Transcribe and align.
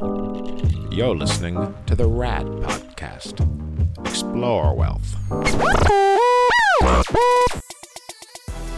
You're 0.00 1.14
listening 1.14 1.72
to 1.86 1.94
the 1.94 2.08
RAD 2.08 2.44
Podcast. 2.44 3.38
Explore 4.04 4.74
wealth. 4.74 5.14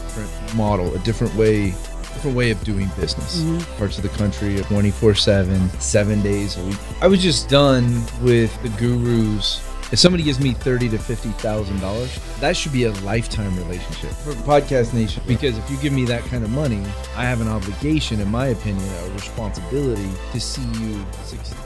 different 0.05 0.55
model, 0.55 0.95
a 0.95 0.99
different 1.01 1.35
way, 1.35 1.71
different 1.71 2.37
way 2.37 2.51
of 2.51 2.63
doing 2.65 2.91
business. 2.99 3.41
Mm-hmm. 3.41 3.79
Parts 3.79 3.97
of 3.97 4.03
the 4.03 4.11
country, 4.11 4.57
24 4.57 5.15
7, 5.15 5.71
seven 5.81 6.21
days 6.21 6.59
a 6.59 6.65
week. 6.65 6.77
I 7.01 7.07
was 7.07 7.23
just 7.23 7.49
done 7.49 8.03
with 8.23 8.63
the 8.63 8.69
gurus. 8.79 9.66
If 9.93 10.01
somebody 10.01 10.25
gives 10.25 10.41
me 10.41 10.53
thirty 10.53 10.89
to 10.89 10.99
fifty 10.99 11.29
thousand 11.31 11.79
dollars, 11.81 12.19
that 12.41 12.57
should 12.57 12.73
be 12.73 12.85
a 12.85 12.93
lifetime 13.03 13.57
relationship 13.57 14.11
for 14.11 14.33
Podcast 14.33 14.93
Nation. 14.95 15.23
Because 15.29 15.57
if 15.57 15.71
you 15.71 15.77
give 15.79 15.93
me 15.93 16.05
that 16.07 16.25
kind 16.25 16.43
of 16.43 16.51
money, 16.51 16.83
I 17.15 17.25
have 17.25 17.41
an 17.41 17.47
obligation, 17.49 18.21
in 18.21 18.29
my 18.29 18.49
opinion, 18.49 18.85
a 19.05 19.11
responsibility 19.13 20.11
to 20.33 20.41
see 20.41 20.63
you 20.83 21.05
succeed. 21.23 21.57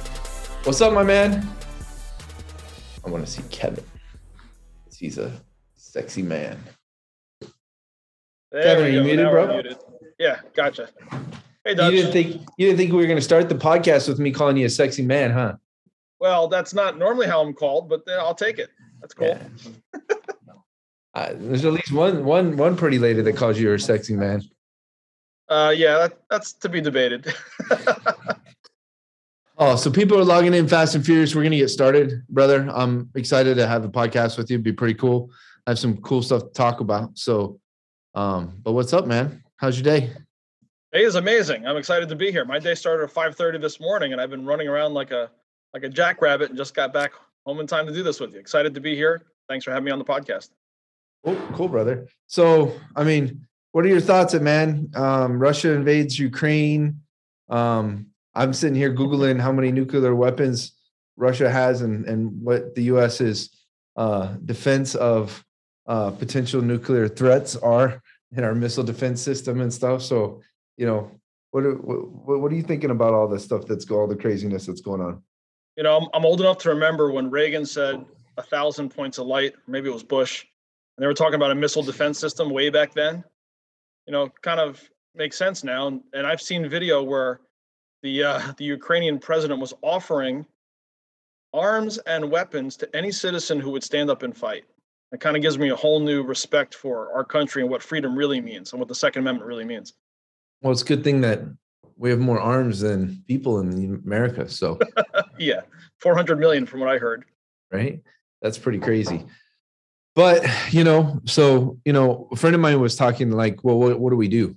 What's 0.64 0.82
up, 0.82 0.92
my 0.92 1.02
man? 1.02 1.48
I 3.04 3.08
want 3.08 3.24
to 3.24 3.30
see 3.30 3.42
Kevin. 3.50 3.84
He's 4.94 5.16
a 5.16 5.32
sexy 5.76 6.20
man. 6.20 6.58
There 8.52 8.62
Kevin, 8.62 8.84
are 8.84 8.88
you 8.90 8.98
go. 9.00 9.04
muted, 9.04 9.24
Now 9.24 9.30
bro? 9.30 9.46
muted. 9.54 9.78
Yeah, 10.18 10.40
gotcha. 10.52 10.90
Hey, 11.64 11.70
You 11.70 11.74
Dutch. 11.76 11.90
didn't 11.92 12.12
think 12.12 12.42
you 12.58 12.66
didn't 12.66 12.76
think 12.76 12.92
we 12.92 12.98
were 12.98 13.06
going 13.06 13.16
to 13.16 13.22
start 13.24 13.48
the 13.48 13.54
podcast 13.54 14.08
with 14.08 14.18
me 14.18 14.30
calling 14.30 14.58
you 14.58 14.66
a 14.66 14.70
sexy 14.70 15.02
man, 15.02 15.30
huh? 15.30 15.54
Well, 16.20 16.48
that's 16.48 16.74
not 16.74 16.98
normally 16.98 17.26
how 17.26 17.40
I'm 17.40 17.54
called, 17.54 17.88
but 17.88 18.02
I'll 18.08 18.34
take 18.34 18.58
it. 18.58 18.70
That's 19.00 19.14
cool. 19.14 19.28
Yeah. 19.28 20.14
Uh, 21.12 21.32
there's 21.34 21.64
at 21.64 21.72
least 21.72 21.90
one 21.90 22.24
one 22.24 22.56
one 22.56 22.76
pretty 22.76 22.96
lady 22.96 23.20
that 23.20 23.36
calls 23.36 23.58
you 23.58 23.74
a 23.74 23.78
sexy 23.80 24.14
man. 24.14 24.40
Uh, 25.48 25.74
yeah, 25.76 25.98
that, 25.98 26.20
that's 26.30 26.52
to 26.52 26.68
be 26.68 26.80
debated. 26.80 27.34
Oh, 29.62 29.76
so 29.76 29.90
people 29.90 30.18
are 30.18 30.24
logging 30.24 30.54
in 30.54 30.66
fast 30.66 30.94
and 30.94 31.04
furious. 31.04 31.34
We're 31.34 31.42
gonna 31.42 31.58
get 31.58 31.68
started, 31.68 32.22
brother. 32.30 32.66
I'm 32.72 33.10
excited 33.14 33.56
to 33.56 33.66
have 33.66 33.84
a 33.84 33.90
podcast 33.90 34.38
with 34.38 34.48
you. 34.48 34.54
It'd 34.54 34.64
be 34.64 34.72
pretty 34.72 34.94
cool. 34.94 35.30
I 35.66 35.72
have 35.72 35.78
some 35.78 35.98
cool 35.98 36.22
stuff 36.22 36.44
to 36.44 36.48
talk 36.54 36.80
about. 36.80 37.18
So, 37.18 37.60
um, 38.14 38.58
but 38.62 38.72
what's 38.72 38.94
up, 38.94 39.06
man? 39.06 39.44
How's 39.56 39.76
your 39.76 39.84
day? 39.84 40.14
Hey, 40.92 41.04
is 41.04 41.16
amazing. 41.16 41.66
I'm 41.66 41.76
excited 41.76 42.08
to 42.08 42.16
be 42.16 42.32
here. 42.32 42.46
My 42.46 42.58
day 42.58 42.74
started 42.74 43.04
at 43.04 43.10
5:30 43.10 43.60
this 43.60 43.80
morning, 43.80 44.12
and 44.12 44.20
I've 44.20 44.30
been 44.30 44.46
running 44.46 44.66
around 44.66 44.94
like 44.94 45.10
a 45.10 45.30
like 45.74 45.84
a 45.84 45.88
jackrabbit, 45.88 46.50
and 46.50 46.58
just 46.58 46.74
got 46.74 46.92
back 46.92 47.12
home 47.46 47.60
in 47.60 47.66
time 47.66 47.86
to 47.86 47.92
do 47.92 48.02
this 48.02 48.20
with 48.20 48.32
you. 48.32 48.40
Excited 48.40 48.74
to 48.74 48.80
be 48.80 48.94
here. 48.94 49.22
Thanks 49.48 49.64
for 49.64 49.70
having 49.70 49.84
me 49.84 49.90
on 49.90 49.98
the 49.98 50.04
podcast. 50.04 50.50
Cool, 51.24 51.36
cool, 51.52 51.68
brother. 51.68 52.08
So, 52.26 52.72
I 52.96 53.04
mean, 53.04 53.46
what 53.72 53.84
are 53.84 53.88
your 53.88 54.00
thoughts, 54.00 54.34
man? 54.34 54.90
Um, 54.94 55.38
Russia 55.38 55.72
invades 55.72 56.18
Ukraine. 56.18 57.00
Um, 57.48 58.06
I'm 58.34 58.52
sitting 58.52 58.76
here 58.76 58.94
googling 58.94 59.40
how 59.40 59.52
many 59.52 59.72
nuclear 59.72 60.14
weapons 60.14 60.72
Russia 61.16 61.50
has 61.50 61.82
and 61.82 62.06
and 62.06 62.40
what 62.42 62.74
the 62.74 62.84
U.S.'s 62.84 63.50
uh, 63.96 64.36
defense 64.44 64.94
of 64.94 65.44
uh, 65.86 66.10
potential 66.12 66.62
nuclear 66.62 67.08
threats 67.08 67.56
are 67.56 68.02
in 68.32 68.44
our 68.44 68.54
missile 68.54 68.84
defense 68.84 69.20
system 69.20 69.60
and 69.60 69.72
stuff. 69.72 70.02
So, 70.02 70.40
you 70.76 70.86
know, 70.86 71.10
what 71.50 71.62
what 71.84 72.40
what 72.40 72.52
are 72.52 72.54
you 72.54 72.62
thinking 72.62 72.90
about 72.90 73.12
all 73.12 73.28
this 73.28 73.44
stuff 73.44 73.66
that's 73.66 73.90
all 73.90 74.06
the 74.06 74.16
craziness 74.16 74.66
that's 74.66 74.80
going 74.80 75.00
on? 75.00 75.22
You 75.80 75.84
know, 75.84 75.96
I'm, 75.96 76.08
I'm 76.12 76.26
old 76.26 76.42
enough 76.42 76.58
to 76.58 76.68
remember 76.68 77.10
when 77.10 77.30
Reagan 77.30 77.64
said 77.64 78.04
a 78.36 78.42
thousand 78.42 78.90
points 78.90 79.16
of 79.16 79.26
light. 79.26 79.54
Maybe 79.66 79.88
it 79.88 79.92
was 79.94 80.02
Bush, 80.02 80.44
and 80.44 81.02
they 81.02 81.06
were 81.06 81.14
talking 81.14 81.36
about 81.36 81.52
a 81.52 81.54
missile 81.54 81.82
defense 81.82 82.18
system 82.18 82.50
way 82.50 82.68
back 82.68 82.92
then. 82.92 83.24
You 84.06 84.12
know, 84.12 84.28
kind 84.42 84.60
of 84.60 84.78
makes 85.14 85.38
sense 85.38 85.64
now. 85.64 85.86
And, 85.86 86.02
and 86.12 86.26
I've 86.26 86.42
seen 86.42 86.68
video 86.68 87.02
where 87.02 87.40
the 88.02 88.24
uh, 88.24 88.52
the 88.58 88.64
Ukrainian 88.64 89.18
president 89.18 89.58
was 89.58 89.72
offering 89.80 90.44
arms 91.54 91.96
and 91.96 92.30
weapons 92.30 92.76
to 92.76 92.94
any 92.94 93.10
citizen 93.10 93.58
who 93.58 93.70
would 93.70 93.82
stand 93.82 94.10
up 94.10 94.22
and 94.22 94.36
fight. 94.36 94.64
It 95.12 95.20
kind 95.20 95.34
of 95.34 95.40
gives 95.40 95.56
me 95.56 95.70
a 95.70 95.76
whole 95.76 95.98
new 95.98 96.22
respect 96.22 96.74
for 96.74 97.10
our 97.14 97.24
country 97.24 97.62
and 97.62 97.70
what 97.70 97.82
freedom 97.82 98.14
really 98.14 98.42
means 98.42 98.74
and 98.74 98.80
what 98.80 98.88
the 98.88 98.94
Second 98.94 99.22
Amendment 99.22 99.48
really 99.48 99.64
means. 99.64 99.94
Well, 100.60 100.72
it's 100.72 100.82
a 100.82 100.84
good 100.84 101.02
thing 101.02 101.22
that 101.22 101.40
we 102.00 102.08
have 102.08 102.18
more 102.18 102.40
arms 102.40 102.80
than 102.80 103.22
people 103.28 103.60
in 103.60 104.00
America. 104.06 104.48
So. 104.48 104.78
yeah, 105.38 105.60
400 105.98 106.40
million 106.40 106.64
from 106.64 106.80
what 106.80 106.88
I 106.88 106.96
heard. 106.96 107.26
right? 107.70 108.00
That's 108.40 108.56
pretty 108.56 108.78
crazy. 108.78 109.26
But 110.16 110.44
you 110.72 110.82
know, 110.82 111.20
so 111.26 111.78
you 111.84 111.92
know, 111.92 112.26
a 112.32 112.36
friend 112.36 112.54
of 112.54 112.60
mine 112.60 112.80
was 112.80 112.96
talking 112.96 113.30
like, 113.30 113.62
well, 113.62 113.78
what, 113.78 114.00
what 114.00 114.10
do 114.10 114.16
we 114.16 114.28
do, 114.28 114.56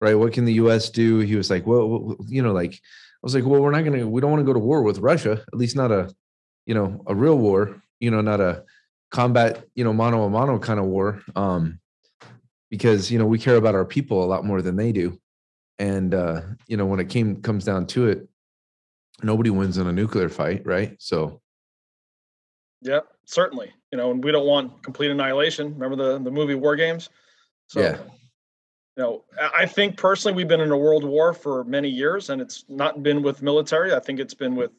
right? 0.00 0.14
What 0.14 0.32
can 0.32 0.44
the 0.44 0.54
U.S. 0.54 0.88
do? 0.88 1.18
He 1.18 1.34
was 1.34 1.50
like, 1.50 1.66
well, 1.66 2.16
you 2.28 2.40
know, 2.40 2.52
like 2.52 2.74
I 2.74 2.78
was 3.20 3.34
like, 3.34 3.44
well, 3.44 3.60
we're 3.60 3.72
not 3.72 3.84
gonna, 3.84 4.08
we 4.08 4.20
don't 4.20 4.30
want 4.30 4.40
to 4.40 4.46
go 4.46 4.52
to 4.52 4.58
war 4.58 4.82
with 4.82 5.00
Russia, 5.00 5.32
at 5.32 5.58
least 5.58 5.76
not 5.76 5.90
a, 5.90 6.08
you 6.66 6.74
know, 6.74 7.02
a 7.06 7.14
real 7.14 7.36
war, 7.36 7.82
you 7.98 8.10
know, 8.12 8.20
not 8.20 8.40
a 8.40 8.64
combat, 9.10 9.64
you 9.74 9.82
know, 9.82 9.92
mano 9.92 10.24
a 10.24 10.30
mano 10.30 10.58
kind 10.58 10.78
of 10.78 10.86
war, 10.86 11.20
um, 11.34 11.80
because 12.70 13.10
you 13.10 13.18
know 13.18 13.26
we 13.26 13.38
care 13.38 13.56
about 13.56 13.74
our 13.74 13.84
people 13.84 14.24
a 14.24 14.26
lot 14.26 14.44
more 14.44 14.62
than 14.62 14.76
they 14.76 14.92
do, 14.92 15.18
and 15.78 16.14
uh, 16.14 16.40
you 16.66 16.76
know, 16.76 16.86
when 16.86 17.00
it 17.00 17.08
came 17.08 17.42
comes 17.42 17.64
down 17.64 17.86
to 17.88 18.08
it, 18.08 18.28
nobody 19.22 19.50
wins 19.50 19.78
in 19.78 19.86
a 19.86 19.92
nuclear 19.92 20.28
fight, 20.28 20.64
right? 20.64 20.96
So. 20.98 21.40
Yeah, 22.82 23.00
certainly. 23.24 23.72
You 23.90 23.98
know, 23.98 24.10
and 24.10 24.22
we 24.22 24.32
don't 24.32 24.46
want 24.46 24.82
complete 24.82 25.10
annihilation. 25.10 25.74
Remember 25.78 25.96
the 25.96 26.22
the 26.22 26.30
movie 26.30 26.54
War 26.54 26.76
Games? 26.76 27.08
So, 27.68 27.80
Yeah. 27.80 27.98
You 28.96 29.02
know, 29.02 29.24
I 29.54 29.66
think 29.66 29.98
personally 29.98 30.34
we've 30.34 30.48
been 30.48 30.62
in 30.62 30.70
a 30.70 30.76
world 30.76 31.04
war 31.04 31.34
for 31.34 31.64
many 31.64 31.88
years, 31.88 32.30
and 32.30 32.40
it's 32.40 32.64
not 32.68 33.02
been 33.02 33.22
with 33.22 33.42
military. 33.42 33.92
I 33.92 34.00
think 34.00 34.18
it's 34.20 34.32
been 34.32 34.56
with, 34.56 34.70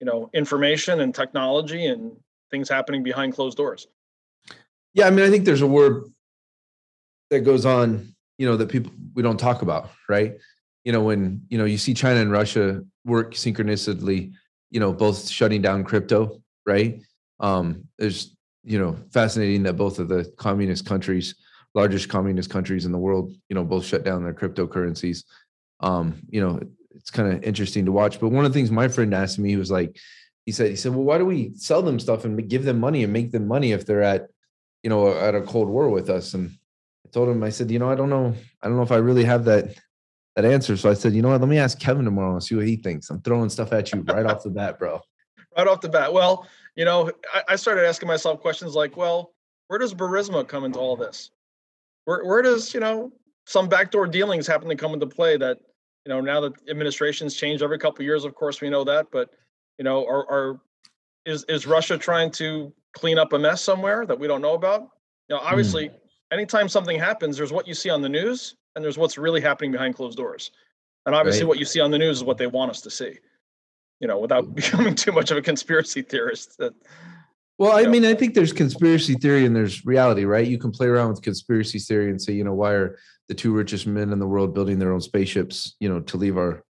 you 0.00 0.04
know, 0.04 0.28
information 0.34 1.00
and 1.00 1.14
technology 1.14 1.86
and 1.86 2.10
things 2.50 2.68
happening 2.68 3.04
behind 3.04 3.34
closed 3.34 3.56
doors. 3.56 3.86
Yeah, 4.94 5.06
I 5.06 5.10
mean, 5.10 5.24
I 5.24 5.30
think 5.30 5.44
there's 5.44 5.62
a 5.62 5.66
word 5.66 6.06
that 7.30 7.40
goes 7.40 7.64
on, 7.64 8.14
you 8.42 8.48
know, 8.48 8.56
that 8.56 8.68
people 8.68 8.90
we 9.14 9.22
don't 9.22 9.38
talk 9.38 9.62
about, 9.62 9.90
right? 10.08 10.36
You 10.82 10.90
know, 10.90 11.00
when 11.00 11.42
you 11.48 11.58
know 11.58 11.64
you 11.64 11.78
see 11.78 11.94
China 11.94 12.18
and 12.18 12.32
Russia 12.32 12.82
work 13.04 13.36
synchronously, 13.36 14.32
you 14.72 14.80
know, 14.80 14.92
both 14.92 15.28
shutting 15.28 15.62
down 15.62 15.84
crypto, 15.84 16.42
right? 16.66 17.00
Um, 17.38 17.84
there's 17.98 18.36
you 18.64 18.80
know 18.80 18.96
fascinating 19.12 19.62
that 19.62 19.74
both 19.74 20.00
of 20.00 20.08
the 20.08 20.24
communist 20.38 20.84
countries, 20.86 21.36
largest 21.76 22.08
communist 22.08 22.50
countries 22.50 22.84
in 22.84 22.90
the 22.90 22.98
world, 22.98 23.32
you 23.48 23.54
know, 23.54 23.62
both 23.62 23.84
shut 23.84 24.02
down 24.02 24.24
their 24.24 24.34
cryptocurrencies. 24.34 25.22
Um, 25.78 26.20
you 26.28 26.40
know, 26.40 26.58
it's 26.96 27.12
kind 27.12 27.32
of 27.32 27.44
interesting 27.44 27.84
to 27.84 27.92
watch. 27.92 28.18
But 28.18 28.30
one 28.30 28.44
of 28.44 28.52
the 28.52 28.58
things 28.58 28.72
my 28.72 28.88
friend 28.88 29.14
asked 29.14 29.38
me, 29.38 29.50
he 29.50 29.56
was 29.56 29.70
like, 29.70 29.96
he 30.46 30.50
said, 30.50 30.70
he 30.70 30.74
said, 30.74 30.96
well, 30.96 31.04
why 31.04 31.18
do 31.18 31.24
we 31.24 31.52
sell 31.54 31.82
them 31.82 32.00
stuff 32.00 32.24
and 32.24 32.48
give 32.48 32.64
them 32.64 32.80
money 32.80 33.04
and 33.04 33.12
make 33.12 33.30
them 33.30 33.46
money 33.46 33.70
if 33.70 33.86
they're 33.86 34.02
at 34.02 34.26
you 34.82 34.90
know, 34.90 35.16
at 35.16 35.34
a 35.34 35.42
cold 35.42 35.68
war 35.68 35.88
with 35.88 36.10
us. 36.10 36.34
And 36.34 36.58
told 37.12 37.28
him, 37.28 37.42
I 37.42 37.50
said, 37.50 37.70
you 37.70 37.78
know, 37.78 37.90
I 37.90 37.94
don't 37.94 38.10
know, 38.10 38.34
I 38.62 38.68
don't 38.68 38.76
know 38.76 38.82
if 38.82 38.92
I 38.92 38.96
really 38.96 39.24
have 39.24 39.44
that 39.44 39.74
that 40.36 40.44
answer. 40.44 40.76
So 40.76 40.90
I 40.90 40.94
said, 40.94 41.12
you 41.12 41.20
know 41.20 41.28
what, 41.28 41.40
let 41.40 41.48
me 41.48 41.58
ask 41.58 41.78
Kevin 41.78 42.04
tomorrow 42.04 42.32
and 42.32 42.42
see 42.42 42.54
what 42.54 42.66
he 42.66 42.76
thinks. 42.76 43.10
I'm 43.10 43.20
throwing 43.20 43.50
stuff 43.50 43.72
at 43.72 43.92
you 43.92 44.00
right 44.00 44.24
off 44.24 44.42
the 44.42 44.50
bat, 44.50 44.78
bro. 44.78 45.00
Right 45.56 45.66
off 45.66 45.82
the 45.82 45.90
bat. 45.90 46.12
Well, 46.12 46.48
you 46.74 46.86
know, 46.86 47.10
I, 47.34 47.42
I 47.50 47.56
started 47.56 47.86
asking 47.86 48.08
myself 48.08 48.40
questions 48.40 48.74
like, 48.74 48.96
well, 48.96 49.34
where 49.68 49.78
does 49.78 49.92
Burisma 49.92 50.46
come 50.46 50.64
into 50.64 50.78
all 50.78 50.96
this? 50.96 51.30
Where 52.04 52.24
where 52.24 52.42
does, 52.42 52.72
you 52.74 52.80
know, 52.80 53.12
some 53.46 53.68
backdoor 53.68 54.06
dealings 54.06 54.46
happen 54.46 54.68
to 54.68 54.76
come 54.76 54.94
into 54.94 55.06
play 55.06 55.36
that, 55.36 55.58
you 56.06 56.12
know, 56.12 56.20
now 56.20 56.40
that 56.40 56.54
administrations 56.68 57.34
change 57.34 57.62
every 57.62 57.78
couple 57.78 58.02
of 58.02 58.06
years, 58.06 58.24
of 58.24 58.34
course 58.34 58.60
we 58.60 58.70
know 58.70 58.84
that, 58.84 59.06
but 59.12 59.30
you 59.78 59.84
know, 59.84 60.06
are 60.06 60.30
are 60.30 60.60
is 61.26 61.44
is 61.48 61.66
Russia 61.66 61.98
trying 61.98 62.30
to 62.32 62.72
clean 62.92 63.18
up 63.18 63.32
a 63.32 63.38
mess 63.38 63.62
somewhere 63.62 64.06
that 64.06 64.18
we 64.18 64.26
don't 64.26 64.42
know 64.42 64.54
about? 64.54 64.80
You 65.28 65.36
know, 65.36 65.38
hmm. 65.38 65.46
obviously, 65.48 65.90
anytime 66.32 66.68
something 66.68 66.98
happens, 66.98 67.36
there's 67.36 67.52
what 67.52 67.68
you 67.68 67.74
see 67.74 67.90
on 67.90 68.00
the 68.00 68.08
news 68.08 68.56
and 68.74 68.84
there's 68.84 68.98
what's 68.98 69.18
really 69.18 69.40
happening 69.40 69.70
behind 69.70 69.94
closed 69.94 70.16
doors. 70.16 70.50
And 71.06 71.14
obviously 71.14 71.42
Right. 71.42 71.48
what 71.48 71.58
you 71.58 71.64
see 71.64 71.80
on 71.80 71.90
the 71.90 71.98
news 71.98 72.18
is 72.18 72.24
what 72.24 72.38
they 72.38 72.46
want 72.46 72.70
us 72.70 72.80
to 72.82 72.90
see. 72.90 73.18
You 74.00 74.08
know, 74.08 74.18
without 74.18 74.44
mm. 74.46 74.54
becoming 74.54 74.94
too 74.94 75.12
much 75.12 75.30
of 75.30 75.36
a 75.36 75.42
conspiracy 75.42 76.02
theorist 76.02 76.58
that 76.58 76.74
Well, 77.58 77.72
I 77.76 77.86
mean, 77.86 78.04
I 78.04 78.14
think 78.14 78.34
there's 78.34 78.52
conspiracy 78.52 79.14
theory 79.14 79.44
and 79.44 79.54
there's 79.54 79.84
reality, 79.84 80.24
right? 80.24 80.46
You 80.46 80.58
can 80.58 80.70
play 80.70 80.86
around 80.86 81.10
with 81.10 81.22
conspiracy 81.22 81.78
theory 81.78 82.10
and 82.10 82.20
say, 82.20 82.32
you 82.32 82.44
know, 82.44 82.54
why 82.54 82.72
are 82.72 82.98
the 83.28 83.34
two 83.34 83.52
richest 83.52 83.86
men 83.86 84.10
in 84.10 84.18
the 84.18 84.26
world 84.26 84.54
building 84.54 84.78
their 84.78 84.92
own 84.92 85.00
spaceships, 85.00 85.76
you 85.78 85.88
know, 85.88 86.00
to 86.00 86.16
leave 86.16 86.36
our 86.36 86.64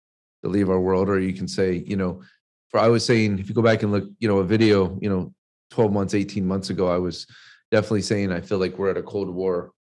to 0.44 0.50
leave 0.50 0.70
our 0.70 0.80
world? 0.80 1.08
Or 1.08 1.20
you 1.20 1.34
can 1.34 1.48
say, 1.48 1.84
you 1.86 1.96
know, 1.96 2.22
for 2.70 2.80
I 2.80 2.88
was 2.88 3.06
saying, 3.06 3.40
if 3.40 3.48
you 3.48 3.56
go 3.56 3.62
back 3.62 3.84
and 3.84 3.92
look, 3.92 4.10
you 4.20 4.28
know, 4.28 4.40
a 4.40 4.44
video, 4.44 4.98
you 5.02 5.10
know, 5.10 5.34
12 5.70 5.94
months, 5.94 6.14
18 6.14 6.46
months 6.46 6.70
ago, 6.70 6.88
I 6.88 6.98
was 6.98 7.28
definitely 7.72 8.02
saying 8.02 8.32
I 8.32 8.42
feel 8.42 8.58
like 8.58 8.78
we're 8.78 8.92
at 8.92 8.98
a 8.98 9.04
cold 9.04 9.30
war, 9.30 9.72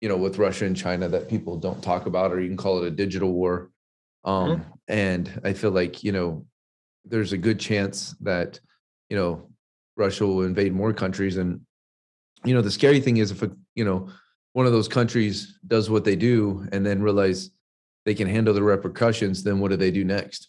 you 0.00 0.08
know, 0.08 0.16
with 0.16 0.38
Russia 0.38 0.64
and 0.64 0.76
China 0.76 1.08
that 1.08 1.28
people 1.28 1.56
don't 1.56 1.82
talk 1.82 2.06
about, 2.06 2.32
or 2.32 2.40
you 2.40 2.48
can 2.48 2.56
call 2.56 2.82
it 2.82 2.86
a 2.86 2.90
digital 2.90 3.32
war. 3.32 3.70
Um, 4.24 4.64
and 4.88 5.40
I 5.44 5.52
feel 5.52 5.70
like, 5.70 6.04
you 6.04 6.12
know, 6.12 6.46
there's 7.04 7.32
a 7.32 7.38
good 7.38 7.58
chance 7.58 8.14
that, 8.20 8.60
you 9.08 9.16
know, 9.16 9.48
Russia 9.96 10.26
will 10.26 10.42
invade 10.42 10.72
more 10.72 10.92
countries. 10.92 11.36
And, 11.36 11.60
you 12.44 12.54
know, 12.54 12.62
the 12.62 12.70
scary 12.70 13.00
thing 13.00 13.16
is 13.16 13.30
if, 13.30 13.42
a, 13.42 13.50
you 13.74 13.84
know, 13.84 14.08
one 14.52 14.66
of 14.66 14.72
those 14.72 14.88
countries 14.88 15.58
does 15.66 15.90
what 15.90 16.04
they 16.04 16.16
do 16.16 16.66
and 16.72 16.84
then 16.84 17.02
realize 17.02 17.50
they 18.04 18.14
can 18.14 18.28
handle 18.28 18.54
the 18.54 18.62
repercussions, 18.62 19.42
then 19.42 19.58
what 19.58 19.70
do 19.70 19.76
they 19.76 19.90
do 19.90 20.04
next? 20.04 20.48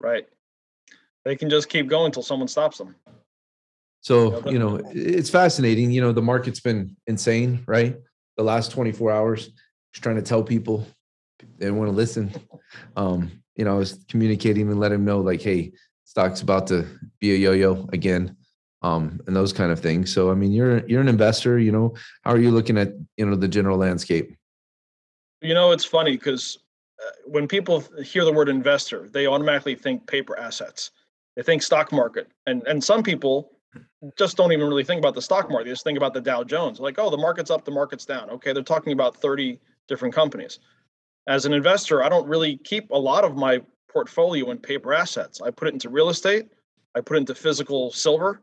Right. 0.00 0.26
They 1.24 1.36
can 1.36 1.50
just 1.50 1.68
keep 1.68 1.88
going 1.88 2.06
until 2.06 2.22
someone 2.22 2.48
stops 2.48 2.78
them. 2.78 2.94
So, 4.00 4.48
you 4.48 4.58
know, 4.58 4.80
it's 4.92 5.30
fascinating. 5.30 5.90
You 5.90 6.00
know, 6.00 6.12
the 6.12 6.22
market's 6.22 6.60
been 6.60 6.96
insane, 7.06 7.64
right? 7.66 7.96
The 8.36 8.44
last 8.44 8.70
24 8.70 9.10
hours, 9.10 9.46
just 9.92 10.02
trying 10.02 10.16
to 10.16 10.22
tell 10.22 10.42
people 10.42 10.86
they 11.58 11.70
want 11.70 11.90
to 11.90 11.96
listen. 11.96 12.32
Um, 12.96 13.30
you 13.56 13.64
know, 13.64 13.74
I 13.74 13.78
was 13.78 14.04
communicating 14.08 14.70
and 14.70 14.78
let 14.78 14.90
them 14.90 15.04
know, 15.04 15.20
like, 15.20 15.40
hey, 15.40 15.72
stock's 16.04 16.42
about 16.42 16.66
to 16.66 16.86
be 17.18 17.32
a 17.32 17.36
yo-yo 17.36 17.88
again, 17.92 18.36
um, 18.82 19.20
and 19.26 19.34
those 19.34 19.52
kind 19.52 19.72
of 19.72 19.80
things. 19.80 20.12
So, 20.12 20.30
I 20.30 20.34
mean, 20.34 20.52
you're 20.52 20.86
you're 20.86 21.00
an 21.00 21.08
investor. 21.08 21.58
You 21.58 21.72
know, 21.72 21.94
how 22.22 22.32
are 22.32 22.38
you 22.38 22.50
looking 22.50 22.76
at 22.76 22.92
you 23.16 23.24
know 23.24 23.36
the 23.36 23.48
general 23.48 23.78
landscape? 23.78 24.36
You 25.40 25.54
know, 25.54 25.72
it's 25.72 25.84
funny 25.84 26.12
because 26.12 26.58
uh, 27.04 27.10
when 27.24 27.48
people 27.48 27.82
hear 28.04 28.24
the 28.24 28.32
word 28.32 28.48
investor, 28.48 29.08
they 29.08 29.26
automatically 29.26 29.74
think 29.74 30.06
paper 30.06 30.38
assets. 30.38 30.90
They 31.36 31.42
think 31.42 31.62
stock 31.62 31.90
market, 31.90 32.28
and 32.46 32.62
and 32.66 32.82
some 32.82 33.02
people 33.02 33.57
just 34.16 34.36
don't 34.36 34.52
even 34.52 34.68
really 34.68 34.84
think 34.84 34.98
about 34.98 35.14
the 35.14 35.22
stock 35.22 35.50
market. 35.50 35.64
They 35.64 35.72
just 35.72 35.84
think 35.84 35.96
about 35.96 36.14
the 36.14 36.20
Dow 36.20 36.44
Jones. 36.44 36.80
Like, 36.80 36.98
oh, 36.98 37.10
the 37.10 37.16
market's 37.16 37.50
up, 37.50 37.64
the 37.64 37.70
market's 37.70 38.04
down. 38.04 38.30
Okay, 38.30 38.52
they're 38.52 38.62
talking 38.62 38.92
about 38.92 39.16
30 39.16 39.60
different 39.88 40.14
companies. 40.14 40.60
As 41.26 41.44
an 41.44 41.52
investor, 41.52 42.02
I 42.02 42.08
don't 42.08 42.26
really 42.26 42.56
keep 42.58 42.90
a 42.90 42.98
lot 42.98 43.24
of 43.24 43.36
my 43.36 43.60
portfolio 43.90 44.50
in 44.50 44.58
paper 44.58 44.94
assets. 44.94 45.40
I 45.42 45.50
put 45.50 45.68
it 45.68 45.74
into 45.74 45.88
real 45.88 46.08
estate, 46.08 46.46
I 46.94 47.00
put 47.00 47.16
it 47.16 47.20
into 47.20 47.34
physical 47.34 47.90
silver, 47.90 48.40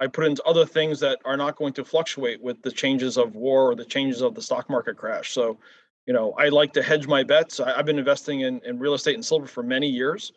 I 0.00 0.06
put 0.06 0.24
it 0.24 0.30
into 0.30 0.42
other 0.44 0.64
things 0.64 1.00
that 1.00 1.18
are 1.24 1.36
not 1.36 1.56
going 1.56 1.72
to 1.74 1.84
fluctuate 1.84 2.40
with 2.40 2.62
the 2.62 2.70
changes 2.70 3.16
of 3.16 3.34
war 3.34 3.72
or 3.72 3.74
the 3.74 3.84
changes 3.84 4.22
of 4.22 4.34
the 4.34 4.42
stock 4.42 4.70
market 4.70 4.96
crash. 4.96 5.32
So, 5.32 5.58
you 6.06 6.14
know, 6.14 6.32
I 6.38 6.48
like 6.48 6.72
to 6.74 6.82
hedge 6.82 7.06
my 7.06 7.22
bets. 7.22 7.60
I, 7.60 7.76
have 7.76 7.86
been 7.86 7.98
investing 7.98 8.40
in, 8.40 8.60
in 8.64 8.78
real 8.78 8.94
estate 8.94 9.14
and 9.14 9.24
silver 9.24 9.46
for 9.46 9.62
many 9.62 9.88
years. 9.88 10.32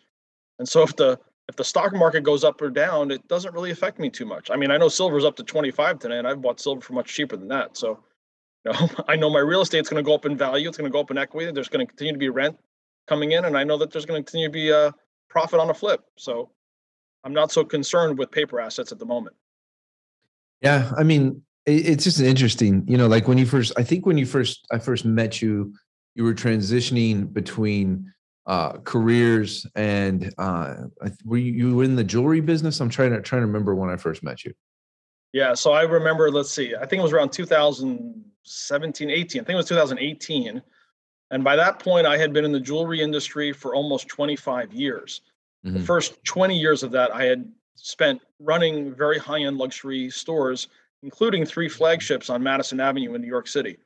And 0.60 0.68
so 0.68 0.84
if 0.84 0.96
the 0.96 1.20
if 1.52 1.58
the 1.58 1.66
stock 1.66 1.94
market 1.94 2.24
goes 2.24 2.46
up 2.46 2.62
or 2.62 2.70
down, 2.70 3.12
it 3.12 3.28
doesn't 3.28 3.54
really 3.54 3.72
affect 3.72 4.00
me 4.00 4.10
too 4.10 4.26
much. 4.26 4.50
I 4.50 4.56
mean, 4.56 4.72
I 4.72 4.78
know 4.78 4.88
silver's 4.88 5.26
up 5.26 5.36
to 5.36 5.44
25 5.44 6.00
today, 6.00 6.18
and 6.18 6.26
I've 6.26 6.42
bought 6.42 6.62
silver 6.62 6.80
for 6.80 6.94
much 6.94 7.14
cheaper 7.14 7.36
than 7.36 7.50
that. 7.50 7.76
So, 7.76 8.00
you 8.66 8.72
know, 8.72 8.90
I 9.10 9.18
know 9.18 9.30
my 9.30 9.40
real 9.40 9.60
estate's 9.60 9.90
going 9.90 10.02
to 10.02 10.08
go 10.08 10.16
up 10.16 10.26
in 10.26 10.38
value. 10.38 10.70
It's 10.70 10.78
going 10.78 10.90
to 10.90 10.94
go 10.94 11.02
up 11.02 11.12
in 11.12 11.18
equity. 11.18 11.52
There's 11.52 11.68
going 11.68 11.86
to 11.86 11.90
continue 11.90 12.14
to 12.14 12.20
be 12.20 12.30
rent 12.30 12.58
coming 13.06 13.34
in, 13.34 13.44
and 13.44 13.58
I 13.58 13.66
know 13.66 13.78
that 13.80 13.92
there's 13.92 14.06
going 14.06 14.24
to 14.24 14.24
continue 14.24 14.48
to 14.48 14.52
be 14.52 14.70
a 14.70 14.96
profit 15.30 15.60
on 15.60 15.70
a 15.70 15.74
flip. 15.74 16.06
So, 16.18 16.52
I'm 17.26 17.34
not 17.34 17.52
so 17.52 17.66
concerned 17.66 18.18
with 18.18 18.32
paper 18.32 18.62
assets 18.62 18.94
at 18.94 19.00
the 19.00 19.06
moment. 19.06 19.36
Yeah, 20.62 20.90
I 20.98 21.04
mean, 21.04 21.42
it's 21.66 22.06
just 22.06 22.22
interesting. 22.22 22.86
You 22.88 22.98
know, 22.98 23.08
like 23.08 23.28
when 23.28 23.38
you 23.38 23.46
first, 23.46 23.74
I 23.78 23.84
think 23.84 24.06
when 24.06 24.18
you 24.18 24.26
first, 24.26 24.66
I 24.72 24.80
first 24.80 25.04
met 25.04 25.42
you, 25.42 25.74
you 26.16 26.24
were 26.24 26.34
transitioning 26.34 27.34
between 27.34 28.14
uh, 28.46 28.74
careers 28.80 29.66
and 29.76 30.34
uh, 30.38 30.76
were 31.24 31.38
you 31.38 31.82
in 31.82 31.96
the 31.96 32.04
jewelry 32.04 32.42
business? 32.42 32.80
I'm 32.80 32.90
trying 32.90 33.12
to 33.12 33.22
trying 33.22 33.42
to 33.42 33.48
remember 33.48 33.76
when 33.76 33.90
I 33.90 33.98
first 33.98 34.24
met 34.24 34.44
you. 34.44 34.54
Yeah, 35.34 35.54
so 35.54 35.72
I 35.72 35.84
remember. 35.84 36.30
Let's 36.32 36.52
see, 36.52 36.76
I 36.76 36.86
think 36.86 37.00
it 37.00 37.04
was 37.04 37.14
around 37.14 37.32
2017, 37.32 39.10
18. 39.10 39.42
I 39.42 39.44
think 39.44 39.54
it 39.54 39.56
was 39.56 39.68
2018, 39.68 40.62
and 41.32 41.44
by 41.44 41.56
that 41.56 41.80
point, 41.80 42.06
I 42.06 42.18
had 42.18 42.34
been 42.34 42.44
in 42.44 42.52
the 42.52 42.60
jewelry 42.60 43.02
industry 43.02 43.54
for 43.54 43.74
almost 43.74 44.08
25 44.10 44.74
years. 44.74 45.22
Mm-hmm. 45.66 45.78
The 45.78 45.84
first 45.84 46.22
20 46.26 46.58
years 46.58 46.84
of 46.84 46.92
that, 46.92 47.14
I 47.14 47.24
had 47.24 47.50
spent 47.76 48.22
running 48.40 48.94
very 48.94 49.18
high-end 49.18 49.58
luxury 49.58 50.10
stores, 50.10 50.68
including 51.04 51.46
three 51.46 51.70
flagships 51.70 52.30
on 52.30 52.44
Madison 52.44 52.80
Avenue 52.80 53.14
in 53.14 53.22
New 53.22 53.28
York 53.28 53.48
City. 53.48 53.78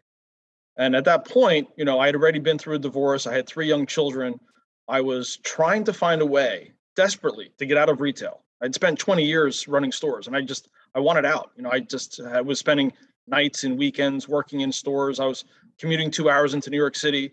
And 0.77 0.95
at 0.95 1.05
that 1.05 1.25
point, 1.25 1.69
you 1.77 1.85
know, 1.85 1.99
I 1.99 2.07
had 2.07 2.15
already 2.15 2.39
been 2.39 2.57
through 2.57 2.75
a 2.75 2.79
divorce. 2.79 3.27
I 3.27 3.33
had 3.33 3.47
three 3.47 3.67
young 3.67 3.85
children. 3.85 4.39
I 4.87 5.01
was 5.01 5.37
trying 5.37 5.83
to 5.85 5.93
find 5.93 6.21
a 6.21 6.25
way 6.25 6.73
desperately 6.95 7.51
to 7.57 7.65
get 7.65 7.77
out 7.77 7.89
of 7.89 8.01
retail. 8.01 8.41
I'd 8.61 8.75
spent 8.75 8.99
20 8.99 9.23
years 9.23 9.67
running 9.67 9.91
stores 9.91 10.27
and 10.27 10.35
I 10.35 10.41
just 10.41 10.69
I 10.93 10.99
wanted 10.99 11.25
out. 11.25 11.51
You 11.55 11.63
know, 11.63 11.71
I 11.71 11.79
just 11.79 12.21
I 12.21 12.41
was 12.41 12.59
spending 12.59 12.93
nights 13.27 13.63
and 13.63 13.77
weekends 13.77 14.27
working 14.27 14.61
in 14.61 14.71
stores. 14.71 15.19
I 15.19 15.25
was 15.25 15.45
commuting 15.79 16.11
2 16.11 16.29
hours 16.29 16.53
into 16.53 16.69
New 16.69 16.77
York 16.77 16.95
City. 16.95 17.31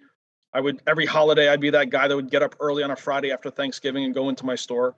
I 0.55 0.61
would 0.61 0.83
every 0.87 1.07
holiday 1.07 1.49
I'd 1.49 1.61
be 1.61 1.71
that 1.71 1.91
guy 1.91 2.09
that 2.09 2.17
would 2.17 2.31
get 2.31 2.43
up 2.43 2.55
early 2.61 2.83
on 2.83 2.91
a 2.91 2.97
Friday 2.97 3.33
after 3.33 3.51
Thanksgiving 3.51 4.05
and 4.05 4.15
go 4.15 4.29
into 4.29 4.45
my 4.45 4.55
store. 4.55 4.95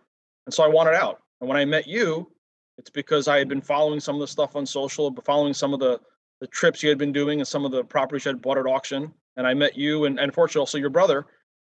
And 0.47 0.55
so 0.55 0.63
I 0.63 0.69
wanted 0.69 0.95
out. 0.95 1.23
And 1.41 1.49
when 1.49 1.59
I 1.59 1.65
met 1.65 1.87
you, 1.87 2.31
it's 2.79 2.91
because 2.91 3.29
I 3.29 3.39
had 3.39 3.49
been 3.49 3.61
following 3.61 4.01
some 4.01 4.17
of 4.17 4.21
the 4.21 4.27
stuff 4.27 4.57
on 4.57 4.67
social, 4.67 5.11
but 5.11 5.25
following 5.25 5.55
some 5.55 5.75
of 5.75 5.81
the 5.81 6.01
the 6.41 6.47
trips 6.49 6.83
you 6.83 6.89
had 6.89 6.99
been 6.99 7.13
doing 7.13 7.41
and 7.41 7.49
some 7.49 7.65
of 7.65 7.73
the 7.73 7.85
properties 7.85 8.25
you 8.25 8.31
had 8.31 8.43
bought 8.43 8.59
at 8.59 8.67
auction. 8.67 9.13
And 9.37 9.47
I 9.47 9.55
met 9.55 9.77
you 9.77 10.05
and, 10.05 10.19
and 10.19 10.29
unfortunately 10.29 10.61
also 10.61 10.79
your 10.79 10.91
brother 10.91 11.27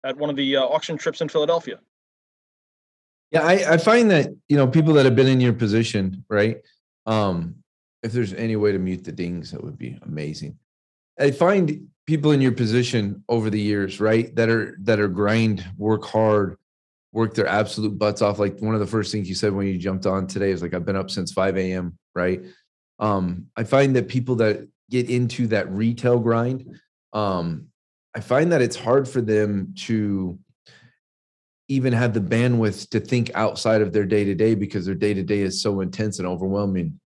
at 0.04 0.18
one 0.18 0.30
of 0.30 0.36
the 0.36 0.58
uh, 0.58 0.62
auction 0.62 0.98
trips 0.98 1.22
in 1.22 1.30
Philadelphia. 1.30 1.80
Yeah, 3.32 3.42
I, 3.42 3.74
I 3.74 3.78
find 3.78 4.12
that, 4.12 4.28
you 4.48 4.56
know, 4.56 4.68
people 4.68 4.94
that 4.94 5.06
have 5.06 5.16
been 5.16 5.28
in 5.28 5.42
your 5.42 5.54
position, 5.54 6.24
right? 6.30 6.58
Um, 7.06 7.56
if 8.04 8.12
there's 8.12 8.34
any 8.34 8.56
way 8.56 8.72
to 8.72 8.80
mute 8.80 9.04
the 9.04 9.12
dings, 9.12 9.52
that 9.52 9.64
would 9.64 9.78
be 9.78 9.98
amazing. 10.04 10.58
I 11.20 11.32
find 11.32 11.88
people 12.06 12.32
in 12.32 12.42
your 12.42 12.52
position 12.52 13.24
over 13.28 13.50
the 13.50 13.60
years, 13.60 14.00
right, 14.00 14.34
that 14.36 14.50
are 14.50 14.78
that 14.82 15.00
are 15.00 15.08
grind, 15.08 15.66
work 15.78 16.06
hard, 16.06 16.58
work 17.14 17.34
their 17.34 17.48
absolute 17.48 17.98
butts 17.98 18.22
off. 18.22 18.38
Like 18.38 18.60
one 18.60 18.76
of 18.76 18.80
the 18.80 18.86
first 18.86 19.12
things 19.12 19.28
you 19.28 19.36
said 19.36 19.54
when 19.54 19.66
you 19.66 19.78
jumped 19.78 20.06
on 20.06 20.28
today 20.28 20.52
is 20.52 20.62
like, 20.62 20.74
I've 20.74 20.86
been 20.86 20.96
up 20.96 21.10
since 21.10 21.32
5 21.32 21.58
a.m. 21.58 21.98
Right 22.14 22.42
um, 23.00 23.48
I 23.56 23.64
find 23.64 23.96
that 23.96 24.08
people 24.08 24.36
that 24.38 24.68
get 24.90 25.10
into 25.10 25.48
that 25.48 25.72
retail 25.72 26.20
grind, 26.20 26.80
um, 27.14 27.68
I 28.16 28.22
find 28.22 28.52
that 28.52 28.62
it's 28.62 28.76
hard 28.76 29.08
for 29.08 29.22
them 29.22 29.74
to 29.80 30.40
even 31.68 31.94
have 31.94 32.14
the 32.14 32.22
bandwidth 32.22 32.90
to 32.90 33.00
think 33.00 33.32
outside 33.34 33.82
of 33.82 33.92
their 33.92 34.06
day 34.06 34.24
to 34.24 34.36
day 34.36 34.56
because 34.56 34.86
their 34.86 34.96
day 34.96 35.14
to 35.14 35.24
day 35.24 35.40
is 35.40 35.62
so 35.62 35.82
intense 35.82 36.20
and 36.20 36.28
overwhelming 36.28 37.00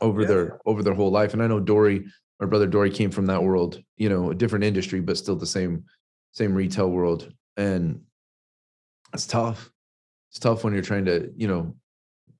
over 0.00 0.22
yeah. 0.22 0.28
their 0.28 0.60
over 0.66 0.82
their 0.82 0.94
whole 0.94 1.10
life. 1.10 1.32
And 1.32 1.42
I 1.42 1.46
know 1.46 1.60
Dory, 1.60 2.04
my 2.40 2.46
brother 2.46 2.66
Dory, 2.66 2.90
came 2.90 3.10
from 3.10 3.26
that 3.26 3.42
world, 3.42 3.82
you 3.96 4.08
know, 4.08 4.30
a 4.30 4.34
different 4.34 4.64
industry, 4.64 5.00
but 5.00 5.18
still 5.18 5.36
the 5.36 5.46
same 5.46 5.84
same 6.32 6.54
retail 6.54 6.90
world. 6.90 7.32
And 7.56 8.02
it's 9.12 9.26
tough. 9.26 9.70
It's 10.30 10.38
tough 10.38 10.64
when 10.64 10.72
you're 10.72 10.82
trying 10.82 11.04
to, 11.04 11.30
you 11.36 11.48
know, 11.48 11.74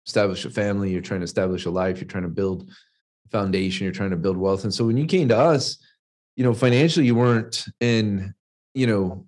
establish 0.07 0.45
a 0.45 0.51
family, 0.51 0.91
you're 0.91 1.01
trying 1.01 1.21
to 1.21 1.25
establish 1.25 1.65
a 1.65 1.71
life, 1.71 2.01
you're 2.01 2.09
trying 2.09 2.25
to 2.25 2.29
build 2.29 2.71
foundation, 3.31 3.85
you're 3.85 3.93
trying 3.93 4.11
to 4.11 4.17
build 4.17 4.37
wealth. 4.37 4.65
And 4.65 4.73
so 4.73 4.85
when 4.87 4.97
you 4.97 5.07
came 5.07 5.29
to 5.29 5.37
us, 5.37 5.79
you 6.37 6.45
know, 6.45 6.55
financially 6.55 7.07
you 7.07 7.15
weren't 7.15 7.65
in, 7.81 8.35
you 8.75 8.87
know, 8.87 9.27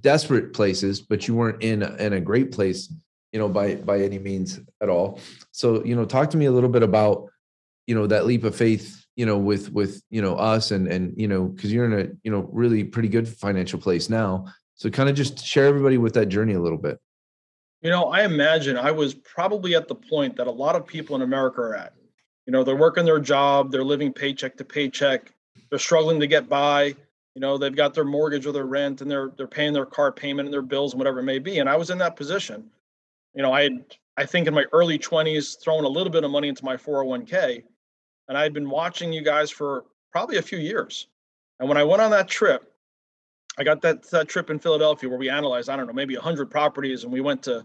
desperate 0.00 0.52
places, 0.52 1.00
but 1.00 1.26
you 1.26 1.34
weren't 1.34 1.62
in 1.62 1.82
in 1.82 2.12
a 2.12 2.20
great 2.20 2.52
place, 2.52 2.92
you 3.32 3.38
know, 3.38 3.48
by 3.48 3.76
by 3.76 4.00
any 4.00 4.18
means 4.18 4.60
at 4.80 4.88
all. 4.88 5.20
So, 5.52 5.84
you 5.84 5.96
know, 5.96 6.04
talk 6.04 6.30
to 6.30 6.36
me 6.36 6.46
a 6.46 6.52
little 6.52 6.68
bit 6.68 6.82
about, 6.82 7.28
you 7.86 7.94
know, 7.94 8.06
that 8.06 8.26
leap 8.26 8.44
of 8.44 8.54
faith, 8.54 9.04
you 9.16 9.26
know, 9.26 9.38
with 9.38 9.72
with, 9.72 10.02
you 10.10 10.22
know, 10.22 10.36
us 10.36 10.70
and 10.70 10.86
and 10.86 11.14
you 11.18 11.28
know, 11.28 11.54
cuz 11.58 11.72
you're 11.72 11.86
in 11.86 12.06
a, 12.06 12.12
you 12.22 12.30
know, 12.30 12.48
really 12.52 12.84
pretty 12.84 13.08
good 13.08 13.28
financial 13.28 13.80
place 13.80 14.10
now. 14.10 14.46
So 14.74 14.90
kind 14.90 15.08
of 15.08 15.16
just 15.16 15.44
share 15.44 15.66
everybody 15.66 15.96
with 15.96 16.12
that 16.14 16.26
journey 16.26 16.52
a 16.52 16.60
little 16.60 16.78
bit. 16.78 16.98
You 17.82 17.90
know, 17.90 18.04
I 18.04 18.24
imagine 18.24 18.76
I 18.76 18.90
was 18.90 19.14
probably 19.14 19.74
at 19.74 19.88
the 19.88 19.94
point 19.94 20.36
that 20.36 20.46
a 20.46 20.50
lot 20.50 20.76
of 20.76 20.86
people 20.86 21.14
in 21.16 21.22
America 21.22 21.60
are 21.60 21.76
at. 21.76 21.94
You 22.46 22.52
know, 22.52 22.64
they're 22.64 22.76
working 22.76 23.04
their 23.04 23.20
job, 23.20 23.70
they're 23.70 23.84
living 23.84 24.12
paycheck 24.12 24.56
to 24.56 24.64
paycheck, 24.64 25.32
they're 25.70 25.78
struggling 25.78 26.20
to 26.20 26.26
get 26.26 26.48
by. 26.48 26.94
You 27.34 27.40
know, 27.40 27.58
they've 27.58 27.74
got 27.74 27.92
their 27.92 28.04
mortgage 28.04 28.46
or 28.46 28.52
their 28.52 28.64
rent, 28.64 29.02
and 29.02 29.10
they're 29.10 29.30
they're 29.36 29.46
paying 29.46 29.74
their 29.74 29.84
car 29.84 30.10
payment 30.10 30.46
and 30.46 30.54
their 30.54 30.62
bills 30.62 30.92
and 30.92 30.98
whatever 30.98 31.20
it 31.20 31.24
may 31.24 31.38
be. 31.38 31.58
And 31.58 31.68
I 31.68 31.76
was 31.76 31.90
in 31.90 31.98
that 31.98 32.16
position. 32.16 32.70
You 33.34 33.42
know, 33.42 33.52
I 33.52 33.64
had 33.64 33.84
I 34.16 34.24
think 34.24 34.46
in 34.46 34.54
my 34.54 34.64
early 34.72 34.98
20s 34.98 35.60
thrown 35.62 35.84
a 35.84 35.88
little 35.88 36.10
bit 36.10 36.24
of 36.24 36.30
money 36.30 36.48
into 36.48 36.64
my 36.64 36.76
401k, 36.76 37.62
and 38.28 38.38
I 38.38 38.42
had 38.42 38.54
been 38.54 38.70
watching 38.70 39.12
you 39.12 39.22
guys 39.22 39.50
for 39.50 39.84
probably 40.10 40.38
a 40.38 40.42
few 40.42 40.58
years. 40.58 41.08
And 41.60 41.68
when 41.68 41.76
I 41.76 41.84
went 41.84 42.00
on 42.00 42.10
that 42.12 42.28
trip, 42.28 42.72
I 43.58 43.64
got 43.64 43.80
that 43.82 44.08
that 44.10 44.28
trip 44.28 44.50
in 44.50 44.58
Philadelphia 44.58 45.08
where 45.08 45.18
we 45.18 45.30
analyzed, 45.30 45.68
I 45.68 45.76
don't 45.76 45.86
know, 45.86 45.92
maybe 45.92 46.14
100 46.14 46.50
properties, 46.50 47.04
and 47.04 47.12
we 47.12 47.20
went 47.20 47.42
to 47.44 47.64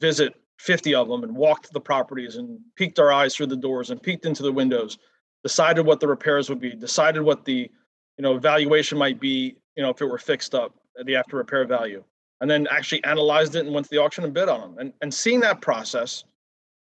visit 0.00 0.34
50 0.58 0.94
of 0.94 1.08
them 1.08 1.22
and 1.22 1.36
walked 1.36 1.72
the 1.72 1.80
properties 1.80 2.36
and 2.36 2.58
peeked 2.76 2.98
our 2.98 3.12
eyes 3.12 3.34
through 3.34 3.48
the 3.48 3.56
doors 3.56 3.90
and 3.90 4.02
peeked 4.02 4.24
into 4.24 4.42
the 4.42 4.52
windows, 4.52 4.98
decided 5.42 5.84
what 5.84 6.00
the 6.00 6.08
repairs 6.08 6.48
would 6.48 6.60
be, 6.60 6.74
decided 6.74 7.22
what 7.22 7.44
the 7.44 7.70
you 8.16 8.22
know 8.22 8.38
valuation 8.38 8.96
might 8.96 9.20
be, 9.20 9.56
you 9.76 9.82
know, 9.82 9.90
if 9.90 10.00
it 10.00 10.06
were 10.06 10.18
fixed 10.18 10.54
up, 10.54 10.74
the 11.04 11.16
after 11.16 11.36
repair 11.36 11.66
value, 11.66 12.02
and 12.40 12.50
then 12.50 12.66
actually 12.70 13.04
analyzed 13.04 13.54
it 13.56 13.66
and 13.66 13.74
went 13.74 13.84
to 13.84 13.90
the 13.90 14.00
auction 14.00 14.24
and 14.24 14.32
bid 14.32 14.48
on 14.48 14.60
them. 14.60 14.78
And 14.78 14.92
and 15.02 15.12
seeing 15.12 15.40
that 15.40 15.60
process, 15.60 16.24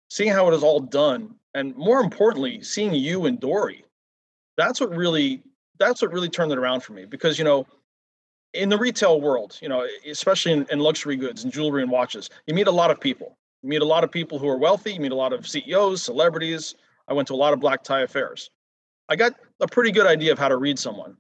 seeing 0.10 0.32
how 0.32 0.48
it 0.48 0.54
is 0.54 0.64
all 0.64 0.80
done, 0.80 1.36
and 1.54 1.76
more 1.76 2.00
importantly, 2.00 2.62
seeing 2.62 2.94
you 2.94 3.26
and 3.26 3.40
Dory, 3.40 3.84
that's 4.56 4.80
what 4.80 4.96
really 4.96 5.44
that's 5.78 6.02
what 6.02 6.14
really 6.14 6.30
turned 6.30 6.54
it 6.54 6.58
around 6.58 6.82
for 6.82 6.94
me 6.94 7.04
because 7.04 7.38
you 7.38 7.44
know 7.44 7.68
in 8.56 8.70
the 8.70 8.78
retail 8.78 9.22
world, 9.22 9.58
you 9.62 9.70
know, 9.70 9.88
especially 10.10 10.54
in, 10.54 10.66
in, 10.72 10.80
luxury 10.80 11.16
goods 11.16 11.44
and 11.44 11.52
jewelry 11.52 11.82
and 11.82 11.92
watches, 11.92 12.30
you 12.48 12.54
meet 12.54 12.68
a 12.68 12.72
lot 12.72 12.92
of 12.92 13.00
people. 13.00 13.38
You 13.62 13.70
meet 13.70 13.82
a 13.82 13.86
lot 13.86 14.04
of 14.04 14.12
people 14.12 14.40
who 14.40 14.48
are 14.48 14.58
wealthy. 14.58 14.94
You 14.94 15.00
meet 15.00 15.12
a 15.12 15.16
lot 15.16 15.34
of 15.34 15.48
CEOs, 15.48 16.02
celebrities. 16.02 16.76
I 17.08 17.14
went 17.14 17.28
to 17.28 17.34
a 17.34 17.36
lot 17.36 17.54
of 17.54 17.60
black 17.60 17.84
tie 17.84 18.02
affairs. 18.02 18.50
I 19.10 19.16
got 19.16 19.34
a 19.60 19.68
pretty 19.68 19.92
good 19.92 20.08
idea 20.08 20.32
of 20.32 20.40
how 20.40 20.48
to 20.48 20.58
read 20.58 20.80
someone. 20.80 21.16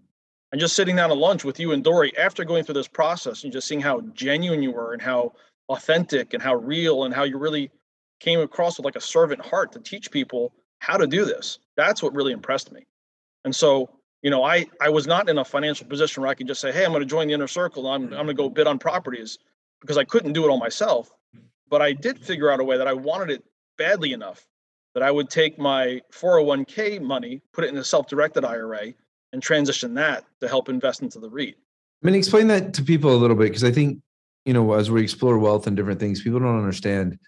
And 0.51 0.61
just 0.61 0.75
sitting 0.75 0.95
down 0.95 1.11
at 1.11 1.17
lunch 1.17 1.43
with 1.43 1.59
you 1.59 1.73
and 1.73 1.83
Dory 1.83 2.15
after 2.17 2.45
going 2.45 2.63
through 2.63 2.75
this 2.75 2.87
process 2.87 3.43
and 3.43 3.51
just 3.51 3.67
seeing 3.67 3.81
how 3.81 4.01
genuine 4.13 4.63
you 4.63 4.71
were 4.71 4.93
and 4.93 5.01
how 5.01 5.33
authentic 5.69 6.33
and 6.33 6.41
how 6.41 6.55
real 6.55 7.03
and 7.03 7.13
how 7.13 7.23
you 7.23 7.37
really 7.37 7.71
came 8.19 8.39
across 8.39 8.77
with 8.77 8.85
like 8.85 8.95
a 8.95 9.01
servant 9.01 9.45
heart 9.45 9.71
to 9.73 9.79
teach 9.79 10.11
people 10.11 10.53
how 10.79 10.97
to 10.97 11.07
do 11.07 11.25
this. 11.25 11.59
That's 11.75 12.01
what 12.01 12.13
really 12.13 12.31
impressed 12.31 12.71
me. 12.71 12.85
And 13.43 13.55
so, 13.55 13.89
you 14.25 14.31
know, 14.31 14.43
I 14.43 14.65
I 14.81 14.89
was 14.89 15.05
not 15.05 15.29
in 15.29 15.37
a 15.37 15.45
financial 15.45 15.85
position 15.85 16.23
where 16.23 16.31
I 16.31 16.33
could 16.33 16.47
just 16.47 16.59
say, 16.59 16.71
"Hey, 16.71 16.83
I'm 16.83 16.89
going 16.89 17.03
to 17.03 17.05
join 17.05 17.27
the 17.27 17.35
inner 17.35 17.47
circle. 17.47 17.85
I'm 17.85 18.05
I'm 18.05 18.25
going 18.25 18.27
to 18.29 18.33
go 18.33 18.49
bid 18.49 18.65
on 18.65 18.79
properties," 18.79 19.37
because 19.81 19.99
I 19.99 20.03
couldn't 20.03 20.33
do 20.33 20.43
it 20.43 20.49
all 20.49 20.57
myself. 20.57 21.11
But 21.69 21.83
I 21.83 21.93
did 21.93 22.17
figure 22.17 22.49
out 22.49 22.59
a 22.59 22.63
way 22.63 22.75
that 22.75 22.87
I 22.87 22.93
wanted 22.93 23.29
it 23.29 23.43
badly 23.77 24.13
enough 24.13 24.47
that 24.95 25.03
I 25.03 25.11
would 25.11 25.29
take 25.29 25.59
my 25.59 26.01
401k 26.11 27.03
money, 27.03 27.43
put 27.53 27.65
it 27.65 27.67
in 27.67 27.77
a 27.77 27.83
self-directed 27.83 28.43
IRA, 28.43 28.95
and 29.31 29.43
transition 29.43 29.93
that 29.93 30.25
to 30.39 30.47
help 30.47 30.69
invest 30.69 31.03
into 31.03 31.19
the 31.19 31.29
REIT. 31.29 31.55
I 32.03 32.07
mean, 32.07 32.15
explain 32.15 32.47
that 32.47 32.73
to 32.75 32.81
people 32.81 33.13
a 33.13 33.17
little 33.17 33.35
bit 33.35 33.49
because 33.49 33.63
I 33.63 33.71
think 33.71 34.01
you 34.43 34.53
know 34.53 34.73
as 34.73 34.89
we 34.89 35.03
explore 35.03 35.37
wealth 35.37 35.67
and 35.67 35.77
different 35.77 35.99
things, 35.99 36.23
people 36.23 36.39
don't 36.39 36.57
understand 36.57 37.19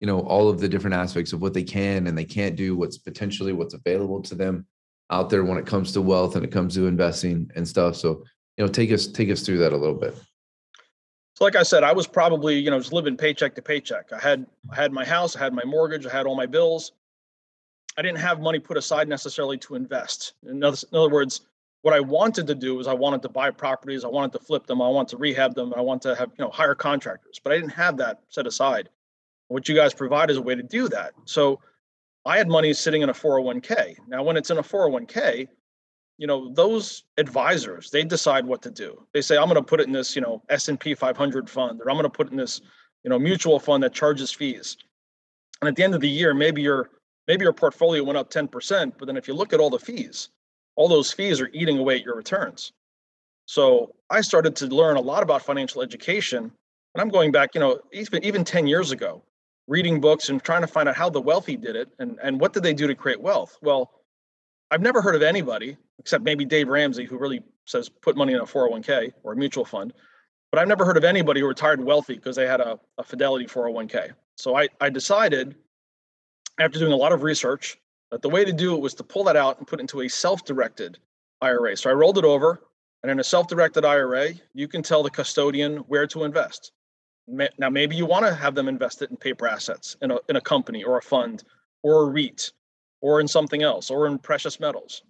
you 0.00 0.06
know 0.06 0.20
all 0.20 0.50
of 0.50 0.60
the 0.60 0.68
different 0.68 0.96
aspects 0.96 1.32
of 1.32 1.40
what 1.40 1.54
they 1.54 1.64
can 1.64 2.06
and 2.06 2.18
they 2.18 2.26
can't 2.26 2.56
do, 2.56 2.76
what's 2.76 2.98
potentially 2.98 3.54
what's 3.54 3.72
available 3.72 4.20
to 4.24 4.34
them 4.34 4.66
out 5.12 5.30
there 5.30 5.44
when 5.44 5.58
it 5.58 5.66
comes 5.66 5.92
to 5.92 6.00
wealth 6.00 6.34
and 6.34 6.44
it 6.44 6.50
comes 6.50 6.74
to 6.74 6.86
investing 6.86 7.50
and 7.54 7.68
stuff. 7.68 7.94
So 7.96 8.24
you 8.56 8.64
know, 8.64 8.72
take 8.72 8.90
us 8.90 9.06
take 9.06 9.30
us 9.30 9.42
through 9.42 9.58
that 9.58 9.72
a 9.72 9.76
little 9.76 9.94
bit. 9.94 10.14
So, 11.34 11.44
like 11.44 11.56
I 11.56 11.62
said, 11.62 11.84
I 11.84 11.92
was 11.92 12.06
probably 12.06 12.58
you 12.58 12.70
know 12.70 12.78
just 12.78 12.92
living 12.92 13.16
paycheck 13.16 13.54
to 13.54 13.62
paycheck. 13.62 14.12
I 14.12 14.18
had 14.18 14.46
I 14.70 14.76
had 14.76 14.92
my 14.92 15.04
house, 15.04 15.36
I 15.36 15.40
had 15.40 15.54
my 15.54 15.64
mortgage, 15.64 16.06
I 16.06 16.10
had 16.10 16.26
all 16.26 16.34
my 16.34 16.46
bills. 16.46 16.92
I 17.96 18.02
didn't 18.02 18.18
have 18.18 18.40
money 18.40 18.58
put 18.58 18.78
aside 18.78 19.06
necessarily 19.06 19.58
to 19.58 19.74
invest. 19.74 20.32
In 20.48 20.64
other, 20.64 20.78
in 20.90 20.98
other 20.98 21.10
words, 21.10 21.42
what 21.82 21.92
I 21.92 22.00
wanted 22.00 22.46
to 22.46 22.54
do 22.54 22.74
was 22.74 22.86
I 22.86 22.94
wanted 22.94 23.20
to 23.22 23.28
buy 23.28 23.50
properties, 23.50 24.02
I 24.02 24.08
wanted 24.08 24.32
to 24.32 24.38
flip 24.38 24.66
them, 24.66 24.80
I 24.80 24.88
wanted 24.88 25.10
to 25.10 25.16
rehab 25.18 25.54
them, 25.54 25.74
I 25.76 25.82
wanted 25.82 26.08
to 26.08 26.14
have 26.16 26.30
you 26.38 26.44
know 26.44 26.50
hire 26.50 26.74
contractors, 26.74 27.40
but 27.42 27.52
I 27.52 27.56
didn't 27.56 27.70
have 27.70 27.98
that 27.98 28.20
set 28.28 28.46
aside. 28.46 28.88
What 29.48 29.68
you 29.68 29.74
guys 29.74 29.92
provide 29.92 30.30
is 30.30 30.38
a 30.38 30.42
way 30.42 30.54
to 30.54 30.62
do 30.62 30.88
that. 30.88 31.12
So 31.26 31.60
I 32.24 32.38
had 32.38 32.48
money 32.48 32.72
sitting 32.72 33.02
in 33.02 33.08
a 33.08 33.14
401k. 33.14 33.96
Now, 34.06 34.22
when 34.22 34.36
it's 34.36 34.50
in 34.50 34.58
a 34.58 34.62
401k, 34.62 35.48
you 36.18 36.26
know 36.26 36.52
those 36.52 37.04
advisors 37.18 37.90
they 37.90 38.04
decide 38.04 38.46
what 38.46 38.62
to 38.62 38.70
do. 38.70 39.06
They 39.12 39.22
say 39.22 39.36
I'm 39.36 39.46
going 39.46 39.56
to 39.56 39.62
put 39.62 39.80
it 39.80 39.86
in 39.86 39.92
this 39.92 40.14
you 40.14 40.22
know 40.22 40.42
S&P 40.50 40.94
500 40.94 41.50
fund, 41.50 41.80
or 41.80 41.90
I'm 41.90 41.96
going 41.96 42.04
to 42.04 42.10
put 42.10 42.28
it 42.28 42.32
in 42.32 42.36
this 42.36 42.60
you 43.02 43.10
know 43.10 43.18
mutual 43.18 43.58
fund 43.58 43.82
that 43.82 43.92
charges 43.92 44.30
fees. 44.30 44.76
And 45.60 45.68
at 45.68 45.76
the 45.76 45.82
end 45.82 45.94
of 45.94 46.00
the 46.00 46.08
year, 46.08 46.34
maybe 46.34 46.62
your 46.62 46.90
maybe 47.26 47.44
your 47.44 47.52
portfolio 47.52 48.02
went 48.02 48.18
up 48.18 48.30
10%, 48.30 48.92
but 48.98 49.06
then 49.06 49.16
if 49.16 49.26
you 49.26 49.34
look 49.34 49.52
at 49.52 49.60
all 49.60 49.70
the 49.70 49.78
fees, 49.78 50.28
all 50.76 50.88
those 50.88 51.12
fees 51.12 51.40
are 51.40 51.50
eating 51.52 51.78
away 51.78 51.96
at 51.96 52.04
your 52.04 52.16
returns. 52.16 52.72
So 53.46 53.94
I 54.10 54.20
started 54.20 54.56
to 54.56 54.66
learn 54.66 54.96
a 54.96 55.00
lot 55.00 55.22
about 55.22 55.42
financial 55.42 55.82
education, 55.82 56.44
and 56.94 57.00
I'm 57.00 57.08
going 57.08 57.32
back, 57.32 57.50
you 57.54 57.60
know, 57.60 57.80
even 57.92 58.24
even 58.24 58.44
10 58.44 58.66
years 58.66 58.92
ago, 58.92 59.24
reading 59.68 60.00
books 60.00 60.28
and 60.28 60.42
trying 60.42 60.62
to 60.62 60.66
find 60.66 60.88
out 60.88 60.96
how 60.96 61.08
the 61.08 61.20
wealthy 61.20 61.56
did 61.56 61.76
it 61.76 61.88
and 61.98 62.18
and 62.22 62.40
what 62.40 62.52
did 62.52 62.62
they 62.62 62.74
do 62.74 62.86
to 62.86 62.94
create 62.94 63.20
wealth. 63.20 63.58
Well, 63.62 63.90
I've 64.70 64.80
never 64.80 65.02
heard 65.02 65.14
of 65.14 65.22
anybody 65.22 65.76
except 65.98 66.24
maybe 66.24 66.44
Dave 66.44 66.68
Ramsey 66.68 67.04
who 67.04 67.18
really 67.18 67.42
says 67.66 67.88
put 67.88 68.16
money 68.16 68.32
in 68.32 68.40
a 68.40 68.44
401k 68.44 69.12
or 69.22 69.32
a 69.32 69.36
mutual 69.36 69.64
fund, 69.64 69.92
but 70.50 70.60
I've 70.60 70.68
never 70.68 70.84
heard 70.84 70.96
of 70.96 71.04
anybody 71.04 71.40
who 71.40 71.46
retired 71.46 71.82
wealthy 71.82 72.14
because 72.14 72.36
they 72.36 72.46
had 72.46 72.60
a, 72.60 72.78
a 72.98 73.04
Fidelity 73.04 73.46
401k. 73.46 74.12
So 74.36 74.56
I 74.56 74.68
I 74.80 74.90
decided 74.90 75.54
after 76.58 76.78
doing 76.78 76.92
a 76.92 76.96
lot 76.96 77.12
of 77.12 77.22
research 77.22 77.78
that 78.10 78.22
the 78.22 78.28
way 78.28 78.44
to 78.44 78.52
do 78.52 78.74
it 78.74 78.80
was 78.80 78.94
to 78.94 79.04
pull 79.04 79.24
that 79.24 79.36
out 79.36 79.58
and 79.58 79.66
put 79.66 79.80
it 79.80 79.82
into 79.82 80.02
a 80.02 80.08
self-directed 80.08 80.98
IRA. 81.40 81.76
So 81.76 81.90
I 81.90 81.94
rolled 81.94 82.18
it 82.18 82.24
over, 82.24 82.60
and 83.02 83.10
in 83.10 83.18
a 83.18 83.24
self-directed 83.24 83.84
IRA, 83.84 84.34
you 84.52 84.68
can 84.68 84.82
tell 84.82 85.02
the 85.02 85.10
custodian 85.10 85.78
where 85.78 86.06
to 86.08 86.24
invest. 86.24 86.72
Now, 87.28 87.70
maybe 87.70 87.96
you 87.96 88.04
want 88.04 88.26
to 88.26 88.34
have 88.34 88.54
them 88.54 88.68
invest 88.68 89.00
it 89.02 89.10
in 89.10 89.16
paper 89.16 89.46
assets, 89.46 89.96
in 90.02 90.10
a, 90.10 90.18
in 90.28 90.36
a 90.36 90.40
company 90.40 90.82
or 90.82 90.98
a 90.98 91.02
fund 91.02 91.44
or 91.82 92.02
a 92.02 92.10
REIT 92.10 92.52
or 93.00 93.20
in 93.20 93.28
something 93.28 93.62
else 93.62 93.90
or 93.90 94.06
in 94.06 94.18
precious 94.18 94.60
metals. 94.60 95.02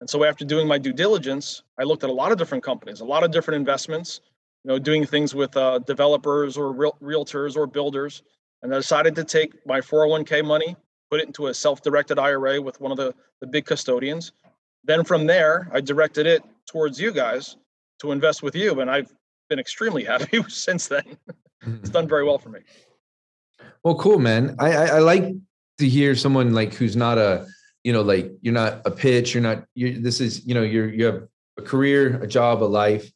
And 0.00 0.08
so 0.08 0.24
after 0.24 0.44
doing 0.44 0.66
my 0.66 0.78
due 0.78 0.92
diligence, 0.92 1.62
I 1.78 1.82
looked 1.82 2.02
at 2.02 2.10
a 2.10 2.12
lot 2.12 2.32
of 2.32 2.38
different 2.38 2.64
companies, 2.64 3.00
a 3.00 3.04
lot 3.04 3.24
of 3.24 3.30
different 3.30 3.56
investments, 3.56 4.20
you 4.64 4.70
know, 4.70 4.78
doing 4.78 5.04
things 5.04 5.34
with 5.34 5.56
uh, 5.56 5.80
developers 5.80 6.56
or 6.56 6.72
real, 6.72 6.96
realtors 7.02 7.56
or 7.56 7.66
builders. 7.66 8.22
And 8.62 8.74
I 8.74 8.78
decided 8.78 9.14
to 9.16 9.24
take 9.24 9.66
my 9.66 9.80
401k 9.80 10.44
money 10.44 10.76
put 11.10 11.20
it 11.20 11.26
into 11.26 11.48
a 11.48 11.54
self-directed 11.54 12.18
IRA 12.18 12.62
with 12.62 12.80
one 12.80 12.92
of 12.92 12.96
the, 12.96 13.14
the 13.40 13.46
big 13.46 13.66
custodians. 13.66 14.32
Then 14.84 15.04
from 15.04 15.26
there, 15.26 15.68
I 15.72 15.80
directed 15.80 16.26
it 16.26 16.42
towards 16.66 17.00
you 17.00 17.12
guys 17.12 17.56
to 18.00 18.12
invest 18.12 18.42
with 18.42 18.54
you. 18.54 18.80
And 18.80 18.90
I've 18.90 19.12
been 19.48 19.58
extremely 19.58 20.04
happy 20.12 20.42
since 20.48 20.86
then. 20.86 21.18
It's 21.62 21.90
done 21.90 22.08
very 22.08 22.24
well 22.24 22.38
for 22.38 22.48
me. 22.48 22.60
Well, 23.84 23.94
cool, 23.96 24.18
man. 24.18 24.56
I, 24.58 24.72
I, 24.72 24.84
I 24.86 24.98
like 24.98 25.34
to 25.78 25.88
hear 25.88 26.14
someone 26.14 26.52
like 26.52 26.74
who's 26.74 26.96
not 26.96 27.18
a, 27.18 27.46
you 27.84 27.92
know, 27.92 28.02
like 28.02 28.30
you're 28.42 28.54
not 28.54 28.82
a 28.84 28.90
pitch, 28.90 29.34
you're 29.34 29.42
not, 29.42 29.64
you 29.74 30.00
this 30.00 30.20
is, 30.20 30.46
you 30.46 30.54
know, 30.54 30.62
you're, 30.62 30.88
you 30.88 31.04
have 31.06 31.26
a 31.58 31.62
career, 31.62 32.22
a 32.22 32.26
job, 32.26 32.62
a 32.62 32.64
life, 32.64 33.10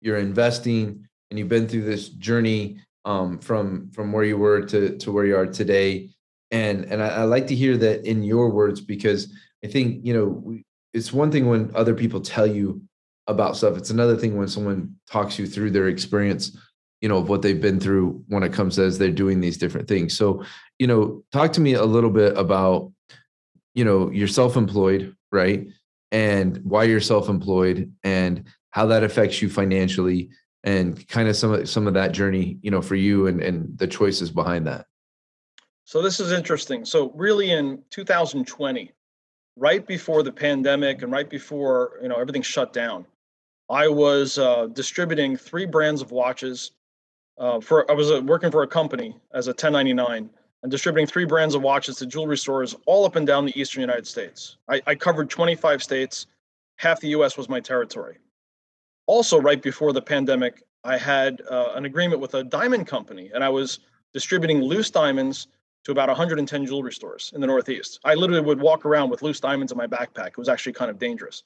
you're 0.00 0.18
investing 0.18 1.06
and 1.30 1.38
you've 1.38 1.48
been 1.48 1.68
through 1.68 1.84
this 1.84 2.08
journey 2.08 2.80
um, 3.04 3.38
from, 3.38 3.90
from 3.92 4.12
where 4.12 4.24
you 4.24 4.36
were 4.36 4.60
to, 4.66 4.98
to 4.98 5.12
where 5.12 5.24
you 5.24 5.36
are 5.36 5.46
today 5.46 6.10
and 6.50 6.84
and 6.86 7.02
I, 7.02 7.08
I, 7.08 7.22
like 7.24 7.46
to 7.48 7.54
hear 7.54 7.76
that 7.76 8.04
in 8.04 8.22
your 8.22 8.50
words 8.50 8.80
because 8.80 9.32
I 9.64 9.68
think 9.68 10.04
you 10.04 10.14
know 10.14 10.24
we, 10.24 10.64
it's 10.92 11.12
one 11.12 11.30
thing 11.30 11.48
when 11.48 11.70
other 11.74 11.94
people 11.94 12.20
tell 12.20 12.46
you 12.46 12.82
about 13.26 13.56
stuff. 13.56 13.76
It's 13.76 13.90
another 13.90 14.16
thing 14.16 14.36
when 14.36 14.48
someone 14.48 14.96
talks 15.08 15.38
you 15.38 15.46
through 15.46 15.70
their 15.70 15.88
experience, 15.88 16.56
you 17.00 17.08
know, 17.08 17.18
of 17.18 17.28
what 17.28 17.42
they've 17.42 17.60
been 17.60 17.80
through 17.80 18.22
when 18.28 18.42
it 18.42 18.52
comes 18.52 18.78
as 18.78 18.98
they're 18.98 19.10
doing 19.10 19.40
these 19.40 19.56
different 19.56 19.88
things. 19.88 20.16
So, 20.16 20.44
you 20.78 20.86
know, 20.86 21.24
talk 21.32 21.52
to 21.54 21.60
me 21.60 21.74
a 21.74 21.84
little 21.84 22.10
bit 22.10 22.36
about, 22.36 22.92
you 23.74 23.84
know, 23.84 24.10
you're 24.10 24.28
self-employed, 24.28 25.14
right? 25.32 25.68
And 26.12 26.58
why 26.64 26.84
you're 26.84 27.00
self-employed 27.00 27.92
and 28.04 28.44
how 28.70 28.86
that 28.86 29.02
affects 29.04 29.40
you 29.40 29.48
financially 29.48 30.30
and 30.64 31.06
kind 31.08 31.28
of 31.28 31.36
some 31.36 31.52
of 31.52 31.68
some 31.68 31.86
of 31.86 31.94
that 31.94 32.12
journey, 32.12 32.58
you 32.62 32.70
know, 32.70 32.82
for 32.82 32.96
you 32.96 33.26
and 33.26 33.42
and 33.42 33.78
the 33.78 33.86
choices 33.86 34.30
behind 34.30 34.66
that. 34.66 34.86
So 35.84 36.02
this 36.02 36.20
is 36.20 36.32
interesting. 36.32 36.84
So 36.84 37.10
really 37.16 37.50
in 37.50 37.82
2020, 37.90 38.92
right 39.56 39.86
before 39.86 40.22
the 40.22 40.32
pandemic 40.32 41.02
and 41.02 41.10
right 41.10 41.28
before 41.28 41.98
you 42.02 42.08
know 42.08 42.16
everything 42.16 42.42
shut 42.42 42.72
down, 42.72 43.06
I 43.68 43.88
was 43.88 44.38
uh, 44.38 44.66
distributing 44.66 45.36
three 45.36 45.66
brands 45.66 46.02
of 46.02 46.10
watches. 46.10 46.72
Uh, 47.40 47.58
for 47.58 47.90
I 47.90 47.94
was 47.94 48.10
uh, 48.10 48.20
working 48.22 48.50
for 48.50 48.62
a 48.62 48.66
company 48.66 49.16
as 49.32 49.46
a 49.46 49.50
1099 49.50 50.28
and 50.62 50.70
distributing 50.70 51.06
three 51.06 51.24
brands 51.24 51.54
of 51.54 51.62
watches 51.62 51.96
to 51.96 52.06
jewelry 52.06 52.36
stores 52.36 52.76
all 52.84 53.06
up 53.06 53.16
and 53.16 53.26
down 53.26 53.46
the 53.46 53.58
eastern 53.58 53.80
United 53.80 54.06
States. 54.06 54.58
I, 54.68 54.82
I 54.86 54.94
covered 54.94 55.30
25 55.30 55.82
states. 55.82 56.26
Half 56.76 57.00
the 57.00 57.08
U.S. 57.08 57.38
was 57.38 57.48
my 57.48 57.58
territory. 57.58 58.18
Also, 59.06 59.40
right 59.40 59.60
before 59.60 59.94
the 59.94 60.02
pandemic, 60.02 60.62
I 60.84 60.98
had 60.98 61.40
uh, 61.50 61.72
an 61.74 61.86
agreement 61.86 62.20
with 62.20 62.34
a 62.34 62.44
diamond 62.44 62.86
company, 62.86 63.30
and 63.34 63.42
I 63.42 63.48
was 63.48 63.80
distributing 64.12 64.60
loose 64.60 64.90
diamonds 64.90 65.48
to 65.84 65.92
about 65.92 66.08
110 66.08 66.66
jewelry 66.66 66.92
stores 66.92 67.32
in 67.34 67.40
the 67.40 67.46
Northeast. 67.46 68.00
I 68.04 68.14
literally 68.14 68.42
would 68.42 68.60
walk 68.60 68.84
around 68.84 69.08
with 69.08 69.22
loose 69.22 69.40
diamonds 69.40 69.72
in 69.72 69.78
my 69.78 69.86
backpack. 69.86 70.28
It 70.28 70.38
was 70.38 70.48
actually 70.50 70.74
kind 70.74 70.90
of 70.90 70.98
dangerous. 70.98 71.42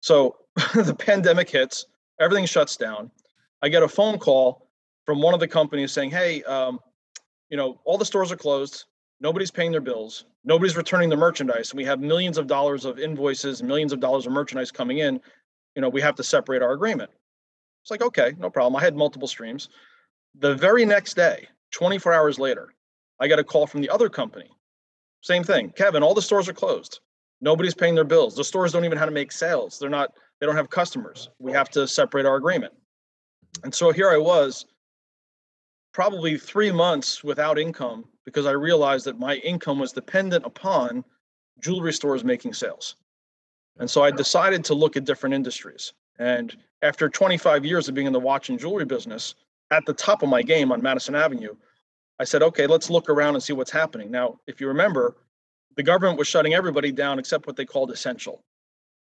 So 0.00 0.36
the 0.74 0.94
pandemic 0.98 1.50
hits, 1.50 1.86
everything 2.18 2.46
shuts 2.46 2.76
down. 2.76 3.10
I 3.60 3.68
get 3.68 3.82
a 3.82 3.88
phone 3.88 4.18
call 4.18 4.64
from 5.06 5.20
one 5.20 5.34
of 5.34 5.40
the 5.40 5.48
companies 5.48 5.92
saying, 5.92 6.10
"Hey, 6.10 6.42
um, 6.44 6.80
you 7.50 7.56
know, 7.56 7.80
all 7.84 7.98
the 7.98 8.04
stores 8.04 8.32
are 8.32 8.36
closed. 8.36 8.84
Nobody's 9.20 9.50
paying 9.50 9.72
their 9.72 9.80
bills. 9.80 10.24
Nobody's 10.44 10.76
returning 10.76 11.08
the 11.08 11.16
merchandise, 11.16 11.70
and 11.70 11.78
we 11.78 11.84
have 11.84 12.00
millions 12.00 12.38
of 12.38 12.46
dollars 12.46 12.84
of 12.84 12.98
invoices, 12.98 13.62
millions 13.62 13.92
of 13.92 14.00
dollars 14.00 14.26
of 14.26 14.32
merchandise 14.32 14.70
coming 14.70 14.98
in. 14.98 15.20
You 15.74 15.82
know, 15.82 15.88
we 15.88 16.00
have 16.00 16.14
to 16.16 16.24
separate 16.24 16.62
our 16.62 16.72
agreement." 16.72 17.10
It's 17.84 17.90
like, 17.90 18.02
okay, 18.02 18.32
no 18.38 18.48
problem. 18.48 18.76
I 18.76 18.82
had 18.82 18.96
multiple 18.96 19.28
streams. 19.28 19.68
The 20.36 20.54
very 20.54 20.86
next 20.86 21.16
day, 21.16 21.46
24 21.72 22.14
hours 22.14 22.38
later, 22.38 22.72
I 23.20 23.28
got 23.28 23.38
a 23.38 23.44
call 23.44 23.66
from 23.66 23.82
the 23.82 23.90
other 23.90 24.08
company. 24.08 24.50
Same 25.20 25.44
thing. 25.44 25.70
Kevin, 25.70 26.02
all 26.02 26.14
the 26.14 26.22
stores 26.22 26.48
are 26.48 26.54
closed. 26.54 27.00
Nobody's 27.42 27.74
paying 27.74 27.94
their 27.94 28.04
bills. 28.04 28.36
The 28.36 28.42
stores 28.42 28.72
don't 28.72 28.86
even 28.86 28.96
know 28.96 29.00
how 29.00 29.06
to 29.06 29.12
make 29.12 29.32
sales. 29.32 29.78
They're 29.78 29.90
not, 29.90 30.14
they 30.40 30.46
don't 30.46 30.56
have 30.56 30.70
customers. 30.70 31.28
We 31.38 31.52
have 31.52 31.68
to 31.70 31.86
separate 31.86 32.24
our 32.24 32.36
agreement. 32.36 32.72
And 33.64 33.74
so 33.74 33.92
here 33.92 34.08
I 34.08 34.16
was, 34.16 34.64
probably 35.94 36.36
three 36.36 36.72
months 36.72 37.22
without 37.24 37.58
income 37.58 38.04
because 38.24 38.46
I 38.46 38.50
realized 38.50 39.06
that 39.06 39.18
my 39.18 39.36
income 39.36 39.78
was 39.78 39.92
dependent 39.92 40.44
upon 40.44 41.04
jewelry 41.60 41.92
stores 41.92 42.24
making 42.24 42.52
sales. 42.52 42.96
And 43.78 43.88
so 43.88 44.02
I 44.02 44.10
decided 44.10 44.64
to 44.64 44.74
look 44.74 44.96
at 44.96 45.04
different 45.04 45.34
industries. 45.34 45.92
And 46.18 46.56
after 46.82 47.08
25 47.08 47.64
years 47.64 47.88
of 47.88 47.94
being 47.94 48.08
in 48.08 48.12
the 48.12 48.20
watch 48.20 48.50
and 48.50 48.58
jewelry 48.58 48.84
business, 48.84 49.36
at 49.70 49.86
the 49.86 49.94
top 49.94 50.22
of 50.22 50.28
my 50.28 50.42
game 50.42 50.72
on 50.72 50.82
Madison 50.82 51.14
Avenue, 51.14 51.54
I 52.18 52.24
said, 52.24 52.42
okay, 52.42 52.66
let's 52.66 52.90
look 52.90 53.08
around 53.08 53.34
and 53.34 53.42
see 53.42 53.52
what's 53.52 53.70
happening. 53.70 54.10
Now, 54.10 54.38
if 54.46 54.60
you 54.60 54.68
remember, 54.68 55.16
the 55.76 55.82
government 55.82 56.18
was 56.18 56.28
shutting 56.28 56.54
everybody 56.54 56.92
down 56.92 57.18
except 57.18 57.46
what 57.46 57.56
they 57.56 57.64
called 57.64 57.90
essential. 57.90 58.42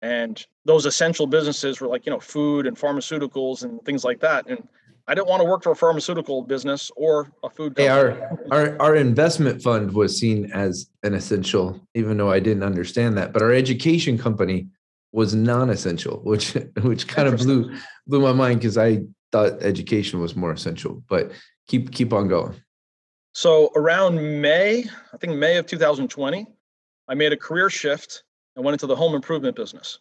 And 0.03 0.45
those 0.65 0.87
essential 0.87 1.27
businesses 1.27 1.81
were 1.81 1.89
like, 1.89 2.07
you 2.07 2.13
know, 2.13 2.21
food 2.21 2.67
and 2.67 2.77
pharmaceuticals 2.77 3.65
and 3.65 3.83
things 3.85 4.05
like 4.05 4.21
that. 4.21 4.47
And 4.49 4.67
I 5.09 5.15
didn't 5.15 5.29
want 5.29 5.43
to 5.43 5.49
work 5.49 5.63
for 5.63 5.73
a 5.73 5.77
pharmaceutical 5.77 6.43
business 6.43 6.91
or 6.97 7.33
a 7.43 7.51
food 7.51 7.75
Hey, 7.77 7.89
company. 7.89 8.21
our, 8.51 8.71
our 8.71 8.81
our 8.81 8.97
investment 8.97 9.63
fund 9.63 9.93
was 9.93 10.17
seen 10.17 10.51
as 10.53 10.89
an 11.03 11.15
essential, 11.15 11.81
even 11.95 12.17
though 12.17 12.31
I 12.31 12.41
didn't 12.41 12.63
understand 12.63 13.17
that. 13.19 13.33
But 13.33 13.43
our 13.43 13.53
education 13.53 14.17
company 14.17 14.69
was 15.13 15.35
non-essential, 15.35 16.21
which 16.25 16.53
which 16.83 17.09
kind 17.09 17.29
of 17.29 17.39
blew 17.39 17.75
blew 18.07 18.21
my 18.21 18.33
mind 18.33 18.61
because 18.61 18.79
I 18.79 19.03
thought 19.33 19.63
education 19.63 20.21
was 20.21 20.37
more 20.37 20.53
essential. 20.53 21.03
But 21.09 21.33
keep 21.67 21.91
keep 21.91 22.13
on 22.13 22.29
going. 22.29 22.55
So 23.35 23.73
around 23.77 24.41
May, 24.41 24.85
I 25.13 25.17
think 25.17 25.35
May 25.37 25.57
of 25.57 25.67
2020, 25.67 26.47
I 27.09 27.15
made 27.15 27.33
a 27.33 27.37
career 27.37 27.71
shift 27.71 28.25
and 28.57 28.65
went 28.65 28.75
into 28.75 28.87
the 28.87 28.97
home 28.97 29.15
improvement 29.15 29.57
business. 29.57 29.99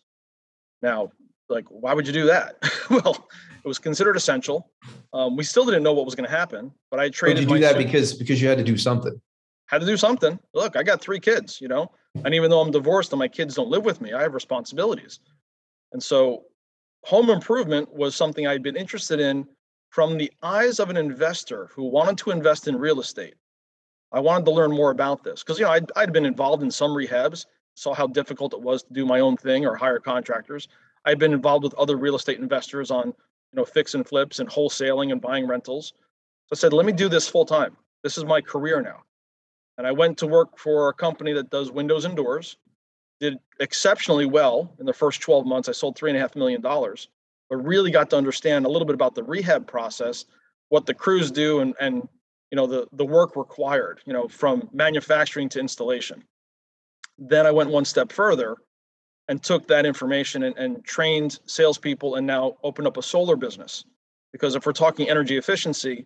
Now, 0.82 1.12
like, 1.48 1.66
why 1.70 1.94
would 1.94 2.06
you 2.06 2.14
do 2.14 2.26
that? 2.26 2.58
well, 2.90 3.30
it 3.64 3.68
was 3.68 3.80
considered 3.80 4.16
essential. 4.16 4.70
Um, 5.14 5.36
we 5.36 5.44
still 5.44 5.66
didn't 5.66 5.84
know 5.84 5.94
what 5.94 6.06
was 6.06 6.16
going 6.16 6.30
to 6.30 6.36
happen, 6.36 6.72
but 6.90 7.00
I 7.00 7.06
Did 7.06 7.14
traded 7.14 7.44
you 7.44 7.50
my 7.50 7.56
do 7.56 7.62
that 7.62 7.78
because 7.78 8.14
because 8.14 8.42
you 8.42 8.48
had 8.48 8.58
to 8.58 8.64
do 8.64 8.78
something? 8.78 9.20
had 9.68 9.80
to 9.80 9.88
do 9.88 9.96
something. 9.96 10.38
Look, 10.54 10.76
I 10.76 10.84
got 10.84 11.00
three 11.00 11.20
kids, 11.20 11.62
you 11.62 11.70
know, 11.70 11.92
and 12.26 12.36
even 12.36 12.50
though 12.50 12.60
I'm 12.60 12.72
divorced 12.72 13.14
and 13.14 13.20
my 13.20 13.30
kids 13.30 13.56
don't 13.56 13.70
live 13.70 13.86
with 13.86 14.02
me, 14.02 14.12
I 14.12 14.22
have 14.22 14.34
responsibilities. 14.34 15.22
And 15.94 16.04
so 16.04 16.44
home 17.06 17.30
improvement 17.30 17.92
was 17.94 18.14
something 18.14 18.46
I'd 18.46 18.64
been 18.64 18.76
interested 18.76 19.22
in 19.22 19.48
from 19.90 20.18
the 20.18 20.32
eyes 20.44 20.80
of 20.80 20.90
an 20.90 20.98
investor 20.98 21.70
who 21.74 21.86
wanted 21.86 22.18
to 22.20 22.32
invest 22.32 22.68
in 22.68 22.76
real 22.78 23.00
estate. 23.00 23.36
I 24.12 24.20
wanted 24.20 24.44
to 24.46 24.52
learn 24.52 24.72
more 24.72 24.92
about 24.92 25.24
this 25.24 25.42
because, 25.42 25.58
you 25.58 25.66
know, 25.66 25.72
I'd, 25.72 25.90
I'd 25.96 26.12
been 26.12 26.26
involved 26.26 26.64
in 26.64 26.72
some 26.72 26.92
rehabs, 26.92 27.46
saw 27.76 27.94
how 27.94 28.08
difficult 28.08 28.54
it 28.54 28.62
was 28.62 28.84
to 28.84 28.94
do 28.94 29.06
my 29.06 29.22
own 29.22 29.38
thing 29.38 29.66
or 29.66 29.76
hire 29.76 30.00
contractors. 30.00 30.68
I'd 31.06 31.18
been 31.18 31.34
involved 31.34 31.64
with 31.64 31.74
other 31.76 31.96
real 31.96 32.16
estate 32.16 32.40
investors 32.40 32.92
on, 32.92 33.14
you 33.52 33.58
know, 33.58 33.66
fix 33.66 33.94
and 33.94 34.08
flips 34.08 34.40
and 34.40 34.50
wholesaling 34.50 35.12
and 35.12 35.22
buying 35.22 35.48
rentals. 35.48 35.94
So 36.48 36.54
I 36.54 36.56
said, 36.56 36.74
let 36.74 36.86
me 36.86 36.92
do 36.92 37.10
this 37.10 37.28
full 37.28 37.46
time. 37.46 37.76
This 38.04 38.18
is 38.18 38.26
my 38.26 38.42
career 38.42 38.82
now. 38.82 39.04
And 39.78 39.88
I 39.88 39.92
went 39.92 40.18
to 40.20 40.28
work 40.28 40.58
for 40.58 40.90
a 40.90 40.94
company 40.94 41.34
that 41.34 41.50
does 41.50 41.72
windows 41.72 42.06
and 42.06 42.16
doors. 42.16 42.58
Did 43.20 43.38
exceptionally 43.60 44.26
well 44.26 44.74
in 44.80 44.86
the 44.86 44.94
first 44.94 45.22
12 45.22 45.46
months. 45.46 45.70
I 45.70 45.74
sold 45.74 45.96
three 45.96 46.10
and 46.10 46.18
a 46.18 46.22
half 46.22 46.36
million 46.36 46.62
dollars, 46.62 47.10
but 47.50 47.58
really 47.58 47.92
got 47.92 48.10
to 48.10 48.18
understand 48.18 48.66
a 48.66 48.70
little 48.70 48.86
bit 48.86 48.96
about 48.96 49.14
the 49.14 49.24
rehab 49.24 49.68
process, 49.68 50.26
what 50.70 50.88
the 50.88 50.94
crews 50.96 51.30
do, 51.30 51.60
and 51.60 51.76
and 51.80 52.08
you 52.50 52.56
know 52.56 52.66
the 52.66 52.88
the 52.94 53.06
work 53.06 53.36
required, 53.36 54.02
you 54.06 54.14
know, 54.14 54.28
from 54.28 54.68
manufacturing 54.74 55.50
to 55.50 55.60
installation. 55.60 56.24
Then 57.20 57.46
I 57.46 57.52
went 57.52 57.70
one 57.70 57.86
step 57.86 58.12
further 58.12 58.56
and 59.28 59.42
took 59.42 59.68
that 59.68 59.86
information 59.86 60.44
and, 60.44 60.58
and 60.58 60.84
trained 60.84 61.40
salespeople 61.46 62.16
and 62.16 62.26
now 62.26 62.58
opened 62.64 62.88
up 62.88 62.98
a 62.98 63.02
solar 63.02 63.36
business. 63.36 63.86
Because 64.32 64.56
if 64.56 64.66
we're 64.66 64.74
talking 64.74 65.10
energy 65.10 65.38
efficiency, 65.38 66.06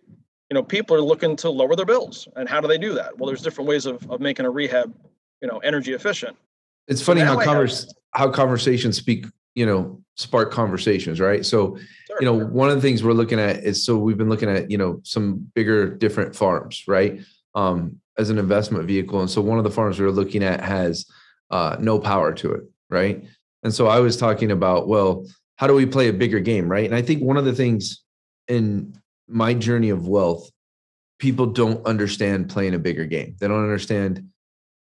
you 0.50 0.54
know, 0.54 0.62
people 0.62 0.96
are 0.96 1.00
looking 1.00 1.36
to 1.36 1.50
lower 1.50 1.74
their 1.74 1.86
bills. 1.86 2.28
And 2.36 2.48
how 2.48 2.60
do 2.60 2.68
they 2.68 2.78
do 2.78 2.94
that? 2.94 3.16
Well, 3.18 3.26
there's 3.26 3.42
different 3.42 3.68
ways 3.68 3.86
of, 3.86 4.08
of 4.10 4.20
making 4.20 4.46
a 4.46 4.50
rehab, 4.50 4.94
you 5.40 5.48
know, 5.48 5.58
energy 5.58 5.92
efficient. 5.92 6.36
It's 6.88 7.02
funny 7.02 7.20
how 7.20 7.40
convers 7.40 7.92
how 8.12 8.30
conversations 8.30 8.96
speak, 8.96 9.26
you 9.54 9.66
know, 9.66 10.00
spark 10.16 10.52
conversations, 10.52 11.20
right? 11.20 11.44
So 11.44 11.78
Sure. 12.06 12.16
you 12.20 12.26
know 12.26 12.46
one 12.46 12.68
of 12.70 12.76
the 12.76 12.80
things 12.80 13.02
we're 13.02 13.12
looking 13.12 13.40
at 13.40 13.64
is 13.64 13.84
so 13.84 13.98
we've 13.98 14.16
been 14.16 14.28
looking 14.28 14.48
at 14.48 14.70
you 14.70 14.78
know 14.78 15.00
some 15.02 15.50
bigger 15.54 15.90
different 15.90 16.34
farms 16.34 16.84
right 16.86 17.20
um 17.54 18.00
as 18.16 18.30
an 18.30 18.38
investment 18.38 18.86
vehicle 18.86 19.20
and 19.20 19.28
so 19.28 19.42
one 19.42 19.58
of 19.58 19.64
the 19.64 19.70
farms 19.70 19.98
we 19.98 20.06
are 20.06 20.10
looking 20.10 20.42
at 20.42 20.60
has 20.60 21.06
uh 21.50 21.76
no 21.78 21.98
power 21.98 22.32
to 22.32 22.52
it 22.52 22.64
right 22.90 23.24
and 23.62 23.74
so 23.74 23.86
i 23.86 24.00
was 24.00 24.16
talking 24.16 24.50
about 24.50 24.88
well 24.88 25.26
how 25.56 25.66
do 25.66 25.74
we 25.74 25.86
play 25.86 26.08
a 26.08 26.12
bigger 26.12 26.40
game 26.40 26.68
right 26.68 26.86
and 26.86 26.94
i 26.94 27.02
think 27.02 27.22
one 27.22 27.36
of 27.36 27.44
the 27.44 27.54
things 27.54 28.02
in 28.48 28.96
my 29.28 29.52
journey 29.54 29.90
of 29.90 30.08
wealth 30.08 30.50
people 31.18 31.46
don't 31.46 31.84
understand 31.86 32.48
playing 32.48 32.74
a 32.74 32.78
bigger 32.78 33.06
game 33.06 33.34
they 33.40 33.48
don't 33.48 33.62
understand 33.62 34.24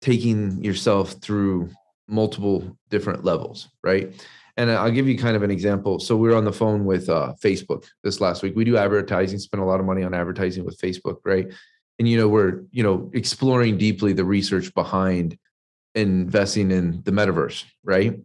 taking 0.01 0.63
yourself 0.63 1.13
through 1.13 1.69
multiple 2.07 2.77
different 2.89 3.23
levels 3.23 3.69
right 3.83 4.13
and 4.57 4.69
I'll 4.71 4.91
give 4.91 5.07
you 5.07 5.17
kind 5.17 5.35
of 5.35 5.43
an 5.43 5.51
example. 5.51 5.99
So 5.99 6.15
we 6.15 6.29
were 6.29 6.35
on 6.35 6.45
the 6.45 6.53
phone 6.53 6.85
with 6.85 7.09
uh, 7.09 7.33
Facebook 7.43 7.85
this 8.03 8.21
last 8.21 8.43
week. 8.43 8.55
We 8.55 8.63
do 8.63 8.77
advertising, 8.77 9.39
spend 9.39 9.63
a 9.63 9.65
lot 9.65 9.79
of 9.79 9.85
money 9.85 10.03
on 10.03 10.13
advertising 10.13 10.63
with 10.63 10.77
Facebook, 10.77 11.17
right? 11.25 11.47
And 11.99 12.07
you 12.07 12.17
know, 12.17 12.27
we're 12.27 12.63
you 12.71 12.83
know 12.83 13.09
exploring 13.13 13.77
deeply 13.77 14.13
the 14.13 14.25
research 14.25 14.73
behind 14.73 15.37
investing 15.95 16.71
in 16.71 17.01
the 17.03 17.11
metaverse, 17.11 17.65
right? 17.83 18.19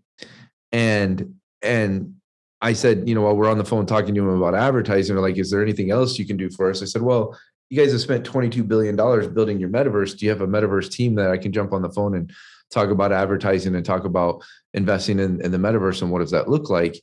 And 0.72 1.34
and 1.62 2.14
I 2.60 2.72
said, 2.72 3.08
you 3.08 3.14
know, 3.14 3.22
while 3.22 3.36
we're 3.36 3.50
on 3.50 3.58
the 3.58 3.64
phone 3.64 3.86
talking 3.86 4.14
to 4.14 4.20
him 4.20 4.42
about 4.42 4.54
advertising, 4.54 5.16
like, 5.16 5.38
is 5.38 5.50
there 5.50 5.62
anything 5.62 5.90
else 5.90 6.18
you 6.18 6.26
can 6.26 6.36
do 6.36 6.50
for 6.50 6.70
us? 6.70 6.82
I 6.82 6.86
said, 6.86 7.02
well, 7.02 7.38
you 7.70 7.78
guys 7.80 7.92
have 7.92 8.00
spent 8.00 8.24
$22 8.24 8.66
billion 8.66 8.96
building 8.96 9.60
your 9.60 9.68
metaverse. 9.68 10.16
Do 10.16 10.24
you 10.24 10.30
have 10.30 10.40
a 10.40 10.46
metaverse 10.46 10.90
team 10.90 11.14
that 11.16 11.30
I 11.30 11.36
can 11.36 11.52
jump 11.52 11.72
on 11.72 11.82
the 11.82 11.90
phone 11.90 12.16
and 12.16 12.32
talk 12.72 12.90
about 12.90 13.12
advertising 13.12 13.74
and 13.74 13.84
talk 13.84 14.04
about 14.04 14.42
investing 14.74 15.18
in, 15.18 15.40
in 15.40 15.50
the 15.50 15.58
metaverse 15.58 16.02
and 16.02 16.10
what 16.10 16.20
does 16.20 16.30
that 16.30 16.48
look 16.48 16.70
like? 16.70 17.00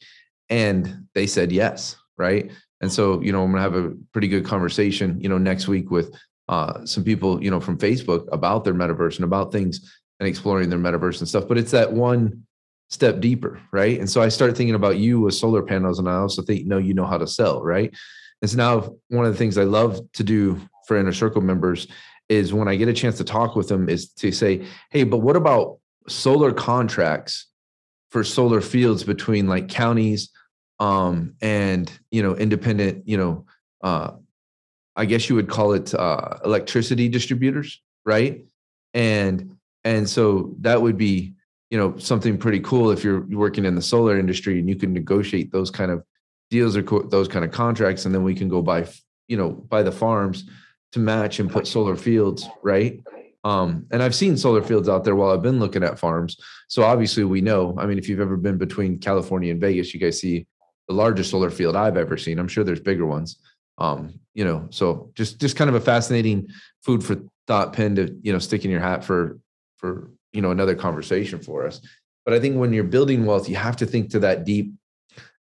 And 0.49 1.08
they 1.13 1.28
said 1.28 1.51
yes, 1.51 1.95
right? 2.17 2.51
And 2.82 2.91
so, 2.91 3.21
you 3.21 3.32
know, 3.32 3.43
I'm 3.43 3.51
gonna 3.51 3.62
have 3.62 3.75
a 3.75 3.93
pretty 4.12 4.28
good 4.28 4.45
conversation, 4.45 5.19
you 5.21 5.30
know, 5.30 5.38
next 5.38 5.67
week 5.67 5.89
with 5.89 6.13
uh, 6.49 6.86
some 6.86 7.04
people, 7.04 7.43
you 7.43 7.49
know, 7.49 7.60
from 7.60 7.78
Facebook 7.78 8.28
about 8.32 8.63
their 8.63 8.73
metaverse 8.73 9.15
and 9.15 9.23
about 9.23 9.51
things 9.51 9.91
and 10.19 10.28
exploring 10.28 10.69
their 10.69 10.80
metaverse 10.80 11.19
and 11.19 11.28
stuff. 11.28 11.47
But 11.47 11.58
it's 11.58 11.71
that 11.71 11.91
one 11.91 12.45
step 12.89 13.19
deeper, 13.19 13.60
right? 13.71 13.99
And 13.99 14.10
so 14.10 14.21
I 14.21 14.30
start 14.30 14.56
thinking 14.56 14.75
about 14.75 14.97
you 14.97 15.19
with 15.21 15.34
solar 15.34 15.63
panels, 15.63 15.99
and 15.99 16.10
I 16.10 16.15
also 16.15 16.41
think, 16.41 16.65
no, 16.65 16.78
you 16.78 16.93
know 16.93 17.06
how 17.06 17.17
to 17.17 17.28
sell, 17.28 17.63
right? 17.63 17.93
And 18.41 18.49
so 18.49 18.58
now 18.58 18.95
one 19.10 19.25
of 19.25 19.32
the 19.32 19.38
things 19.38 19.58
I 19.58 19.63
love 19.63 19.99
to 20.13 20.23
do 20.23 20.62
for 20.88 20.97
inner 20.97 21.13
circle 21.13 21.41
members 21.41 21.88
is 22.30 22.54
when 22.54 22.67
I 22.67 22.75
get 22.75 22.88
a 22.88 22.93
chance 22.93 23.17
to 23.17 23.23
talk 23.23 23.56
with 23.56 23.67
them 23.67 23.89
is 23.89 24.10
to 24.13 24.32
say, 24.32 24.65
hey, 24.91 25.04
but 25.04 25.17
what 25.17 25.36
about 25.36 25.80
solar 26.08 26.51
contracts 26.51 27.47
for 28.10 28.23
solar 28.23 28.62
fields 28.62 29.04
between 29.04 29.47
like 29.47 29.67
counties 29.67 30.30
um 30.80 31.36
and 31.41 31.91
you 32.12 32.21
know 32.21 32.36
independent 32.36 33.08
you 33.08 33.17
know 33.17 33.45
uh 33.82 34.12
i 34.95 35.06
guess 35.06 35.30
you 35.30 35.36
would 35.36 35.49
call 35.49 35.73
it 35.73 35.93
uh 35.93 36.38
electricity 36.43 37.08
distributors 37.08 37.82
right 38.06 38.45
and 38.93 39.54
and 39.86 40.10
so 40.10 40.54
that 40.60 40.82
would 40.82 40.98
be 40.98 41.34
you 41.69 41.78
know 41.78 41.98
something 41.98 42.38
pretty 42.38 42.60
cool 42.60 42.91
if 42.91 43.04
you're 43.04 43.21
working 43.21 43.63
in 43.63 43.76
the 43.76 43.82
solar 43.82 44.19
industry 44.19 44.60
and 44.60 44.67
you 44.67 44.76
can 44.76 44.91
negotiate 44.91 45.52
those 45.52 45.71
kind 45.71 45.91
of 45.91 46.04
deals 46.50 46.76
or 46.76 46.84
co- 46.84 47.08
those 47.08 47.30
kind 47.30 47.45
of 47.45 47.52
contracts 47.52 48.06
and 48.06 48.13
then 48.13 48.24
we 48.24 48.36
can 48.36 48.50
go 48.50 48.62
buy 48.62 48.86
you 49.28 49.38
know 49.38 49.52
buy 49.52 49.82
the 49.82 49.91
farms 49.91 50.43
to 50.91 51.00
match 51.00 51.39
and 51.39 51.50
put 51.50 51.65
solar 51.65 51.95
fields 51.95 52.48
right 52.62 53.02
um, 53.45 53.86
and 53.91 54.02
I've 54.02 54.15
seen 54.15 54.38
solar 54.38 54.63
fields 54.63 54.89
out 54.89 55.04
there 55.04 55.15
while 55.15 55.30
I've 55.30 55.43
been 55.43 55.60
looking 55.60 55.84
at 55.84 56.00
farms. 56.00 56.36
So 56.67 56.82
obviously 56.82 57.24
we 57.26 57.41
know. 57.41 57.76
I 57.78 57.86
mean, 57.86 58.00
if 58.00 58.10
you've 58.10 58.19
ever 58.19 58.38
been 58.38 58.58
between 58.58 58.98
California 58.98 59.52
and 59.52 59.62
Vegas, 59.62 59.93
you 59.93 60.00
guys 60.00 60.19
see 60.19 60.48
the 60.88 60.95
largest 60.95 61.30
solar 61.30 61.52
field 61.52 61.76
I've 61.76 61.95
ever 61.95 62.17
seen. 62.17 62.39
I'm 62.39 62.48
sure 62.48 62.63
there's 62.63 62.80
bigger 62.80 63.06
ones. 63.06 63.38
Um, 63.78 64.19
you 64.34 64.45
know, 64.45 64.65
so 64.71 65.12
just 65.13 65.39
just 65.39 65.58
kind 65.58 65.69
of 65.69 65.76
a 65.76 65.80
fascinating 65.80 66.48
food 66.84 67.04
for 67.04 67.17
thought 67.45 67.74
pin 67.74 67.95
to 67.98 68.17
you 68.24 68.34
know 68.34 68.39
stick 68.39 68.65
in 68.65 68.71
your 68.71 68.80
hat 68.80 69.04
for 69.04 69.38
for 69.77 70.11
you 70.33 70.41
know 70.41 70.51
another 70.51 70.75
conversation 70.75 71.39
for 71.39 71.65
us. 71.65 71.81
But 72.25 72.33
I 72.33 72.39
think 72.39 72.57
when 72.57 72.73
you're 72.73 72.83
building 72.83 73.25
wealth, 73.25 73.47
you 73.47 73.55
have 73.55 73.77
to 73.77 73.85
think 73.85 74.09
to 74.11 74.19
that 74.19 74.45
deep 74.45 74.73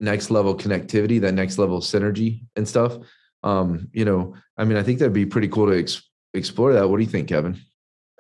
next 0.01 0.31
level 0.31 0.57
connectivity, 0.57 1.21
that 1.21 1.33
next 1.33 1.59
level 1.59 1.81
synergy 1.81 2.45
and 2.57 2.67
stuff. 2.67 2.99
Um, 3.43 3.89
you 3.93 4.05
know, 4.05 4.35
I 4.57 4.65
mean, 4.65 4.77
I 4.77 4.83
think 4.83 4.99
that'd 4.99 5.13
be 5.13 5.27
pretty 5.27 5.49
cool 5.49 5.67
to 5.67 5.79
ex- 5.79 6.09
explore 6.35 6.73
that. 6.73 6.89
What 6.89 6.97
do 6.99 7.03
you 7.03 7.11
think, 7.11 7.29
Kevin? 7.29 7.59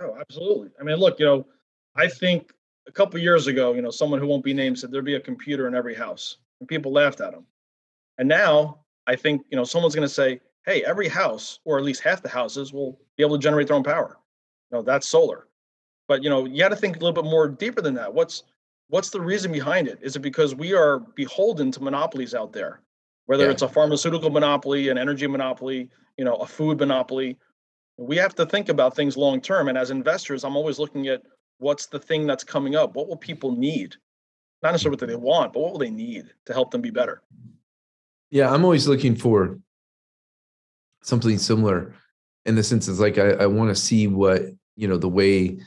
Oh, 0.01 0.17
absolutely. 0.19 0.71
I 0.81 0.85
mean, 0.85 0.97
look, 0.97 1.19
you 1.19 1.27
know, 1.27 1.47
I 1.97 2.09
think 2.09 2.53
a 2.89 2.93
couple 2.93 3.21
years 3.21 3.47
ago, 3.47 3.75
you 3.75 3.83
know, 3.83 3.91
someone 3.91 4.21
who 4.21 4.27
won't 4.27 4.45
be 4.45 4.55
named 4.55 4.79
said 4.79 4.91
there'd 4.91 5.05
be 5.05 5.15
a 5.15 5.21
computer 5.21 5.69
in 5.69 5.75
every 5.75 5.95
house, 5.95 6.39
and 6.61 6.69
people 6.69 6.93
laughed 6.93 7.21
at 7.21 7.35
him. 7.35 7.47
And 8.19 8.29
now 8.29 8.81
I 9.07 9.17
think, 9.17 9.43
you 9.51 9.57
know, 9.57 9.65
someone's 9.65 9.95
going 9.95 10.09
to 10.09 10.15
say, 10.15 10.41
hey, 10.67 10.85
every 10.85 11.09
house, 11.09 11.59
or 11.65 11.79
at 11.79 11.85
least 11.85 12.03
half 12.03 12.23
the 12.23 12.29
houses, 12.29 12.73
will 12.73 13.01
be 13.17 13.25
able 13.25 13.37
to 13.37 13.43
generate 13.43 13.67
their 13.67 13.77
own 13.77 13.83
power. 13.83 14.19
You 14.71 14.79
know, 14.79 14.83
that's 14.83 15.09
solar. 15.09 15.49
But 16.13 16.23
you 16.23 16.29
know, 16.29 16.45
you 16.45 16.59
got 16.59 16.69
to 16.69 16.77
think 16.77 16.97
a 16.97 16.99
little 16.99 17.15
bit 17.23 17.25
more 17.25 17.49
deeper 17.49 17.81
than 17.81 17.95
that. 17.95 18.13
What's 18.13 18.43
what's 18.91 19.09
the 19.09 19.19
reason 19.19 19.51
behind 19.51 19.89
it? 19.89 19.99
Is 20.03 20.15
it 20.15 20.19
because 20.19 20.55
we 20.55 20.75
are 20.75 20.99
beholden 20.99 21.73
to 21.73 21.83
monopolies 21.83 22.35
out 22.35 22.53
there? 22.53 22.83
Whether 23.25 23.45
Yeah. 23.45 23.53
it's 23.53 23.63
a 23.63 23.69
pharmaceutical 23.69 24.29
monopoly, 24.29 24.91
an 24.91 24.99
energy 24.99 25.27
monopoly, 25.27 25.89
you 26.19 26.27
know, 26.27 26.35
a 26.35 26.47
food 26.47 26.79
monopoly, 26.79 27.39
we 27.97 28.17
have 28.19 28.35
to 28.35 28.45
think 28.45 28.69
about 28.69 28.95
things 28.95 29.17
long 29.17 29.41
term. 29.41 29.69
And 29.69 29.79
as 29.79 29.91
investors, 29.91 30.45
I'm 30.45 30.55
always 30.55 30.79
looking 30.79 31.09
at 31.09 31.23
what's 31.57 31.87
the 31.87 31.99
thing 31.99 32.27
that's 32.27 32.45
coming 32.45 32.77
up. 32.77 32.95
What 32.95 33.09
will 33.09 33.17
people 33.17 33.57
need? 33.57 33.97
Not 34.63 34.73
necessarily 34.73 34.99
what 35.01 35.09
they 35.09 35.17
want, 35.17 35.55
but 35.55 35.61
what 35.61 35.73
will 35.73 35.79
they 35.79 35.89
need 35.89 36.27
to 36.45 36.53
help 36.53 36.73
them 36.73 36.83
be 36.83 36.91
better? 36.91 37.23
Yeah, 38.29 38.53
I'm 38.53 38.67
always 38.67 38.87
looking 38.87 39.17
for 39.17 39.59
something 41.01 41.39
similar 41.39 41.95
in 42.45 42.55
the 42.55 42.63
sense 42.63 42.87
is 42.87 43.01
like 43.01 43.17
I, 43.17 43.31
I 43.31 43.47
want 43.47 43.71
to 43.71 43.75
see 43.75 44.09
what 44.09 44.43
you 44.77 44.89
know 44.89 44.99
the 44.99 45.09
way 45.09 45.59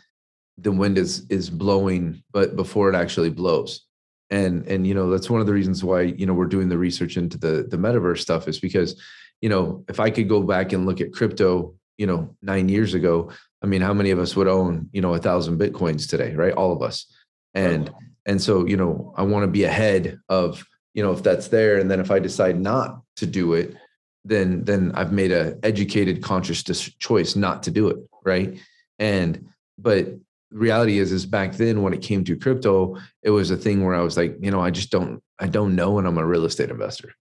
the 0.57 0.71
wind 0.71 0.97
is 0.97 1.25
is 1.29 1.49
blowing, 1.49 2.23
but 2.31 2.55
before 2.55 2.89
it 2.89 2.95
actually 2.95 3.29
blows. 3.29 3.85
And 4.29 4.67
and 4.67 4.87
you 4.87 4.93
know 4.93 5.09
that's 5.09 5.29
one 5.29 5.41
of 5.41 5.47
the 5.47 5.53
reasons 5.53 5.83
why 5.83 6.01
you 6.01 6.25
know 6.25 6.33
we're 6.33 6.45
doing 6.45 6.69
the 6.69 6.77
research 6.77 7.17
into 7.17 7.37
the 7.37 7.67
the 7.69 7.77
metaverse 7.77 8.19
stuff 8.19 8.47
is 8.47 8.59
because 8.59 8.99
you 9.41 9.49
know, 9.49 9.85
if 9.87 9.99
I 9.99 10.09
could 10.09 10.29
go 10.29 10.41
back 10.41 10.73
and 10.73 10.85
look 10.85 11.01
at 11.01 11.13
crypto, 11.13 11.75
you 11.97 12.07
know, 12.07 12.35
nine 12.41 12.69
years 12.69 12.93
ago, 12.93 13.31
I 13.61 13.67
mean, 13.67 13.81
how 13.81 13.93
many 13.93 14.11
of 14.11 14.19
us 14.19 14.35
would 14.35 14.47
own, 14.47 14.89
you 14.91 15.01
know, 15.01 15.13
a 15.13 15.19
thousand 15.19 15.59
Bitcoins 15.59 16.09
today, 16.09 16.33
right? 16.33 16.53
All 16.53 16.71
of 16.71 16.81
us. 16.81 17.05
And, 17.53 17.91
and 18.25 18.41
so, 18.41 18.65
you 18.65 18.77
know, 18.77 19.13
I 19.17 19.23
want 19.23 19.43
to 19.43 19.47
be 19.47 19.63
ahead 19.63 20.19
of, 20.29 20.65
you 20.93 21.03
know, 21.03 21.11
if 21.11 21.23
that's 21.23 21.49
there. 21.49 21.77
And 21.77 21.89
then 21.89 21.99
if 21.99 22.11
I 22.11 22.19
decide 22.19 22.59
not 22.59 23.01
to 23.17 23.25
do 23.25 23.53
it, 23.53 23.75
then, 24.23 24.63
then 24.63 24.91
I've 24.95 25.11
made 25.11 25.31
a 25.31 25.57
educated, 25.63 26.21
conscious 26.23 26.63
choice 26.63 27.35
not 27.35 27.63
to 27.63 27.71
do 27.71 27.89
it. 27.89 27.97
Right. 28.23 28.59
And, 28.99 29.47
but 29.77 30.07
reality 30.55 30.99
is, 30.99 31.11
is 31.11 31.25
back 31.25 31.53
then 31.53 31.81
when 31.81 31.93
it 31.93 32.01
came 32.01 32.23
to 32.23 32.37
crypto, 32.37 32.97
it 33.21 33.29
was 33.29 33.51
a 33.51 33.57
thing 33.57 33.83
where 33.83 33.93
I 33.93 34.01
was 34.01 34.15
like, 34.15 34.37
you 34.39 34.51
know, 34.51 34.61
I 34.61 34.71
just 34.71 34.89
don't, 34.89 35.21
I 35.39 35.47
don't 35.47 35.75
know. 35.75 35.99
And 35.99 36.07
I'm 36.07 36.17
a 36.17 36.25
real 36.25 36.45
estate 36.45 36.69
investor 36.69 37.13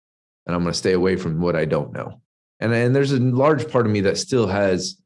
and 0.47 0.55
I'm 0.55 0.63
going 0.63 0.73
to 0.73 0.79
stay 0.79 0.93
away 0.93 1.17
from 1.17 1.41
what 1.41 1.57
I 1.57 1.65
don't 1.65 1.93
know. 1.93 2.21
And, 2.61 2.73
and 2.73 2.95
there's 2.95 3.13
a 3.13 3.19
large 3.19 3.71
part 3.71 3.87
of 3.87 3.93
me 3.93 4.03
that 4.03 4.19
still 4.19 4.47
has 4.47 4.97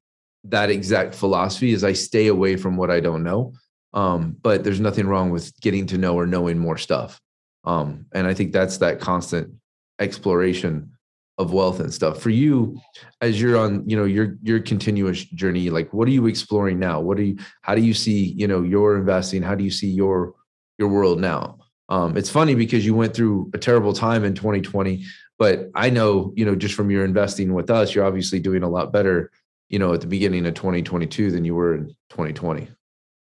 that 0.44 0.70
exact 0.70 1.14
philosophy 1.14 1.72
is 1.72 1.82
I 1.82 1.94
stay 1.94 2.26
away 2.26 2.56
from 2.56 2.76
what 2.76 2.90
I 2.90 3.00
don't 3.00 3.24
know. 3.24 3.54
Um, 3.94 4.36
but 4.42 4.62
there's 4.62 4.80
nothing 4.80 5.06
wrong 5.06 5.30
with 5.30 5.58
getting 5.60 5.86
to 5.86 5.98
know 5.98 6.14
or 6.14 6.26
knowing 6.26 6.58
more 6.58 6.76
stuff. 6.76 7.20
Um, 7.64 8.06
and 8.12 8.26
I 8.26 8.34
think 8.34 8.52
that's 8.52 8.78
that 8.78 9.00
constant 9.00 9.54
exploration 9.98 10.92
of 11.38 11.52
wealth 11.52 11.80
and 11.80 11.92
stuff. 11.94 12.20
For 12.20 12.30
you 12.30 12.78
as 13.20 13.40
you're 13.40 13.56
on 13.56 13.88
you 13.88 13.96
know 13.96 14.04
your 14.04 14.36
your 14.42 14.60
continuous 14.60 15.24
journey 15.24 15.70
like 15.70 15.92
what 15.92 16.08
are 16.08 16.12
you 16.12 16.26
exploring 16.26 16.78
now? 16.78 17.00
What 17.00 17.18
are 17.18 17.22
you 17.22 17.38
how 17.62 17.74
do 17.74 17.82
you 17.82 17.94
see 17.94 18.24
you 18.24 18.46
know 18.46 18.62
your 18.62 18.96
investing? 18.96 19.42
How 19.42 19.54
do 19.54 19.64
you 19.64 19.70
see 19.70 19.88
your 19.88 20.34
your 20.78 20.88
world 20.88 21.20
now? 21.20 21.58
Um, 21.88 22.18
it's 22.18 22.28
funny 22.28 22.54
because 22.54 22.84
you 22.84 22.94
went 22.94 23.14
through 23.14 23.50
a 23.54 23.58
terrible 23.58 23.94
time 23.94 24.24
in 24.24 24.34
2020 24.34 25.04
but 25.38 25.70
i 25.74 25.88
know 25.88 26.32
you 26.36 26.44
know 26.44 26.54
just 26.54 26.74
from 26.74 26.90
your 26.90 27.04
investing 27.04 27.54
with 27.54 27.70
us 27.70 27.94
you're 27.94 28.04
obviously 28.04 28.38
doing 28.38 28.62
a 28.62 28.68
lot 28.68 28.92
better 28.92 29.30
you 29.68 29.78
know 29.78 29.94
at 29.94 30.00
the 30.00 30.06
beginning 30.06 30.44
of 30.46 30.54
2022 30.54 31.30
than 31.30 31.44
you 31.44 31.54
were 31.54 31.74
in 31.74 31.86
2020 32.10 32.68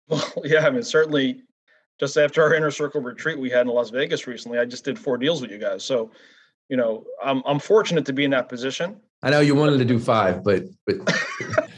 well 0.09 0.33
yeah 0.45 0.67
i 0.67 0.71
mean 0.71 0.83
certainly 0.83 1.43
just 2.01 2.17
after 2.17 2.43
our 2.43 2.55
inner 2.55 2.71
circle 2.71 3.01
retreat 3.01 3.39
we 3.39 3.51
had 3.51 3.67
in 3.67 3.69
las 3.69 3.91
vegas 3.91 4.27
recently 4.27 4.59
i 4.59 4.65
just 4.65 4.85
did 4.85 4.99
four 4.99 5.17
deals 5.17 5.41
with 5.41 5.51
you 5.51 5.59
guys. 5.59 5.85
So 5.85 6.11
you 6.71 6.77
know, 6.77 7.05
I'm 7.23 7.43
I'm 7.45 7.59
fortunate 7.59 8.07
to 8.07 8.13
be 8.13 8.25
in 8.25 8.31
that 8.31 8.49
position. 8.49 8.99
I 9.23 9.31
know 9.31 9.41
you 9.41 9.55
wanted 9.55 9.79
to 9.79 9.85
do 9.85 9.99
five, 9.99 10.43
but 10.45 10.63
but 10.87 10.97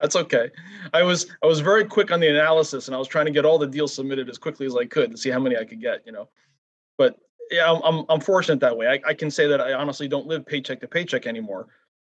that's 0.00 0.14
okay. 0.14 0.50
I 0.94 1.02
was 1.02 1.26
I 1.42 1.46
was 1.46 1.60
very 1.60 1.84
quick 1.84 2.12
on 2.12 2.20
the 2.20 2.28
analysis, 2.28 2.86
and 2.86 2.94
I 2.94 2.98
was 2.98 3.08
trying 3.08 3.26
to 3.26 3.32
get 3.32 3.44
all 3.44 3.58
the 3.58 3.66
deals 3.66 3.92
submitted 3.92 4.30
as 4.30 4.38
quickly 4.38 4.66
as 4.66 4.76
I 4.76 4.86
could 4.86 5.10
to 5.10 5.16
see 5.16 5.30
how 5.30 5.40
many 5.40 5.56
I 5.56 5.64
could 5.64 5.80
get. 5.80 6.06
You 6.06 6.12
know, 6.12 6.28
but 6.96 7.18
yeah, 7.50 7.70
I'm 7.70 7.82
I'm, 7.82 8.04
I'm 8.08 8.20
fortunate 8.20 8.60
that 8.60 8.76
way. 8.76 8.86
I, 8.86 9.00
I 9.10 9.14
can 9.14 9.32
say 9.32 9.48
that 9.48 9.60
I 9.60 9.72
honestly 9.72 10.06
don't 10.06 10.28
live 10.28 10.46
paycheck 10.46 10.80
to 10.80 10.88
paycheck 10.88 11.26
anymore, 11.26 11.66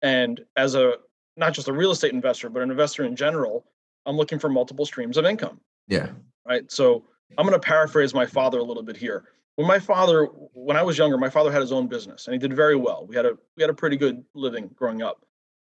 and 0.03 0.41
as 0.57 0.77
a 0.77 0.95
not 1.37 1.53
just 1.53 1.67
a 1.67 1.73
real 1.73 1.91
estate 1.91 2.13
investor, 2.13 2.49
but 2.49 2.63
an 2.63 2.71
investor 2.71 3.05
in 3.05 3.17
general, 3.17 3.67
I'm 4.07 4.17
looking 4.17 4.39
for 4.39 4.49
multiple 4.49 4.87
streams 4.87 5.17
of 5.17 5.25
income. 5.25 5.61
Yeah. 5.89 6.11
Right. 6.47 6.71
So 6.71 7.05
I'm 7.37 7.45
going 7.45 7.61
to 7.61 7.67
paraphrase 7.67 8.15
my 8.15 8.25
father 8.25 8.59
a 8.59 8.63
little 8.63 8.85
bit 8.85 8.97
here 8.97 9.25
when 9.57 9.67
my 9.67 9.79
father 9.79 10.27
when 10.53 10.77
i 10.77 10.83
was 10.83 10.97
younger 10.97 11.19
my 11.19 11.31
father 11.31 11.51
had 11.51 11.61
his 11.61 11.73
own 11.73 11.89
business 11.89 12.27
and 12.27 12.35
he 12.35 12.39
did 12.39 12.55
very 12.55 12.77
well. 12.77 13.07
We 13.09 13.17
had 13.17 13.27
a 13.27 13.33
we 13.57 13.63
had 13.63 13.71
a 13.71 13.75
pretty 13.75 13.97
good 13.97 14.25
living 14.35 14.71
growing 14.77 15.03
up. 15.03 15.27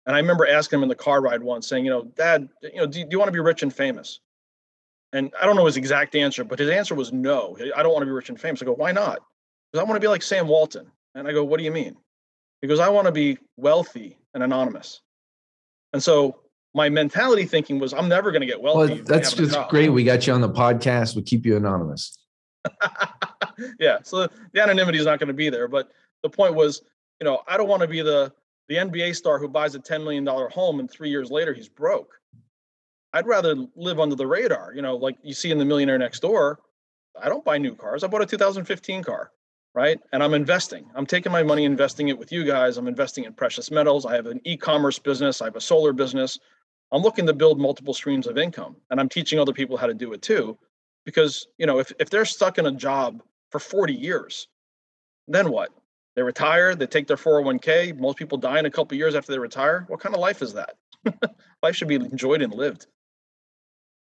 And 0.07 0.17
i 0.17 0.19
remember 0.19 0.47
asking 0.47 0.79
him 0.79 0.83
in 0.83 0.89
the 0.89 0.95
car 0.95 1.23
ride 1.23 1.43
once 1.43 1.69
saying 1.69 1.85
you 1.85 1.91
know 1.91 2.05
dad 2.17 2.49
you 2.63 2.77
know 2.77 2.87
do, 2.87 3.03
do 3.03 3.09
you 3.11 3.19
want 3.19 3.29
to 3.29 3.33
be 3.33 3.41
rich 3.41 3.63
and 3.63 3.73
famous? 3.73 4.21
And 5.13 5.33
i 5.41 5.47
don't 5.47 5.57
know 5.57 5.67
his 5.67 5.77
exact 5.77 6.15
answer 6.17 6.45
but 6.45 6.59
his 6.59 6.71
answer 6.71 6.95
was 6.95 7.13
no. 7.13 7.57
I 7.77 7.83
don't 7.83 7.93
want 7.93 8.03
to 8.03 8.07
be 8.07 8.13
rich 8.13 8.31
and 8.31 8.41
famous. 8.41 8.61
I 8.61 8.65
go 8.65 8.73
why 8.73 8.93
not? 8.93 9.21
Because 9.71 9.85
i 9.85 9.89
want 9.89 9.97
to 9.97 10.01
be 10.01 10.09
like 10.09 10.23
sam 10.23 10.49
walton. 10.49 10.91
And 11.15 11.29
i 11.29 11.33
go 11.33 11.45
what 11.45 11.59
do 11.59 11.65
you 11.65 11.73
mean? 11.73 11.97
He 12.63 12.69
goes 12.69 12.81
i 12.81 12.89
want 12.89 13.07
to 13.07 13.13
be 13.13 13.39
wealthy 13.57 14.19
and 14.33 14.43
anonymous. 14.43 15.03
And 15.93 16.03
so 16.03 16.41
my 16.75 16.89
mentality 16.89 17.45
thinking 17.45 17.79
was 17.79 17.93
i'm 17.93 18.09
never 18.09 18.33
going 18.33 18.41
to 18.41 18.47
get 18.47 18.61
wealthy 18.63 18.95
well, 18.95 19.03
that's 19.05 19.35
just 19.35 19.59
great. 19.69 19.91
We 19.91 20.05
got 20.05 20.27
you 20.27 20.33
on 20.33 20.41
the 20.41 20.51
podcast. 20.51 21.15
We 21.15 21.23
keep 21.23 21.45
you 21.45 21.57
anonymous 21.59 22.17
yeah. 23.79 23.99
So 24.03 24.29
the 24.53 24.61
anonymity 24.61 24.99
is 24.99 25.07
not 25.07 25.19
going 25.19 25.29
to 25.29 25.35
be 25.35 25.51
there. 25.51 25.69
But 25.69 25.91
the 26.23 26.31
point 26.31 26.55
was, 26.55 26.83
you 27.21 27.25
know, 27.25 27.41
I 27.47 27.57
don't 27.57 27.69
want 27.69 27.83
to 27.83 27.89
be 27.89 28.03
the 28.03 28.33
the 28.69 28.77
NBA 28.77 29.15
star 29.15 29.39
who 29.39 29.49
buys 29.49 29.75
a 29.75 29.79
$10 29.79 30.03
million 30.03 30.27
home 30.27 30.81
and 30.81 30.91
three 30.91 31.11
years 31.11 31.31
later 31.31 31.53
he's 31.53 31.69
broke. 31.69 32.15
I'd 33.13 33.27
rather 33.27 33.55
live 33.77 34.01
under 34.01 34.17
the 34.17 34.27
radar, 34.27 34.73
you 34.75 34.83
know, 34.83 34.97
like 34.97 35.17
you 35.23 35.35
see 35.35 35.51
in 35.51 35.59
the 35.59 35.65
millionaire 35.65 35.99
next 35.99 36.21
door. 36.21 36.61
I 37.21 37.29
don't 37.29 37.45
buy 37.45 37.59
new 37.59 37.77
cars. 37.77 38.03
I 38.03 38.09
bought 38.09 38.23
a 38.23 38.27
2015 38.27 39.05
car, 39.05 39.31
right? 39.75 40.01
And 40.13 40.23
I'm 40.23 40.35
investing. 40.35 40.87
I'm 40.95 41.07
taking 41.07 41.31
my 41.31 41.43
money, 41.43 41.65
investing 41.65 42.09
it 42.09 42.19
with 42.19 42.33
you 42.33 42.43
guys. 42.45 42.77
I'm 42.77 42.89
investing 42.89 43.25
in 43.25 43.35
precious 43.35 43.71
metals. 43.71 44.05
I 44.07 44.17
have 44.17 44.27
an 44.27 44.41
e-commerce 44.45 44.99
business. 44.99 45.43
I 45.43 45.45
have 45.45 45.57
a 45.57 45.61
solar 45.61 45.93
business. 45.93 46.41
I'm 46.91 47.03
looking 47.03 47.27
to 47.27 47.33
build 47.33 47.61
multiple 47.61 47.95
streams 47.95 48.27
of 48.27 48.39
income 48.39 48.77
and 48.91 48.99
I'm 48.99 49.09
teaching 49.09 49.39
other 49.39 49.53
people 49.53 49.77
how 49.77 49.87
to 49.87 49.95
do 49.95 50.13
it 50.13 50.23
too. 50.23 50.59
Because, 51.05 51.47
you 51.59 51.67
know, 51.67 51.79
if, 51.79 51.93
if 51.99 52.11
they're 52.11 52.25
stuck 52.25 52.59
in 52.59 52.67
a 52.67 52.73
job 52.73 53.23
for 53.55 53.61
40 53.61 53.95
years. 53.95 54.49
Then 55.29 55.49
what? 55.49 55.71
They 56.17 56.23
retire, 56.23 56.75
they 56.75 56.87
take 56.87 57.07
their 57.07 57.17
401k. 57.17 57.97
Most 57.97 58.17
people 58.17 58.37
die 58.37 58.59
in 58.59 58.67
a 58.67 58.71
couple 58.71 58.99
years 58.99 59.15
after 59.15 59.31
they 59.31 59.39
retire. 59.39 59.85
What 59.87 60.01
kind 60.01 60.13
of 60.13 60.21
life 60.21 60.43
is 60.43 60.55
that? 60.55 60.75
life 61.63 61.77
should 61.77 61.87
be 61.87 61.95
enjoyed 61.95 62.43
and 62.43 62.53
lived. 62.53 62.89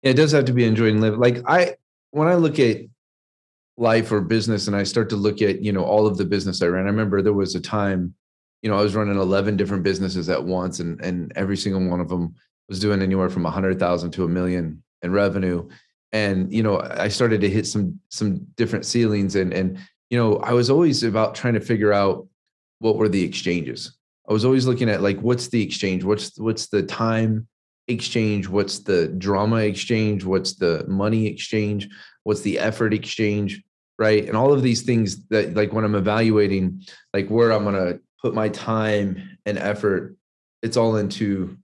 It 0.03 0.13
does 0.13 0.31
have 0.31 0.45
to 0.45 0.53
be 0.53 0.63
enjoyed 0.63 0.93
and 0.93 1.01
lived. 1.01 1.17
Like 1.17 1.43
I, 1.45 1.75
when 2.11 2.29
I 2.29 2.35
look 2.35 2.59
at 2.59 2.77
life 3.75 4.09
or 4.09 4.21
business 4.21 4.67
and 4.67 4.75
I 4.75 4.83
start 4.83 5.09
to 5.09 5.17
look 5.17 5.41
at, 5.41 5.61
you 5.61 5.73
know, 5.73 5.83
all 5.83 6.07
of 6.07 6.17
the 6.17 6.23
business 6.23 6.61
I 6.61 6.67
ran, 6.67 6.85
I 6.85 6.89
remember 6.89 7.21
there 7.21 7.33
was 7.33 7.55
a 7.55 7.59
time, 7.59 8.13
you 8.61 8.69
know, 8.69 8.79
I 8.79 8.83
was 8.83 8.95
running 8.95 9.17
11 9.17 9.57
different 9.57 9.83
businesses 9.83 10.29
at 10.29 10.45
once 10.45 10.79
and, 10.79 11.01
and 11.01 11.33
every 11.35 11.57
single 11.57 11.85
one 11.89 11.99
of 11.99 12.07
them 12.07 12.35
was 12.69 12.79
doing 12.79 13.01
anywhere 13.01 13.29
from 13.29 13.45
a 13.45 13.51
hundred 13.51 13.79
thousand 13.79 14.11
to 14.11 14.23
a 14.23 14.29
million 14.29 14.81
in 15.01 15.11
revenue 15.11 15.67
and 16.15 16.51
you 16.51 16.63
know 16.63 16.75
i 17.05 17.07
started 17.07 17.41
to 17.41 17.49
hit 17.49 17.65
some 17.67 17.99
some 18.09 18.31
different 18.55 18.85
ceilings 18.85 19.35
and 19.35 19.53
and 19.53 19.77
you 20.09 20.17
know 20.17 20.37
i 20.37 20.53
was 20.53 20.69
always 20.69 21.03
about 21.03 21.35
trying 21.35 21.55
to 21.55 21.59
figure 21.71 21.93
out 21.93 22.27
what 22.79 22.97
were 22.97 23.09
the 23.09 23.23
exchanges. 23.23 23.97
I 24.27 24.33
was 24.33 24.45
always 24.45 24.65
looking 24.65 24.89
at 24.89 25.01
like 25.01 25.19
what's 25.19 25.47
the 25.47 25.61
exchange? 25.61 26.03
What's 26.03 26.37
what's 26.39 26.67
the 26.67 26.83
time 26.83 27.47
exchange? 27.87 28.47
What's 28.47 28.79
the 28.79 29.07
drama 29.07 29.57
exchange? 29.57 30.23
What's 30.25 30.55
the 30.55 30.85
money 30.87 31.27
exchange? 31.27 31.87
What's 32.23 32.41
the 32.41 32.59
effort 32.59 32.93
exchange? 32.93 33.63
Right? 33.97 34.25
And 34.27 34.35
all 34.35 34.51
of 34.51 34.61
these 34.61 34.81
things 34.81 35.25
that 35.27 35.55
like 35.55 35.71
when 35.71 35.85
i'm 35.85 35.95
evaluating 35.95 36.83
like 37.13 37.29
where 37.29 37.51
i'm 37.51 37.63
going 37.63 37.75
to 37.75 37.99
put 38.21 38.33
my 38.33 38.49
time 38.49 39.37
and 39.45 39.57
effort 39.57 40.15
it's 40.61 40.77
all 40.77 40.97
into 40.97 41.57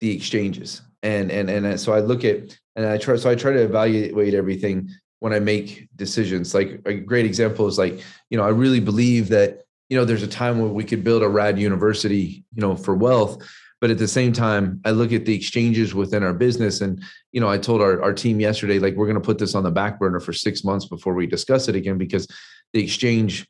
the 0.00 0.14
exchanges. 0.14 0.82
And 1.02 1.30
and 1.30 1.48
and 1.48 1.66
uh, 1.66 1.76
so 1.76 1.92
i 1.92 2.00
look 2.00 2.24
at 2.24 2.58
and 2.80 2.88
I 2.88 2.96
try 2.96 3.16
so 3.16 3.28
I 3.28 3.34
try 3.34 3.52
to 3.52 3.62
evaluate 3.62 4.32
everything 4.32 4.88
when 5.18 5.34
I 5.34 5.38
make 5.38 5.88
decisions. 5.96 6.54
Like 6.54 6.80
a 6.86 6.94
great 6.94 7.26
example 7.26 7.66
is 7.66 7.76
like, 7.76 8.02
you 8.30 8.38
know, 8.38 8.42
I 8.42 8.48
really 8.48 8.80
believe 8.80 9.28
that, 9.28 9.64
you 9.90 9.98
know, 9.98 10.06
there's 10.06 10.22
a 10.22 10.28
time 10.28 10.58
where 10.58 10.70
we 10.70 10.84
could 10.84 11.04
build 11.04 11.22
a 11.22 11.28
rad 11.28 11.58
university, 11.58 12.42
you 12.54 12.62
know, 12.62 12.74
for 12.76 12.94
wealth. 12.94 13.46
But 13.82 13.90
at 13.90 13.98
the 13.98 14.08
same 14.08 14.32
time, 14.32 14.80
I 14.86 14.92
look 14.92 15.12
at 15.12 15.26
the 15.26 15.34
exchanges 15.34 15.94
within 15.94 16.22
our 16.22 16.32
business. 16.32 16.80
And, 16.80 17.02
you 17.32 17.40
know, 17.40 17.50
I 17.50 17.58
told 17.58 17.82
our, 17.82 18.02
our 18.02 18.14
team 18.14 18.40
yesterday, 18.40 18.78
like, 18.78 18.94
we're 18.94 19.06
going 19.06 19.20
to 19.20 19.20
put 19.20 19.38
this 19.38 19.54
on 19.54 19.62
the 19.62 19.70
back 19.70 19.98
burner 19.98 20.20
for 20.20 20.32
six 20.32 20.64
months 20.64 20.86
before 20.86 21.12
we 21.12 21.26
discuss 21.26 21.68
it 21.68 21.76
again, 21.76 21.98
because 21.98 22.26
the 22.72 22.82
exchange 22.82 23.46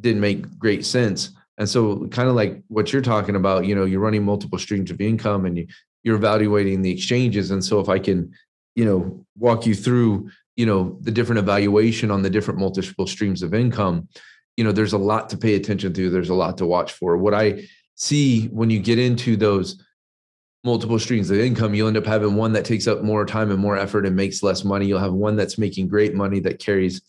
didn't 0.00 0.20
make 0.20 0.58
great 0.58 0.86
sense. 0.86 1.32
And 1.58 1.68
so, 1.68 2.06
kind 2.08 2.30
of 2.30 2.34
like 2.34 2.62
what 2.68 2.92
you're 2.92 3.02
talking 3.02 3.36
about, 3.36 3.66
you 3.66 3.74
know, 3.74 3.84
you're 3.84 4.00
running 4.00 4.24
multiple 4.24 4.58
streams 4.58 4.90
of 4.90 5.02
income 5.02 5.44
and 5.44 5.58
you, 5.58 5.66
you're 6.02 6.16
evaluating 6.16 6.80
the 6.80 6.90
exchanges. 6.90 7.50
And 7.50 7.62
so, 7.62 7.80
if 7.80 7.90
I 7.90 7.98
can 7.98 8.32
you 8.74 8.84
know 8.84 9.24
walk 9.38 9.66
you 9.66 9.74
through 9.74 10.30
you 10.56 10.66
know 10.66 10.98
the 11.00 11.10
different 11.10 11.38
evaluation 11.38 12.10
on 12.10 12.22
the 12.22 12.30
different 12.30 12.60
multiple 12.60 13.06
streams 13.06 13.42
of 13.42 13.54
income 13.54 14.08
you 14.56 14.64
know 14.64 14.72
there's 14.72 14.92
a 14.92 14.98
lot 14.98 15.30
to 15.30 15.38
pay 15.38 15.54
attention 15.54 15.92
to 15.92 16.10
there's 16.10 16.28
a 16.28 16.34
lot 16.34 16.58
to 16.58 16.66
watch 16.66 16.92
for. 16.92 17.16
What 17.16 17.34
i 17.34 17.66
see 17.94 18.46
when 18.46 18.70
you 18.70 18.78
get 18.78 18.98
into 18.98 19.36
those 19.36 19.82
multiple 20.64 20.98
streams 20.98 21.30
of 21.30 21.38
income 21.38 21.74
you'll 21.74 21.88
end 21.88 21.96
up 21.96 22.06
having 22.06 22.34
one 22.34 22.52
that 22.52 22.64
takes 22.64 22.86
up 22.86 23.02
more 23.02 23.24
time 23.24 23.50
and 23.50 23.58
more 23.58 23.78
effort 23.78 24.04
and 24.04 24.14
makes 24.14 24.42
less 24.42 24.64
money. 24.64 24.86
You'll 24.86 24.98
have 24.98 25.12
one 25.12 25.36
that's 25.36 25.56
making 25.56 25.88
great 25.88 26.14
money 26.14 26.40
that 26.40 26.58
carries 26.58 27.00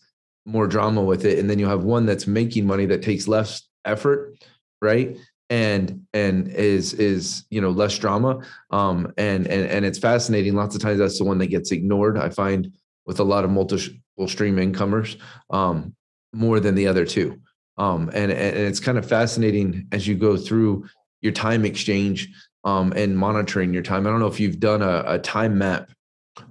more 0.46 0.66
drama 0.66 1.02
with 1.02 1.24
it 1.24 1.38
and 1.38 1.48
then 1.48 1.58
you'll 1.58 1.70
have 1.70 1.84
one 1.84 2.06
that's 2.06 2.26
making 2.26 2.66
money 2.66 2.86
that 2.86 3.02
takes 3.02 3.28
less 3.28 3.68
effort 3.84 4.34
right 4.80 5.16
and 5.52 6.06
and 6.14 6.48
is 6.48 6.94
is 6.94 7.44
you 7.50 7.60
know 7.60 7.70
less 7.70 7.98
drama. 7.98 8.40
Um 8.70 9.12
and 9.18 9.46
and 9.46 9.68
and 9.70 9.84
it's 9.84 9.98
fascinating. 9.98 10.54
Lots 10.54 10.74
of 10.74 10.80
times 10.80 10.98
that's 10.98 11.18
the 11.18 11.24
one 11.24 11.38
that 11.38 11.48
gets 11.48 11.72
ignored 11.72 12.16
i 12.16 12.30
find 12.30 12.72
with 13.04 13.20
a 13.20 13.24
lot 13.24 13.44
of 13.44 13.50
multiple 13.50 14.28
stream 14.28 14.58
incomers 14.58 15.18
um 15.50 15.94
more 16.32 16.58
than 16.58 16.74
the 16.74 16.86
other 16.86 17.04
two. 17.04 17.38
Um 17.76 18.10
and 18.14 18.32
and 18.32 18.56
it's 18.56 18.80
kind 18.80 18.96
of 18.96 19.06
fascinating 19.06 19.86
as 19.92 20.08
you 20.08 20.14
go 20.14 20.38
through 20.38 20.86
your 21.20 21.32
time 21.32 21.66
exchange 21.66 22.30
um 22.64 22.94
and 22.96 23.16
monitoring 23.16 23.74
your 23.74 23.82
time. 23.82 24.06
I 24.06 24.10
don't 24.10 24.20
know 24.20 24.28
if 24.28 24.40
you've 24.40 24.58
done 24.58 24.80
a, 24.80 25.04
a 25.06 25.18
time 25.18 25.58
map 25.58 25.90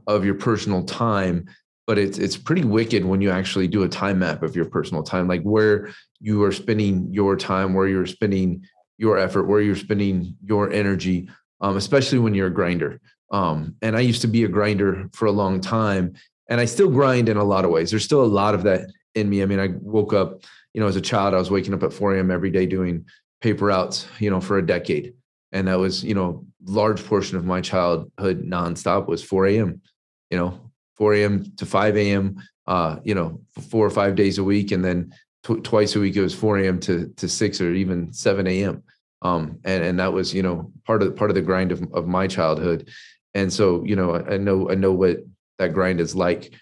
of 0.06 0.24
your 0.24 0.36
personal 0.36 0.84
time 0.84 1.48
but 1.88 1.98
it's 1.98 2.20
it's 2.20 2.38
pretty 2.38 2.64
wicked 2.64 3.04
when 3.04 3.20
you 3.20 3.32
actually 3.32 3.68
do 3.68 3.82
a 3.82 3.90
time 3.90 4.20
map 4.20 4.44
of 4.44 4.56
your 4.56 4.66
personal 4.66 5.02
time 5.02 5.28
like 5.28 5.42
where 5.42 5.90
you 6.20 6.44
are 6.44 6.52
spending 6.52 7.12
your 7.12 7.36
time 7.36 7.74
where 7.74 7.88
you're 7.88 8.06
spending 8.06 8.64
your 9.02 9.18
effort, 9.18 9.48
where 9.48 9.62
you're 9.62 9.76
spending 9.76 10.36
your 10.44 10.72
energy, 10.72 11.28
um, 11.60 11.76
especially 11.76 12.20
when 12.20 12.36
you're 12.36 12.48
a 12.48 12.54
grinder. 12.54 13.02
Um, 13.32 13.76
and 13.82 13.98
I 13.98 14.02
used 14.02 14.22
to 14.22 14.28
be 14.28 14.44
a 14.44 14.48
grinder 14.48 15.10
for 15.12 15.26
a 15.26 15.32
long 15.32 15.60
time, 15.60 16.14
and 16.50 16.62
I 16.62 16.66
still 16.66 16.90
grind 16.90 17.28
in 17.28 17.36
a 17.36 17.44
lot 17.44 17.66
of 17.66 17.72
ways. 17.72 17.90
There's 17.90 18.06
still 18.06 18.24
a 18.24 18.26
lot 18.26 18.54
of 18.54 18.62
that 18.64 18.92
in 19.16 19.28
me. 19.28 19.42
I 19.42 19.48
mean, 19.48 19.60
I 19.60 19.70
woke 19.82 20.14
up, 20.14 20.44
you 20.74 20.82
know, 20.82 20.88
as 20.88 20.98
a 20.98 21.02
child, 21.02 21.34
I 21.34 21.40
was 21.40 21.50
waking 21.50 21.74
up 21.74 21.82
at 21.82 21.92
4 21.92 22.16
a.m. 22.16 22.30
every 22.30 22.52
day 22.52 22.68
doing 22.68 23.06
paper 23.42 23.66
routes, 23.66 24.08
you 24.20 24.30
know, 24.30 24.40
for 24.40 24.60
a 24.60 24.66
decade. 24.66 25.16
And 25.52 25.68
that 25.68 25.80
was, 25.80 26.04
you 26.04 26.14
know, 26.14 26.46
large 26.64 27.04
portion 27.04 27.38
of 27.38 27.46
my 27.46 27.60
childhood 27.60 28.46
nonstop 28.46 29.08
was 29.08 29.24
4 29.24 29.48
a.m., 29.48 29.82
you 30.30 30.38
know, 30.38 30.62
4 30.98 31.16
a.m. 31.16 31.52
to 31.58 31.66
5 31.66 31.98
a.m., 31.98 32.36
uh, 32.68 32.98
you 33.04 33.16
know, 33.16 33.42
four 33.70 33.84
or 33.84 33.90
five 33.90 34.14
days 34.14 34.38
a 34.38 34.44
week. 34.44 34.72
And 34.72 34.86
then 34.86 35.12
tw- 35.44 35.64
twice 35.64 35.96
a 35.96 36.00
week, 36.00 36.16
it 36.16 36.22
was 36.22 36.36
4 36.36 36.60
a.m. 36.60 36.80
to, 36.82 37.08
to 37.18 37.28
6 37.28 37.62
or 37.62 37.74
even 37.74 38.14
7 38.14 38.46
a.m. 38.46 38.84
Um, 39.21 39.60
and, 39.63 39.84
and 39.84 39.99
that 39.99 40.13
was, 40.13 40.34
you 40.34 40.41
know, 40.41 40.71
part 40.86 41.03
of 41.03 41.15
part 41.15 41.29
of 41.29 41.36
the 41.36 41.41
grind 41.41 41.71
of, 41.71 41.81
of 41.93 42.07
my 42.07 42.27
childhood. 42.27 42.89
And 43.34 43.51
so, 43.51 43.84
you 43.86 43.95
know, 43.95 44.15
I, 44.15 44.34
I 44.34 44.38
know, 44.38 44.69
I 44.69 44.75
know 44.75 44.91
what 44.91 45.17
that 45.60 45.73
grind 45.73 46.01
is 46.01 46.15
like. 46.15 46.53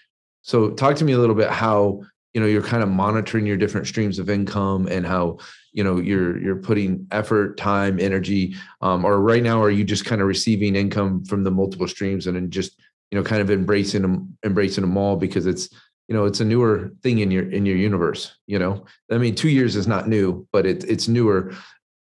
So 0.42 0.70
talk 0.70 0.96
to 0.96 1.04
me 1.04 1.12
a 1.12 1.18
little 1.18 1.34
bit 1.34 1.50
how, 1.50 2.02
you 2.32 2.40
know, 2.40 2.46
you're 2.46 2.62
kind 2.62 2.82
of 2.82 2.88
monitoring 2.88 3.46
your 3.46 3.56
different 3.56 3.86
streams 3.86 4.18
of 4.18 4.30
income 4.30 4.86
and 4.86 5.06
how, 5.06 5.38
you 5.72 5.82
know, 5.82 5.98
you're, 5.98 6.38
you're 6.40 6.56
putting 6.56 7.06
effort, 7.10 7.56
time, 7.56 7.98
energy, 7.98 8.54
um, 8.82 9.04
or 9.04 9.20
right 9.20 9.42
now, 9.42 9.62
are 9.62 9.70
you 9.70 9.84
just 9.84 10.04
kind 10.04 10.20
of 10.20 10.28
receiving 10.28 10.76
income 10.76 11.24
from 11.24 11.44
the 11.44 11.50
multiple 11.50 11.88
streams 11.88 12.26
and 12.26 12.36
then 12.36 12.50
just, 12.50 12.80
you 13.10 13.18
know, 13.18 13.24
kind 13.24 13.42
of 13.42 13.50
embracing 13.50 14.02
them, 14.02 14.36
embracing 14.44 14.82
them 14.82 14.96
all 14.96 15.16
because 15.16 15.46
it's, 15.46 15.70
you 16.08 16.14
know, 16.14 16.24
it's 16.24 16.40
a 16.40 16.44
newer 16.44 16.92
thing 17.02 17.18
in 17.18 17.30
your, 17.30 17.50
in 17.50 17.66
your 17.66 17.76
universe, 17.76 18.36
you 18.46 18.58
know, 18.58 18.84
I 19.10 19.18
mean, 19.18 19.34
two 19.34 19.48
years 19.48 19.76
is 19.76 19.86
not 19.86 20.08
new, 20.08 20.46
but 20.52 20.66
it, 20.66 20.84
it's 20.84 21.08
newer, 21.08 21.52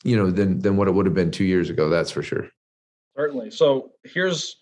you 0.04 0.16
know, 0.16 0.30
than, 0.30 0.60
than 0.60 0.76
what 0.76 0.86
it 0.88 0.92
would 0.92 1.06
have 1.06 1.14
been 1.14 1.30
two 1.30 1.44
years 1.44 1.70
ago. 1.70 1.88
That's 1.88 2.10
for 2.10 2.22
sure. 2.22 2.48
Certainly. 3.16 3.50
So 3.50 3.92
here's 4.04 4.56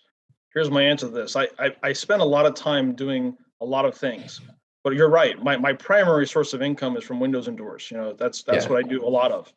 here's 0.53 0.69
my 0.71 0.81
answer 0.83 1.07
to 1.07 1.11
this. 1.13 1.35
I, 1.35 1.47
I 1.59 1.75
I 1.83 1.93
spend 1.93 2.21
a 2.21 2.25
lot 2.25 2.45
of 2.45 2.55
time 2.55 2.95
doing 2.95 3.35
a 3.61 3.65
lot 3.65 3.85
of 3.85 3.95
things, 3.95 4.41
but 4.83 4.93
you're 4.93 5.09
right. 5.09 5.41
My 5.43 5.57
my 5.57 5.73
primary 5.73 6.27
source 6.27 6.53
of 6.53 6.61
income 6.61 6.95
is 6.97 7.03
from 7.03 7.19
windows 7.19 7.47
and 7.47 7.57
doors. 7.57 7.89
You 7.91 7.97
know, 7.97 8.13
that's 8.13 8.43
that's 8.43 8.65
Yeah. 8.65 8.71
what 8.71 8.85
I 8.85 8.87
do 8.87 9.05
a 9.05 9.09
lot 9.09 9.31
of, 9.31 9.51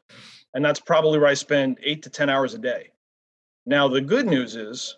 and 0.55 0.64
that's 0.64 0.81
probably 0.81 1.18
where 1.18 1.29
I 1.29 1.35
spend 1.35 1.79
eight 1.83 2.03
to 2.05 2.11
ten 2.11 2.29
hours 2.31 2.55
a 2.55 2.59
day. 2.59 2.90
Now 3.66 3.87
the 3.88 4.01
good 4.01 4.27
news 4.27 4.57
is, 4.57 4.96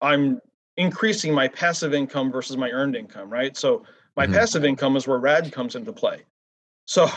I'm 0.00 0.40
increasing 0.76 1.32
my 1.34 1.48
passive 1.48 1.94
income 1.94 2.30
versus 2.30 2.56
my 2.56 2.70
earned 2.70 2.96
income. 2.96 3.30
Right. 3.30 3.56
So 3.56 3.84
my 4.16 4.26
Mhm. 4.26 4.34
passive 4.34 4.64
income 4.64 4.96
is 4.96 5.06
where 5.08 5.18
RAD 5.18 5.52
comes 5.52 5.74
into 5.74 5.92
play. 5.92 6.22
So 6.84 7.08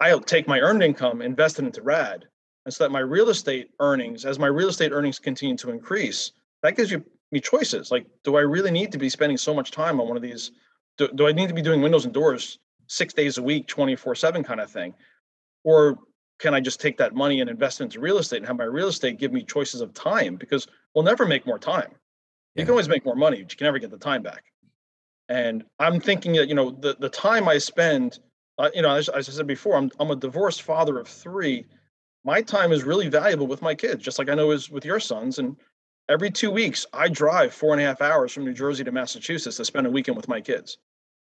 I'll 0.00 0.20
take 0.20 0.48
my 0.48 0.58
earned 0.60 0.82
income, 0.82 1.22
invest 1.22 1.58
it 1.58 1.64
into 1.66 1.82
RAD, 1.82 2.26
and 2.68 2.74
so 2.74 2.84
that 2.84 2.90
my 2.90 2.98
real 2.98 3.30
estate 3.30 3.70
earnings, 3.80 4.26
as 4.26 4.38
my 4.38 4.46
real 4.46 4.68
estate 4.68 4.92
earnings 4.92 5.18
continue 5.18 5.56
to 5.56 5.70
increase, 5.70 6.32
that 6.62 6.76
gives 6.76 6.90
you 6.90 7.02
me 7.32 7.40
choices. 7.40 7.90
Like, 7.90 8.04
do 8.24 8.36
I 8.36 8.42
really 8.42 8.70
need 8.70 8.92
to 8.92 8.98
be 8.98 9.08
spending 9.08 9.38
so 9.38 9.54
much 9.54 9.70
time 9.70 9.98
on 9.98 10.06
one 10.06 10.18
of 10.18 10.22
these? 10.22 10.50
Do, 10.98 11.08
do 11.14 11.26
I 11.26 11.32
need 11.32 11.48
to 11.48 11.54
be 11.54 11.62
doing 11.62 11.80
windows 11.80 12.04
and 12.04 12.12
doors 12.12 12.58
six 12.86 13.14
days 13.14 13.38
a 13.38 13.42
week, 13.42 13.68
24 13.68 14.14
7 14.14 14.44
kind 14.44 14.60
of 14.60 14.70
thing? 14.70 14.92
Or 15.64 15.98
can 16.40 16.52
I 16.52 16.60
just 16.60 16.78
take 16.78 16.98
that 16.98 17.14
money 17.14 17.40
and 17.40 17.48
invest 17.48 17.80
into 17.80 18.00
real 18.00 18.18
estate 18.18 18.36
and 18.36 18.46
have 18.46 18.58
my 18.58 18.64
real 18.64 18.88
estate 18.88 19.18
give 19.18 19.32
me 19.32 19.44
choices 19.44 19.80
of 19.80 19.94
time? 19.94 20.36
Because 20.36 20.66
we'll 20.94 21.04
never 21.04 21.24
make 21.24 21.46
more 21.46 21.58
time. 21.58 21.92
You 22.54 22.64
can 22.64 22.72
always 22.72 22.90
make 22.90 23.06
more 23.06 23.16
money, 23.16 23.42
but 23.42 23.50
you 23.50 23.56
can 23.56 23.64
never 23.64 23.78
get 23.78 23.90
the 23.90 23.96
time 23.96 24.22
back. 24.22 24.44
And 25.30 25.64
I'm 25.78 26.00
thinking 26.00 26.34
that, 26.34 26.50
you 26.50 26.54
know, 26.54 26.70
the, 26.70 26.98
the 27.00 27.08
time 27.08 27.48
I 27.48 27.56
spend, 27.56 28.18
uh, 28.58 28.68
you 28.74 28.82
know, 28.82 28.94
as, 28.94 29.08
as 29.08 29.26
I 29.26 29.32
said 29.32 29.46
before, 29.46 29.76
I'm, 29.76 29.90
I'm 29.98 30.10
a 30.10 30.16
divorced 30.16 30.60
father 30.60 30.98
of 30.98 31.08
three. 31.08 31.64
My 32.28 32.42
time 32.42 32.72
is 32.72 32.84
really 32.84 33.08
valuable 33.08 33.46
with 33.46 33.62
my 33.62 33.74
kids, 33.74 34.04
just 34.04 34.18
like 34.18 34.28
I 34.28 34.34
know 34.34 34.50
is 34.50 34.68
with 34.68 34.84
your 34.84 35.00
sons. 35.00 35.38
And 35.38 35.56
every 36.10 36.30
two 36.30 36.50
weeks, 36.50 36.84
I 36.92 37.08
drive 37.08 37.54
four 37.54 37.72
and 37.72 37.80
a 37.80 37.86
half 37.86 38.02
hours 38.02 38.32
from 38.34 38.44
New 38.44 38.52
Jersey 38.52 38.84
to 38.84 38.92
Massachusetts 38.92 39.56
to 39.56 39.64
spend 39.64 39.86
a 39.86 39.90
weekend 39.90 40.14
with 40.14 40.28
my 40.28 40.38
kids. 40.38 40.76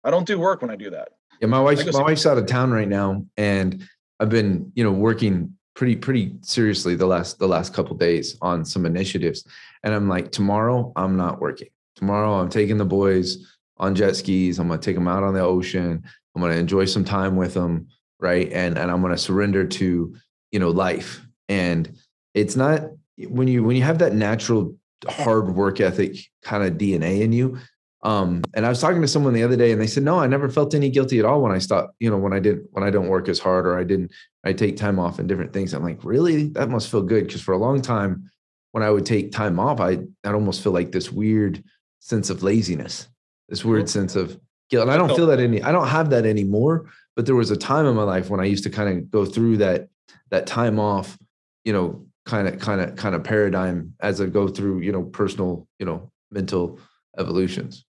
I 0.05 0.11
don't 0.11 0.25
do 0.25 0.39
work 0.39 0.61
when 0.61 0.71
I 0.71 0.77
do 0.77 0.89
that. 0.91 1.09
Yeah, 1.41 1.47
my 1.47 1.75
guess- 1.75 1.91
my 1.93 2.03
wife's 2.03 2.25
out 2.25 2.37
of 2.37 2.45
town 2.45 2.71
right 2.71 2.87
now, 2.87 3.25
and 3.35 3.85
I've 4.21 4.29
been 4.29 4.71
you 4.75 4.83
know 4.85 4.93
working 4.93 5.53
pretty 5.75 5.97
pretty 5.97 6.35
seriously 6.39 6.95
the 6.95 7.05
last 7.05 7.37
the 7.37 7.49
last 7.49 7.73
couple 7.73 7.97
days 7.97 8.37
on 8.41 8.63
some 8.63 8.85
initiatives, 8.85 9.45
and 9.83 9.93
I'm 9.93 10.07
like 10.07 10.31
tomorrow 10.31 10.93
I'm 10.95 11.17
not 11.17 11.41
working. 11.41 11.67
Tomorrow 11.97 12.35
I'm 12.35 12.47
taking 12.49 12.77
the 12.77 12.85
boys 12.85 13.45
on 13.75 13.93
jet 13.93 14.15
skis. 14.15 14.57
I'm 14.57 14.69
gonna 14.69 14.79
take 14.79 14.95
them 14.95 15.09
out 15.09 15.23
on 15.23 15.33
the 15.33 15.41
ocean. 15.41 16.01
I'm 16.33 16.41
gonna 16.41 16.55
enjoy 16.55 16.85
some 16.85 17.03
time 17.03 17.35
with 17.35 17.53
them, 17.53 17.89
right? 18.21 18.49
And 18.53 18.77
and 18.77 18.89
I'm 18.89 19.01
gonna 19.01 19.17
surrender 19.17 19.65
to 19.65 20.15
you 20.53 20.59
know 20.59 20.69
life. 20.69 21.21
And 21.49 21.97
it's 22.33 22.55
not 22.55 22.83
when 23.27 23.49
you 23.49 23.63
when 23.65 23.75
you 23.75 23.83
have 23.83 23.99
that 23.99 24.13
natural 24.13 24.73
hard 25.05 25.53
work 25.53 25.81
ethic 25.81 26.15
kind 26.41 26.63
of 26.63 26.77
DNA 26.77 27.19
in 27.19 27.33
you, 27.33 27.57
um, 28.03 28.43
and 28.53 28.65
I 28.65 28.69
was 28.69 28.81
talking 28.81 29.01
to 29.01 29.07
someone 29.07 29.33
the 29.33 29.43
other 29.43 29.55
day 29.55 29.71
and 29.71 29.81
they 29.81 29.87
said, 29.87 30.03
no, 30.03 30.19
I 30.19 30.27
never 30.27 30.49
felt 30.49 30.75
any 30.75 30.89
guilty 30.89 31.19
at 31.19 31.25
all 31.25 31.41
when 31.41 31.53
I 31.53 31.57
stopped, 31.57 31.95
you 31.99 32.09
know, 32.09 32.17
when 32.17 32.33
I 32.33 32.39
didn't, 32.39 32.67
when 32.71 32.83
I 32.83 32.89
don't 32.89 33.07
work 33.07 33.29
as 33.29 33.39
hard 33.39 33.65
or 33.65 33.79
I 33.79 33.85
didn't, 33.85 34.11
I 34.43 34.51
take 34.51 34.75
time 34.75 34.99
off 34.99 35.19
and 35.19 35.29
different 35.29 35.53
things. 35.53 35.73
I'm 35.73 35.83
like, 35.83 36.03
really? 36.03 36.49
That 36.49 36.69
must 36.69 36.91
feel 36.91 37.01
good. 37.01 37.31
Cause 37.31 37.41
for 37.41 37.53
a 37.53 37.57
long 37.57 37.81
time, 37.81 38.29
when 38.73 38.83
I 38.83 38.89
would 38.89 39.05
take 39.05 39.31
time 39.31 39.57
off, 39.57 39.79
I, 39.79 39.99
I'd 40.25 40.33
almost 40.33 40.61
feel 40.61 40.73
like 40.73 40.91
this 40.91 41.11
weird 41.11 41.63
sense 41.99 42.29
of 42.29 42.43
laziness, 42.43 43.07
this 43.47 43.63
weird 43.63 43.89
sense 43.89 44.17
of 44.17 44.37
guilt. 44.69 44.83
And 44.83 44.91
I 44.91 44.97
don't 44.97 45.15
feel 45.15 45.27
that 45.27 45.39
any, 45.39 45.63
I 45.63 45.71
don't 45.71 45.87
have 45.87 46.09
that 46.09 46.25
anymore, 46.25 46.89
but 47.15 47.25
there 47.25 47.35
was 47.35 47.51
a 47.51 47.57
time 47.57 47.85
in 47.85 47.95
my 47.95 48.03
life 48.03 48.29
when 48.29 48.41
I 48.41 48.45
used 48.45 48.65
to 48.65 48.69
kind 48.69 48.89
of 48.89 49.09
go 49.11 49.23
through 49.23 49.57
that, 49.57 49.87
that 50.29 50.47
time 50.47 50.79
off, 50.79 51.17
you 51.63 51.73
know, 51.73 52.05
kind 52.25 52.47
of, 52.47 52.59
kind 52.59 52.81
of, 52.81 52.95
kind 52.95 53.15
of 53.15 53.23
paradigm 53.23 53.93
as 53.99 54.21
I 54.21 54.27
go 54.27 54.47
through, 54.47 54.79
you 54.79 54.91
know, 54.91 55.03
personal, 55.03 55.67
you 55.79 55.85
know, 55.85 56.11
mental 56.31 56.79
evolutions. 57.17 57.85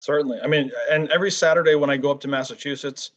Certainly. 0.00 0.40
I 0.42 0.46
mean, 0.46 0.70
and 0.90 1.10
every 1.10 1.30
Saturday 1.30 1.74
when 1.74 1.90
I 1.90 1.96
go 1.96 2.10
up 2.10 2.20
to 2.20 2.28
Massachusetts, 2.28 3.12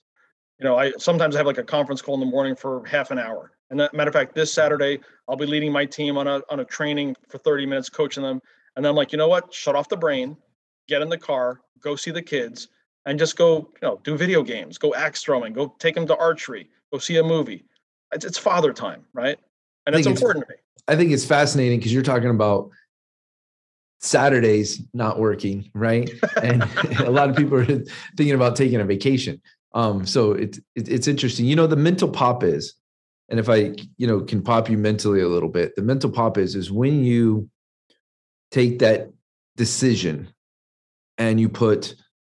you 0.60 0.66
know, 0.66 0.78
I 0.78 0.92
sometimes 0.98 1.36
I 1.36 1.40
have 1.40 1.48
like 1.48 1.58
a 1.58 1.64
conference 1.64 2.02
call 2.02 2.14
in 2.16 2.20
the 2.20 2.26
morning 2.26 2.56
for 2.56 2.86
half 2.86 3.12
an 3.12 3.20
hour. 3.20 3.52
And 3.70 3.80
that 3.80 3.94
matter 3.94 4.10
of 4.10 4.14
fact, 4.14 4.36
this 4.36 4.50
mm-hmm. 4.50 4.62
Saturday 4.62 5.00
I'll 5.28 5.36
be 5.36 5.46
leading 5.46 5.72
my 5.72 5.86
team 5.86 6.18
on 6.18 6.28
a 6.28 6.42
on 6.50 6.60
a 6.60 6.66
training 6.66 7.16
for 7.30 7.38
30 7.38 7.66
minutes, 7.66 7.90
coaching 7.90 8.24
them. 8.24 8.42
And 8.76 8.84
then 8.84 8.92
I'm 8.92 8.96
like, 8.96 9.12
you 9.12 9.18
know 9.18 9.28
what? 9.28 9.54
Shut 9.54 9.76
off 9.76 9.90
the 9.90 9.98
brain, 9.98 10.38
get 10.88 11.02
in 11.02 11.10
the 11.10 11.18
car, 11.18 11.62
go 11.80 11.96
see 11.96 12.12
the 12.12 12.22
kids, 12.22 12.68
and 13.06 13.20
just 13.20 13.36
go, 13.36 13.72
you 13.82 13.88
know, 13.88 14.00
do 14.04 14.18
video 14.18 14.44
games, 14.44 14.78
go 14.78 14.94
axe 14.96 15.24
throwing, 15.24 15.54
go 15.54 15.76
take 15.80 15.96
them 15.96 16.08
to 16.08 16.18
archery, 16.18 16.70
go 16.92 17.00
see 17.00 17.18
a 17.18 17.24
movie. 17.24 17.66
It's, 18.14 18.26
it's 18.26 18.38
father 18.38 18.74
time, 18.74 19.04
right? 19.14 19.38
And 19.86 19.96
it's 19.96 20.06
think 20.06 20.16
it's- 20.16 20.22
important 20.22 20.48
to 20.48 20.54
me. 20.54 20.60
I 20.86 20.98
think 20.98 21.12
it's 21.12 21.24
fascinating 21.24 21.80
because 21.80 21.94
you're 21.94 22.04
talking 22.04 22.30
about 22.30 22.70
Saturdays 24.02 24.82
not 24.94 25.18
working, 25.18 25.72
right? 25.74 26.10
And 26.44 26.64
a 27.00 27.10
lot 27.10 27.30
of 27.30 27.38
people 27.38 27.58
are 27.58 27.66
thinking 27.66 28.34
about 28.34 28.58
taking 28.58 28.82
a 28.82 28.84
vacation. 28.84 29.42
Um, 29.74 30.06
so 30.06 30.34
it's 30.34 30.58
it, 30.76 30.90
it's 30.90 31.08
interesting. 31.08 31.46
You 31.46 31.56
know, 31.56 31.68
the 31.68 31.78
mental 31.78 32.10
pop 32.10 32.44
is, 32.44 32.74
and 33.30 33.40
if 33.40 33.50
I 33.50 33.76
you 33.98 34.08
know 34.08 34.22
can 34.22 34.42
pop 34.42 34.70
you 34.70 34.78
mentally 34.78 35.22
a 35.22 35.28
little 35.28 35.50
bit, 35.50 35.76
the 35.76 35.82
mental 35.82 36.12
pop 36.12 36.38
is 36.38 36.56
is 36.56 36.70
when 36.70 37.04
you 37.04 37.50
take 38.52 38.80
that 38.80 39.12
decision 39.56 40.28
and 41.18 41.40
you 41.40 41.48
put 41.50 41.96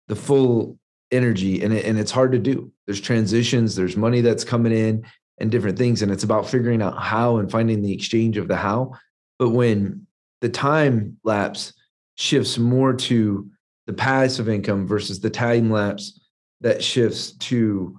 the 0.08 0.16
full 0.16 0.78
energy 1.10 1.62
in 1.62 1.72
it, 1.72 1.86
and 1.86 1.98
it's 1.98 2.10
hard 2.10 2.32
to 2.32 2.38
do. 2.38 2.70
There's 2.86 3.00
transitions, 3.00 3.74
there's 3.74 3.96
money 3.96 4.20
that's 4.20 4.44
coming 4.44 4.72
in, 4.72 5.04
and 5.38 5.50
different 5.50 5.78
things, 5.78 6.02
and 6.02 6.12
it's 6.12 6.24
about 6.24 6.48
figuring 6.48 6.82
out 6.82 6.98
how 6.98 7.38
and 7.38 7.50
finding 7.50 7.82
the 7.82 7.92
exchange 7.92 8.36
of 8.36 8.48
the 8.48 8.56
how. 8.56 8.92
But 9.38 9.50
when 9.50 10.06
the 10.40 10.48
time 10.48 11.16
lapse 11.24 11.72
shifts 12.16 12.58
more 12.58 12.92
to 12.92 13.50
the 13.86 13.92
passive 13.92 14.48
income 14.48 14.86
versus 14.86 15.20
the 15.20 15.30
time 15.30 15.70
lapse 15.70 16.20
that 16.60 16.82
shifts 16.82 17.32
to 17.32 17.98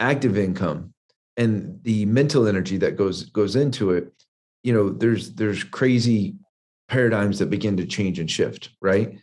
active 0.00 0.38
income 0.38 0.92
and 1.36 1.78
the 1.82 2.04
mental 2.06 2.46
energy 2.46 2.76
that 2.76 2.96
goes 2.96 3.24
goes 3.24 3.56
into 3.56 3.90
it 3.90 4.12
you 4.62 4.72
know 4.72 4.90
there's 4.90 5.34
there's 5.34 5.64
crazy 5.64 6.34
paradigms 6.88 7.38
that 7.38 7.50
begin 7.50 7.76
to 7.76 7.86
change 7.86 8.18
and 8.18 8.30
shift 8.30 8.70
right 8.80 9.18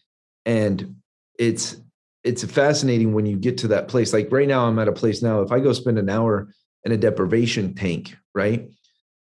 and 0.45 0.95
it's 1.39 1.77
it's 2.23 2.43
fascinating 2.43 3.13
when 3.13 3.25
you 3.25 3.37
get 3.37 3.57
to 3.57 3.67
that 3.67 3.87
place 3.87 4.13
like 4.13 4.27
right 4.31 4.47
now 4.47 4.65
i'm 4.65 4.79
at 4.79 4.87
a 4.87 4.91
place 4.91 5.21
now 5.21 5.41
if 5.41 5.51
i 5.51 5.59
go 5.59 5.73
spend 5.73 5.97
an 5.97 6.09
hour 6.09 6.49
in 6.85 6.91
a 6.91 6.97
deprivation 6.97 7.73
tank 7.73 8.15
right 8.33 8.69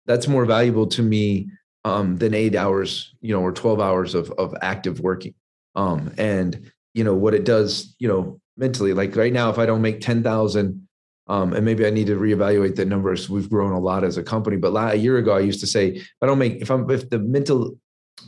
that's 0.06 0.28
more 0.28 0.45
valuable 0.45 0.88
to 0.88 1.02
me 1.02 1.50
um, 1.86 2.17
than 2.17 2.34
eight 2.34 2.56
hours, 2.56 3.13
you 3.21 3.34
know, 3.34 3.41
or 3.41 3.52
12 3.52 3.80
hours 3.80 4.15
of, 4.15 4.32
of 4.32 4.56
active 4.62 5.00
working. 5.00 5.34
Um, 5.76 6.13
and, 6.17 6.71
you 6.93 7.04
know, 7.04 7.15
what 7.15 7.34
it 7.34 7.45
does, 7.45 7.95
you 8.00 8.08
know, 8.08 8.39
mentally, 8.58 8.93
like 8.93 9.15
right 9.15 9.34
now, 9.34 9.50
if 9.50 9.58
I 9.58 9.65
don't 9.65 9.82
make 9.82 10.02
10,000, 10.02 10.88
um, 11.28 11.54
and 11.54 11.63
maybe 11.63 11.86
I 11.86 11.91
need 11.91 12.08
to 12.08 12.17
reevaluate 12.17 12.76
the 12.76 12.86
numbers. 12.86 13.30
We've 13.30 13.50
grown 13.50 13.71
a 13.71 13.80
lot 13.80 14.04
as 14.04 14.17
a 14.17 14.24
company, 14.24 14.58
but 14.58 14.76
a 14.76 14.95
year 14.95 15.17
ago, 15.17 15.36
I 15.36 15.39
used 15.39 15.62
to 15.62 15.67
say, 15.67 15.89
if 15.89 16.10
I 16.21 16.26
don't 16.26 16.39
make, 16.39 16.62
if 16.62 16.69
I'm, 16.69 16.89
if 16.89 17.10
the 17.10 17.19
mental 17.19 17.78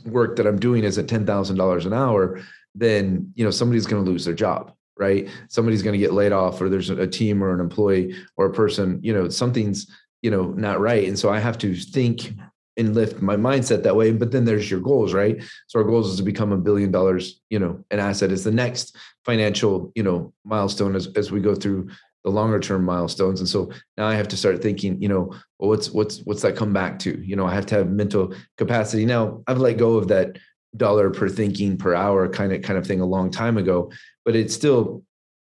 work 0.06 0.36
that 0.36 0.46
I'm 0.46 0.58
doing 0.58 0.84
isn't 0.84 1.10
$10,000 1.10 1.86
an 1.86 1.92
hour, 1.92 2.40
then, 2.74 3.32
you 3.34 3.44
know, 3.44 3.50
somebody's 3.50 3.86
going 3.86 4.04
to 4.04 4.10
lose 4.10 4.24
their 4.24 4.34
job, 4.34 4.72
right? 4.96 5.28
Somebody's 5.48 5.82
going 5.82 5.94
to 5.94 5.98
get 5.98 6.12
laid 6.12 6.32
off 6.32 6.60
or 6.60 6.68
there's 6.68 6.90
a, 6.90 7.06
team 7.06 7.42
or 7.42 7.52
an 7.52 7.60
employee 7.60 8.14
or 8.36 8.46
a 8.46 8.52
person, 8.52 9.00
you 9.02 9.12
know, 9.12 9.28
something's, 9.28 9.90
you 10.22 10.30
know, 10.30 10.48
not 10.52 10.80
right. 10.80 11.06
And 11.06 11.18
so 11.18 11.30
I 11.30 11.38
have 11.38 11.58
to 11.58 11.74
think 11.74 12.32
and 12.76 12.94
lift 12.94 13.22
my 13.22 13.36
mindset 13.36 13.82
that 13.82 13.96
way. 13.96 14.12
But 14.12 14.32
then 14.32 14.44
there's 14.44 14.70
your 14.70 14.80
goals, 14.80 15.12
right? 15.12 15.42
So 15.68 15.78
our 15.78 15.84
goals 15.84 16.10
is 16.10 16.16
to 16.16 16.22
become 16.22 16.52
a 16.52 16.58
billion 16.58 16.90
dollars, 16.90 17.40
you 17.50 17.58
know, 17.58 17.84
an 17.90 18.00
asset 18.00 18.32
is 18.32 18.44
the 18.44 18.50
next 18.50 18.96
financial, 19.24 19.92
you 19.94 20.02
know, 20.02 20.32
milestone 20.44 20.96
as, 20.96 21.08
as 21.16 21.30
we 21.30 21.40
go 21.40 21.54
through 21.54 21.88
the 22.24 22.30
longer 22.30 22.58
term 22.58 22.84
milestones. 22.84 23.40
And 23.40 23.48
so 23.48 23.70
now 23.96 24.06
I 24.06 24.14
have 24.14 24.28
to 24.28 24.36
start 24.36 24.62
thinking, 24.62 25.00
you 25.00 25.08
know, 25.08 25.34
well, 25.58 25.70
what's 25.70 25.90
what's 25.90 26.20
what's 26.20 26.42
that 26.42 26.56
come 26.56 26.72
back 26.72 26.98
to? 27.00 27.22
You 27.22 27.36
know, 27.36 27.46
I 27.46 27.54
have 27.54 27.66
to 27.66 27.74
have 27.76 27.90
mental 27.90 28.34
capacity. 28.56 29.04
Now 29.04 29.42
I've 29.46 29.58
let 29.58 29.76
go 29.76 29.96
of 29.96 30.08
that 30.08 30.38
dollar 30.76 31.10
per 31.10 31.28
thinking 31.28 31.76
per 31.76 31.94
hour 31.94 32.28
kind 32.28 32.52
of 32.52 32.62
kind 32.62 32.78
of 32.78 32.86
thing 32.86 33.00
a 33.00 33.06
long 33.06 33.30
time 33.30 33.58
ago, 33.58 33.92
but 34.24 34.36
it's 34.36 34.54
still 34.54 35.04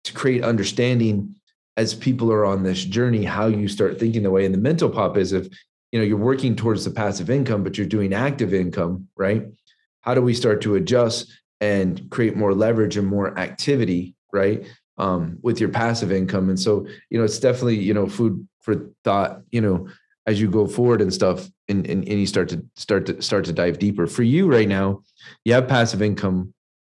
to 0.04 0.14
create 0.14 0.44
understanding 0.44 1.36
as 1.78 1.94
people 1.94 2.32
are 2.32 2.46
on 2.46 2.64
this 2.64 2.84
journey, 2.84 3.24
how 3.24 3.48
you 3.48 3.68
start 3.68 4.00
thinking 4.00 4.24
the 4.24 4.32
way. 4.32 4.46
And 4.46 4.54
the 4.54 4.60
mental 4.60 4.90
pop 4.90 5.18
is 5.18 5.34
if 5.34 5.48
you 5.92 6.00
know 6.00 6.06
you're 6.06 6.18
working 6.18 6.56
towards 6.56 6.86
the 6.86 6.92
passive 6.92 7.30
income, 7.30 7.64
but 7.64 7.78
you're 7.78 7.88
doing 7.88 8.14
active 8.14 8.54
income, 8.54 9.08
right? 9.16 9.48
How 10.02 10.14
do 10.14 10.22
we 10.22 10.34
start 10.34 10.62
to 10.62 10.76
adjust 10.76 11.32
and 11.62 12.10
create 12.10 12.36
more 12.36 12.54
leverage 12.54 12.98
and 12.98 13.08
more 13.08 13.38
activity, 13.40 14.16
right? 14.32 14.68
Um, 14.98 15.38
with 15.42 15.60
your 15.60 15.70
passive 15.70 16.12
income. 16.12 16.50
And 16.50 16.60
so, 16.60 16.86
you 17.10 17.18
know, 17.18 17.24
it's 17.24 17.40
definitely, 17.40 17.78
you 17.78 17.94
know, 17.94 18.08
food 18.08 18.48
for 18.62 18.90
thought, 19.04 19.42
you 19.52 19.62
know, 19.62 19.88
as 20.26 20.40
you 20.40 20.50
go 20.50 20.68
forward 20.68 21.02
and 21.02 21.14
stuff 21.14 21.48
and, 21.68 21.88
and, 21.88 22.08
and 22.08 22.20
you 22.20 22.28
start 22.28 22.50
to 22.50 22.64
start 22.76 23.06
to 23.08 23.22
start 23.22 23.46
to 23.46 23.54
dive 23.54 23.80
deeper. 23.80 24.08
For 24.08 24.24
you 24.24 24.52
right 24.52 24.68
now, 24.68 25.02
you 25.46 25.54
have 25.54 25.68
passive 25.68 26.02
income 26.02 26.54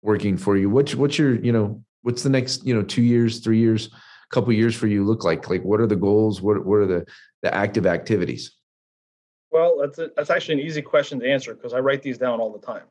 working 0.05 0.37
for 0.37 0.57
you. 0.57 0.71
What's 0.71 0.95
what's 0.95 1.19
your, 1.19 1.35
you 1.35 1.51
know, 1.51 1.83
what's 2.03 2.23
the 2.23 2.29
next, 2.29 2.65
you 2.65 2.75
know, 2.75 2.83
two 2.83 3.03
years, 3.03 3.41
three 3.41 3.59
years, 3.59 3.87
a 3.87 4.35
couple 4.35 4.53
years 4.53 4.77
for 4.77 4.87
you 4.87 5.03
look 5.03 5.25
like? 5.25 5.51
Like 5.51 5.65
what 5.65 5.81
are 5.81 5.87
the 5.87 5.97
goals? 5.97 6.41
What 6.41 6.65
what 6.65 6.77
are 6.77 6.87
the 6.87 7.07
the 7.43 7.53
active 7.53 7.87
activities? 7.87 8.53
Well, 9.51 9.79
that's 9.81 9.99
a, 9.99 10.11
that's 10.15 10.31
actually 10.31 10.61
an 10.61 10.67
easy 10.67 10.83
question 10.83 11.19
to 11.21 11.29
answer 11.29 11.55
because 11.55 11.73
I 11.73 11.79
write 11.79 12.03
these 12.03 12.19
down 12.19 12.39
all 12.41 12.53
the 12.53 12.65
time. 12.65 12.85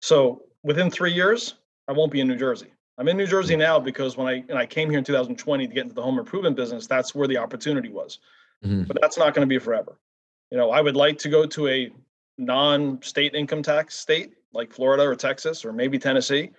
So 0.00 0.44
within 0.62 0.90
three 0.90 1.12
years, 1.12 1.54
I 1.88 1.92
won't 1.92 2.12
be 2.12 2.20
in 2.20 2.28
New 2.28 2.36
Jersey. 2.36 2.68
I'm 2.96 3.08
in 3.08 3.16
New 3.16 3.26
Jersey 3.26 3.56
now 3.56 3.80
because 3.80 4.16
when 4.16 4.28
I 4.28 4.44
and 4.48 4.56
I 4.56 4.64
came 4.64 4.88
here 4.88 4.98
in 4.98 5.04
2020 5.04 5.66
to 5.66 5.74
get 5.74 5.82
into 5.82 5.94
the 5.94 6.02
home 6.02 6.18
improvement 6.18 6.56
business, 6.56 6.86
that's 6.86 7.14
where 7.14 7.26
the 7.26 7.38
opportunity 7.38 7.88
was. 7.88 8.20
Mm-hmm. 8.64 8.84
But 8.84 8.98
that's 9.00 9.18
not 9.18 9.34
going 9.34 9.46
to 9.46 9.52
be 9.52 9.58
forever. 9.58 9.98
You 10.52 10.58
know, 10.58 10.70
I 10.70 10.80
would 10.80 10.94
like 10.94 11.18
to 11.18 11.28
go 11.28 11.46
to 11.46 11.68
a 11.68 11.90
non-state 12.38 13.34
income 13.34 13.62
tax 13.62 13.96
state 13.96 14.34
like 14.54 14.72
Florida 14.72 15.02
or 15.04 15.14
Texas 15.14 15.64
or 15.64 15.72
maybe 15.72 15.98
Tennessee. 15.98 16.50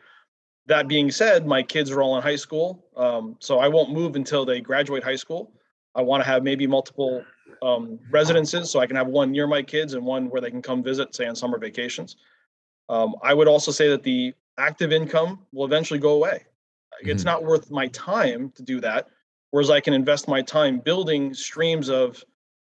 That 0.68 0.88
being 0.88 1.12
said, 1.12 1.46
my 1.46 1.62
kids 1.62 1.92
are 1.92 2.02
all 2.02 2.18
in 2.18 2.24
high 2.24 2.36
school, 2.36 2.86
um, 2.98 3.36
so 3.40 3.60
I 3.60 3.68
won't 3.68 3.92
move 3.92 4.16
until 4.16 4.46
they 4.46 4.62
graduate 4.62 5.04
high 5.04 5.16
school. 5.16 5.52
I 5.94 6.02
want 6.02 6.24
to 6.24 6.30
have 6.30 6.44
maybe 6.44 6.66
multiple 6.66 7.24
um, 7.62 8.00
residences, 8.12 8.72
so 8.72 8.80
I 8.80 8.88
can 8.88 8.96
have 8.96 9.08
one 9.08 9.32
near 9.32 9.48
my 9.48 9.62
kids 9.62 9.94
and 9.94 10.04
one 10.04 10.30
where 10.30 10.42
they 10.42 10.50
can 10.50 10.62
come 10.62 10.84
visit, 10.84 11.16
say 11.16 11.28
on 11.28 11.36
summer 11.36 11.60
vacations. 11.60 12.16
Um, 12.90 13.16
I 13.24 13.34
would 13.34 13.48
also 13.48 13.72
say 13.72 13.90
that 13.90 14.04
the 14.04 14.34
active 14.58 14.92
income 14.92 15.40
will 15.52 15.66
eventually 15.66 16.00
go 16.00 16.14
away. 16.14 16.46
Mm-hmm. 17.02 17.10
It's 17.10 17.24
not 17.24 17.44
worth 17.44 17.72
my 17.72 17.88
time 17.90 18.52
to 18.56 18.64
do 18.64 18.82
that. 18.82 19.08
Whereas 19.52 19.70
I 19.70 19.80
can 19.80 19.94
invest 19.94 20.28
my 20.28 20.42
time 20.42 20.80
building 20.80 21.34
streams 21.34 21.90
of 21.90 22.24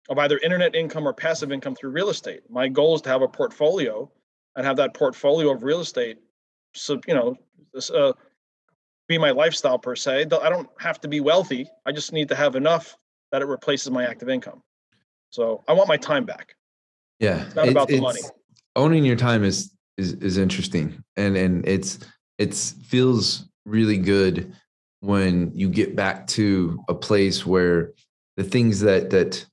of 0.09 0.19
either 0.19 0.39
internet 0.39 0.75
income 0.75 1.07
or 1.07 1.13
passive 1.13 1.53
income 1.53 1.75
through 1.75 1.91
real 1.91 2.09
estate. 2.09 2.41
My 2.51 2.67
goal 2.67 2.97
is 2.97 3.03
to 3.03 3.11
have 3.11 3.23
a 3.23 3.29
portfolio 3.29 4.11
and 4.57 4.67
have 4.67 4.77
that 4.77 4.95
portfolio 4.95 5.53
of 5.53 5.63
real 5.63 5.81
estate. 5.81 6.19
So 6.75 7.01
you 7.07 7.15
know, 7.15 7.37
this, 7.73 7.91
uh, 7.91 8.13
be 9.09 9.19
my 9.19 9.31
lifestyle 9.31 9.79
per 9.79 9.97
se. 9.97 10.23
I 10.23 10.49
don't 10.49 10.69
have 10.79 11.01
to 11.01 11.09
be 11.09 11.21
wealthy. 11.21 11.69
I 11.85 11.93
just 11.93 12.13
need 12.13 12.29
to 12.29 12.37
have 12.37 12.55
enough 12.55 12.97
that 13.33 13.43
it 13.43 13.47
replaces 13.47 13.91
my 13.91 14.05
active 14.05 14.29
income. 14.29 14.63
So 15.31 15.65
I 15.69 15.73
want 15.73 15.89
my 15.89 15.97
time 15.97 16.25
back. 16.25 16.55
Yeah, 17.19 17.45
it's 17.45 17.55
not 17.55 17.67
it's, 17.67 17.73
about 17.73 17.89
the 17.89 18.01
money. 18.01 18.21
Owning 18.77 19.05
your 19.05 19.17
time 19.17 19.45
is 19.45 19.73
is 19.97 20.15
is 20.15 20.39
interesting, 20.39 21.03
and 21.17 21.37
and 21.37 21.67
it's 21.67 21.99
it's 22.39 22.73
feels 22.85 23.47
really 23.67 23.99
good 23.99 24.55
when 25.01 25.51
you 25.55 25.69
get 25.69 25.97
back 25.97 26.27
to 26.29 26.79
a 26.89 26.95
place 26.95 27.45
where 27.45 27.93
the 28.37 28.45
things 28.45 28.81
that 28.81 29.11
that 29.11 29.45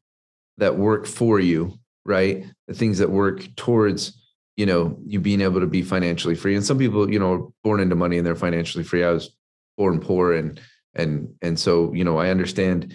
that 0.58 0.78
work 0.78 1.06
for 1.06 1.40
you, 1.40 1.74
right? 2.06 2.46
The 2.68 2.74
things 2.74 3.00
that 3.00 3.10
work 3.10 3.44
towards 3.56 4.18
you 4.58 4.66
know 4.66 4.98
you 5.06 5.22
being 5.22 5.40
able 5.42 5.62
to 5.62 5.68
be 5.68 5.84
financially 5.84 6.36
free. 6.36 6.56
And 6.56 6.66
some 6.66 6.80
people, 6.80 7.10
you 7.10 7.20
know, 7.20 7.34
are 7.34 7.48
born 7.64 7.80
into 7.80 7.96
money 7.96 8.18
and 8.18 8.26
they're 8.26 8.36
financially 8.36 8.84
free. 8.84 9.04
I 9.04 9.12
was 9.12 9.30
born 9.78 10.00
poor, 10.00 10.34
and 10.34 10.60
and 10.96 11.34
and 11.42 11.58
so 11.58 11.94
you 11.94 12.04
know 12.04 12.18
I 12.18 12.30
understand 12.30 12.94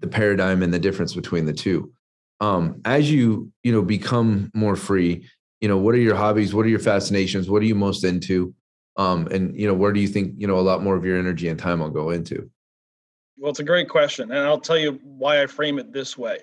the 0.00 0.08
paradigm 0.08 0.62
and 0.62 0.74
the 0.74 0.78
difference 0.78 1.14
between 1.14 1.44
the 1.44 1.52
two. 1.52 1.92
Um, 2.40 2.80
as 2.84 3.10
you 3.10 3.52
you 3.62 3.72
know 3.72 3.82
become 3.82 4.50
more 4.54 4.74
free, 4.74 5.28
you 5.60 5.68
know 5.68 5.76
what 5.76 5.94
are 5.94 5.98
your 5.98 6.16
hobbies? 6.16 6.54
What 6.54 6.66
are 6.66 6.70
your 6.70 6.80
fascinations? 6.80 7.48
What 7.48 7.62
are 7.62 7.66
you 7.66 7.76
most 7.76 8.02
into? 8.02 8.54
Um, 8.96 9.26
and 9.26 9.54
you 9.54 9.68
know 9.68 9.74
where 9.74 9.92
do 9.92 10.00
you 10.00 10.08
think 10.08 10.34
you 10.38 10.46
know 10.46 10.58
a 10.58 10.60
lot 10.60 10.82
more 10.82 10.96
of 10.96 11.04
your 11.04 11.18
energy 11.18 11.48
and 11.48 11.58
time 11.58 11.80
will 11.80 11.90
go 11.90 12.10
into? 12.10 12.50
Well 13.38 13.50
it's 13.50 13.60
a 13.60 13.64
great 13.64 13.90
question 13.90 14.30
and 14.30 14.40
i'll 14.40 14.58
tell 14.58 14.78
you 14.78 14.98
why 15.02 15.42
i 15.42 15.46
frame 15.46 15.78
it 15.78 15.92
this 15.92 16.16
way. 16.16 16.38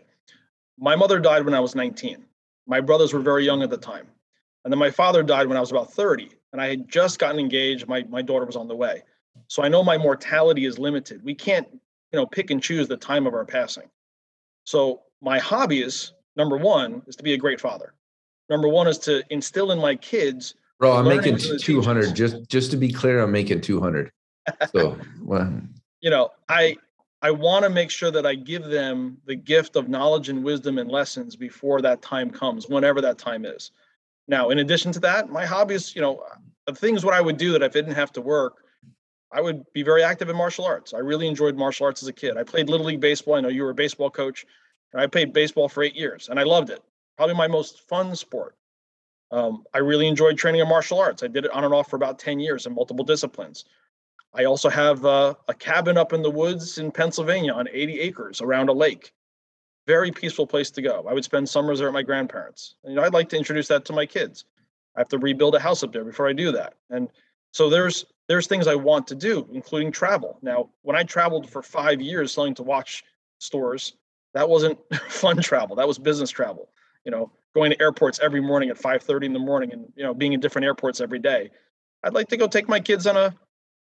My 0.78 0.96
mother 0.96 1.20
died 1.20 1.44
when 1.44 1.56
i 1.56 1.60
was 1.60 1.74
19 1.74 2.24
my 2.68 2.80
brothers 2.80 3.14
were 3.14 3.20
very 3.20 3.44
young 3.44 3.64
at 3.64 3.70
the 3.70 3.78
time 3.78 4.08
and 4.64 4.72
then 4.72 4.80
my 4.80 4.92
father 4.92 5.24
died 5.24 5.48
when 5.48 5.58
i 5.58 5.60
was 5.60 5.72
about 5.72 5.92
30 5.92 6.30
and 6.52 6.62
i 6.62 6.68
had 6.68 6.88
just 6.90 7.20
gotten 7.20 7.40
engaged 7.40 7.88
my, 7.88 8.04
my 8.10 8.22
daughter 8.22 8.46
was 8.46 8.56
on 8.56 8.68
the 8.68 8.76
way 8.76 9.04
so 9.48 9.64
i 9.64 9.68
know 9.68 9.84
my 9.84 9.98
mortality 9.98 10.66
is 10.66 10.78
limited 10.80 11.24
we 11.24 11.36
can't 11.36 11.68
you 11.72 12.20
know 12.20 12.26
pick 12.26 12.52
and 12.52 12.62
choose 12.62 12.88
the 12.88 12.98
time 12.98 13.28
of 13.28 13.34
our 13.34 13.46
passing 13.46 13.90
so 14.64 15.02
my 15.22 15.40
hobby 15.40 15.82
is 15.82 16.14
number 16.36 16.58
one 16.58 17.02
is 17.08 17.16
to 17.16 17.24
be 17.24 17.34
a 17.34 17.38
great 17.38 17.60
father 17.60 17.94
Number 18.50 18.68
one 18.68 18.88
is 18.88 18.98
to 19.00 19.24
instill 19.30 19.72
in 19.72 19.80
my 19.80 19.96
kids. 19.96 20.56
Bro, 20.80 20.94
I'm 20.94 21.08
making 21.08 21.38
200. 21.38 22.16
Just 22.16 22.48
just 22.50 22.72
to 22.72 22.78
be 22.78 22.92
clear, 22.92 23.22
I'm 23.22 23.32
making 23.32 23.62
200. 23.62 24.12
So, 24.76 24.98
well. 25.22 25.52
you 26.02 26.10
know, 26.10 26.30
I 26.50 26.76
I 27.22 27.32
want 27.32 27.64
to 27.64 27.70
make 27.70 27.90
sure 27.90 28.12
that 28.12 28.26
I 28.26 28.36
give 28.36 28.66
them 28.66 29.18
the 29.26 29.36
gift 29.36 29.76
of 29.76 29.88
knowledge 29.88 30.30
and 30.30 30.44
wisdom 30.44 30.78
and 30.78 30.90
lessons 30.90 31.36
before 31.36 31.82
that 31.82 32.02
time 32.02 32.30
comes, 32.30 32.68
whenever 32.68 33.00
that 33.02 33.18
time 33.18 33.46
is. 33.46 33.72
Now, 34.28 34.50
in 34.50 34.60
addition 34.60 34.92
to 34.94 35.00
that, 35.02 35.30
my 35.30 35.46
hobbies, 35.46 35.96
you 35.96 36.02
know, 36.02 36.24
the 36.66 36.74
things 36.74 37.04
what 37.04 37.14
I 37.14 37.22
would 37.22 37.38
do 37.38 37.52
that 37.54 37.62
if 37.62 37.72
I 37.72 37.74
didn't 37.74 37.96
have 37.96 38.14
to 38.14 38.22
work, 38.22 38.64
I 39.32 39.42
would 39.42 39.64
be 39.74 39.84
very 39.84 40.04
active 40.04 40.30
in 40.30 40.36
martial 40.36 40.66
arts. 40.66 40.94
I 40.94 41.00
really 41.00 41.28
enjoyed 41.28 41.56
martial 41.56 41.86
arts 41.86 42.04
as 42.04 42.08
a 42.08 42.14
kid. 42.14 42.38
I 42.38 42.44
played 42.44 42.70
little 42.70 42.86
league 42.86 43.02
baseball. 43.02 43.36
I 43.36 43.42
know 43.42 43.50
you 43.50 43.64
were 43.64 43.72
a 43.72 43.76
baseball 43.76 44.10
coach. 44.10 44.46
And 44.94 45.02
I 45.02 45.08
played 45.08 45.34
baseball 45.34 45.68
for 45.68 45.82
eight 45.82 45.96
years 45.96 46.30
and 46.30 46.40
I 46.40 46.44
loved 46.44 46.70
it 46.70 46.84
probably 47.18 47.36
my 47.36 47.48
most 47.48 47.82
fun 47.88 48.16
sport. 48.16 48.56
Um, 49.32 49.64
I 49.74 49.80
really 49.80 50.08
enjoyed 50.08 50.38
training 50.38 50.62
in 50.62 50.68
martial 50.68 51.00
arts. 51.00 51.24
I 51.24 51.28
did 51.28 51.46
it 51.46 51.52
on 51.52 51.64
and 51.64 51.74
off 51.74 51.90
for 51.90 51.96
about 51.96 52.20
10 52.20 52.40
years 52.40 52.66
in 52.66 52.74
multiple 52.74 53.06
disciplines. 53.06 53.66
I 54.34 54.46
also 54.46 54.70
have 54.70 55.06
uh, 55.06 55.36
a 55.48 55.54
cabin 55.54 55.98
up 55.98 56.14
in 56.14 56.22
the 56.22 56.30
woods 56.30 56.78
in 56.78 56.92
Pennsylvania 56.92 57.54
on 57.54 57.68
80 57.72 58.00
acres 58.00 58.42
around 58.42 58.70
a 58.70 58.74
lake. 58.74 59.14
Very 59.88 60.12
peaceful 60.12 60.48
place 60.48 60.72
to 60.72 60.82
go. 60.82 61.06
I 61.10 61.14
would 61.14 61.24
spend 61.24 61.48
summers 61.48 61.80
there 61.80 61.88
at 61.88 61.94
my 61.94 62.04
grandparents. 62.04 62.76
And, 62.84 62.94
you 62.94 63.00
know, 63.00 63.06
I'd 63.06 63.14
like 63.14 63.30
to 63.30 63.38
introduce 63.38 63.68
that 63.68 63.86
to 63.86 63.94
my 63.94 64.06
kids. 64.06 64.46
I 64.96 65.00
have 65.00 65.10
to 65.10 65.18
rebuild 65.18 65.56
a 65.56 65.60
house 65.60 65.84
up 65.84 65.92
there 65.92 66.06
before 66.06 66.28
I 66.28 66.34
do 66.34 66.52
that. 66.52 66.76
And 66.90 67.10
so 67.52 67.70
there's 67.70 68.06
there's 68.30 68.48
things 68.48 68.68
I 68.68 68.76
want 68.76 69.08
to 69.08 69.16
do, 69.16 69.48
including 69.52 69.92
travel. 69.92 70.40
Now, 70.42 70.70
when 70.84 70.96
I 70.96 71.04
traveled 71.04 71.50
for 71.50 71.62
five 71.62 72.02
years 72.02 72.32
selling 72.32 72.56
to 72.56 72.64
watch 72.64 73.04
stores, 73.40 73.94
that 74.34 74.48
wasn't 74.48 74.80
fun 75.10 75.42
travel. 75.42 75.76
That 75.76 75.88
was 75.88 76.00
business 76.00 76.30
travel 76.30 76.70
you 77.06 77.12
know, 77.12 77.32
going 77.54 77.72
to 77.72 77.82
airports 77.82 78.20
every 78.22 78.42
morning 78.42 78.70
at 78.70 78.78
5:30 78.78 79.26
in 79.26 79.34
the 79.34 79.40
morning 79.40 79.72
and 79.74 79.92
you 79.96 80.04
know 80.04 80.14
being 80.14 80.34
in 80.34 80.40
different 80.40 80.66
airports 80.66 81.02
every 81.02 81.20
day. 81.20 81.52
I'd 82.04 82.14
like 82.14 82.28
to 82.30 82.38
go 82.38 82.48
take 82.48 82.68
my 82.68 82.80
kids 82.80 83.08
on 83.08 83.18
a 83.18 83.26
you 83.26 83.34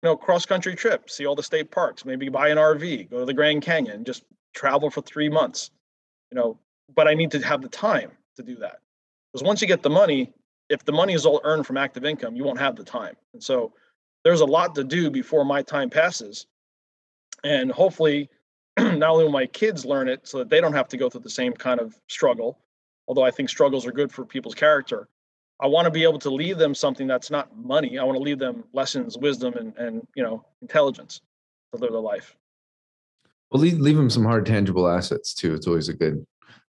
know 0.04 0.16
cross 0.16 0.46
country 0.46 0.76
trip, 0.76 1.10
see 1.10 1.26
all 1.26 1.36
the 1.36 1.44
state 1.44 1.72
parks, 1.72 2.06
maybe 2.06 2.30
buy 2.30 2.50
an 2.50 2.58
RV, 2.58 3.10
go 3.10 3.20
to 3.20 3.26
the 3.26 3.34
Grand 3.34 3.62
Canyon, 3.62 4.04
just 4.04 4.24
travel 4.54 4.90
for 4.90 5.02
three 5.02 5.30
months. 5.30 5.72
You 6.32 6.38
know, 6.38 6.58
but 6.96 7.08
I 7.08 7.14
need 7.14 7.32
to 7.32 7.40
have 7.40 7.62
the 7.62 7.70
time 7.70 8.12
to 8.38 8.44
do 8.44 8.56
that 8.58 8.80
because 9.32 9.46
once 9.46 9.62
you 9.62 9.68
get 9.68 9.84
the 9.84 9.90
money, 9.90 10.32
if 10.70 10.86
the 10.86 10.92
money 10.92 11.14
is 11.14 11.26
all 11.26 11.42
earned 11.44 11.66
from 11.66 11.78
active 11.78 12.06
income, 12.06 12.36
you 12.36 12.44
won't 12.44 12.60
have 12.60 12.76
the 12.76 12.84
time. 12.84 13.16
And 13.34 13.44
so 13.44 13.74
there's 14.24 14.42
a 14.42 14.46
lot 14.46 14.76
to 14.76 14.84
do 14.84 15.10
before 15.10 15.44
my 15.44 15.62
time 15.62 15.90
passes. 15.90 16.48
And 17.44 17.72
hopefully, 17.72 18.30
not 18.80 19.04
only 19.04 19.26
will 19.26 19.32
my 19.32 19.46
kids 19.48 19.86
learn 19.86 20.08
it 20.08 20.28
so 20.28 20.40
that 20.40 20.50
they 20.50 20.62
don't 20.62 20.74
have 20.74 20.88
to 20.90 20.98
go 20.98 21.10
through 21.10 21.22
the 21.22 21.30
same 21.30 21.54
kind 21.54 21.80
of 21.80 21.96
struggle, 22.08 22.60
although 23.08 23.24
I 23.24 23.32
think 23.32 23.50
struggles 23.50 23.86
are 23.86 23.92
good 23.92 24.12
for 24.12 24.26
people's 24.26 24.56
character. 24.56 25.08
I 25.60 25.68
want 25.68 25.86
to 25.86 25.92
be 25.92 26.04
able 26.04 26.20
to 26.20 26.30
leave 26.30 26.58
them 26.58 26.74
something 26.74 27.08
that's 27.08 27.30
not 27.30 27.56
money. 27.56 28.00
I 28.00 28.04
want 28.04 28.18
to 28.18 28.24
leave 28.24 28.40
them 28.40 28.64
lessons, 28.74 29.18
wisdom, 29.18 29.54
and 29.54 29.76
and 29.78 30.08
you 30.16 30.24
know 30.24 30.46
intelligence 30.62 31.22
to 31.74 31.80
live 31.80 31.92
their 31.92 32.02
life. 32.02 32.36
Well, 33.52 33.62
leave, 33.62 33.80
leave 33.80 33.98
them 33.98 34.10
some 34.10 34.24
hard 34.24 34.46
tangible 34.46 34.88
assets 34.88 35.34
too. 35.34 35.54
It's 35.54 35.68
always 35.68 35.90
a 35.90 35.94
good, 35.94 36.26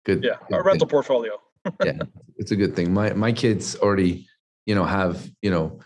good. 0.06 0.24
Yeah, 0.24 0.36
good 0.50 0.60
a 0.60 0.64
rental 0.64 0.88
thing. 0.88 0.92
portfolio. 0.92 1.42
yeah, 1.84 2.00
it's 2.38 2.52
a 2.52 2.56
good 2.56 2.76
thing. 2.76 2.94
My 2.94 3.14
my 3.14 3.32
kids 3.32 3.76
already, 3.78 4.28
you 4.66 4.76
know, 4.76 4.84
have 4.84 5.30
you 5.42 5.52
know 5.52 5.80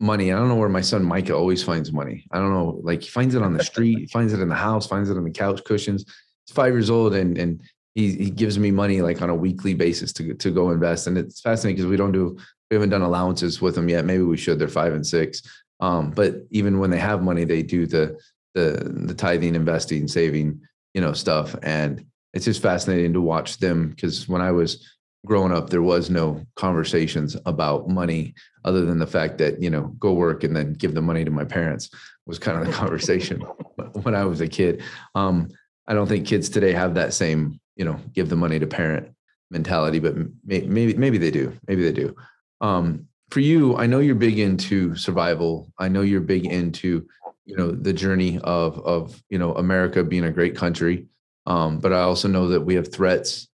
money. 0.00 0.32
I 0.32 0.36
don't 0.36 0.48
know 0.48 0.56
where 0.56 0.68
my 0.68 0.80
son 0.80 1.04
Micah 1.04 1.34
always 1.34 1.62
finds 1.62 1.92
money. 1.92 2.26
I 2.32 2.38
don't 2.38 2.52
know, 2.52 2.80
like 2.82 3.02
he 3.02 3.10
finds 3.10 3.34
it 3.34 3.42
on 3.42 3.56
the 3.56 3.64
street, 3.64 3.98
he 3.98 4.06
finds 4.06 4.32
it 4.32 4.40
in 4.40 4.48
the 4.48 4.54
house, 4.54 4.86
finds 4.86 5.08
it 5.08 5.16
on 5.16 5.24
the 5.24 5.30
couch 5.30 5.62
cushions. 5.64 6.04
He's 6.46 6.54
five 6.54 6.72
years 6.72 6.90
old 6.90 7.14
and 7.14 7.38
and 7.38 7.60
he 7.94 8.12
he 8.12 8.30
gives 8.30 8.58
me 8.58 8.70
money 8.70 9.02
like 9.02 9.22
on 9.22 9.30
a 9.30 9.34
weekly 9.34 9.74
basis 9.74 10.12
to 10.14 10.34
to 10.34 10.50
go 10.50 10.70
invest, 10.70 11.06
and 11.06 11.16
it's 11.16 11.40
fascinating 11.40 11.76
because 11.76 11.90
we 11.90 11.96
don't 11.96 12.12
do 12.12 12.36
we 12.70 12.74
haven't 12.74 12.90
done 12.90 13.02
allowances 13.02 13.60
with 13.60 13.76
them 13.76 13.88
yet. 13.88 14.04
Maybe 14.04 14.24
we 14.24 14.36
should. 14.36 14.58
They're 14.58 14.68
five 14.68 14.94
and 14.94 15.06
six, 15.06 15.42
um, 15.80 16.10
but 16.10 16.36
even 16.50 16.80
when 16.80 16.90
they 16.90 16.98
have 16.98 17.22
money, 17.22 17.44
they 17.44 17.62
do 17.62 17.86
the 17.86 18.18
the 18.54 18.90
the 19.06 19.14
tithing, 19.14 19.54
investing, 19.54 20.08
saving, 20.08 20.60
you 20.94 21.00
know, 21.00 21.12
stuff, 21.12 21.54
and 21.62 22.04
it's 22.32 22.44
just 22.44 22.62
fascinating 22.62 23.12
to 23.12 23.20
watch 23.20 23.58
them 23.58 23.90
because 23.90 24.28
when 24.28 24.42
I 24.42 24.50
was 24.50 24.88
growing 25.26 25.52
up, 25.52 25.70
there 25.70 25.82
was 25.82 26.10
no 26.10 26.44
conversations 26.56 27.36
about 27.46 27.88
money 27.88 28.34
other 28.64 28.84
than 28.84 28.98
the 28.98 29.06
fact 29.06 29.38
that 29.38 29.60
you 29.60 29.70
know 29.70 29.88
go 29.98 30.12
work 30.12 30.44
and 30.44 30.56
then 30.56 30.72
give 30.74 30.94
the 30.94 31.02
money 31.02 31.24
to 31.24 31.30
my 31.30 31.44
parents 31.44 31.90
was 32.26 32.38
kind 32.38 32.58
of 32.58 32.66
the 32.66 32.72
conversation 32.72 33.40
when 34.02 34.14
I 34.14 34.24
was 34.24 34.40
a 34.40 34.48
kid. 34.48 34.82
Um, 35.14 35.48
I 35.86 35.94
don't 35.94 36.06
think 36.06 36.26
kids 36.26 36.48
today 36.48 36.72
have 36.72 36.94
that 36.94 37.14
same 37.14 37.60
you 37.76 37.84
know 37.84 37.98
give 38.12 38.28
the 38.28 38.36
money 38.36 38.58
to 38.58 38.66
parent 38.66 39.10
mentality, 39.50 39.98
but 39.98 40.14
maybe 40.44 40.94
maybe 40.94 41.18
they 41.18 41.30
do. 41.30 41.52
Maybe 41.66 41.82
they 41.82 41.92
do. 41.92 42.14
Um, 42.60 43.08
for 43.30 43.40
you, 43.40 43.76
I 43.76 43.86
know 43.86 44.00
you're 44.00 44.14
big 44.14 44.38
into 44.38 44.94
survival. 44.96 45.72
I 45.78 45.88
know 45.88 46.02
you're 46.02 46.20
big 46.20 46.46
into 46.46 47.06
you 47.44 47.56
know 47.56 47.70
the 47.70 47.92
journey 47.92 48.38
of 48.42 48.78
of 48.80 49.22
you 49.28 49.38
know 49.38 49.54
America 49.54 50.02
being 50.02 50.24
a 50.24 50.32
great 50.32 50.56
country. 50.56 51.06
Um, 51.46 51.78
but 51.78 51.92
I 51.92 52.00
also 52.00 52.26
know 52.26 52.48
that 52.48 52.62
we 52.62 52.74
have 52.74 52.92
threats 52.92 53.48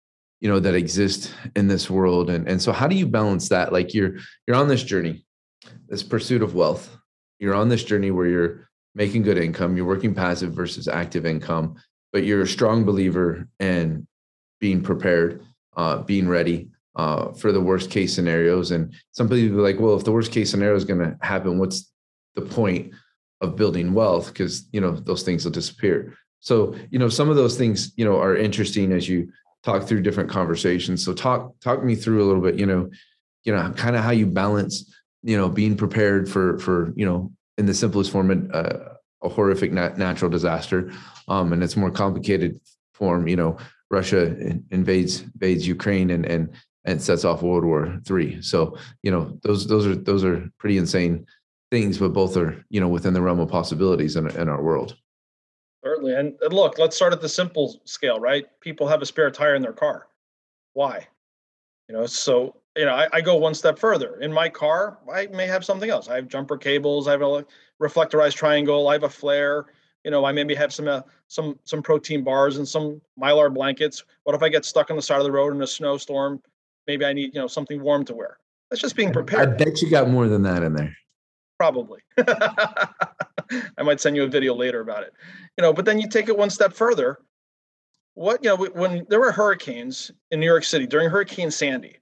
you 0.41 0.49
know 0.49 0.61
that 0.61 0.75
exist 0.75 1.33
in 1.55 1.69
this 1.69 1.89
world. 1.89 2.31
And 2.31 2.49
and 2.49 2.61
so 2.61 2.73
how 2.73 2.87
do 2.87 2.97
you 2.97 3.07
balance 3.07 3.49
that? 3.49 3.73
Like 3.73 3.95
you're 3.95 4.17
you're 4.47 4.57
on 4.57 4.69
this 4.69 4.83
journey 4.83 5.25
this 5.89 6.03
pursuit 6.03 6.43
of 6.43 6.55
wealth. 6.55 6.97
You're 7.39 7.55
on 7.55 7.69
this 7.69 7.85
journey 7.85 8.11
where 8.11 8.27
you're 8.27 8.69
making 8.95 9.23
good 9.23 9.39
income. 9.39 9.77
You're 9.77 9.87
working 9.87 10.15
passive 10.15 10.53
versus 10.53 10.89
active 10.89 11.27
income. 11.27 11.77
But 12.13 12.25
you're 12.25 12.43
a 12.43 12.47
strong 12.47 12.85
believer 12.85 13.49
in 13.61 14.07
being 14.61 14.83
prepared 14.83 15.45
uh, 15.77 15.99
being 15.99 16.29
ready 16.29 16.71
uh, 16.95 17.33
for 17.33 17.53
the 17.53 17.61
worst 17.61 17.91
case 17.91 18.15
scenarios. 18.15 18.71
And 18.71 18.95
some 19.13 19.29
people 19.29 19.57
be 19.57 19.63
like 19.63 19.81
well 19.81 19.97
if 19.97 20.05
the 20.05 20.13
worst 20.13 20.33
case 20.33 20.51
scenario 20.51 20.77
is 20.77 20.85
going 20.85 21.01
to 21.01 21.17
happen 21.21 21.59
what's 21.59 21.91
the 22.35 22.43
point 22.43 22.93
of 23.41 23.57
building 23.57 23.93
wealth 23.93 24.29
because 24.29 24.67
you 24.73 24.81
know 24.81 24.93
those 24.93 25.23
things 25.23 25.45
will 25.45 25.53
disappear 25.53 26.17
so 26.41 26.75
you 26.91 26.99
know 26.99 27.09
some 27.09 27.29
of 27.29 27.37
those 27.37 27.57
things 27.57 27.93
you 27.97 28.05
know 28.05 28.19
are 28.19 28.37
interesting 28.37 28.93
as 28.93 29.09
you 29.09 29.29
talk 29.67 29.83
through 29.83 30.01
different 30.01 30.31
conversations. 30.31 31.05
So 31.05 31.13
talk 31.13 31.59
talk 31.61 31.83
me 31.83 31.97
through 31.97 32.25
a 32.25 32.27
little 32.27 32.41
bit, 32.41 32.55
you 32.55 32.67
know, 32.67 32.89
you 33.45 33.53
know, 33.55 33.73
kind 33.73 33.97
of 33.97 34.05
how 34.05 34.13
you 34.13 34.25
balance, 34.27 34.95
you 35.23 35.37
know, 35.37 35.49
being 35.49 35.77
prepared 35.77 36.31
for 36.31 36.59
for 36.61 36.93
you 36.97 37.05
know, 37.05 37.33
in 37.59 37.67
the 37.67 37.75
simplest 37.75 38.13
form, 38.13 38.51
uh, 38.55 38.79
a 39.23 39.29
horrific 39.29 39.73
nat- 39.73 39.99
natural 39.99 40.31
disaster, 40.31 40.93
um, 41.29 41.53
and 41.53 41.63
it's 41.65 41.77
more 41.77 41.91
complicated 41.91 42.61
form. 42.95 43.27
You 43.27 43.37
know, 43.37 43.59
Russia 43.91 44.37
invades 44.71 45.23
invades 45.35 45.67
Ukraine 45.67 46.11
and 46.11 46.25
and 46.25 46.55
and 46.85 47.03
sets 47.03 47.25
off 47.25 47.43
World 47.43 47.65
War 47.65 47.99
Three. 48.05 48.41
So 48.43 48.79
you 49.03 49.11
know, 49.11 49.37
those 49.43 49.67
those 49.67 49.85
are 49.85 49.97
those 49.97 50.25
are 50.25 50.49
pretty 50.59 50.79
insane 50.79 51.27
things, 51.77 51.99
but 51.99 52.13
both 52.13 52.37
are 52.37 52.65
you 52.71 52.81
know 52.81 52.89
within 52.89 53.15
the 53.15 53.21
realm 53.21 53.39
of 53.39 53.49
possibilities 53.49 54.17
in, 54.17 54.31
in 54.31 54.49
our 54.49 54.63
world. 54.63 54.97
Certainly. 55.85 56.15
And, 56.15 56.35
and 56.41 56.53
look, 56.53 56.79
let's 56.79 56.97
start 56.97 57.13
at 57.13 57.21
the 57.21 57.29
simple 57.29 57.81
scale, 57.85 58.19
right? 58.19 58.47
People 58.61 58.89
have 58.89 59.03
a 59.03 59.07
spare 59.07 59.31
tire 59.31 59.55
in 59.55 59.63
their 59.63 59.73
car. 59.73 60.09
Why? 60.73 61.07
You 61.89 61.95
know, 61.95 62.07
so 62.07 62.57
you 62.77 62.85
know, 62.87 62.95
I, 62.95 63.07
I, 63.13 63.21
go 63.21 63.37
one 63.37 63.55
step 63.55 63.79
further. 63.79 64.19
In 64.21 64.33
my 64.33 64.49
car, 64.49 64.99
I 65.13 65.29
may 65.29 65.47
have 65.47 65.65
something 65.65 65.89
else. 65.89 66.09
I 66.09 66.17
have 66.17 66.29
jumper 66.29 66.57
cables. 66.59 67.09
I 67.09 67.13
have 67.13 67.23
a 67.23 67.47
reflectorized 67.81 68.35
triangle. 68.35 68.89
I 68.89 68.95
have 68.95 69.05
a 69.05 69.09
flare. 69.09 69.67
You 70.05 70.11
know, 70.11 70.25
I 70.25 70.33
maybe 70.33 70.55
have 70.55 70.73
some 70.73 70.89
uh, 70.89 71.03
some 71.29 71.59
some 71.65 71.83
protein 71.83 72.25
bars 72.25 72.57
and 72.57 72.67
some 72.67 73.01
mylar 73.21 73.53
blankets. 73.53 74.03
What 74.25 74.35
if 74.35 74.43
I 74.43 74.49
get 74.49 74.65
stuck 74.65 74.91
on 74.91 74.97
the 74.97 75.03
side 75.03 75.19
of 75.19 75.25
the 75.25 75.33
road 75.33 75.55
in 75.55 75.63
a 75.63 75.67
snowstorm? 75.67 76.43
Maybe 76.87 77.05
I 77.05 77.13
need 77.13 77.35
you 77.35 77.41
know 77.41 77.47
something 77.47 77.81
warm 77.81 78.05
to 78.07 78.15
wear. 78.15 78.39
That's 78.71 78.83
just 78.83 78.97
being 78.97 79.13
prepared. 79.13 79.49
I 79.49 79.65
bet 79.65 79.81
you 79.83 79.91
got 79.91 80.09
more 80.09 80.27
than 80.27 80.43
that 80.43 80.63
in 80.63 80.75
there. 80.75 80.97
Probably. 81.59 82.01
I 82.19 83.83
might 83.83 84.01
send 84.01 84.17
you 84.17 84.25
a 84.25 84.29
video 84.29 84.55
later 84.55 84.81
about 84.81 85.03
it. 85.03 85.15
You 85.57 85.63
know, 85.63 85.73
but 85.73 85.85
then 85.85 85.99
you 85.99 86.09
take 86.09 86.29
it 86.29 86.37
one 86.37 86.51
step 86.51 86.73
further. 86.73 87.19
What, 88.15 88.43
you 88.43 88.51
know, 88.51 88.67
when 88.75 89.07
there 89.09 89.21
were 89.21 89.33
hurricanes 89.33 90.11
in 90.31 90.41
New 90.41 90.47
York 90.47 90.65
City 90.65 90.87
during 90.87 91.11
Hurricane 91.11 91.51
Sandy, 91.51 91.99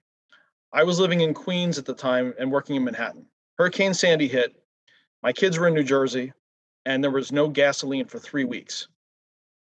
I 0.73 0.83
was 0.85 0.99
living 0.99 1.21
in 1.21 1.35
Queens 1.35 1.79
at 1.79 1.85
the 1.85 1.95
time 1.95 2.35
and 2.39 2.51
working 2.51 2.77
in 2.77 2.85
Manhattan. 2.85 3.27
Hurricane 3.59 3.95
Sandy 3.95 4.29
hit. 4.29 4.55
My 5.23 5.33
kids 5.33 5.59
were 5.59 5.69
in 5.69 5.75
New 5.75 5.85
Jersey 5.85 6.33
and 6.87 7.03
there 7.03 7.11
was 7.11 7.33
no 7.33 7.49
gasoline 7.49 8.07
for 8.07 8.19
3 8.19 8.45
weeks. 8.45 8.89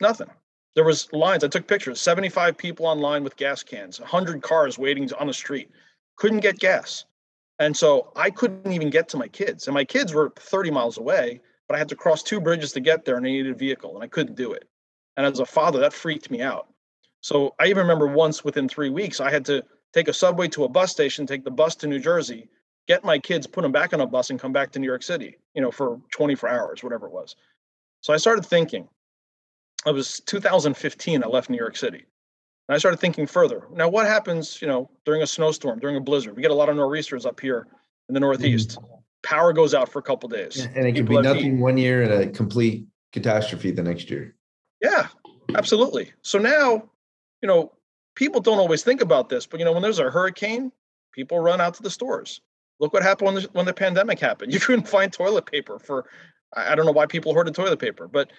Nothing. 0.00 0.30
There 0.74 0.84
was 0.84 1.10
lines. 1.12 1.42
I 1.42 1.48
took 1.48 1.66
pictures. 1.66 2.00
75 2.00 2.58
people 2.58 2.86
online 2.86 3.24
with 3.24 3.36
gas 3.36 3.62
cans, 3.62 3.98
100 3.98 4.42
cars 4.42 4.78
waiting 4.78 5.10
on 5.14 5.26
the 5.26 5.32
street. 5.32 5.70
Couldn't 6.16 6.40
get 6.40 6.58
gas. 6.58 7.06
And 7.58 7.76
so 7.76 8.12
I 8.16 8.30
couldn't 8.30 8.72
even 8.72 8.90
get 8.90 9.08
to 9.10 9.16
my 9.16 9.28
kids. 9.28 9.66
And 9.66 9.74
my 9.74 9.84
kids 9.84 10.12
were 10.12 10.32
30 10.36 10.70
miles 10.70 10.98
away 10.98 11.40
but 11.68 11.74
I 11.74 11.78
had 11.78 11.88
to 11.88 11.96
cross 11.96 12.22
two 12.22 12.40
bridges 12.40 12.72
to 12.72 12.80
get 12.80 13.04
there 13.04 13.16
and 13.16 13.26
I 13.26 13.30
needed 13.30 13.52
a 13.52 13.58
vehicle 13.58 13.94
and 13.94 14.04
I 14.04 14.06
couldn't 14.06 14.36
do 14.36 14.52
it. 14.52 14.68
And 15.16 15.26
as 15.26 15.40
a 15.40 15.46
father, 15.46 15.80
that 15.80 15.92
freaked 15.92 16.30
me 16.30 16.42
out. 16.42 16.68
So 17.20 17.54
I 17.58 17.66
even 17.66 17.82
remember 17.82 18.06
once 18.06 18.44
within 18.44 18.68
three 18.68 18.90
weeks, 18.90 19.20
I 19.20 19.30
had 19.30 19.44
to 19.46 19.64
take 19.92 20.08
a 20.08 20.12
subway 20.12 20.48
to 20.48 20.64
a 20.64 20.68
bus 20.68 20.92
station, 20.92 21.26
take 21.26 21.44
the 21.44 21.50
bus 21.50 21.74
to 21.76 21.86
New 21.86 21.98
Jersey, 21.98 22.48
get 22.86 23.04
my 23.04 23.18
kids, 23.18 23.46
put 23.46 23.62
them 23.62 23.72
back 23.72 23.92
on 23.92 24.00
a 24.00 24.06
bus, 24.06 24.30
and 24.30 24.38
come 24.38 24.52
back 24.52 24.70
to 24.72 24.78
New 24.78 24.86
York 24.86 25.02
City, 25.02 25.38
you 25.54 25.62
know, 25.62 25.70
for 25.70 26.00
24 26.12 26.48
hours, 26.48 26.84
whatever 26.84 27.06
it 27.06 27.12
was. 27.12 27.34
So 28.02 28.12
I 28.12 28.18
started 28.18 28.44
thinking. 28.46 28.88
It 29.84 29.92
was 29.92 30.20
2015. 30.26 31.24
I 31.24 31.26
left 31.26 31.50
New 31.50 31.56
York 31.56 31.76
City. 31.76 32.04
And 32.68 32.74
I 32.74 32.78
started 32.78 32.98
thinking 32.98 33.26
further. 33.26 33.66
Now, 33.72 33.88
what 33.88 34.06
happens, 34.06 34.60
you 34.60 34.66
know, 34.66 34.90
during 35.04 35.22
a 35.22 35.26
snowstorm, 35.26 35.78
during 35.78 35.96
a 35.96 36.00
blizzard? 36.00 36.34
We 36.36 36.42
get 36.42 36.50
a 36.50 36.54
lot 36.54 36.68
of 36.68 36.76
nor'easters 36.76 37.24
up 37.24 37.38
here 37.38 37.66
in 38.08 38.14
the 38.14 38.20
Northeast. 38.20 38.70
Mm-hmm 38.70 38.96
power 39.26 39.52
goes 39.52 39.74
out 39.74 39.88
for 39.88 39.98
a 39.98 40.02
couple 40.02 40.28
days. 40.28 40.68
And 40.74 40.86
it 40.86 40.92
could 40.92 41.08
be 41.08 41.20
nothing 41.20 41.58
one 41.58 41.76
year 41.76 42.02
and 42.02 42.12
a 42.12 42.28
complete 42.28 42.86
catastrophe 43.12 43.72
the 43.72 43.82
next 43.82 44.08
year. 44.08 44.34
Yeah, 44.80 45.08
absolutely. 45.54 46.12
So 46.22 46.38
now, 46.38 46.88
you 47.42 47.48
know, 47.48 47.72
people 48.14 48.40
don't 48.40 48.58
always 48.58 48.84
think 48.84 49.00
about 49.00 49.28
this, 49.28 49.44
but 49.44 49.58
you 49.58 49.66
know, 49.66 49.72
when 49.72 49.82
there's 49.82 49.98
a 49.98 50.10
hurricane, 50.10 50.70
people 51.12 51.40
run 51.40 51.60
out 51.60 51.74
to 51.74 51.82
the 51.82 51.90
stores. 51.90 52.40
Look 52.78 52.92
what 52.92 53.02
happened 53.02 53.34
when 53.34 53.42
the, 53.42 53.48
when 53.52 53.66
the 53.66 53.74
pandemic 53.74 54.20
happened. 54.20 54.52
You 54.54 54.60
couldn't 54.60 54.88
find 54.88 55.12
toilet 55.12 55.46
paper 55.46 55.78
for 55.78 56.06
I 56.56 56.76
don't 56.76 56.86
know 56.86 56.92
why 56.92 57.06
people 57.06 57.32
hoarded 57.32 57.54
toilet 57.54 57.80
paper, 57.80 58.06
but 58.06 58.30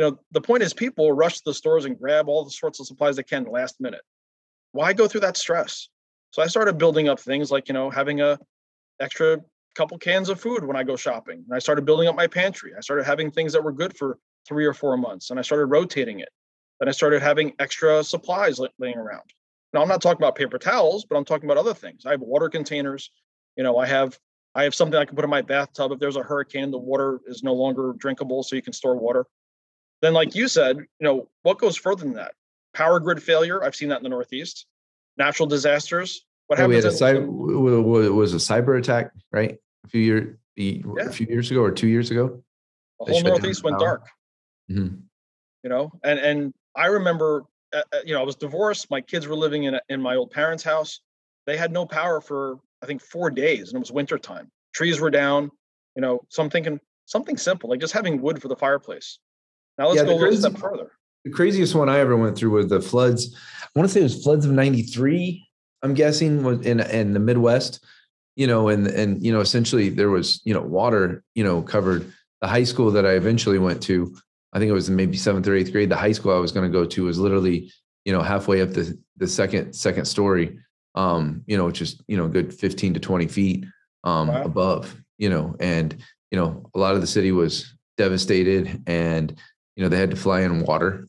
you 0.00 0.06
know, 0.06 0.18
the 0.30 0.40
point 0.40 0.62
is 0.62 0.72
people 0.72 1.12
rush 1.12 1.36
to 1.36 1.42
the 1.44 1.52
stores 1.52 1.84
and 1.84 1.98
grab 1.98 2.26
all 2.26 2.42
the 2.42 2.50
sorts 2.50 2.80
of 2.80 2.86
supplies 2.86 3.16
they 3.16 3.22
can 3.22 3.44
last 3.44 3.82
minute. 3.82 4.00
Why 4.72 4.94
go 4.94 5.06
through 5.06 5.20
that 5.20 5.36
stress? 5.36 5.90
So 6.30 6.40
I 6.40 6.46
started 6.46 6.78
building 6.78 7.10
up 7.10 7.20
things 7.20 7.50
like, 7.50 7.68
you 7.68 7.74
know, 7.74 7.90
having 7.90 8.22
a 8.22 8.38
extra 8.98 9.40
couple 9.74 9.98
cans 9.98 10.30
of 10.30 10.40
food 10.40 10.64
when 10.64 10.74
I 10.74 10.84
go 10.84 10.96
shopping. 10.96 11.44
And 11.46 11.54
I 11.54 11.58
started 11.58 11.84
building 11.84 12.08
up 12.08 12.16
my 12.16 12.26
pantry. 12.26 12.72
I 12.74 12.80
started 12.80 13.04
having 13.04 13.30
things 13.30 13.52
that 13.52 13.62
were 13.62 13.72
good 13.72 13.94
for 13.94 14.16
three 14.48 14.64
or 14.64 14.72
four 14.72 14.96
months 14.96 15.28
and 15.28 15.38
I 15.38 15.42
started 15.42 15.66
rotating 15.66 16.20
it. 16.20 16.30
Then 16.78 16.88
I 16.88 16.92
started 16.92 17.20
having 17.20 17.52
extra 17.58 18.02
supplies 18.02 18.58
laying 18.78 18.96
around. 18.96 19.34
Now 19.74 19.82
I'm 19.82 19.88
not 19.88 20.00
talking 20.00 20.22
about 20.22 20.34
paper 20.34 20.56
towels, 20.56 21.04
but 21.04 21.18
I'm 21.18 21.26
talking 21.26 21.44
about 21.44 21.58
other 21.58 21.74
things. 21.74 22.06
I 22.06 22.12
have 22.12 22.22
water 22.22 22.48
containers. 22.48 23.10
You 23.58 23.64
know, 23.64 23.76
I 23.76 23.84
have 23.84 24.18
I 24.54 24.62
have 24.62 24.74
something 24.74 24.98
I 24.98 25.04
can 25.04 25.14
put 25.14 25.24
in 25.24 25.30
my 25.30 25.42
bathtub 25.42 25.92
if 25.92 25.98
there's 25.98 26.16
a 26.16 26.22
hurricane, 26.22 26.70
the 26.70 26.78
water 26.78 27.20
is 27.26 27.42
no 27.42 27.52
longer 27.52 27.92
drinkable, 27.98 28.42
so 28.42 28.56
you 28.56 28.62
can 28.62 28.72
store 28.72 28.96
water. 28.96 29.26
Then, 30.02 30.14
like 30.14 30.34
you 30.34 30.48
said, 30.48 30.78
you 30.78 30.86
know, 31.00 31.28
what 31.42 31.58
goes 31.58 31.76
further 31.76 32.04
than 32.04 32.14
that? 32.14 32.32
Power 32.72 33.00
grid 33.00 33.22
failure. 33.22 33.62
I've 33.62 33.74
seen 33.74 33.88
that 33.90 33.98
in 33.98 34.02
the 34.02 34.08
Northeast. 34.08 34.66
Natural 35.18 35.46
disasters. 35.46 36.24
What 36.46 36.58
happened? 36.58 36.70
We 36.70 36.76
had 36.76 36.84
a 36.86 36.88
cyber 36.88 38.06
it 38.06 38.10
was 38.10 38.34
a 38.34 38.38
cyber 38.38 38.78
attack, 38.78 39.12
right? 39.30 39.58
A 39.84 39.88
few 39.88 40.00
years, 40.00 40.36
yeah. 40.56 40.84
a 40.98 41.10
few 41.12 41.26
years 41.26 41.50
ago 41.50 41.60
or 41.60 41.70
two 41.70 41.88
years 41.88 42.10
ago. 42.10 42.42
The 42.98 43.12
whole 43.12 43.22
Northeast 43.22 43.62
went 43.62 43.78
dark. 43.78 44.06
Mm-hmm. 44.70 44.96
You 45.62 45.70
know, 45.70 45.92
and 46.02 46.18
and 46.18 46.54
I 46.74 46.86
remember, 46.86 47.44
uh, 47.72 47.82
uh, 47.92 47.98
you 48.04 48.14
know, 48.14 48.20
I 48.20 48.24
was 48.24 48.36
divorced. 48.36 48.90
My 48.90 49.00
kids 49.00 49.26
were 49.26 49.36
living 49.36 49.64
in 49.64 49.78
in 49.88 50.00
my 50.00 50.16
old 50.16 50.30
parents' 50.30 50.64
house. 50.64 51.00
They 51.46 51.56
had 51.56 51.72
no 51.72 51.86
power 51.86 52.20
for 52.20 52.58
I 52.82 52.86
think 52.86 53.02
four 53.02 53.30
days, 53.30 53.68
and 53.68 53.76
it 53.76 53.80
was 53.80 53.92
winter 53.92 54.18
time. 54.18 54.50
Trees 54.72 55.00
were 55.00 55.10
down. 55.10 55.50
You 55.96 56.02
know, 56.02 56.20
so 56.28 56.42
I'm 56.42 56.50
thinking 56.50 56.80
something 57.04 57.36
simple 57.36 57.70
like 57.70 57.80
just 57.80 57.92
having 57.92 58.20
wood 58.20 58.40
for 58.40 58.48
the 58.48 58.56
fireplace. 58.56 59.18
Now 59.80 59.88
let's 59.88 60.00
yeah, 60.00 60.04
go 60.04 60.14
a 60.14 60.20
little 60.20 60.36
step 60.36 60.58
further. 60.58 60.92
The 61.24 61.30
craziest 61.30 61.74
one 61.74 61.88
I 61.88 61.98
ever 61.98 62.16
went 62.16 62.36
through 62.36 62.50
was 62.50 62.68
the 62.68 62.80
floods. 62.80 63.34
I 63.62 63.66
want 63.74 63.88
to 63.88 63.92
say 63.92 64.00
it 64.00 64.04
was 64.04 64.22
floods 64.22 64.44
of 64.44 64.52
'93 64.52 65.46
I'm 65.82 65.94
guessing 65.94 66.42
was 66.42 66.60
in 66.66 66.80
in 66.80 67.14
the 67.14 67.20
Midwest, 67.20 67.84
you 68.36 68.46
know, 68.46 68.68
and 68.68 68.86
and 68.86 69.24
you 69.24 69.32
know, 69.32 69.40
essentially 69.40 69.88
there 69.88 70.10
was 70.10 70.40
you 70.44 70.52
know 70.52 70.60
water, 70.60 71.24
you 71.34 71.44
know, 71.44 71.62
covered 71.62 72.12
the 72.40 72.48
high 72.48 72.64
school 72.64 72.90
that 72.90 73.06
I 73.06 73.12
eventually 73.12 73.58
went 73.58 73.82
to. 73.84 74.14
I 74.52 74.58
think 74.58 74.68
it 74.68 74.74
was 74.74 74.90
maybe 74.90 75.16
seventh 75.16 75.46
or 75.46 75.54
eighth 75.54 75.72
grade. 75.72 75.88
The 75.88 75.96
high 75.96 76.12
school 76.12 76.34
I 76.34 76.38
was 76.38 76.52
going 76.52 76.70
to 76.70 76.78
go 76.78 76.84
to 76.84 77.04
was 77.04 77.18
literally, 77.18 77.72
you 78.04 78.12
know, 78.12 78.22
halfway 78.22 78.60
up 78.60 78.70
the 78.70 78.98
the 79.16 79.26
second 79.26 79.72
second 79.72 80.04
story, 80.04 80.58
um, 80.94 81.42
you 81.46 81.56
know, 81.56 81.66
which 81.66 81.80
is 81.80 82.00
you 82.08 82.16
know, 82.16 82.26
a 82.26 82.28
good 82.28 82.52
15 82.52 82.94
to 82.94 83.00
20 83.00 83.26
feet 83.28 83.64
um, 84.04 84.28
wow. 84.28 84.42
above, 84.42 84.94
you 85.18 85.30
know, 85.30 85.56
and 85.60 85.96
you 86.30 86.38
know, 86.38 86.68
a 86.74 86.78
lot 86.78 86.94
of 86.94 87.00
the 87.00 87.06
city 87.06 87.32
was 87.32 87.72
devastated, 87.96 88.82
and 88.86 89.34
you 89.76 89.82
know, 89.82 89.88
they 89.88 89.98
had 89.98 90.10
to 90.10 90.16
fly 90.16 90.40
in 90.40 90.60
water 90.60 91.08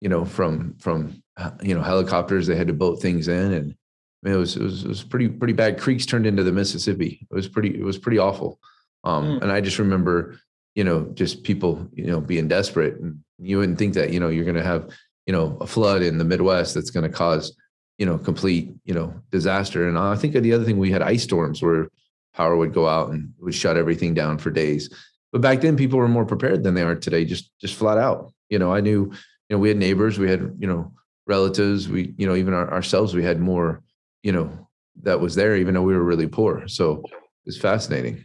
you 0.00 0.08
know, 0.08 0.24
from 0.24 0.74
from 0.78 1.22
you 1.62 1.74
know 1.74 1.82
helicopters. 1.82 2.46
They 2.46 2.56
had 2.56 2.68
to 2.68 2.72
boat 2.72 3.00
things 3.00 3.28
in, 3.28 3.52
and 3.52 3.72
I 3.72 4.28
mean, 4.28 4.34
it 4.34 4.38
was 4.38 4.56
it 4.56 4.62
was 4.62 4.84
it 4.84 4.88
was 4.88 5.02
pretty 5.02 5.28
pretty 5.28 5.52
bad. 5.52 5.80
Creeks 5.80 6.06
turned 6.06 6.26
into 6.26 6.42
the 6.42 6.52
Mississippi. 6.52 7.26
It 7.30 7.34
was 7.34 7.48
pretty 7.48 7.78
it 7.78 7.84
was 7.84 7.98
pretty 7.98 8.18
awful. 8.18 8.60
Um, 9.04 9.24
mm. 9.24 9.42
And 9.42 9.52
I 9.52 9.60
just 9.60 9.78
remember, 9.78 10.38
you 10.74 10.84
know, 10.84 11.10
just 11.14 11.44
people, 11.44 11.88
you 11.92 12.06
know, 12.06 12.20
being 12.20 12.48
desperate, 12.48 13.00
and 13.00 13.20
you 13.38 13.58
wouldn't 13.58 13.78
think 13.78 13.94
that 13.94 14.12
you 14.12 14.20
know 14.20 14.28
you're 14.28 14.44
going 14.44 14.56
to 14.56 14.62
have 14.62 14.90
you 15.26 15.32
know 15.32 15.56
a 15.60 15.66
flood 15.66 16.02
in 16.02 16.18
the 16.18 16.24
Midwest 16.24 16.74
that's 16.74 16.90
going 16.90 17.10
to 17.10 17.16
cause 17.16 17.56
you 17.98 18.06
know 18.06 18.18
complete 18.18 18.72
you 18.84 18.94
know 18.94 19.14
disaster. 19.30 19.88
And 19.88 19.98
I 19.98 20.16
think 20.16 20.34
the 20.34 20.52
other 20.52 20.64
thing 20.64 20.78
we 20.78 20.90
had 20.90 21.02
ice 21.02 21.22
storms 21.22 21.62
where 21.62 21.88
power 22.34 22.56
would 22.56 22.74
go 22.74 22.86
out 22.86 23.10
and 23.10 23.32
would 23.38 23.54
shut 23.54 23.78
everything 23.78 24.12
down 24.12 24.36
for 24.36 24.50
days. 24.50 24.90
But 25.32 25.40
back 25.42 25.60
then, 25.60 25.76
people 25.76 25.98
were 25.98 26.08
more 26.08 26.24
prepared 26.24 26.62
than 26.62 26.74
they 26.74 26.82
are 26.82 26.94
today. 26.94 27.24
Just 27.24 27.50
just 27.60 27.74
flat 27.74 27.98
out. 27.98 28.32
You 28.48 28.58
know, 28.58 28.72
I 28.72 28.80
knew. 28.80 29.12
You 29.48 29.56
know, 29.56 29.58
we 29.58 29.68
had 29.68 29.76
neighbors. 29.76 30.18
We 30.18 30.28
had 30.28 30.56
you 30.58 30.66
know 30.66 30.92
relatives. 31.26 31.88
We 31.88 32.14
you 32.16 32.26
know 32.26 32.34
even 32.34 32.54
our, 32.54 32.72
ourselves. 32.72 33.14
We 33.14 33.24
had 33.24 33.40
more. 33.40 33.82
You 34.22 34.32
know 34.32 34.68
that 35.02 35.20
was 35.20 35.34
there, 35.34 35.56
even 35.56 35.74
though 35.74 35.82
we 35.82 35.94
were 35.94 36.02
really 36.02 36.26
poor. 36.26 36.66
So 36.68 37.02
it's 37.44 37.58
fascinating. 37.58 38.24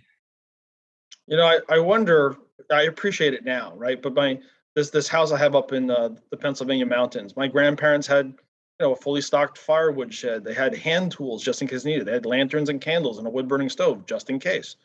You 1.28 1.38
know, 1.38 1.46
I, 1.46 1.60
I 1.70 1.80
wonder. 1.80 2.38
I 2.72 2.84
appreciate 2.84 3.34
it 3.34 3.44
now, 3.44 3.74
right? 3.76 4.02
But 4.02 4.14
my 4.14 4.40
this 4.76 4.90
this 4.90 5.08
house 5.08 5.32
I 5.32 5.38
have 5.38 5.56
up 5.56 5.74
in 5.74 5.92
uh, 5.92 6.10
the 6.30 6.38
Pennsylvania 6.38 6.86
mountains. 6.86 7.36
My 7.36 7.48
grandparents 7.48 8.08
had 8.08 8.28
you 8.28 8.36
know 8.80 8.94
a 8.94 8.96
fully 8.96 9.22
stocked 9.22 9.58
firewood 9.58 10.14
shed. 10.14 10.44
They 10.44 10.54
had 10.54 10.76
hand 10.76 11.12
tools 11.12 11.44
just 11.44 11.62
in 11.62 11.68
case 11.68 11.86
needed. 11.86 12.08
They 12.08 12.14
had 12.14 12.26
lanterns 12.26 12.70
and 12.70 12.80
candles 12.80 13.18
and 13.18 13.28
a 13.28 13.30
wood 13.30 13.48
burning 13.48 13.70
stove 13.70 14.06
just 14.06 14.30
in 14.30 14.40
case. 14.40 14.76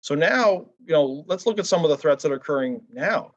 So 0.00 0.14
now, 0.14 0.66
you 0.84 0.92
know, 0.92 1.24
let's 1.26 1.46
look 1.46 1.58
at 1.58 1.66
some 1.66 1.84
of 1.84 1.90
the 1.90 1.96
threats 1.96 2.22
that 2.22 2.32
are 2.32 2.36
occurring 2.36 2.82
now. 2.92 3.34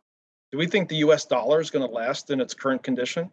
Do 0.52 0.58
we 0.58 0.68
think 0.68 0.88
the 0.88 0.98
US 0.98 1.26
dollar 1.26 1.60
is 1.60 1.70
going 1.70 1.86
to 1.88 1.94
last 1.94 2.30
in 2.30 2.40
its 2.40 2.54
current 2.54 2.84
condition? 2.84 3.30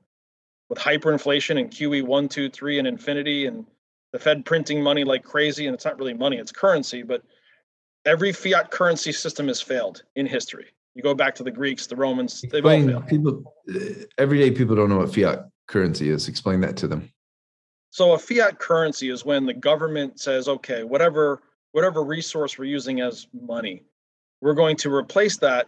With 0.68 0.78
hyperinflation 0.78 1.58
and 1.58 1.70
QE 1.70 2.04
one, 2.04 2.28
two, 2.28 2.48
three, 2.48 2.78
and 2.78 2.86
infinity, 2.86 3.46
and 3.46 3.66
the 4.12 4.18
Fed 4.18 4.44
printing 4.44 4.82
money 4.82 5.04
like 5.04 5.24
crazy, 5.24 5.66
and 5.66 5.74
it's 5.74 5.84
not 5.84 5.98
really 5.98 6.14
money, 6.14 6.38
it's 6.38 6.52
currency, 6.52 7.02
but 7.02 7.22
every 8.04 8.32
fiat 8.32 8.70
currency 8.70 9.12
system 9.12 9.48
has 9.48 9.60
failed 9.60 10.02
in 10.16 10.26
history. 10.26 10.66
You 10.94 11.02
go 11.02 11.14
back 11.14 11.34
to 11.36 11.42
the 11.42 11.50
Greeks, 11.50 11.86
the 11.86 11.96
Romans, 11.96 12.44
they've 12.50 12.64
all 12.64 12.70
failed. 12.70 13.06
People, 13.08 13.54
uh, 13.72 14.04
everyday 14.18 14.50
people 14.50 14.74
don't 14.74 14.88
know 14.88 14.98
what 14.98 15.14
fiat 15.14 15.48
currency 15.66 16.08
is. 16.08 16.28
Explain 16.28 16.60
that 16.60 16.76
to 16.78 16.88
them. 16.88 17.12
So 17.90 18.12
a 18.12 18.18
fiat 18.18 18.58
currency 18.58 19.10
is 19.10 19.24
when 19.24 19.46
the 19.46 19.54
government 19.54 20.20
says, 20.20 20.48
okay, 20.48 20.84
whatever 20.84 21.42
whatever 21.72 22.02
resource 22.02 22.58
we're 22.58 22.64
using 22.64 23.00
as 23.00 23.26
money, 23.46 23.82
we're 24.40 24.54
going 24.54 24.76
to 24.76 24.92
replace 24.92 25.36
that 25.38 25.66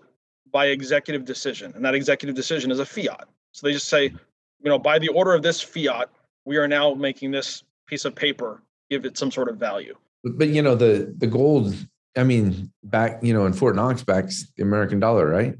by 0.50 0.66
executive 0.66 1.24
decision. 1.24 1.72
And 1.74 1.84
that 1.84 1.94
executive 1.94 2.36
decision 2.36 2.70
is 2.70 2.78
a 2.78 2.86
fiat. 2.86 3.28
So 3.52 3.66
they 3.66 3.72
just 3.72 3.88
say, 3.88 4.04
you 4.04 4.70
know, 4.70 4.78
by 4.78 4.98
the 4.98 5.08
order 5.08 5.34
of 5.34 5.42
this 5.42 5.60
fiat, 5.60 6.08
we 6.44 6.56
are 6.56 6.68
now 6.68 6.94
making 6.94 7.30
this 7.30 7.62
piece 7.86 8.04
of 8.04 8.14
paper 8.14 8.62
give 8.90 9.04
it 9.04 9.16
some 9.16 9.30
sort 9.30 9.48
of 9.48 9.56
value. 9.56 9.96
But, 10.22 10.38
but 10.38 10.48
you 10.48 10.62
know, 10.62 10.74
the 10.74 11.14
the 11.18 11.26
gold, 11.26 11.74
I 12.16 12.24
mean, 12.24 12.70
back, 12.84 13.22
you 13.22 13.32
know, 13.32 13.46
in 13.46 13.52
Fort 13.52 13.76
Knox 13.76 14.02
backs 14.02 14.46
the 14.56 14.62
American 14.62 15.00
dollar, 15.00 15.26
right? 15.26 15.54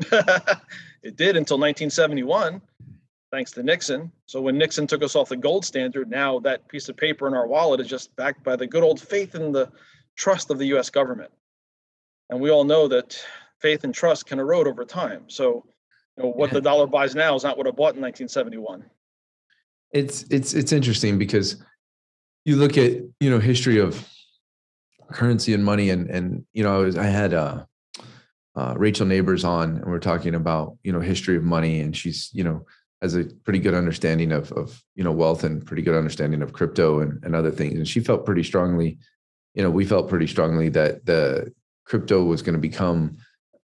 it 1.02 1.16
did 1.16 1.36
until 1.36 1.58
1971 1.58 2.60
thanks 3.30 3.50
to 3.52 3.62
Nixon. 3.62 4.10
So 4.26 4.40
when 4.40 4.58
Nixon 4.58 4.86
took 4.86 5.02
us 5.02 5.14
off 5.14 5.28
the 5.28 5.36
gold 5.36 5.64
standard, 5.64 6.10
now 6.10 6.38
that 6.40 6.68
piece 6.68 6.88
of 6.88 6.96
paper 6.96 7.26
in 7.26 7.34
our 7.34 7.46
wallet 7.46 7.80
is 7.80 7.86
just 7.86 8.14
backed 8.16 8.42
by 8.42 8.56
the 8.56 8.66
good 8.66 8.82
old 8.82 9.00
faith 9.00 9.34
and 9.34 9.54
the 9.54 9.70
trust 10.16 10.50
of 10.50 10.58
the 10.58 10.66
US 10.66 10.90
government. 10.90 11.30
And 12.30 12.40
we 12.40 12.50
all 12.50 12.64
know 12.64 12.88
that 12.88 13.18
faith 13.60 13.84
and 13.84 13.94
trust 13.94 14.26
can 14.26 14.38
erode 14.38 14.66
over 14.66 14.84
time. 14.84 15.24
So 15.28 15.64
you 16.16 16.24
know, 16.24 16.30
what 16.30 16.50
yeah. 16.50 16.54
the 16.54 16.60
dollar 16.60 16.86
buys 16.86 17.14
now 17.14 17.34
is 17.34 17.44
not 17.44 17.56
what 17.56 17.66
it 17.66 17.76
bought 17.76 17.94
in 17.94 18.02
1971. 18.02 18.84
It's 19.92 20.24
it's 20.30 20.52
it's 20.52 20.72
interesting 20.72 21.18
because 21.18 21.62
you 22.44 22.56
look 22.56 22.76
at 22.76 22.92
you 23.20 23.30
know 23.30 23.38
history 23.38 23.78
of 23.78 24.06
currency 25.12 25.54
and 25.54 25.64
money 25.64 25.90
and 25.90 26.10
and 26.10 26.44
you 26.52 26.62
know 26.62 26.74
I 26.74 26.78
was 26.84 26.96
I 26.98 27.04
had 27.04 27.32
uh, 27.32 27.64
uh, 28.54 28.74
Rachel 28.76 29.06
Neighbors 29.06 29.44
on 29.44 29.76
and 29.76 29.86
we're 29.86 29.98
talking 29.98 30.34
about 30.34 30.76
you 30.82 30.92
know 30.92 31.00
history 31.00 31.36
of 31.36 31.42
money 31.42 31.80
and 31.80 31.96
she's 31.96 32.28
you 32.34 32.44
know 32.44 32.66
has 33.02 33.14
a 33.14 33.24
pretty 33.24 33.58
good 33.58 33.74
understanding 33.74 34.32
of 34.32 34.50
of 34.52 34.82
you 34.94 35.04
know 35.04 35.12
wealth 35.12 35.44
and 35.44 35.64
pretty 35.64 35.82
good 35.82 35.96
understanding 35.96 36.42
of 36.42 36.52
crypto 36.52 37.00
and, 37.00 37.22
and 37.24 37.34
other 37.34 37.50
things. 37.50 37.74
And 37.74 37.88
she 37.88 38.00
felt 38.00 38.26
pretty 38.26 38.42
strongly, 38.42 38.98
you 39.54 39.62
know, 39.62 39.70
we 39.70 39.84
felt 39.84 40.08
pretty 40.08 40.26
strongly 40.26 40.68
that 40.70 41.04
the 41.04 41.52
crypto 41.84 42.24
was 42.24 42.42
going 42.42 42.54
to 42.54 42.60
become 42.60 43.16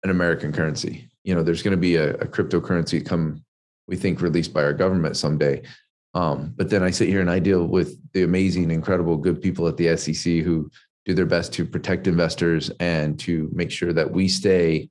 an 0.04 0.10
American 0.10 0.52
currency. 0.52 1.10
You 1.24 1.36
know, 1.36 1.44
there's 1.44 1.62
going 1.62 1.72
to 1.72 1.78
be 1.78 1.96
a, 1.96 2.16
a 2.16 2.26
cryptocurrency 2.26 3.06
come, 3.06 3.44
we 3.88 3.96
think, 3.96 4.22
released 4.22 4.54
by 4.54 4.64
our 4.64 4.74
government 4.74 5.18
someday. 5.18 5.62
Um, 6.14 6.54
but 6.56 6.70
then 6.70 6.82
I 6.82 6.90
sit 6.90 7.10
here 7.10 7.22
and 7.22 7.30
I 7.30 7.40
deal 7.40 7.66
with 7.66 8.00
the 8.14 8.24
amazing, 8.24 8.72
incredible, 8.72 9.18
good 9.18 9.42
people 9.42 9.68
at 9.68 9.78
the 9.78 9.96
SEC 9.96 10.38
who 10.44 10.72
do 11.06 11.14
their 11.14 11.26
best 11.26 11.54
to 11.54 11.66
protect 11.66 12.08
investors 12.08 12.72
and 12.80 13.20
to 13.20 13.50
make 13.54 13.72
sure 13.72 13.94
that 13.94 14.12
we 14.12 14.28
stay 14.28 14.90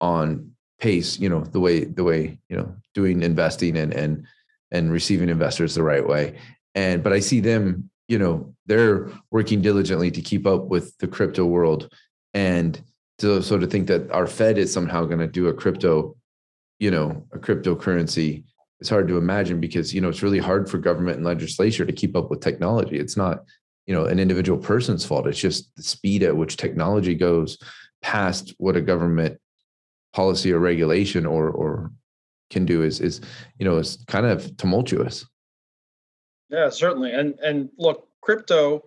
on 0.00 0.52
pace 0.80 1.18
you 1.18 1.28
know 1.28 1.40
the 1.40 1.60
way 1.60 1.84
the 1.84 2.04
way 2.04 2.38
you 2.48 2.56
know 2.56 2.72
doing 2.94 3.22
investing 3.22 3.76
and 3.76 3.92
and 3.92 4.26
and 4.70 4.92
receiving 4.92 5.28
investors 5.28 5.74
the 5.74 5.82
right 5.82 6.06
way. 6.06 6.38
And 6.74 7.02
but 7.02 7.12
i 7.12 7.20
see 7.20 7.40
them 7.40 7.90
you 8.08 8.18
know 8.18 8.54
they're 8.66 9.10
working 9.30 9.60
diligently 9.60 10.10
to 10.10 10.20
keep 10.20 10.46
up 10.46 10.66
with 10.66 10.96
the 10.98 11.08
crypto 11.08 11.44
world. 11.44 11.92
And 12.34 12.80
to 13.18 13.42
so 13.42 13.58
to 13.58 13.66
think 13.66 13.88
that 13.88 14.10
our 14.12 14.26
fed 14.26 14.58
is 14.58 14.72
somehow 14.72 15.04
going 15.04 15.18
to 15.18 15.26
do 15.26 15.48
a 15.48 15.54
crypto 15.54 16.16
you 16.78 16.90
know 16.90 17.26
a 17.32 17.38
cryptocurrency 17.38 18.44
it's 18.80 18.88
hard 18.88 19.08
to 19.08 19.18
imagine 19.18 19.60
because 19.60 19.92
you 19.92 20.00
know 20.00 20.08
it's 20.08 20.22
really 20.22 20.38
hard 20.38 20.70
for 20.70 20.78
government 20.78 21.16
and 21.16 21.26
legislature 21.26 21.84
to 21.84 21.92
keep 21.92 22.16
up 22.16 22.30
with 22.30 22.40
technology. 22.40 22.98
It's 22.98 23.16
not 23.16 23.44
you 23.86 23.94
know 23.94 24.04
an 24.04 24.20
individual 24.20 24.58
person's 24.58 25.04
fault. 25.04 25.26
It's 25.26 25.40
just 25.40 25.74
the 25.76 25.82
speed 25.82 26.22
at 26.22 26.36
which 26.36 26.56
technology 26.56 27.14
goes 27.14 27.58
past 28.02 28.54
what 28.58 28.76
a 28.76 28.80
government 28.80 29.40
policy 30.18 30.52
or 30.52 30.58
regulation 30.58 31.24
or 31.24 31.48
or 31.48 31.92
can 32.50 32.64
do 32.64 32.82
is 32.82 33.00
is 33.08 33.20
you 33.58 33.64
know 33.64 33.76
is 33.78 34.04
kind 34.08 34.26
of 34.26 34.56
tumultuous. 34.56 35.24
Yeah 36.50 36.70
certainly. 36.70 37.12
And 37.12 37.38
and 37.38 37.68
look 37.78 38.08
crypto 38.20 38.84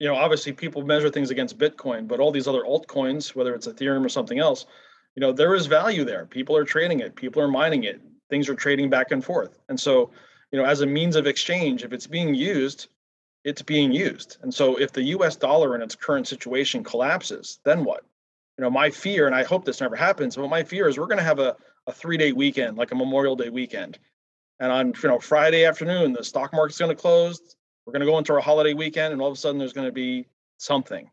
you 0.00 0.08
know 0.08 0.16
obviously 0.16 0.52
people 0.52 0.82
measure 0.82 1.08
things 1.08 1.30
against 1.30 1.56
bitcoin 1.56 2.08
but 2.08 2.18
all 2.18 2.32
these 2.32 2.48
other 2.48 2.64
altcoins 2.72 3.22
whether 3.36 3.54
it's 3.54 3.68
ethereum 3.68 4.04
or 4.04 4.08
something 4.08 4.40
else 4.40 4.66
you 5.14 5.20
know 5.20 5.32
there 5.32 5.54
is 5.54 5.66
value 5.66 6.04
there. 6.04 6.26
People 6.38 6.56
are 6.56 6.64
trading 6.74 6.98
it. 7.06 7.14
People 7.14 7.40
are 7.42 7.52
mining 7.62 7.84
it. 7.84 8.00
Things 8.28 8.48
are 8.48 8.56
trading 8.64 8.90
back 8.90 9.12
and 9.12 9.24
forth. 9.24 9.52
And 9.68 9.78
so 9.78 10.10
you 10.50 10.58
know 10.58 10.66
as 10.72 10.80
a 10.80 10.86
means 10.98 11.14
of 11.14 11.26
exchange 11.28 11.84
if 11.84 11.92
it's 11.92 12.08
being 12.18 12.34
used 12.34 12.80
it's 13.50 13.62
being 13.62 13.92
used. 13.92 14.30
And 14.42 14.52
so 14.52 14.64
if 14.84 14.90
the 14.92 15.04
us 15.26 15.36
dollar 15.36 15.76
in 15.76 15.82
its 15.86 15.94
current 15.94 16.26
situation 16.26 16.82
collapses 16.82 17.60
then 17.68 17.84
what 17.84 18.02
you 18.58 18.62
know, 18.64 18.70
my 18.70 18.90
fear, 18.90 19.26
and 19.26 19.34
I 19.34 19.44
hope 19.44 19.64
this 19.64 19.80
never 19.80 19.96
happens, 19.96 20.36
but 20.36 20.48
my 20.48 20.64
fear 20.64 20.88
is 20.88 20.98
we're 20.98 21.06
going 21.06 21.18
to 21.18 21.24
have 21.24 21.38
a, 21.38 21.56
a 21.86 21.92
three 21.92 22.16
day 22.16 22.32
weekend, 22.32 22.76
like 22.76 22.90
a 22.92 22.94
Memorial 22.94 23.36
Day 23.36 23.50
weekend. 23.50 23.98
And 24.60 24.72
on, 24.72 24.94
you 25.02 25.08
know, 25.08 25.18
Friday 25.18 25.64
afternoon, 25.66 26.14
the 26.14 26.24
stock 26.24 26.52
market's 26.54 26.78
going 26.78 26.94
to 26.94 27.00
close. 27.00 27.56
We're 27.84 27.92
going 27.92 28.00
to 28.00 28.06
go 28.06 28.18
into 28.18 28.32
our 28.32 28.40
holiday 28.40 28.72
weekend, 28.72 29.12
and 29.12 29.20
all 29.20 29.28
of 29.28 29.34
a 29.34 29.36
sudden 29.36 29.58
there's 29.58 29.74
going 29.74 29.86
to 29.86 29.92
be 29.92 30.26
something. 30.56 31.10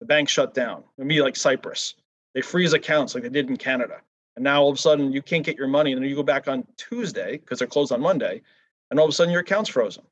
The 0.00 0.06
bank 0.06 0.28
shut 0.28 0.54
down. 0.54 0.84
It'll 0.96 1.08
be 1.08 1.20
like 1.20 1.36
Cyprus. 1.36 1.94
They 2.34 2.40
freeze 2.40 2.72
accounts 2.72 3.14
like 3.14 3.22
they 3.24 3.28
did 3.28 3.48
in 3.48 3.56
Canada. 3.56 4.00
And 4.36 4.42
now 4.42 4.62
all 4.62 4.70
of 4.70 4.76
a 4.76 4.80
sudden 4.80 5.12
you 5.12 5.22
can't 5.22 5.44
get 5.44 5.56
your 5.56 5.68
money. 5.68 5.92
And 5.92 6.02
then 6.02 6.08
you 6.08 6.16
go 6.16 6.22
back 6.22 6.48
on 6.48 6.66
Tuesday 6.76 7.38
because 7.38 7.58
they're 7.58 7.68
closed 7.68 7.92
on 7.92 8.00
Monday. 8.00 8.42
And 8.90 8.98
all 8.98 9.06
of 9.06 9.10
a 9.10 9.12
sudden 9.12 9.32
your 9.32 9.42
account's 9.42 9.70
frozen. 9.70 10.04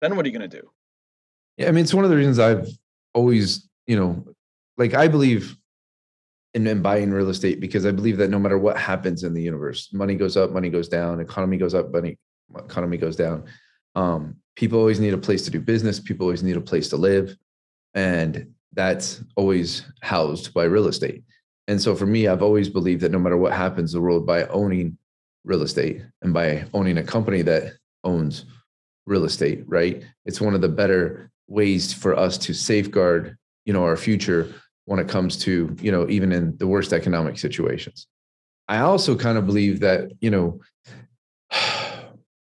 Then 0.00 0.16
what 0.16 0.24
are 0.24 0.28
you 0.28 0.38
going 0.38 0.48
to 0.48 0.60
do? 0.60 0.70
Yeah. 1.56 1.68
I 1.68 1.72
mean, 1.72 1.84
it's 1.84 1.94
one 1.94 2.04
of 2.04 2.10
the 2.10 2.16
reasons 2.16 2.38
I've 2.38 2.68
always, 3.14 3.68
you 3.86 3.96
know, 3.96 4.24
like 4.76 4.94
I 4.94 5.08
believe 5.08 5.56
in, 6.54 6.66
in 6.66 6.82
buying 6.82 7.10
real 7.10 7.28
estate 7.28 7.60
because 7.60 7.86
I 7.86 7.92
believe 7.92 8.16
that 8.18 8.30
no 8.30 8.38
matter 8.38 8.58
what 8.58 8.76
happens 8.76 9.22
in 9.22 9.34
the 9.34 9.42
universe, 9.42 9.92
money 9.92 10.14
goes 10.14 10.36
up, 10.36 10.50
money 10.50 10.68
goes 10.68 10.88
down, 10.88 11.20
economy 11.20 11.56
goes 11.56 11.74
up, 11.74 11.92
money 11.92 12.18
economy 12.56 12.96
goes 12.96 13.16
down. 13.16 13.44
Um, 13.94 14.36
people 14.56 14.78
always 14.78 15.00
need 15.00 15.14
a 15.14 15.18
place 15.18 15.42
to 15.44 15.50
do 15.50 15.60
business. 15.60 16.00
People 16.00 16.26
always 16.26 16.42
need 16.42 16.56
a 16.56 16.60
place 16.60 16.88
to 16.88 16.96
live, 16.96 17.36
and 17.94 18.52
that's 18.72 19.22
always 19.36 19.84
housed 20.02 20.52
by 20.54 20.64
real 20.64 20.88
estate. 20.88 21.22
And 21.68 21.80
so 21.80 21.94
for 21.94 22.06
me, 22.06 22.26
I've 22.26 22.42
always 22.42 22.68
believed 22.68 23.02
that 23.02 23.12
no 23.12 23.18
matter 23.18 23.36
what 23.36 23.52
happens 23.52 23.94
in 23.94 24.00
the 24.00 24.02
world, 24.02 24.26
by 24.26 24.44
owning 24.46 24.98
real 25.44 25.62
estate 25.62 26.02
and 26.22 26.34
by 26.34 26.64
owning 26.74 26.98
a 26.98 27.02
company 27.02 27.42
that 27.42 27.74
owns 28.04 28.44
real 29.06 29.24
estate, 29.24 29.62
right? 29.66 30.02
It's 30.24 30.40
one 30.40 30.54
of 30.54 30.60
the 30.60 30.68
better 30.68 31.30
ways 31.48 31.92
for 31.92 32.16
us 32.16 32.38
to 32.38 32.54
safeguard, 32.54 33.36
you 33.64 33.72
know, 33.72 33.84
our 33.84 33.96
future 33.96 34.52
when 34.90 34.98
it 34.98 35.08
comes 35.08 35.36
to 35.36 35.74
you 35.80 35.92
know 35.92 36.08
even 36.08 36.32
in 36.32 36.56
the 36.58 36.66
worst 36.66 36.92
economic 36.92 37.38
situations. 37.38 38.06
I 38.68 38.78
also 38.78 39.16
kind 39.16 39.38
of 39.38 39.46
believe 39.46 39.80
that 39.80 40.10
you 40.20 40.30
know 40.30 40.60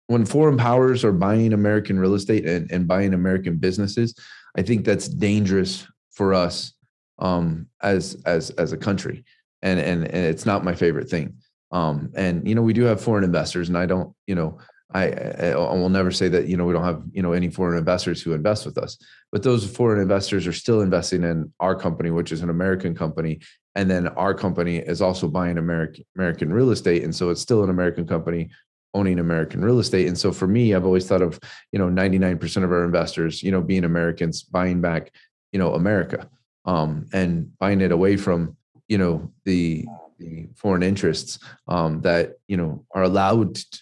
when 0.07 0.25
foreign 0.25 0.57
powers 0.57 1.03
are 1.03 1.11
buying 1.11 1.53
american 1.53 1.99
real 1.99 2.15
estate 2.15 2.45
and, 2.45 2.71
and 2.71 2.87
buying 2.87 3.13
american 3.13 3.57
businesses 3.57 4.15
i 4.57 4.61
think 4.63 4.83
that's 4.83 5.07
dangerous 5.07 5.85
for 6.09 6.33
us 6.33 6.73
um, 7.19 7.67
as 7.81 8.21
as 8.25 8.49
as 8.51 8.73
a 8.73 8.77
country. 8.77 9.23
And, 9.61 9.79
and 9.79 10.05
and 10.05 10.25
it's 10.25 10.45
not 10.45 10.63
my 10.63 10.73
favorite 10.73 11.09
thing. 11.09 11.35
Um, 11.71 12.11
and 12.15 12.47
you 12.47 12.55
know, 12.55 12.61
we 12.61 12.73
do 12.73 12.83
have 12.83 13.01
foreign 13.01 13.23
investors, 13.23 13.69
and 13.69 13.77
I 13.77 13.85
don't, 13.85 14.13
you 14.25 14.35
know, 14.35 14.57
I, 14.91 15.11
I, 15.11 15.55
will 15.55 15.89
never 15.89 16.09
say 16.09 16.29
that 16.29 16.47
you 16.47 16.57
know 16.57 16.65
we 16.65 16.73
don't 16.73 16.83
have 16.83 17.03
you 17.11 17.21
know 17.21 17.33
any 17.33 17.49
foreign 17.49 17.77
investors 17.77 18.21
who 18.21 18.33
invest 18.33 18.65
with 18.65 18.77
us, 18.77 18.97
but 19.31 19.43
those 19.43 19.69
foreign 19.69 20.01
investors 20.01 20.47
are 20.47 20.53
still 20.53 20.81
investing 20.81 21.23
in 21.23 21.53
our 21.59 21.75
company, 21.75 22.09
which 22.09 22.31
is 22.31 22.41
an 22.41 22.49
American 22.49 22.95
company, 22.95 23.39
and 23.75 23.89
then 23.89 24.07
our 24.09 24.33
company 24.33 24.77
is 24.77 25.01
also 25.01 25.27
buying 25.27 25.59
American 25.59 26.05
American 26.15 26.51
real 26.51 26.71
estate, 26.71 27.03
and 27.03 27.15
so 27.15 27.29
it's 27.29 27.41
still 27.41 27.63
an 27.63 27.69
American 27.69 28.07
company 28.07 28.49
owning 28.95 29.19
American 29.19 29.63
real 29.63 29.77
estate. 29.77 30.07
And 30.07 30.17
so 30.17 30.31
for 30.31 30.47
me, 30.47 30.73
I've 30.73 30.85
always 30.85 31.07
thought 31.07 31.21
of 31.21 31.39
you 31.71 31.77
know 31.77 31.87
99% 31.87 32.63
of 32.63 32.71
our 32.71 32.83
investors, 32.83 33.43
you 33.43 33.51
know, 33.51 33.61
being 33.61 33.83
Americans, 33.83 34.41
buying 34.41 34.81
back 34.81 35.11
you 35.51 35.59
know 35.59 35.75
America, 35.75 36.27
um, 36.65 37.05
and 37.13 37.55
buying 37.59 37.81
it 37.81 37.91
away 37.91 38.17
from 38.17 38.57
you 38.87 38.97
know 38.97 39.31
the 39.45 39.85
the 40.17 40.49
foreign 40.55 40.83
interests 40.83 41.39
um, 41.67 42.01
that 42.01 42.39
you 42.47 42.57
know 42.57 42.83
are 42.95 43.03
allowed. 43.03 43.55
To, 43.55 43.79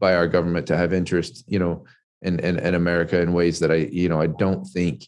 by 0.00 0.14
our 0.14 0.26
government 0.26 0.66
to 0.66 0.76
have 0.76 0.92
interest, 0.92 1.44
you 1.46 1.58
know, 1.58 1.84
in, 2.22 2.40
in, 2.40 2.58
in 2.58 2.74
America 2.74 3.20
in 3.20 3.32
ways 3.32 3.60
that 3.60 3.70
I, 3.70 3.76
you 3.76 4.08
know, 4.08 4.20
I 4.20 4.26
don't 4.26 4.64
think 4.64 5.06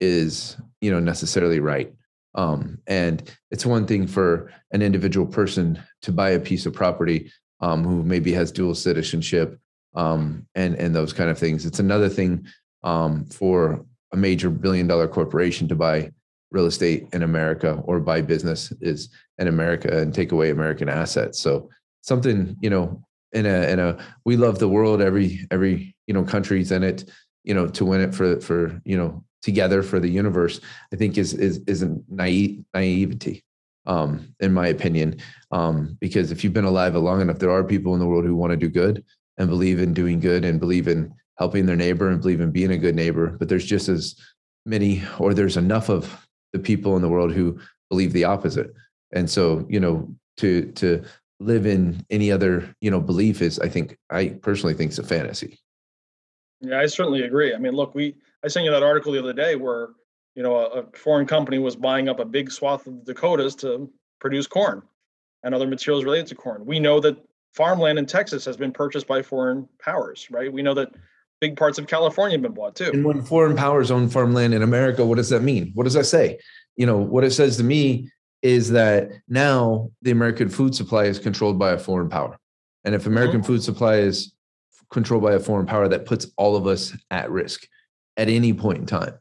is, 0.00 0.56
you 0.80 0.90
know, 0.90 1.00
necessarily 1.00 1.60
right. 1.60 1.92
Um, 2.34 2.78
and 2.86 3.30
it's 3.50 3.66
one 3.66 3.86
thing 3.86 4.06
for 4.06 4.50
an 4.72 4.82
individual 4.82 5.26
person 5.26 5.82
to 6.02 6.12
buy 6.12 6.30
a 6.30 6.40
piece 6.40 6.66
of 6.66 6.72
property 6.72 7.30
um, 7.60 7.84
who 7.84 8.02
maybe 8.02 8.32
has 8.32 8.50
dual 8.50 8.74
citizenship 8.74 9.58
um, 9.94 10.46
and 10.54 10.74
and 10.76 10.94
those 10.94 11.12
kind 11.12 11.30
of 11.30 11.38
things. 11.38 11.66
It's 11.66 11.78
another 11.78 12.08
thing 12.08 12.46
um, 12.82 13.26
for 13.26 13.84
a 14.12 14.16
major 14.16 14.50
billion 14.50 14.86
dollar 14.86 15.08
corporation 15.08 15.68
to 15.68 15.74
buy 15.74 16.10
real 16.50 16.66
estate 16.66 17.06
in 17.12 17.22
America 17.22 17.80
or 17.84 18.00
buy 18.00 18.20
business 18.20 18.72
is 18.80 19.08
in 19.38 19.48
America 19.48 19.88
and 19.98 20.14
take 20.14 20.32
away 20.32 20.50
American 20.50 20.88
assets. 20.88 21.38
So 21.38 21.70
something 22.00 22.56
you 22.60 22.70
know 22.70 23.02
in 23.32 23.46
a 23.46 23.68
in 23.68 23.78
a 23.78 23.96
we 24.24 24.36
love 24.36 24.58
the 24.58 24.68
world 24.68 25.00
every 25.00 25.46
every 25.50 25.94
you 26.06 26.14
know 26.14 26.22
countries 26.22 26.72
in 26.72 26.82
it 26.82 27.10
you 27.44 27.54
know 27.54 27.66
to 27.66 27.84
win 27.84 28.00
it 28.00 28.14
for 28.14 28.40
for 28.40 28.80
you 28.84 28.96
know 28.96 29.24
together 29.42 29.82
for 29.82 29.98
the 29.98 30.08
universe 30.08 30.60
i 30.92 30.96
think 30.96 31.18
is 31.18 31.34
is 31.34 31.60
is 31.66 31.82
a 31.82 31.96
naive 32.08 32.62
naivety 32.74 33.42
um 33.86 34.32
in 34.40 34.52
my 34.52 34.68
opinion. 34.68 35.16
Um 35.50 35.96
because 36.00 36.30
if 36.30 36.44
you've 36.44 36.52
been 36.52 36.64
alive 36.64 36.94
long 36.94 37.20
enough 37.20 37.38
there 37.38 37.50
are 37.50 37.64
people 37.64 37.94
in 37.94 38.00
the 38.00 38.06
world 38.06 38.24
who 38.24 38.36
want 38.36 38.52
to 38.52 38.56
do 38.56 38.68
good 38.68 39.04
and 39.38 39.48
believe 39.48 39.80
in 39.80 39.92
doing 39.92 40.20
good 40.20 40.44
and 40.44 40.60
believe 40.60 40.86
in 40.86 41.12
helping 41.38 41.66
their 41.66 41.76
neighbor 41.76 42.08
and 42.08 42.20
believe 42.20 42.40
in 42.40 42.52
being 42.52 42.70
a 42.70 42.78
good 42.78 42.94
neighbor 42.94 43.36
but 43.38 43.48
there's 43.48 43.64
just 43.64 43.88
as 43.88 44.14
many 44.64 45.02
or 45.18 45.34
there's 45.34 45.56
enough 45.56 45.88
of 45.88 46.26
the 46.52 46.58
people 46.58 46.96
in 46.96 47.02
the 47.02 47.08
world 47.08 47.32
who 47.32 47.58
believe 47.90 48.12
the 48.12 48.24
opposite. 48.24 48.72
And 49.12 49.28
so 49.28 49.66
you 49.68 49.80
know 49.80 50.14
to 50.38 50.70
to 50.72 51.04
live 51.42 51.66
in 51.66 52.04
any 52.10 52.30
other 52.30 52.74
you 52.80 52.90
know 52.90 53.00
belief 53.00 53.42
is 53.42 53.58
i 53.60 53.68
think 53.68 53.98
i 54.10 54.28
personally 54.42 54.74
think 54.74 54.90
it's 54.90 54.98
a 54.98 55.02
fantasy. 55.02 55.58
Yeah 56.60 56.80
i 56.80 56.86
certainly 56.86 57.22
agree. 57.22 57.54
I 57.54 57.58
mean 57.58 57.72
look 57.72 57.94
we 57.94 58.16
i 58.44 58.48
sent 58.48 58.64
you 58.64 58.70
that 58.70 58.82
article 58.82 59.12
the 59.12 59.18
other 59.18 59.32
day 59.32 59.56
where 59.56 59.90
you 60.34 60.42
know 60.42 60.56
a, 60.56 60.80
a 60.80 60.86
foreign 60.94 61.26
company 61.26 61.58
was 61.58 61.76
buying 61.76 62.08
up 62.08 62.20
a 62.20 62.24
big 62.24 62.50
swath 62.50 62.86
of 62.86 63.04
the 63.04 63.12
dakotas 63.12 63.54
to 63.56 63.90
produce 64.20 64.46
corn 64.46 64.82
and 65.42 65.54
other 65.54 65.66
materials 65.66 66.04
related 66.04 66.28
to 66.28 66.34
corn. 66.36 66.64
We 66.64 66.78
know 66.78 67.00
that 67.00 67.16
farmland 67.52 67.98
in 67.98 68.06
texas 68.06 68.44
has 68.44 68.56
been 68.56 68.72
purchased 68.72 69.06
by 69.06 69.22
foreign 69.22 69.68
powers 69.80 70.28
right? 70.30 70.52
We 70.52 70.62
know 70.62 70.74
that 70.74 70.94
big 71.40 71.56
parts 71.56 71.78
of 71.78 71.86
california 71.88 72.36
have 72.36 72.42
been 72.42 72.54
bought 72.54 72.76
too. 72.76 72.90
And 72.92 73.04
when 73.04 73.22
foreign 73.22 73.56
powers 73.56 73.90
own 73.90 74.08
farmland 74.08 74.54
in 74.54 74.62
america 74.62 75.04
what 75.04 75.16
does 75.16 75.30
that 75.30 75.42
mean? 75.42 75.72
What 75.74 75.84
does 75.84 75.94
that 75.94 76.06
say? 76.06 76.38
You 76.76 76.86
know 76.86 76.98
what 76.98 77.24
it 77.24 77.32
says 77.32 77.56
to 77.58 77.64
me 77.64 78.10
is 78.42 78.70
that 78.70 79.10
now 79.28 79.90
the 80.02 80.10
American 80.10 80.48
food 80.48 80.74
supply 80.74 81.04
is 81.04 81.18
controlled 81.18 81.58
by 81.58 81.72
a 81.72 81.78
foreign 81.78 82.08
power. 82.08 82.38
And 82.84 82.94
if 82.94 83.06
American 83.06 83.40
mm-hmm. 83.40 83.46
food 83.46 83.62
supply 83.62 83.96
is 83.96 84.34
controlled 84.90 85.22
by 85.22 85.34
a 85.34 85.40
foreign 85.40 85.66
power, 85.66 85.88
that 85.88 86.04
puts 86.04 86.26
all 86.36 86.56
of 86.56 86.66
us 86.66 86.96
at 87.10 87.30
risk 87.30 87.66
at 88.16 88.28
any 88.28 88.52
point 88.52 88.78
in 88.78 88.86
time. 88.86 89.14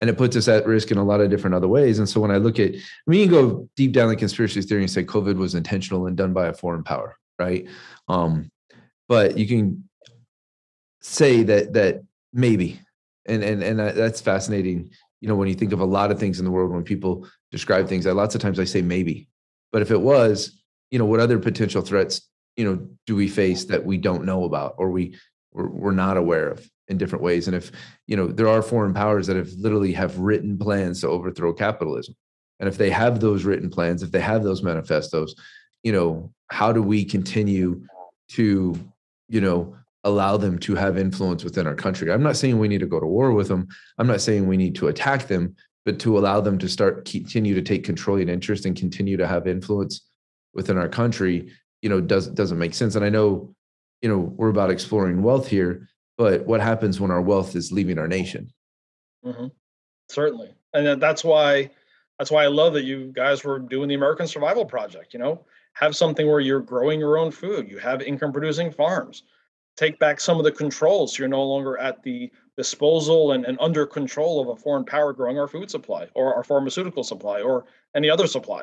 And 0.00 0.10
it 0.10 0.18
puts 0.18 0.36
us 0.36 0.48
at 0.48 0.66
risk 0.66 0.90
in 0.90 0.98
a 0.98 1.04
lot 1.04 1.20
of 1.20 1.30
different 1.30 1.54
other 1.54 1.68
ways. 1.68 1.98
And 1.98 2.08
so 2.08 2.20
when 2.20 2.32
I 2.32 2.38
look 2.38 2.58
at, 2.58 2.74
I 2.74 2.80
mean, 3.06 3.20
you 3.20 3.26
can 3.26 3.34
go 3.34 3.68
deep 3.76 3.92
down 3.92 4.08
the 4.08 4.16
conspiracy 4.16 4.60
theory 4.62 4.82
and 4.82 4.90
say 4.90 5.04
COVID 5.04 5.36
was 5.36 5.54
intentional 5.54 6.06
and 6.06 6.16
done 6.16 6.32
by 6.32 6.48
a 6.48 6.52
foreign 6.52 6.82
power, 6.82 7.16
right? 7.38 7.68
Um, 8.08 8.50
but 9.08 9.38
you 9.38 9.46
can 9.46 9.88
say 11.02 11.44
that 11.44 11.74
that 11.74 12.02
maybe, 12.32 12.80
and 13.26 13.44
and 13.44 13.62
and 13.62 13.78
that's 13.78 14.20
fascinating 14.20 14.90
you 15.22 15.28
know, 15.28 15.36
when 15.36 15.48
you 15.48 15.54
think 15.54 15.72
of 15.72 15.80
a 15.80 15.86
lot 15.86 16.10
of 16.10 16.18
things 16.18 16.40
in 16.40 16.44
the 16.44 16.50
world, 16.50 16.72
when 16.72 16.82
people 16.82 17.26
describe 17.52 17.88
things, 17.88 18.06
I, 18.06 18.12
lots 18.12 18.34
of 18.34 18.40
times 18.40 18.58
I 18.58 18.64
say 18.64 18.82
maybe. 18.82 19.28
But 19.70 19.82
if 19.82 19.90
it 19.90 20.00
was, 20.00 20.60
you 20.90 20.98
know, 20.98 21.04
what 21.04 21.20
other 21.20 21.38
potential 21.38 21.82
threats, 21.82 22.28
you 22.56 22.64
know, 22.64 22.88
do 23.06 23.14
we 23.14 23.28
face 23.28 23.66
that 23.66 23.84
we 23.84 23.96
don't 23.98 24.24
know 24.24 24.44
about 24.44 24.74
or 24.78 24.90
we 24.90 25.16
we're, 25.52 25.68
we're 25.68 25.92
not 25.92 26.16
aware 26.16 26.48
of 26.48 26.68
in 26.88 26.98
different 26.98 27.22
ways? 27.22 27.46
And 27.46 27.56
if 27.56 27.70
you 28.06 28.16
know, 28.16 28.26
there 28.26 28.48
are 28.48 28.62
foreign 28.62 28.92
powers 28.92 29.26
that 29.28 29.36
have 29.36 29.52
literally 29.52 29.92
have 29.92 30.18
written 30.18 30.58
plans 30.58 31.00
to 31.02 31.08
overthrow 31.08 31.52
capitalism, 31.52 32.16
and 32.58 32.68
if 32.68 32.76
they 32.76 32.90
have 32.90 33.20
those 33.20 33.44
written 33.44 33.70
plans, 33.70 34.02
if 34.02 34.10
they 34.10 34.20
have 34.20 34.42
those 34.42 34.62
manifestos, 34.62 35.34
you 35.82 35.92
know, 35.92 36.32
how 36.50 36.72
do 36.72 36.82
we 36.82 37.04
continue 37.04 37.82
to, 38.30 38.74
you 39.28 39.40
know, 39.40 39.76
allow 40.04 40.36
them 40.36 40.58
to 40.58 40.74
have 40.74 40.98
influence 40.98 41.44
within 41.44 41.66
our 41.66 41.74
country. 41.74 42.10
I'm 42.10 42.22
not 42.22 42.36
saying 42.36 42.58
we 42.58 42.68
need 42.68 42.80
to 42.80 42.86
go 42.86 42.98
to 42.98 43.06
war 43.06 43.32
with 43.32 43.48
them. 43.48 43.68
I'm 43.98 44.06
not 44.06 44.20
saying 44.20 44.46
we 44.46 44.56
need 44.56 44.74
to 44.76 44.88
attack 44.88 45.28
them, 45.28 45.54
but 45.84 45.98
to 46.00 46.18
allow 46.18 46.40
them 46.40 46.58
to 46.58 46.68
start 46.68 47.04
continue 47.04 47.54
to 47.54 47.62
take 47.62 47.84
controlling 47.84 48.28
interest 48.28 48.66
and 48.66 48.76
continue 48.76 49.16
to 49.16 49.26
have 49.26 49.46
influence 49.46 50.06
within 50.54 50.78
our 50.78 50.88
country, 50.88 51.50
you 51.80 51.88
know, 51.88 52.00
does 52.00 52.28
doesn't 52.28 52.58
make 52.58 52.74
sense. 52.74 52.94
And 52.94 53.04
I 53.04 53.08
know, 53.08 53.54
you 54.00 54.08
know, 54.08 54.18
we're 54.18 54.50
about 54.50 54.70
exploring 54.70 55.22
wealth 55.22 55.48
here, 55.48 55.88
but 56.16 56.46
what 56.46 56.60
happens 56.60 57.00
when 57.00 57.10
our 57.10 57.22
wealth 57.22 57.56
is 57.56 57.72
leaving 57.72 57.98
our 57.98 58.08
nation? 58.08 58.52
Mm-hmm. 59.24 59.46
Certainly, 60.08 60.54
and 60.74 61.00
that's 61.00 61.24
why 61.24 61.70
that's 62.18 62.30
why 62.30 62.44
I 62.44 62.48
love 62.48 62.74
that 62.74 62.84
you 62.84 63.12
guys 63.12 63.44
were 63.44 63.58
doing 63.58 63.88
the 63.88 63.94
American 63.94 64.26
Survival 64.26 64.64
Project. 64.64 65.12
You 65.14 65.20
know, 65.20 65.44
have 65.74 65.96
something 65.96 66.28
where 66.28 66.40
you're 66.40 66.60
growing 66.60 67.00
your 67.00 67.18
own 67.18 67.30
food, 67.30 67.68
you 67.68 67.78
have 67.78 68.02
income 68.02 68.32
producing 68.32 68.70
farms 68.70 69.24
take 69.76 69.98
back 69.98 70.20
some 70.20 70.38
of 70.38 70.44
the 70.44 70.52
controls. 70.52 71.14
So 71.14 71.22
you're 71.22 71.28
no 71.28 71.42
longer 71.42 71.78
at 71.78 72.02
the 72.02 72.30
disposal 72.56 73.32
and, 73.32 73.44
and 73.44 73.58
under 73.60 73.86
control 73.86 74.40
of 74.40 74.48
a 74.48 74.56
foreign 74.56 74.84
power 74.84 75.12
growing 75.12 75.38
our 75.38 75.48
food 75.48 75.70
supply 75.70 76.08
or 76.14 76.34
our 76.34 76.44
pharmaceutical 76.44 77.02
supply 77.02 77.40
or 77.40 77.64
any 77.94 78.10
other 78.10 78.26
supply. 78.26 78.62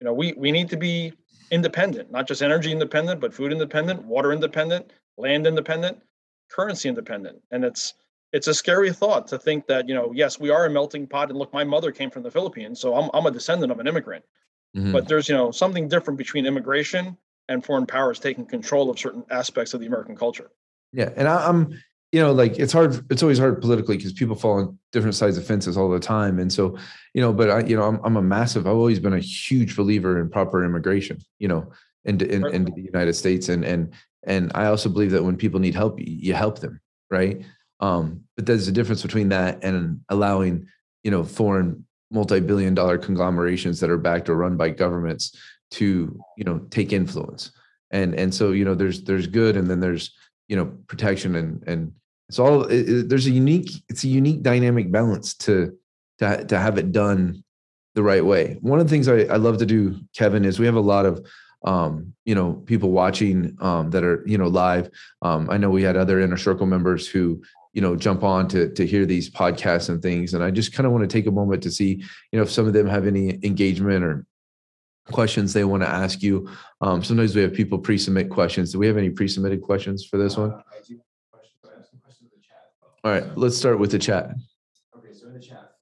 You 0.00 0.06
know, 0.06 0.12
we 0.12 0.32
we 0.34 0.52
need 0.52 0.68
to 0.70 0.76
be 0.76 1.12
independent, 1.50 2.10
not 2.10 2.26
just 2.26 2.42
energy 2.42 2.72
independent, 2.72 3.20
but 3.20 3.34
food 3.34 3.52
independent, 3.52 4.04
water 4.04 4.32
independent, 4.32 4.92
land 5.16 5.46
independent, 5.46 5.98
currency 6.50 6.88
independent. 6.88 7.40
And 7.50 7.64
it's 7.64 7.94
it's 8.32 8.48
a 8.48 8.54
scary 8.54 8.92
thought 8.92 9.28
to 9.28 9.38
think 9.38 9.66
that, 9.68 9.88
you 9.88 9.94
know, 9.94 10.12
yes, 10.14 10.40
we 10.40 10.50
are 10.50 10.66
a 10.66 10.70
melting 10.70 11.06
pot. 11.06 11.30
And 11.30 11.38
look, 11.38 11.52
my 11.52 11.62
mother 11.62 11.92
came 11.92 12.10
from 12.10 12.24
the 12.24 12.30
Philippines, 12.30 12.80
so 12.80 12.94
I'm 12.94 13.10
I'm 13.14 13.26
a 13.26 13.30
descendant 13.30 13.72
of 13.72 13.80
an 13.80 13.86
immigrant. 13.86 14.24
Mm-hmm. 14.76 14.92
But 14.92 15.06
there's, 15.06 15.28
you 15.28 15.36
know, 15.36 15.50
something 15.52 15.88
different 15.88 16.18
between 16.18 16.46
immigration 16.46 17.16
and 17.48 17.64
foreign 17.64 17.86
powers 17.86 18.18
taking 18.18 18.46
control 18.46 18.90
of 18.90 18.98
certain 18.98 19.24
aspects 19.30 19.74
of 19.74 19.80
the 19.80 19.86
American 19.86 20.16
culture. 20.16 20.50
Yeah, 20.92 21.10
and 21.16 21.28
I, 21.28 21.48
am 21.48 21.80
you 22.14 22.20
know, 22.20 22.30
like 22.30 22.60
it's 22.60 22.72
hard. 22.72 23.04
It's 23.10 23.24
always 23.24 23.40
hard 23.40 23.60
politically 23.60 23.96
because 23.96 24.12
people 24.12 24.36
fall 24.36 24.60
on 24.60 24.78
different 24.92 25.16
sides 25.16 25.36
of 25.36 25.44
fences 25.44 25.76
all 25.76 25.90
the 25.90 25.98
time, 25.98 26.38
and 26.38 26.52
so 26.52 26.78
you 27.12 27.20
know. 27.20 27.32
But 27.32 27.50
I, 27.50 27.60
you 27.64 27.76
know, 27.76 27.82
I'm 27.82 27.98
I'm 28.04 28.16
a 28.16 28.22
massive. 28.22 28.68
I've 28.68 28.76
always 28.76 29.00
been 29.00 29.14
a 29.14 29.18
huge 29.18 29.74
believer 29.74 30.20
in 30.20 30.30
proper 30.30 30.64
immigration. 30.64 31.20
You 31.40 31.48
know, 31.48 31.72
into 32.04 32.32
in, 32.32 32.46
into 32.54 32.70
the 32.70 32.82
United 32.82 33.14
States, 33.14 33.48
and 33.48 33.64
and 33.64 33.92
and 34.22 34.52
I 34.54 34.66
also 34.66 34.88
believe 34.88 35.10
that 35.10 35.24
when 35.24 35.36
people 35.36 35.58
need 35.58 35.74
help, 35.74 35.98
you 35.98 36.34
help 36.34 36.60
them, 36.60 36.80
right? 37.10 37.42
Um, 37.80 38.20
but 38.36 38.46
there's 38.46 38.68
a 38.68 38.72
difference 38.72 39.02
between 39.02 39.30
that 39.30 39.64
and 39.64 39.98
allowing 40.08 40.68
you 41.02 41.10
know 41.10 41.24
foreign 41.24 41.84
multi-billion 42.12 42.74
dollar 42.74 42.96
conglomerations 42.96 43.80
that 43.80 43.90
are 43.90 43.98
backed 43.98 44.28
or 44.28 44.36
run 44.36 44.56
by 44.56 44.70
governments 44.70 45.36
to 45.72 46.16
you 46.36 46.44
know 46.44 46.60
take 46.70 46.92
influence 46.92 47.50
and 47.90 48.14
and 48.14 48.32
so 48.32 48.52
you 48.52 48.64
know 48.64 48.76
there's 48.76 49.02
there's 49.02 49.26
good 49.26 49.56
and 49.56 49.68
then 49.68 49.80
there's 49.80 50.14
you 50.46 50.54
know 50.54 50.66
protection 50.86 51.34
and 51.34 51.64
and 51.66 51.92
it's 52.28 52.38
all 52.38 52.64
it, 52.64 53.08
there's 53.08 53.26
a 53.26 53.30
unique 53.30 53.70
it's 53.88 54.04
a 54.04 54.08
unique 54.08 54.42
dynamic 54.42 54.90
balance 54.90 55.34
to 55.34 55.76
to 56.18 56.44
to 56.44 56.58
have 56.58 56.78
it 56.78 56.92
done 56.92 57.42
the 57.94 58.02
right 58.02 58.24
way 58.24 58.56
one 58.60 58.80
of 58.80 58.86
the 58.86 58.90
things 58.90 59.08
I, 59.08 59.32
I 59.32 59.36
love 59.36 59.58
to 59.58 59.66
do 59.66 59.98
kevin 60.14 60.44
is 60.44 60.58
we 60.58 60.66
have 60.66 60.74
a 60.74 60.80
lot 60.80 61.06
of 61.06 61.26
um, 61.64 62.12
you 62.26 62.34
know 62.34 62.54
people 62.66 62.90
watching 62.90 63.56
um, 63.60 63.90
that 63.90 64.04
are 64.04 64.22
you 64.26 64.38
know 64.38 64.48
live 64.48 64.90
um, 65.22 65.48
i 65.50 65.56
know 65.56 65.70
we 65.70 65.82
had 65.82 65.96
other 65.96 66.20
inner 66.20 66.36
circle 66.36 66.66
members 66.66 67.08
who 67.08 67.42
you 67.72 67.80
know 67.80 67.96
jump 67.96 68.22
on 68.22 68.48
to 68.48 68.72
to 68.74 68.86
hear 68.86 69.06
these 69.06 69.30
podcasts 69.30 69.88
and 69.88 70.02
things 70.02 70.34
and 70.34 70.44
i 70.44 70.50
just 70.50 70.74
kind 70.74 70.86
of 70.86 70.92
want 70.92 71.02
to 71.02 71.08
take 71.08 71.26
a 71.26 71.30
moment 71.30 71.62
to 71.62 71.70
see 71.70 72.02
you 72.32 72.38
know 72.38 72.42
if 72.42 72.50
some 72.50 72.66
of 72.66 72.72
them 72.72 72.86
have 72.86 73.06
any 73.06 73.38
engagement 73.42 74.04
or 74.04 74.26
questions 75.10 75.52
they 75.52 75.64
want 75.64 75.82
to 75.82 75.88
ask 75.88 76.22
you. 76.22 76.48
Um, 76.80 77.02
sometimes 77.02 77.34
we 77.34 77.42
have 77.42 77.52
people 77.52 77.78
pre-submit 77.78 78.30
questions. 78.30 78.72
Do 78.72 78.78
we 78.78 78.86
have 78.86 78.96
any 78.96 79.10
pre-submitted 79.10 79.62
questions 79.62 80.04
for 80.04 80.16
this 80.16 80.36
one? 80.36 80.62
All 83.04 83.10
right, 83.10 83.36
let's 83.36 83.54
start 83.54 83.78
with 83.78 83.90
the 83.90 83.98
chat. 83.98 84.30
Okay, 84.96 85.12
so 85.12 85.26
in 85.28 85.34
the 85.34 85.38
chat, 85.38 85.72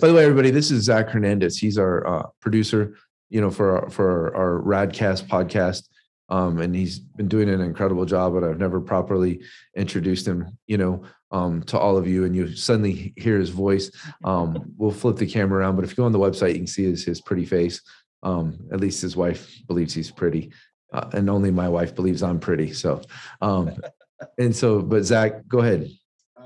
By 0.00 0.08
the 0.08 0.14
way, 0.14 0.24
everybody, 0.24 0.50
this 0.50 0.70
is 0.70 0.84
Zach 0.84 1.10
Hernandez. 1.10 1.58
He's 1.58 1.76
our 1.76 2.06
uh, 2.06 2.26
producer, 2.40 2.96
you 3.28 3.42
know, 3.42 3.50
for 3.50 3.78
our, 3.78 3.90
for 3.90 4.34
our, 4.34 4.34
our 4.34 4.62
Radcast 4.62 5.26
podcast. 5.28 5.86
Um, 6.30 6.60
and 6.60 6.74
he's 6.74 6.98
been 6.98 7.28
doing 7.28 7.50
an 7.50 7.60
incredible 7.60 8.06
job, 8.06 8.32
but 8.32 8.42
I've 8.42 8.58
never 8.58 8.80
properly 8.80 9.42
introduced 9.76 10.26
him, 10.26 10.56
you 10.66 10.78
know, 10.78 11.02
um, 11.30 11.62
to 11.64 11.78
all 11.78 11.98
of 11.98 12.08
you. 12.08 12.24
And 12.24 12.34
you 12.34 12.56
suddenly 12.56 13.12
hear 13.18 13.38
his 13.38 13.50
voice. 13.50 13.90
Um, 14.24 14.72
we'll 14.78 14.92
flip 14.92 15.16
the 15.16 15.26
camera 15.26 15.58
around, 15.58 15.76
but 15.76 15.84
if 15.84 15.90
you 15.90 15.96
go 15.96 16.04
on 16.04 16.12
the 16.12 16.18
website, 16.18 16.52
you 16.52 16.60
can 16.60 16.66
see 16.66 16.84
his, 16.84 17.04
his 17.04 17.20
pretty 17.20 17.44
face. 17.44 17.82
Um, 18.22 18.58
at 18.72 18.80
least 18.80 19.02
his 19.02 19.14
wife 19.14 19.54
believes 19.66 19.92
he's 19.92 20.10
pretty. 20.10 20.52
Uh, 20.90 21.10
and 21.12 21.28
only 21.28 21.50
my 21.50 21.68
wife 21.68 21.94
believes 21.94 22.22
I'm 22.22 22.40
pretty. 22.40 22.72
So, 22.72 23.02
um, 23.42 23.76
and 24.38 24.56
so, 24.56 24.80
but 24.80 25.02
Zach, 25.02 25.46
go 25.46 25.58
ahead. 25.58 25.90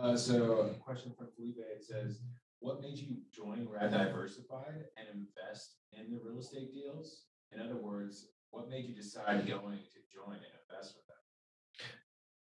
Uh, 0.01 0.17
so 0.17 0.71
a 0.71 0.85
question 0.85 1.13
from 1.17 1.27
Felipe 1.35 1.59
it 1.59 1.85
says, 1.85 2.21
what 2.61 2.81
made 2.81 2.99
you 2.99 3.17
join 3.35 3.69
Rad 3.69 3.91
Diversified 3.91 4.85
and 4.97 5.07
invest 5.13 5.77
in 5.93 6.11
the 6.11 6.21
real 6.25 6.39
estate 6.39 6.73
deals? 6.73 7.23
In 7.53 7.61
other 7.61 7.77
words, 7.77 8.29
what 8.51 8.69
made 8.69 8.87
you 8.87 8.95
decide 8.95 9.47
going 9.47 9.79
to 9.79 10.01
join 10.13 10.35
and 10.35 10.45
invest 10.71 10.97
with 10.97 11.07
them? 11.07 11.17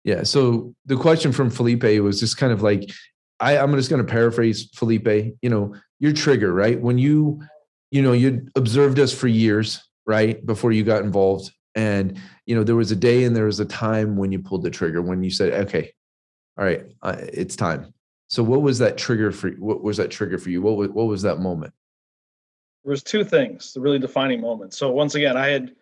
Yeah. 0.03 0.23
So 0.23 0.73
the 0.85 0.97
question 0.97 1.31
from 1.31 1.49
Felipe 1.49 1.83
was 2.01 2.19
just 2.19 2.37
kind 2.37 2.51
of 2.51 2.61
like, 2.61 2.89
I, 3.39 3.57
I'm 3.57 3.73
just 3.75 3.89
going 3.89 4.05
to 4.05 4.11
paraphrase 4.11 4.69
Felipe. 4.75 5.07
You 5.41 5.49
know, 5.49 5.75
your 5.99 6.13
trigger, 6.13 6.53
right? 6.53 6.79
When 6.79 6.97
you, 6.97 7.41
you 7.91 8.01
know, 8.01 8.13
you 8.13 8.47
observed 8.55 8.99
us 8.99 9.13
for 9.13 9.27
years, 9.27 9.81
right, 10.05 10.43
before 10.45 10.71
you 10.71 10.83
got 10.83 11.03
involved, 11.03 11.51
and 11.75 12.19
you 12.45 12.55
know, 12.55 12.63
there 12.63 12.75
was 12.75 12.91
a 12.91 12.95
day 12.95 13.23
and 13.23 13.35
there 13.35 13.45
was 13.45 13.59
a 13.59 13.65
time 13.65 14.17
when 14.17 14.31
you 14.31 14.39
pulled 14.39 14.63
the 14.63 14.69
trigger 14.69 15.01
when 15.01 15.23
you 15.23 15.29
said, 15.29 15.53
"Okay, 15.67 15.93
all 16.59 16.65
right, 16.65 16.85
uh, 17.01 17.15
it's 17.33 17.55
time." 17.55 17.93
So, 18.27 18.43
what 18.43 18.61
was 18.61 18.77
that 18.79 18.97
trigger 18.97 19.31
for? 19.31 19.49
What 19.51 19.81
was 19.81 19.97
that 19.97 20.11
trigger 20.11 20.37
for 20.37 20.51
you? 20.51 20.61
What 20.61 20.77
was 20.77 20.89
what 20.89 21.07
was 21.07 21.23
that 21.23 21.39
moment? 21.39 21.73
There 22.83 22.91
was 22.91 23.03
two 23.03 23.23
things, 23.23 23.73
the 23.73 23.81
really 23.81 23.99
defining 23.99 24.39
moment. 24.41 24.73
So 24.73 24.91
once 24.91 25.15
again, 25.15 25.35
I 25.35 25.47
had 25.47 25.75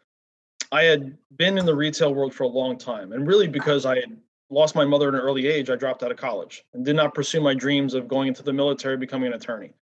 I 0.71 0.83
had 0.83 1.17
been 1.35 1.57
in 1.57 1.65
the 1.65 1.75
retail 1.75 2.13
world 2.13 2.33
for 2.33 2.43
a 2.43 2.47
long 2.47 2.77
time, 2.77 3.13
and 3.13 3.27
really 3.27 3.47
because 3.47 3.85
I 3.85 3.95
had 3.95 4.17
lost 4.49 4.75
my 4.75 4.85
mother 4.85 5.09
at 5.09 5.13
an 5.13 5.19
early 5.19 5.47
age, 5.47 5.69
I 5.69 5.75
dropped 5.75 6.03
out 6.03 6.11
of 6.11 6.17
college 6.17 6.63
and 6.73 6.85
did 6.85 6.95
not 6.95 7.13
pursue 7.13 7.41
my 7.41 7.53
dreams 7.53 7.93
of 7.93 8.07
going 8.07 8.29
into 8.29 8.43
the 8.43 8.53
military, 8.53 8.97
becoming 8.97 9.27
an 9.27 9.33
attorney. 9.33 9.73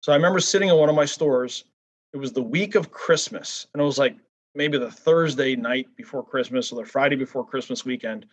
So 0.00 0.12
I 0.12 0.16
remember 0.16 0.40
sitting 0.40 0.68
in 0.68 0.76
one 0.76 0.88
of 0.88 0.94
my 0.94 1.04
stores. 1.04 1.64
It 2.12 2.18
was 2.18 2.32
the 2.32 2.42
week 2.42 2.74
of 2.74 2.90
Christmas, 2.90 3.66
and 3.72 3.80
it 3.80 3.84
was 3.84 3.98
like 3.98 4.16
maybe 4.54 4.78
the 4.78 4.90
Thursday 4.90 5.56
night 5.56 5.88
before 5.96 6.24
Christmas 6.24 6.72
or 6.72 6.82
the 6.82 6.90
Friday 6.90 7.16
before 7.16 7.46
Christmas 7.46 7.84
weekend. 7.84 8.26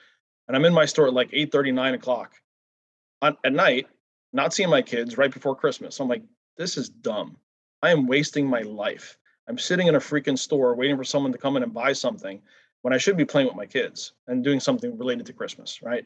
And 0.47 0.55
I'm 0.55 0.65
in 0.65 0.73
my 0.73 0.85
store 0.85 1.07
at 1.07 1.13
like 1.13 1.29
8 1.33 1.51
39 1.51 1.93
o'clock 1.95 2.33
at 3.21 3.53
night, 3.53 3.87
not 4.33 4.53
seeing 4.53 4.69
my 4.69 4.81
kids 4.81 5.17
right 5.17 5.31
before 5.31 5.55
Christmas. 5.55 5.99
I'm 5.99 6.07
like, 6.07 6.23
this 6.57 6.77
is 6.77 6.89
dumb. 6.89 7.37
I 7.81 7.89
am 7.89 8.07
wasting 8.07 8.47
my 8.47 8.61
life. 8.61 9.17
I'm 9.47 9.57
sitting 9.57 9.87
in 9.87 9.95
a 9.95 9.99
freaking 9.99 10.37
store 10.37 10.75
waiting 10.75 10.97
for 10.97 11.03
someone 11.03 11.31
to 11.31 11.37
come 11.37 11.57
in 11.57 11.63
and 11.63 11.73
buy 11.73 11.93
something 11.93 12.41
when 12.81 12.93
I 12.93 12.97
should 12.97 13.17
be 13.17 13.25
playing 13.25 13.47
with 13.47 13.55
my 13.55 13.65
kids 13.65 14.13
and 14.27 14.43
doing 14.43 14.59
something 14.59 14.97
related 14.97 15.25
to 15.27 15.33
Christmas, 15.33 15.81
right? 15.81 16.05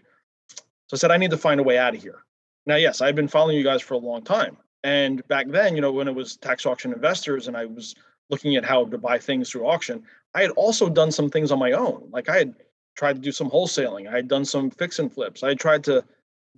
So 0.88 0.94
I 0.94 0.98
said, 0.98 1.12
I 1.12 1.18
need 1.18 1.32
to 1.32 1.38
find 1.38 1.60
a 1.60 1.64
way 1.64 1.78
out 1.78 1.96
of 1.96 2.02
here. 2.02 2.24
Now, 2.66 2.76
yes, 2.76 3.02
I've 3.02 3.16
been 3.16 3.28
following 3.28 3.58
you 3.58 3.64
guys 3.64 3.82
for 3.82 3.94
a 3.94 3.98
long 3.98 4.24
time. 4.24 4.58
And 4.84 5.26
back 5.28 5.48
then, 5.50 5.76
you 5.76 5.82
know, 5.82 5.92
when 5.92 6.08
it 6.08 6.16
was 6.16 6.38
tax 6.38 6.66
auction 6.66 6.94
investors 6.94 7.48
and 7.48 7.56
I 7.56 7.66
was 7.66 7.96
looking 8.30 8.56
at 8.56 8.66
how 8.66 8.86
to 8.86 8.98
buy 8.98 9.18
things 9.18 9.50
through 9.50 9.68
auction, 9.68 10.04
I 10.34 10.42
had 10.42 10.52
also 10.52 10.90
done 10.90 11.12
some 11.12 11.30
things 11.30 11.52
on 11.52 11.60
my 11.60 11.74
own. 11.74 12.08
Like 12.12 12.30
I 12.30 12.38
had 12.38 12.56
tried 13.00 13.16
to 13.16 13.22
do 13.22 13.32
some 13.32 13.50
wholesaling, 13.50 14.10
I 14.10 14.18
had 14.18 14.28
done 14.28 14.44
some 14.44 14.70
fix 14.70 15.00
and 15.00 15.12
flips, 15.12 15.42
I 15.42 15.54
tried 15.54 15.86
to 15.86 16.04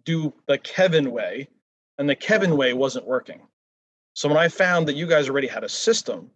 do 0.04 0.34
the 0.48 0.58
Kevin 0.58 1.12
way, 1.12 1.48
and 2.00 2.10
the 2.10 2.16
Kevin 2.16 2.58
way 2.58 2.74
wasn't 2.74 3.06
working. 3.06 3.42
So 4.16 4.28
when 4.28 4.40
I 4.40 4.48
found 4.48 4.88
that 4.88 4.96
you 4.96 5.06
guys 5.06 5.30
already 5.30 5.48
had 5.48 5.64
a 5.64 5.70
system, 5.70 6.32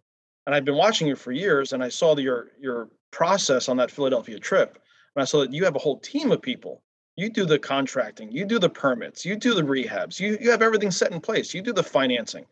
and 0.46 0.54
I've 0.54 0.64
been 0.64 0.76
watching 0.76 1.08
you 1.08 1.16
for 1.16 1.32
years, 1.32 1.72
and 1.72 1.82
I 1.82 1.88
saw 1.88 2.14
the, 2.14 2.22
your 2.22 2.52
your 2.60 2.88
process 3.10 3.68
on 3.68 3.76
that 3.78 3.90
Philadelphia 3.90 4.38
trip, 4.38 4.78
and 5.16 5.22
I 5.22 5.24
saw 5.24 5.40
that 5.40 5.52
you 5.52 5.64
have 5.64 5.74
a 5.74 5.80
whole 5.80 5.98
team 5.98 6.30
of 6.30 6.40
people. 6.40 6.82
You 7.16 7.28
do 7.28 7.44
the 7.44 7.58
contracting, 7.58 8.30
you 8.30 8.44
do 8.44 8.60
the 8.60 8.70
permits, 8.70 9.24
you 9.24 9.34
do 9.34 9.54
the 9.54 9.62
rehabs, 9.62 10.20
you 10.20 10.38
you 10.40 10.52
have 10.52 10.62
everything 10.62 10.92
set 10.92 11.10
in 11.10 11.20
place, 11.20 11.52
you 11.52 11.62
do 11.62 11.72
the 11.72 11.82
financing. 11.82 12.46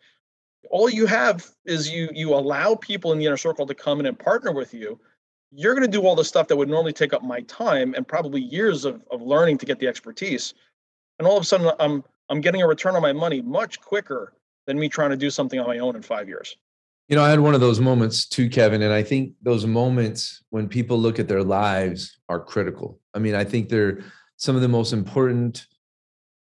All 0.71 0.91
you 0.91 1.07
have 1.07 1.47
is 1.65 1.89
you 1.89 2.09
you 2.13 2.35
allow 2.35 2.75
people 2.75 3.13
in 3.13 3.19
the 3.21 3.27
inner 3.27 3.37
circle 3.37 3.65
to 3.65 3.75
come 3.75 4.01
in 4.01 4.07
and 4.07 4.19
partner 4.19 4.53
with 4.53 4.75
you. 4.75 4.99
You're 5.57 5.75
going 5.75 5.89
to 5.89 5.99
do 5.99 6.05
all 6.05 6.17
the 6.17 6.25
stuff 6.25 6.49
that 6.49 6.57
would 6.57 6.69
normally 6.69 6.93
take 6.93 7.13
up 7.13 7.23
my 7.23 7.41
time 7.43 7.95
and 7.95 8.07
probably 8.07 8.41
years 8.41 8.85
of, 8.85 9.03
of 9.11 9.23
learning 9.23 9.59
to 9.59 9.67
get 9.67 9.79
the 9.79 9.87
expertise. 9.87 10.55
And 11.19 11.29
all 11.29 11.37
of 11.37 11.43
a 11.43 11.47
sudden, 11.47 11.71
I'm 11.79 12.03
I'm 12.29 12.41
getting 12.41 12.63
a 12.63 12.67
return 12.67 12.97
on 12.97 13.03
my 13.03 13.13
money 13.13 13.43
much 13.43 13.81
quicker 13.81 14.33
than 14.67 14.79
me 14.79 14.89
trying 14.89 15.11
to 15.11 15.17
do 15.17 15.31
something 15.31 15.61
on 15.61 15.67
my 15.67 15.79
own 15.79 15.95
in 15.95 16.03
five 16.03 16.29
years. 16.29 16.57
You 17.09 17.17
know, 17.17 17.23
I 17.23 17.29
had 17.29 17.41
one 17.41 17.55
of 17.55 17.61
those 17.61 17.81
moments 17.81 18.27
too, 18.27 18.49
Kevin. 18.49 18.81
And 18.81 18.93
I 18.93 19.03
think 19.03 19.35
those 19.43 19.67
moments 19.67 20.43
when 20.51 20.69
people 20.69 20.99
look 20.99 21.19
at 21.19 21.29
their 21.29 21.43
lives 21.43 22.19
are 22.31 22.41
critical. 22.41 22.99
I 23.13 23.19
mean, 23.19 23.35
I 23.35 23.45
think 23.45 23.69
they're 23.69 24.01
some 24.39 24.57
of 24.57 24.63
the 24.63 24.69
most 24.69 24.93
important, 24.93 25.67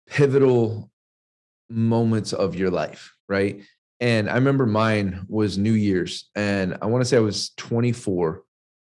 pivotal 0.09 0.91
moments 1.69 2.33
of 2.33 2.57
your 2.57 2.71
life, 2.71 3.15
right? 3.29 3.63
And 4.01 4.29
I 4.29 4.35
remember 4.35 4.67
mine 4.67 5.25
was 5.29 5.57
New 5.57 5.73
Year's. 5.73 6.29
And 6.35 6.77
I 6.83 6.87
want 6.87 7.03
to 7.03 7.05
say 7.05 7.17
I 7.17 7.21
was 7.21 7.51
24 7.57 8.43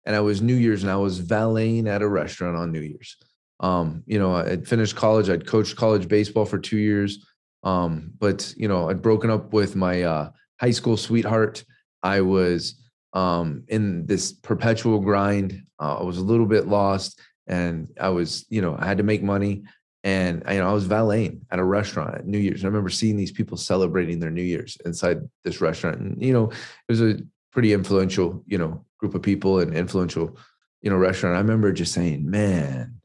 and 0.06 0.14
I 0.14 0.20
was 0.20 0.42
New 0.42 0.54
Year's 0.54 0.82
and 0.82 0.92
I 0.92 0.96
was 0.96 1.18
valeting 1.18 1.88
at 1.88 2.02
a 2.02 2.08
restaurant 2.08 2.56
on 2.56 2.72
New 2.72 2.80
Year's. 2.80 3.16
Um, 3.60 4.02
you 4.06 4.18
know, 4.18 4.34
I 4.34 4.48
had 4.48 4.68
finished 4.68 4.96
college, 4.96 5.30
I'd 5.30 5.46
coached 5.46 5.76
college 5.76 6.08
baseball 6.08 6.44
for 6.44 6.58
two 6.58 6.78
years. 6.78 7.24
Um, 7.62 8.12
but 8.18 8.52
you 8.56 8.68
know, 8.68 8.90
I'd 8.90 9.02
broken 9.02 9.30
up 9.30 9.52
with 9.52 9.74
my 9.74 10.02
uh, 10.02 10.30
high 10.60 10.70
school 10.70 10.96
sweetheart. 10.96 11.64
I 12.02 12.20
was 12.20 12.82
um, 13.14 13.64
in 13.68 14.06
this 14.06 14.32
perpetual 14.32 15.00
grind. 15.00 15.62
Uh, 15.80 15.98
I 15.98 16.02
was 16.02 16.18
a 16.18 16.24
little 16.24 16.46
bit 16.46 16.66
lost, 16.66 17.18
and 17.46 17.88
I 17.98 18.10
was, 18.10 18.44
you 18.50 18.60
know, 18.60 18.76
I 18.78 18.86
had 18.86 18.98
to 18.98 19.04
make 19.04 19.22
money, 19.22 19.64
and 20.02 20.42
you 20.48 20.58
know, 20.58 20.68
I 20.68 20.72
was 20.72 20.84
valeting 20.84 21.46
at 21.50 21.58
a 21.58 21.64
restaurant 21.64 22.14
at 22.14 22.26
New 22.26 22.38
Year's. 22.38 22.60
And 22.60 22.66
I 22.66 22.68
remember 22.68 22.90
seeing 22.90 23.16
these 23.16 23.32
people 23.32 23.56
celebrating 23.56 24.20
their 24.20 24.30
New 24.30 24.42
Year's 24.42 24.76
inside 24.84 25.20
this 25.44 25.62
restaurant, 25.62 26.00
and 26.00 26.22
you 26.22 26.34
know, 26.34 26.50
it 26.50 26.90
was 26.90 27.00
a 27.00 27.18
pretty 27.52 27.72
influential, 27.72 28.42
you 28.46 28.58
know, 28.58 28.84
group 29.04 29.14
of 29.14 29.20
people 29.20 29.58
and 29.58 29.74
influential, 29.74 30.38
you 30.80 30.88
know, 30.88 30.96
restaurant. 30.96 31.36
I 31.36 31.40
remember 31.40 31.72
just 31.72 31.92
saying, 31.92 32.28
"Man, 32.28 33.00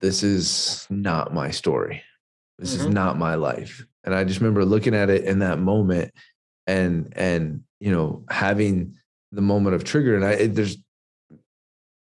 this 0.00 0.22
is 0.22 0.86
not 0.88 1.34
my 1.34 1.50
story." 1.50 2.04
This 2.56 2.76
mm-hmm. 2.76 2.86
is 2.86 2.94
not 2.94 3.18
my 3.18 3.34
life. 3.34 3.84
And 4.04 4.14
I 4.14 4.22
just 4.22 4.40
remember 4.40 4.64
looking 4.64 4.94
at 4.94 5.10
it 5.10 5.24
in 5.24 5.40
that 5.40 5.58
moment 5.58 6.12
and 6.68 7.12
and 7.16 7.62
you 7.80 7.90
know 7.90 8.24
having 8.30 8.94
the 9.32 9.42
moment 9.42 9.74
of 9.74 9.82
trigger 9.82 10.14
and 10.16 10.24
I 10.24 10.46
there's 10.46 10.78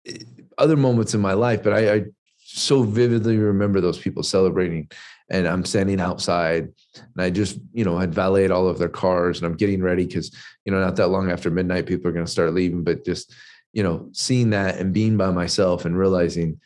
eh, 0.07 0.19
other 0.57 0.77
moments 0.77 1.15
in 1.15 1.21
my 1.21 1.35
life 1.35 1.63
but 1.63 1.73
I, 1.73 1.95
I 1.95 2.05
so 2.39 2.83
vividly 2.83 3.37
remember 3.37 3.81
those 3.81 3.99
people 3.99 4.23
celebrating 4.23 4.91
and 5.31 5.47
I'm 5.47 5.65
standing 5.65 6.01
outside 6.01 6.69
and 6.95 7.19
I 7.19 7.31
just, 7.31 7.59
you 7.73 7.85
know, 7.85 7.99
had 7.99 8.15
valeted 8.15 8.51
all 8.51 8.69
of 8.69 8.79
their 8.79 8.89
cars 8.89 9.39
and 9.39 9.47
I'm 9.47 9.57
getting 9.57 9.83
ready 9.83 10.07
because, 10.07 10.35
you 10.65 10.73
know, 10.73 10.81
not 10.81 10.97
that 10.97 11.09
long 11.09 11.31
after 11.31 11.51
midnight, 11.51 11.87
people 11.87 12.09
are 12.09 12.13
going 12.15 12.25
to 12.25 12.31
start 12.31 12.55
leaving, 12.55 12.83
but 12.83 13.05
just, 13.05 13.35
you 13.73 13.83
know, 13.83 14.09
seeing 14.13 14.51
that 14.51 14.79
and 14.79 14.95
being 14.95 15.17
by 15.17 15.31
myself 15.31 15.85
and 15.85 15.99
realizing 15.99 16.61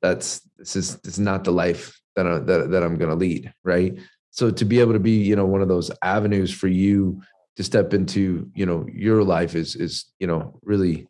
that's, 0.00 0.40
this 0.58 0.76
is, 0.76 0.96
this 0.98 1.14
is 1.14 1.20
not 1.20 1.44
the 1.44 1.52
life 1.52 2.00
that 2.16 2.26
I, 2.26 2.38
that, 2.38 2.70
that 2.70 2.82
I'm 2.82 2.96
going 2.96 3.10
to 3.10 3.16
lead, 3.16 3.52
right? 3.64 3.98
So 4.30 4.50
to 4.50 4.64
be 4.64 4.80
able 4.80 4.92
to 4.92 5.00
be, 5.00 5.22
you 5.22 5.36
know, 5.36 5.46
one 5.46 5.62
of 5.62 5.68
those 5.68 5.90
avenues 6.02 6.52
for 6.52 6.68
you 6.68 7.22
to 7.56 7.64
step 7.64 7.92
into, 7.92 8.50
you 8.54 8.64
know, 8.64 8.86
your 8.90 9.22
life 9.22 9.54
is 9.54 9.76
is 9.76 10.06
you 10.18 10.26
know 10.26 10.58
really, 10.62 11.06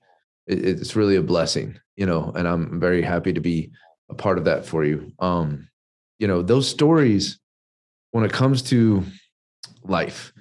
it, 0.46 0.64
it's 0.64 0.96
really 0.96 1.16
a 1.16 1.22
blessing, 1.22 1.78
you 1.96 2.06
know, 2.06 2.32
and 2.34 2.48
I'm 2.48 2.80
very 2.80 3.02
happy 3.02 3.32
to 3.32 3.40
be 3.40 3.70
a 4.08 4.14
part 4.14 4.38
of 4.38 4.46
that 4.46 4.66
for 4.66 4.84
you. 4.84 5.12
Um, 5.20 5.68
you 6.20 6.28
know, 6.28 6.42
those 6.42 6.68
stories 6.68 7.40
when 8.12 8.24
it 8.24 8.32
comes 8.32 8.62
to 8.62 9.04
life, 9.82 10.32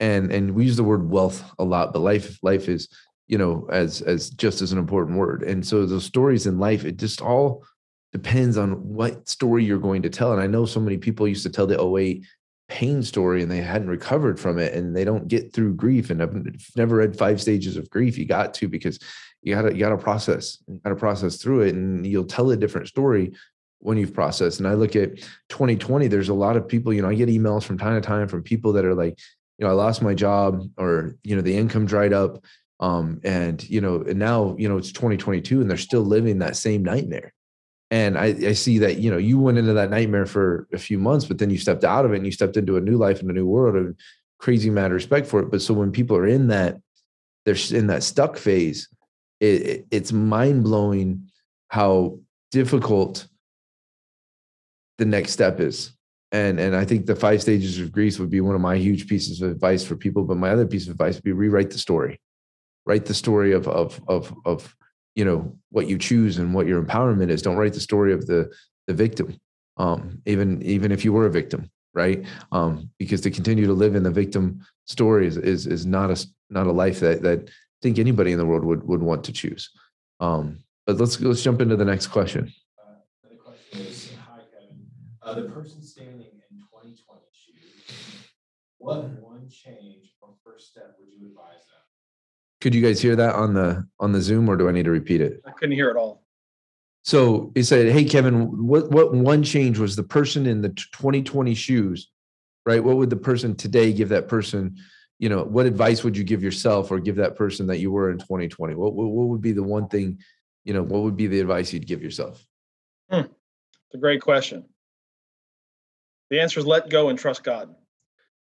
and 0.00 0.30
and 0.30 0.54
we 0.54 0.64
use 0.66 0.76
the 0.76 0.84
word 0.84 1.08
wealth 1.08 1.42
a 1.58 1.64
lot, 1.64 1.94
but 1.94 2.00
life 2.00 2.38
life 2.42 2.68
is 2.68 2.88
you 3.26 3.38
know 3.38 3.66
as 3.70 4.02
as 4.02 4.28
just 4.30 4.60
as 4.60 4.72
an 4.72 4.78
important 4.78 5.18
word 5.18 5.42
and 5.42 5.66
so 5.66 5.84
those 5.84 6.04
stories 6.04 6.46
in 6.46 6.58
life 6.58 6.86
it 6.86 6.96
just 6.96 7.20
all 7.20 7.62
depends 8.12 8.56
on 8.56 8.72
what 8.88 9.28
story 9.28 9.64
you're 9.64 9.78
going 9.78 10.02
to 10.02 10.10
tell. 10.10 10.32
And 10.32 10.40
I 10.40 10.46
know 10.46 10.64
so 10.64 10.80
many 10.80 10.96
people 10.96 11.28
used 11.28 11.42
to 11.42 11.50
tell 11.50 11.66
the 11.66 11.80
08 11.80 12.24
pain 12.68 13.02
story 13.02 13.42
and 13.42 13.50
they 13.50 13.60
hadn't 13.60 13.88
recovered 13.88 14.38
from 14.38 14.58
it 14.58 14.74
and 14.74 14.94
they 14.94 15.04
don't 15.04 15.28
get 15.28 15.52
through 15.52 15.74
grief. 15.74 16.10
And 16.10 16.22
I've 16.22 16.34
never 16.76 16.96
read 16.96 17.16
five 17.16 17.40
stages 17.40 17.76
of 17.76 17.90
grief. 17.90 18.18
You 18.18 18.24
got 18.24 18.54
to 18.54 18.68
because 18.68 18.98
you 19.42 19.54
gotta 19.54 19.72
you 19.72 19.80
gotta 19.80 19.96
process, 19.96 20.58
you 20.66 20.80
gotta 20.82 20.96
process 20.96 21.36
through 21.36 21.62
it, 21.62 21.74
and 21.74 22.06
you'll 22.06 22.24
tell 22.24 22.50
a 22.50 22.56
different 22.56 22.88
story 22.88 23.32
when 23.80 23.96
you've 23.98 24.14
processed. 24.14 24.58
And 24.58 24.68
I 24.68 24.74
look 24.74 24.96
at 24.96 25.18
2020, 25.48 26.08
there's 26.08 26.28
a 26.28 26.34
lot 26.34 26.56
of 26.56 26.68
people, 26.68 26.92
you 26.92 27.02
know, 27.02 27.08
I 27.08 27.14
get 27.14 27.28
emails 27.28 27.64
from 27.64 27.78
time 27.78 28.00
to 28.00 28.06
time 28.06 28.28
from 28.28 28.42
people 28.42 28.72
that 28.74 28.84
are 28.84 28.94
like, 28.94 29.18
you 29.58 29.64
know, 29.64 29.70
I 29.70 29.74
lost 29.74 30.02
my 30.02 30.14
job 30.14 30.62
or, 30.76 31.14
you 31.22 31.36
know, 31.36 31.42
the 31.42 31.56
income 31.56 31.86
dried 31.86 32.12
up. 32.12 32.44
Um, 32.80 33.20
and 33.24 33.68
you 33.68 33.80
know, 33.80 34.02
and 34.02 34.20
now, 34.20 34.54
you 34.56 34.68
know, 34.68 34.78
it's 34.78 34.92
2022 34.92 35.60
and 35.60 35.68
they're 35.68 35.76
still 35.76 36.02
living 36.02 36.38
that 36.38 36.54
same 36.54 36.84
nightmare 36.84 37.32
and 37.90 38.18
I, 38.18 38.26
I, 38.26 38.52
see 38.52 38.78
that 38.78 38.98
you 38.98 39.10
know 39.10 39.16
you 39.16 39.38
went 39.38 39.58
into 39.58 39.72
that 39.74 39.90
nightmare 39.90 40.26
for 40.26 40.68
a 40.72 40.78
few 40.78 40.98
months 40.98 41.24
but 41.24 41.38
then 41.38 41.50
you 41.50 41.58
stepped 41.58 41.84
out 41.84 42.04
of 42.04 42.12
it 42.12 42.16
and 42.16 42.26
you 42.26 42.32
stepped 42.32 42.56
into 42.56 42.76
a 42.76 42.80
new 42.80 42.96
life 42.96 43.20
and 43.20 43.30
a 43.30 43.34
new 43.34 43.46
world 43.46 43.76
and 43.76 43.94
crazy 44.38 44.70
mad 44.70 44.92
respect 44.92 45.26
for 45.26 45.40
it 45.40 45.50
but 45.50 45.62
so 45.62 45.74
when 45.74 45.92
people 45.92 46.16
are 46.16 46.26
in 46.26 46.48
that 46.48 46.76
they're 47.44 47.56
in 47.70 47.86
that 47.86 48.02
stuck 48.02 48.36
phase 48.36 48.88
it, 49.40 49.62
it, 49.62 49.86
it's 49.90 50.12
mind 50.12 50.64
blowing 50.64 51.28
how 51.68 52.18
difficult 52.50 53.26
the 54.98 55.04
next 55.04 55.32
step 55.32 55.60
is. 55.60 55.92
And 56.30 56.60
and 56.60 56.76
I 56.76 56.84
think 56.84 57.06
the 57.06 57.16
five 57.16 57.40
stages 57.40 57.78
of 57.78 57.90
grief 57.90 58.18
would 58.18 58.30
be 58.30 58.42
one 58.42 58.54
of 58.54 58.60
my 58.60 58.76
huge 58.76 59.08
pieces 59.08 59.40
of 59.40 59.50
advice 59.50 59.84
for 59.84 59.96
people. 59.96 60.24
But 60.24 60.36
my 60.36 60.50
other 60.50 60.66
piece 60.66 60.86
of 60.86 60.92
advice 60.92 61.14
would 61.14 61.24
be 61.24 61.32
rewrite 61.32 61.70
the 61.70 61.78
story, 61.78 62.20
write 62.84 63.06
the 63.06 63.14
story 63.14 63.52
of 63.52 63.66
of 63.66 64.00
of 64.08 64.34
of 64.44 64.76
you 65.14 65.24
know 65.24 65.56
what 65.70 65.88
you 65.88 65.96
choose 65.98 66.38
and 66.38 66.52
what 66.52 66.66
your 66.66 66.82
empowerment 66.82 67.30
is. 67.30 67.40
Don't 67.42 67.56
write 67.56 67.72
the 67.72 67.80
story 67.80 68.12
of 68.12 68.26
the 68.26 68.52
the 68.86 68.94
victim, 68.94 69.38
um, 69.78 70.20
even 70.26 70.62
even 70.62 70.92
if 70.92 71.04
you 71.04 71.14
were 71.14 71.26
a 71.26 71.30
victim, 71.30 71.70
right? 71.94 72.24
Um, 72.52 72.90
because 72.98 73.22
to 73.22 73.30
continue 73.30 73.66
to 73.66 73.72
live 73.72 73.94
in 73.94 74.02
the 74.02 74.10
victim 74.10 74.60
story 74.86 75.26
is 75.26 75.36
is, 75.38 75.66
is 75.66 75.86
not 75.86 76.10
a 76.10 76.26
not 76.50 76.66
a 76.66 76.72
life 76.72 77.00
that 77.00 77.22
that 77.22 77.48
I 77.48 77.80
think 77.82 77.98
anybody 77.98 78.32
in 78.32 78.38
the 78.38 78.46
world 78.46 78.64
would 78.64 78.86
would 78.86 79.02
want 79.02 79.24
to 79.24 79.32
choose. 79.32 79.70
Um, 80.20 80.58
but 80.86 80.98
let's 80.98 81.20
let's 81.20 81.42
jump 81.42 81.60
into 81.60 81.76
the 81.76 81.84
next 81.84 82.08
question. 82.08 82.52
Uh, 82.78 82.94
Another 83.24 83.40
question 83.42 83.80
is, 83.86 84.10
hi 84.26 84.40
Kevin, 84.52 84.86
uh, 85.28 85.34
the 85.34 85.42
person 85.42 85.82
standing 85.82 86.20
in 86.20 86.62
twenty 86.70 86.96
twenty 87.04 87.26
shoes, 87.32 88.24
what 88.78 89.04
one 89.20 89.48
change 89.48 90.14
or 90.20 90.30
first 90.44 90.70
step 90.70 90.96
would 90.98 91.08
you 91.08 91.28
advise 91.28 91.66
them? 91.66 91.82
Could 92.60 92.74
you 92.74 92.82
guys 92.82 93.00
hear 93.00 93.16
that 93.16 93.34
on 93.34 93.54
the 93.54 93.86
on 94.00 94.12
the 94.12 94.22
Zoom, 94.22 94.48
or 94.48 94.56
do 94.56 94.68
I 94.68 94.72
need 94.72 94.84
to 94.84 94.90
repeat 94.90 95.20
it? 95.20 95.42
I 95.46 95.50
couldn't 95.50 95.74
hear 95.74 95.90
it 95.90 95.96
all. 95.96 96.24
So 97.02 97.52
he 97.54 97.62
said, 97.62 97.92
"Hey 97.92 98.04
Kevin, 98.04 98.66
what 98.66 98.90
what 98.90 99.14
one 99.14 99.42
change 99.42 99.78
was 99.78 99.96
the 99.96 100.02
person 100.02 100.46
in 100.46 100.62
the 100.62 100.70
2020 100.70 101.54
shoes, 101.54 102.10
right? 102.64 102.82
What 102.82 102.96
would 102.96 103.10
the 103.10 103.16
person 103.16 103.54
today 103.54 103.92
give 103.92 104.08
that 104.08 104.28
person? 104.28 104.76
You 105.18 105.28
know, 105.28 105.44
what 105.44 105.66
advice 105.66 106.04
would 106.04 106.16
you 106.16 106.24
give 106.24 106.42
yourself 106.42 106.90
or 106.90 107.00
give 107.00 107.16
that 107.16 107.34
person 107.34 107.66
that 107.66 107.78
you 107.78 107.90
were 107.90 108.10
in 108.10 108.18
2020? 108.18 108.74
What 108.74 108.94
what, 108.94 109.08
what 109.08 109.28
would 109.28 109.42
be 109.42 109.52
the 109.52 109.62
one 109.62 109.88
thing, 109.88 110.20
you 110.64 110.72
know, 110.72 110.82
what 110.82 111.02
would 111.02 111.16
be 111.16 111.26
the 111.26 111.40
advice 111.40 111.72
you'd 111.72 111.86
give 111.86 112.02
yourself? 112.02 112.44
It's 113.10 113.94
a 113.94 113.98
great 113.98 114.20
question. 114.20 114.66
The 116.30 116.40
answer 116.40 116.60
is 116.60 116.66
let 116.66 116.90
go 116.90 117.08
and 117.08 117.18
trust 117.18 117.42
God. 117.42 117.74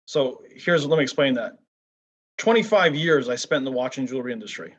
So 0.06 0.42
here's 0.54 0.86
let 0.86 0.96
me 0.96 1.02
explain 1.02 1.34
that. 1.34 1.58
25 2.38 2.94
years 2.94 3.28
I 3.28 3.36
spent 3.36 3.60
in 3.60 3.64
the 3.64 3.70
watch 3.70 3.98
and 3.98 4.08
jewelry 4.08 4.32
industry. 4.32 4.74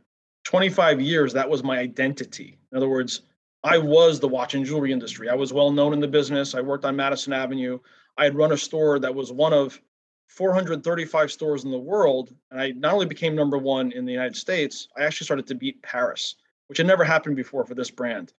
25 0.45 1.01
years 1.01 1.33
that 1.33 1.49
was 1.49 1.63
my 1.63 1.79
identity. 1.79 2.57
In 2.71 2.77
other 2.77 2.89
words, 2.89 3.21
I 3.63 3.77
was 3.79 4.19
the 4.19 4.27
watch 4.27 4.53
and 4.53 4.65
jewelry 4.65 4.91
industry. 4.91 5.29
I 5.29 5.35
was 5.35 5.51
well 5.51 5.71
known 5.71 5.93
in 5.93 5.99
the 5.99 6.07
business. 6.07 6.53
I 6.53 6.61
worked 6.61 6.85
on 6.85 6.95
Madison 6.95 7.33
Avenue. 7.33 7.79
I 8.17 8.25
had 8.25 8.35
run 8.35 8.51
a 8.51 8.57
store 8.57 8.99
that 8.99 9.13
was 9.13 9.31
one 9.31 9.53
of 9.53 9.81
435 10.27 11.31
stores 11.31 11.63
in 11.63 11.71
the 11.71 11.77
world. 11.77 12.33
And 12.51 12.61
I 12.61 12.71
not 12.71 12.93
only 12.93 13.05
became 13.05 13.35
number 13.35 13.57
one 13.57 13.91
in 13.91 14.05
the 14.05 14.11
United 14.11 14.35
States, 14.35 14.87
I 14.95 15.03
actually 15.03 15.25
started 15.25 15.47
to 15.47 15.55
beat 15.55 15.81
Paris, 15.81 16.35
which 16.67 16.77
had 16.77 16.87
never 16.87 17.03
happened 17.03 17.35
before 17.35 17.65
for 17.65 17.73
this 17.73 17.89
brand. 17.89 18.33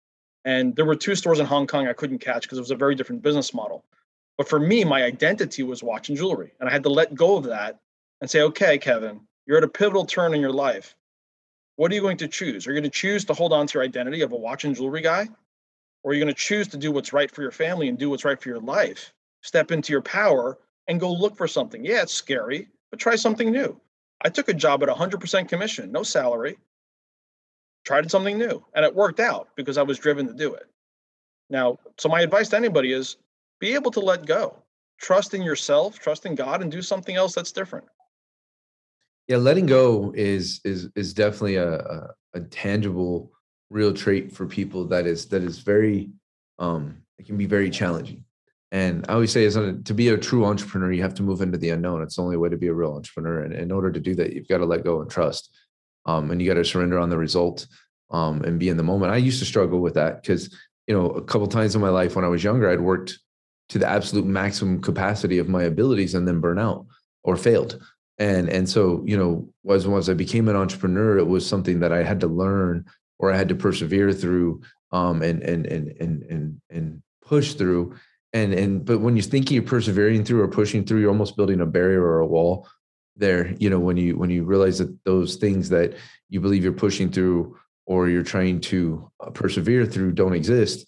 And 0.44 0.76
there 0.76 0.84
were 0.84 0.94
two 0.94 1.16
stores 1.16 1.40
in 1.40 1.46
Hong 1.46 1.66
Kong 1.66 1.88
I 1.88 1.92
couldn't 1.92 2.18
catch 2.18 2.42
because 2.42 2.58
it 2.58 2.60
was 2.60 2.70
a 2.70 2.76
very 2.76 2.94
different 2.94 3.22
business 3.22 3.52
model. 3.52 3.84
But 4.38 4.48
for 4.48 4.60
me, 4.60 4.84
my 4.84 5.02
identity 5.02 5.62
was 5.62 5.82
watch 5.82 6.08
and 6.08 6.18
jewelry. 6.18 6.52
And 6.60 6.68
I 6.68 6.72
had 6.72 6.82
to 6.82 6.88
let 6.88 7.14
go 7.14 7.36
of 7.36 7.44
that 7.44 7.80
and 8.20 8.30
say, 8.30 8.42
okay, 8.42 8.78
Kevin, 8.78 9.20
you're 9.46 9.58
at 9.58 9.64
a 9.64 9.68
pivotal 9.68 10.04
turn 10.04 10.34
in 10.34 10.40
your 10.40 10.52
life. 10.52 10.94
What 11.76 11.90
are 11.90 11.94
you 11.94 12.00
going 12.00 12.16
to 12.18 12.28
choose? 12.28 12.66
Are 12.66 12.70
you 12.70 12.80
going 12.80 12.90
to 12.90 12.98
choose 12.98 13.24
to 13.26 13.34
hold 13.34 13.52
on 13.52 13.66
to 13.66 13.74
your 13.74 13.84
identity 13.84 14.22
of 14.22 14.32
a 14.32 14.36
watch 14.36 14.64
and 14.64 14.74
jewelry 14.74 15.02
guy? 15.02 15.28
Or 16.02 16.10
are 16.10 16.14
you 16.14 16.22
going 16.22 16.34
to 16.34 16.40
choose 16.40 16.68
to 16.68 16.76
do 16.76 16.92
what's 16.92 17.12
right 17.12 17.30
for 17.30 17.42
your 17.42 17.50
family 17.50 17.88
and 17.88 17.98
do 17.98 18.10
what's 18.10 18.24
right 18.24 18.40
for 18.40 18.48
your 18.48 18.60
life? 18.60 19.12
Step 19.42 19.70
into 19.72 19.92
your 19.92 20.02
power 20.02 20.58
and 20.88 21.00
go 21.00 21.12
look 21.12 21.36
for 21.36 21.48
something. 21.48 21.84
Yeah, 21.84 22.02
it's 22.02 22.14
scary, 22.14 22.68
but 22.90 23.00
try 23.00 23.16
something 23.16 23.50
new. 23.50 23.78
I 24.22 24.28
took 24.28 24.48
a 24.48 24.54
job 24.54 24.82
at 24.82 24.88
100% 24.88 25.48
commission, 25.48 25.92
no 25.92 26.02
salary, 26.02 26.56
tried 27.84 28.10
something 28.10 28.38
new, 28.38 28.64
and 28.74 28.84
it 28.84 28.94
worked 28.94 29.20
out 29.20 29.48
because 29.56 29.78
I 29.78 29.82
was 29.82 29.98
driven 29.98 30.26
to 30.26 30.32
do 30.32 30.54
it. 30.54 30.66
Now, 31.50 31.78
so 31.98 32.08
my 32.08 32.22
advice 32.22 32.48
to 32.50 32.56
anybody 32.56 32.92
is 32.92 33.16
be 33.60 33.74
able 33.74 33.90
to 33.92 34.00
let 34.00 34.26
go, 34.26 34.62
trust 35.00 35.34
in 35.34 35.42
yourself, 35.42 35.98
trust 35.98 36.26
in 36.26 36.34
God, 36.34 36.62
and 36.62 36.70
do 36.70 36.82
something 36.82 37.16
else 37.16 37.34
that's 37.34 37.52
different. 37.52 37.86
Yeah, 39.28 39.38
letting 39.38 39.66
go 39.66 40.12
is 40.14 40.60
is 40.64 40.88
is 40.94 41.12
definitely 41.12 41.56
a, 41.56 41.74
a, 41.74 42.14
a 42.34 42.40
tangible, 42.40 43.32
real 43.70 43.92
trait 43.92 44.32
for 44.32 44.46
people 44.46 44.84
that 44.86 45.06
is 45.06 45.26
that 45.26 45.42
is 45.42 45.58
very 45.58 46.10
um 46.58 46.98
it 47.18 47.26
can 47.26 47.36
be 47.36 47.46
very 47.46 47.70
challenging. 47.70 48.24
And 48.72 49.04
I 49.08 49.14
always 49.14 49.32
say 49.32 49.44
is 49.44 49.54
to 49.54 49.94
be 49.94 50.08
a 50.08 50.18
true 50.18 50.44
entrepreneur, 50.44 50.92
you 50.92 51.02
have 51.02 51.14
to 51.14 51.22
move 51.22 51.40
into 51.40 51.56
the 51.56 51.70
unknown. 51.70 52.02
It's 52.02 52.16
the 52.16 52.22
only 52.22 52.36
way 52.36 52.48
to 52.48 52.56
be 52.56 52.66
a 52.66 52.74
real 52.74 52.94
entrepreneur. 52.94 53.42
And 53.42 53.54
in 53.54 53.70
order 53.70 53.90
to 53.92 54.00
do 54.00 54.14
that, 54.16 54.32
you've 54.32 54.48
got 54.48 54.58
to 54.58 54.66
let 54.66 54.84
go 54.84 55.00
and 55.00 55.10
trust. 55.10 55.50
Um, 56.04 56.30
and 56.30 56.42
you 56.42 56.48
got 56.48 56.54
to 56.54 56.64
surrender 56.64 56.98
on 56.98 57.08
the 57.08 57.16
result 57.16 57.66
um, 58.10 58.42
and 58.42 58.58
be 58.58 58.68
in 58.68 58.76
the 58.76 58.82
moment. 58.82 59.12
I 59.12 59.16
used 59.16 59.38
to 59.38 59.44
struggle 59.44 59.80
with 59.80 59.94
that 59.94 60.20
because, 60.20 60.54
you 60.86 60.94
know, 60.94 61.10
a 61.10 61.22
couple 61.22 61.46
times 61.46 61.74
in 61.74 61.80
my 61.80 61.88
life 61.88 62.16
when 62.16 62.24
I 62.24 62.28
was 62.28 62.44
younger, 62.44 62.68
I'd 62.68 62.80
worked 62.80 63.18
to 63.68 63.78
the 63.78 63.88
absolute 63.88 64.26
maximum 64.26 64.80
capacity 64.80 65.38
of 65.38 65.48
my 65.48 65.64
abilities 65.64 66.14
and 66.14 66.26
then 66.26 66.40
burn 66.40 66.58
out 66.58 66.86
or 67.24 67.36
failed. 67.36 67.80
And 68.18 68.48
and 68.48 68.68
so 68.68 69.02
you 69.04 69.16
know 69.16 69.48
was 69.62 69.86
once 69.86 70.08
i 70.08 70.14
became 70.14 70.48
an 70.48 70.56
entrepreneur 70.56 71.18
it 71.18 71.26
was 71.26 71.46
something 71.46 71.80
that 71.80 71.92
i 71.92 72.02
had 72.02 72.20
to 72.20 72.26
learn 72.26 72.86
or 73.18 73.30
i 73.30 73.36
had 73.36 73.50
to 73.50 73.54
persevere 73.54 74.10
through 74.10 74.62
um 74.90 75.20
and 75.20 75.42
and 75.42 75.66
and 75.66 75.88
and 76.00 76.22
and, 76.22 76.60
and 76.70 77.02
push 77.20 77.54
through. 77.54 77.94
And 78.32 78.54
and 78.54 78.84
but 78.84 79.00
when 79.00 79.16
you 79.16 79.22
think 79.22 79.50
you're 79.50 79.62
persevering 79.62 80.24
through 80.24 80.42
or 80.42 80.48
pushing 80.48 80.84
through 80.84 81.00
you're 81.00 81.10
almost 81.10 81.36
building 81.36 81.60
a 81.60 81.66
barrier 81.66 82.02
or 82.02 82.20
a 82.20 82.26
wall 82.26 82.66
there 83.16 83.54
you 83.58 83.70
know 83.70 83.78
when 83.78 83.96
you 83.96 84.16
when 84.16 84.30
you 84.30 84.44
realize 84.44 84.78
that 84.78 84.94
those 85.04 85.36
things 85.36 85.68
that 85.70 85.94
you 86.28 86.40
believe 86.40 86.62
you're 86.62 86.72
pushing 86.72 87.10
through 87.10 87.56
or 87.86 88.08
you're 88.08 88.22
trying 88.22 88.60
to 88.60 89.10
uh, 89.20 89.30
persevere 89.30 89.86
through 89.86 90.12
don't 90.12 90.34
exist 90.34 90.86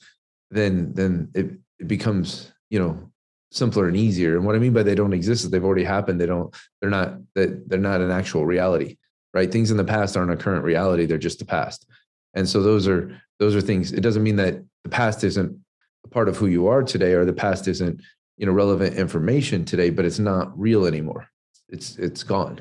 then 0.51 0.93
then 0.93 1.31
it, 1.35 1.53
it 1.79 1.89
becomes 1.89 2.53
you 2.71 2.79
know 2.79 3.11
simpler 3.51 3.89
and 3.89 3.97
easier. 3.97 4.37
And 4.37 4.45
what 4.45 4.55
I 4.55 4.59
mean 4.59 4.73
by 4.73 4.83
they 4.83 4.95
don't 4.95 5.13
exist 5.13 5.45
is 5.45 5.51
they've 5.51 5.65
already 5.65 5.85
happened. 5.85 6.21
They 6.21 6.27
don't, 6.27 6.55
they're 6.81 6.91
not, 6.91 7.15
that 7.35 7.69
they're 7.69 7.79
not 7.79 8.01
an 8.01 8.11
actual 8.11 8.45
reality, 8.45 8.99
right? 9.33 9.51
Things 9.51 9.71
in 9.71 9.77
the 9.77 9.85
past 9.85 10.17
aren't 10.17 10.31
a 10.31 10.37
current 10.37 10.65
reality. 10.65 11.07
They're 11.07 11.19
just 11.19 11.39
the 11.39 11.47
past. 11.47 11.87
And 12.35 12.49
so 12.49 12.63
those 12.63 12.87
are, 12.87 13.21
those 13.39 13.57
are 13.57 13.61
things. 13.61 13.93
It 13.93 14.03
doesn't 14.03 14.23
mean 14.23 14.37
that 14.37 14.63
the 14.85 14.91
past 14.91 15.25
isn't 15.25 15.59
a 16.05 16.09
part 16.09 16.29
of 16.29 16.37
who 16.37 16.47
you 16.47 16.69
are 16.69 16.83
today, 16.83 17.15
or 17.15 17.25
the 17.25 17.33
past 17.33 17.69
isn't, 17.69 18.03
you 18.37 18.47
know, 18.47 18.53
relevant 18.53 18.97
information 18.97 19.65
today, 19.65 19.91
but 19.91 20.05
it's 20.05 20.19
not 20.19 20.57
real 20.59 20.85
anymore. 20.85 21.29
It's, 21.69 21.97
it's 21.97 22.23
gone. 22.23 22.61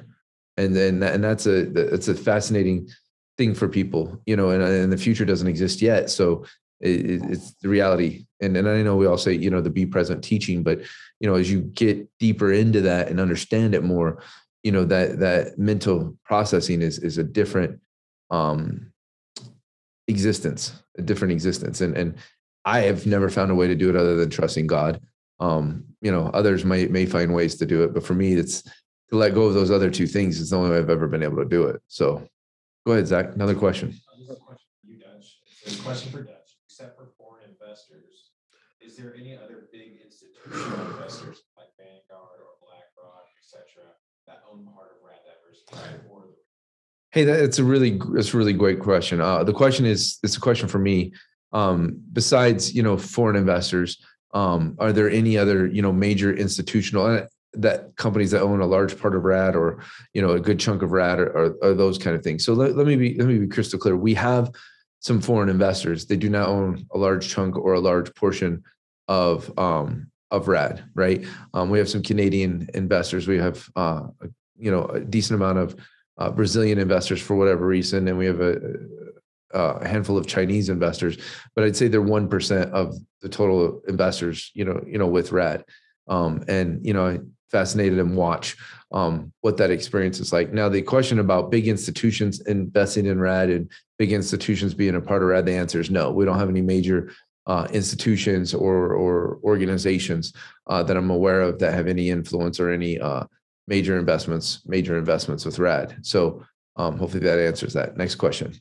And 0.55 0.75
then, 0.75 1.03
and 1.03 1.23
that's 1.23 1.45
a, 1.45 1.65
that's 1.65 2.07
a 2.07 2.15
fascinating 2.15 2.89
thing 3.37 3.53
for 3.53 3.67
people, 3.67 4.19
you 4.25 4.35
know, 4.35 4.49
and, 4.49 4.63
and 4.63 4.91
the 4.91 4.97
future 4.97 5.25
doesn't 5.25 5.47
exist 5.47 5.81
yet. 5.81 6.09
So 6.09 6.45
it, 6.79 7.21
it's 7.23 7.53
the 7.61 7.69
reality. 7.69 8.25
And 8.39 8.55
and 8.55 8.69
i 8.69 8.83
know 8.83 8.95
we 8.95 9.07
all 9.07 9.17
say 9.17 9.33
you 9.33 9.49
know 9.49 9.61
the 9.61 9.69
be 9.71 9.87
present 9.87 10.23
teaching 10.23 10.61
but 10.61 10.81
you 11.19 11.27
know 11.27 11.33
as 11.33 11.49
you 11.49 11.61
get 11.61 12.07
deeper 12.19 12.53
into 12.53 12.81
that 12.81 13.07
and 13.07 13.19
understand 13.19 13.73
it 13.73 13.83
more 13.83 14.21
you 14.61 14.71
know 14.71 14.85
that 14.85 15.17
that 15.19 15.57
mental 15.57 16.15
processing 16.23 16.83
is 16.83 16.99
is 16.99 17.17
a 17.17 17.23
different 17.23 17.79
um 18.29 18.91
existence 20.07 20.83
a 20.99 21.01
different 21.01 21.31
existence. 21.31 21.81
And 21.81 21.97
and 21.97 22.15
i 22.63 22.81
have 22.81 23.07
never 23.07 23.29
found 23.29 23.49
a 23.49 23.55
way 23.55 23.67
to 23.67 23.75
do 23.75 23.89
it 23.89 23.95
other 23.95 24.15
than 24.15 24.29
trusting 24.29 24.67
god. 24.67 25.01
Um 25.39 25.85
you 26.01 26.11
know 26.11 26.29
others 26.31 26.63
may 26.63 26.85
may 26.85 27.07
find 27.07 27.33
ways 27.33 27.55
to 27.55 27.65
do 27.65 27.83
it 27.83 27.93
but 27.93 28.03
for 28.03 28.13
me 28.13 28.33
it's 28.33 28.61
to 28.61 29.15
let 29.17 29.33
go 29.33 29.43
of 29.43 29.55
those 29.55 29.71
other 29.71 29.89
two 29.89 30.05
things 30.05 30.39
is 30.39 30.51
the 30.51 30.57
only 30.57 30.69
way 30.69 30.77
i've 30.77 30.91
ever 30.91 31.07
been 31.07 31.23
able 31.23 31.37
to 31.37 31.49
do 31.49 31.63
it. 31.63 31.81
So 31.87 32.27
go 32.85 32.91
ahead 32.91 33.07
zach. 33.07 33.33
Another 33.33 33.55
question. 33.55 33.95
Another 34.15 34.39
question 34.39 34.67
for 34.79 34.91
you, 34.91 34.99
says, 35.63 35.79
question 35.81 36.11
for. 36.11 36.27
Except 36.77 36.95
for 36.95 37.07
foreign 37.17 37.49
investors, 37.49 38.33
is 38.97 39.03
there 39.03 39.13
any 39.15 39.37
other 39.37 39.67
big 39.71 39.99
institutional 40.03 40.91
investors 40.91 41.43
like 41.55 41.67
Vanguard 41.77 42.39
or 42.39 42.57
BlackRock, 42.61 43.27
et 43.37 43.45
cetera, 43.45 43.91
that 44.25 44.41
own 44.51 44.65
part 44.65 44.87
of 44.89 45.05
Rad 45.05 45.17
Hey, 47.11 47.23
that's 47.23 47.59
a 47.59 47.63
really 47.63 47.99
that's 48.13 48.33
a 48.33 48.37
really 48.37 48.53
great 48.53 48.79
question. 48.79 49.21
Uh, 49.21 49.43
the 49.43 49.53
question 49.53 49.85
is 49.85 50.17
it's 50.23 50.35
a 50.35 50.39
question 50.39 50.67
for 50.67 50.79
me. 50.79 51.13
Um, 51.53 52.01
besides, 52.11 52.73
you 52.73 52.83
know, 52.83 52.97
foreign 52.97 53.35
investors, 53.35 53.97
um, 54.33 54.75
are 54.79 54.91
there 54.91 55.09
any 55.09 55.37
other 55.37 55.67
you 55.67 55.81
know 55.81 55.91
major 55.91 56.33
institutional 56.33 57.05
uh, 57.05 57.25
that 57.53 57.95
companies 57.95 58.31
that 58.31 58.41
own 58.41 58.61
a 58.61 58.65
large 58.65 58.99
part 58.99 59.15
of 59.15 59.23
Rad 59.23 59.55
or 59.55 59.83
you 60.13 60.21
know 60.21 60.31
a 60.31 60.39
good 60.39 60.59
chunk 60.59 60.81
of 60.81 60.91
Rad 60.91 61.19
or, 61.19 61.27
or, 61.27 61.55
or 61.61 61.73
those 61.73 61.97
kind 61.97 62.15
of 62.15 62.23
things? 62.23 62.43
So 62.45 62.53
let, 62.53 62.75
let 62.75 62.87
me 62.87 62.95
be 62.95 63.15
let 63.15 63.27
me 63.27 63.37
be 63.37 63.47
crystal 63.47 63.79
clear. 63.79 63.95
We 63.95 64.15
have 64.15 64.51
some 64.99 65.21
foreign 65.21 65.49
investors. 65.49 66.05
They 66.05 66.17
do 66.17 66.29
not 66.29 66.49
own 66.49 66.85
a 66.93 66.97
large 66.97 67.29
chunk 67.29 67.55
or 67.55 67.73
a 67.73 67.79
large 67.79 68.13
portion 68.15 68.63
of 69.07 69.57
um, 69.57 70.11
of 70.31 70.47
Rad, 70.47 70.83
right? 70.93 71.25
Um, 71.53 71.69
we 71.69 71.77
have 71.79 71.89
some 71.89 72.03
Canadian 72.03 72.69
investors. 72.73 73.27
We 73.27 73.37
have 73.37 73.69
uh, 73.75 74.07
you 74.57 74.71
know 74.71 74.85
a 74.85 74.99
decent 74.99 75.41
amount 75.41 75.59
of 75.59 75.75
uh, 76.17 76.31
Brazilian 76.31 76.79
investors 76.79 77.21
for 77.21 77.35
whatever 77.35 77.65
reason, 77.65 78.07
and 78.07 78.17
we 78.17 78.25
have 78.25 78.41
a, 78.41 78.59
a 79.51 79.87
handful 79.87 80.17
of 80.17 80.27
Chinese 80.27 80.69
investors. 80.69 81.17
But 81.55 81.63
I'd 81.63 81.75
say 81.75 81.87
they're 81.87 82.01
one 82.01 82.27
percent 82.27 82.71
of 82.73 82.95
the 83.21 83.29
total 83.29 83.81
investors. 83.87 84.51
You 84.53 84.65
know, 84.65 84.83
you 84.85 84.97
know, 84.97 85.07
with 85.07 85.31
Rad, 85.31 85.63
um, 86.07 86.43
and 86.47 86.85
you 86.85 86.93
know, 86.93 87.19
fascinated 87.49 87.99
and 87.99 88.17
watch 88.17 88.57
um, 88.91 89.31
what 89.41 89.57
that 89.57 89.71
experience 89.71 90.19
is 90.19 90.31
like. 90.31 90.51
Now, 90.51 90.69
the 90.69 90.81
question 90.81 91.19
about 91.19 91.51
big 91.51 91.67
institutions 91.67 92.41
investing 92.41 93.05
in 93.05 93.19
RAD 93.19 93.49
and 93.49 93.71
big 93.97 94.13
institutions 94.13 94.73
being 94.73 94.95
a 94.95 95.01
part 95.01 95.21
of 95.21 95.29
RAD, 95.29 95.45
the 95.45 95.53
answer 95.53 95.79
is 95.79 95.91
no. 95.91 96.11
We 96.11 96.25
don't 96.25 96.39
have 96.39 96.49
any 96.49 96.61
major 96.61 97.11
uh, 97.47 97.65
institutions 97.71 98.53
or 98.53 98.93
or 98.93 99.39
organizations 99.43 100.33
uh, 100.67 100.83
that 100.83 100.97
I'm 100.97 101.09
aware 101.09 101.41
of 101.41 101.59
that 101.59 101.73
have 101.73 101.87
any 101.87 102.09
influence 102.09 102.59
or 102.59 102.69
any 102.69 102.99
uh, 102.99 103.23
major 103.67 103.97
investments, 103.97 104.61
major 104.65 104.97
investments 104.97 105.45
with 105.45 105.57
RAD. 105.57 105.97
So 106.01 106.43
um, 106.75 106.97
hopefully 106.97 107.23
that 107.23 107.39
answers 107.39 107.73
that. 107.73 107.97
Next 107.97 108.15
question. 108.15 108.53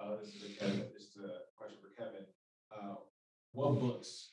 Uh, 0.00 0.16
this 0.20 0.34
is 0.34 0.42
a 0.44 0.58
Kevin, 0.58 0.84
this 0.92 1.04
is 1.04 1.16
a 1.18 1.56
question 1.56 1.78
for 1.80 1.90
Kevin. 1.96 2.26
Uh, 2.72 2.96
what 3.52 3.78
books 3.80 4.32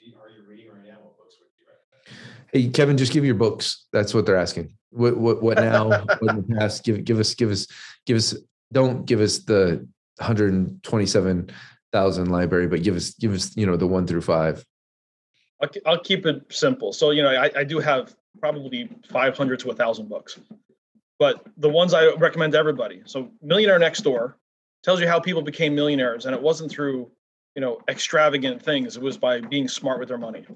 are 0.00 0.30
you 0.30 0.48
reading 0.48 0.68
right 0.72 0.84
now? 0.84 0.98
What 1.02 1.18
books 1.18 1.36
would 1.40 1.50
you 1.58 1.66
recommend? 1.66 2.48
Hey, 2.52 2.70
Kevin, 2.70 2.96
just 2.96 3.12
give 3.12 3.24
your 3.24 3.34
books. 3.34 3.86
That's 3.92 4.14
what 4.14 4.24
they're 4.24 4.36
asking. 4.36 4.72
What 4.90 5.16
what 5.16 5.42
what 5.42 5.58
now? 5.70 5.88
what 5.88 6.30
in 6.30 6.36
the 6.36 6.56
past? 6.56 6.84
Give 6.84 7.04
give 7.04 7.18
us 7.18 7.34
give 7.34 7.50
us 7.50 7.66
give 8.06 8.16
us. 8.16 8.36
Don't 8.72 9.04
give 9.04 9.20
us 9.20 9.38
the 9.38 9.84
127,000 11.92 12.30
library, 12.30 12.66
but 12.68 12.82
give 12.82 12.96
us 12.96 13.14
give 13.14 13.32
us 13.32 13.56
you 13.56 13.66
know 13.66 13.76
the 13.76 13.86
one 13.86 14.06
through 14.06 14.22
five. 14.22 14.64
I'll, 15.84 16.00
keep 16.00 16.24
it 16.24 16.42
simple. 16.48 16.90
So, 16.90 17.10
you 17.10 17.22
know, 17.22 17.28
I, 17.28 17.50
I 17.54 17.64
do 17.64 17.80
have 17.80 18.16
probably 18.40 18.88
500 19.10 19.58
to 19.58 19.66
a 19.66 19.68
1,000 19.68 20.08
books, 20.08 20.40
but 21.18 21.46
the 21.58 21.68
ones 21.68 21.92
I 21.92 22.14
recommend 22.14 22.54
to 22.54 22.58
everybody. 22.58 23.02
So, 23.04 23.30
Millionaire 23.42 23.78
Next 23.78 24.00
Door 24.00 24.38
tells 24.82 25.02
you 25.02 25.06
how 25.06 25.20
people 25.20 25.42
became 25.42 25.74
millionaires, 25.74 26.24
and 26.24 26.34
it 26.34 26.40
wasn't 26.40 26.70
through, 26.70 27.10
you 27.54 27.60
know, 27.60 27.78
extravagant 27.90 28.62
things. 28.62 28.96
It 28.96 29.02
was 29.02 29.18
by 29.18 29.42
being 29.42 29.68
smart 29.68 30.00
with 30.00 30.08
their 30.08 30.16
money. 30.16 30.46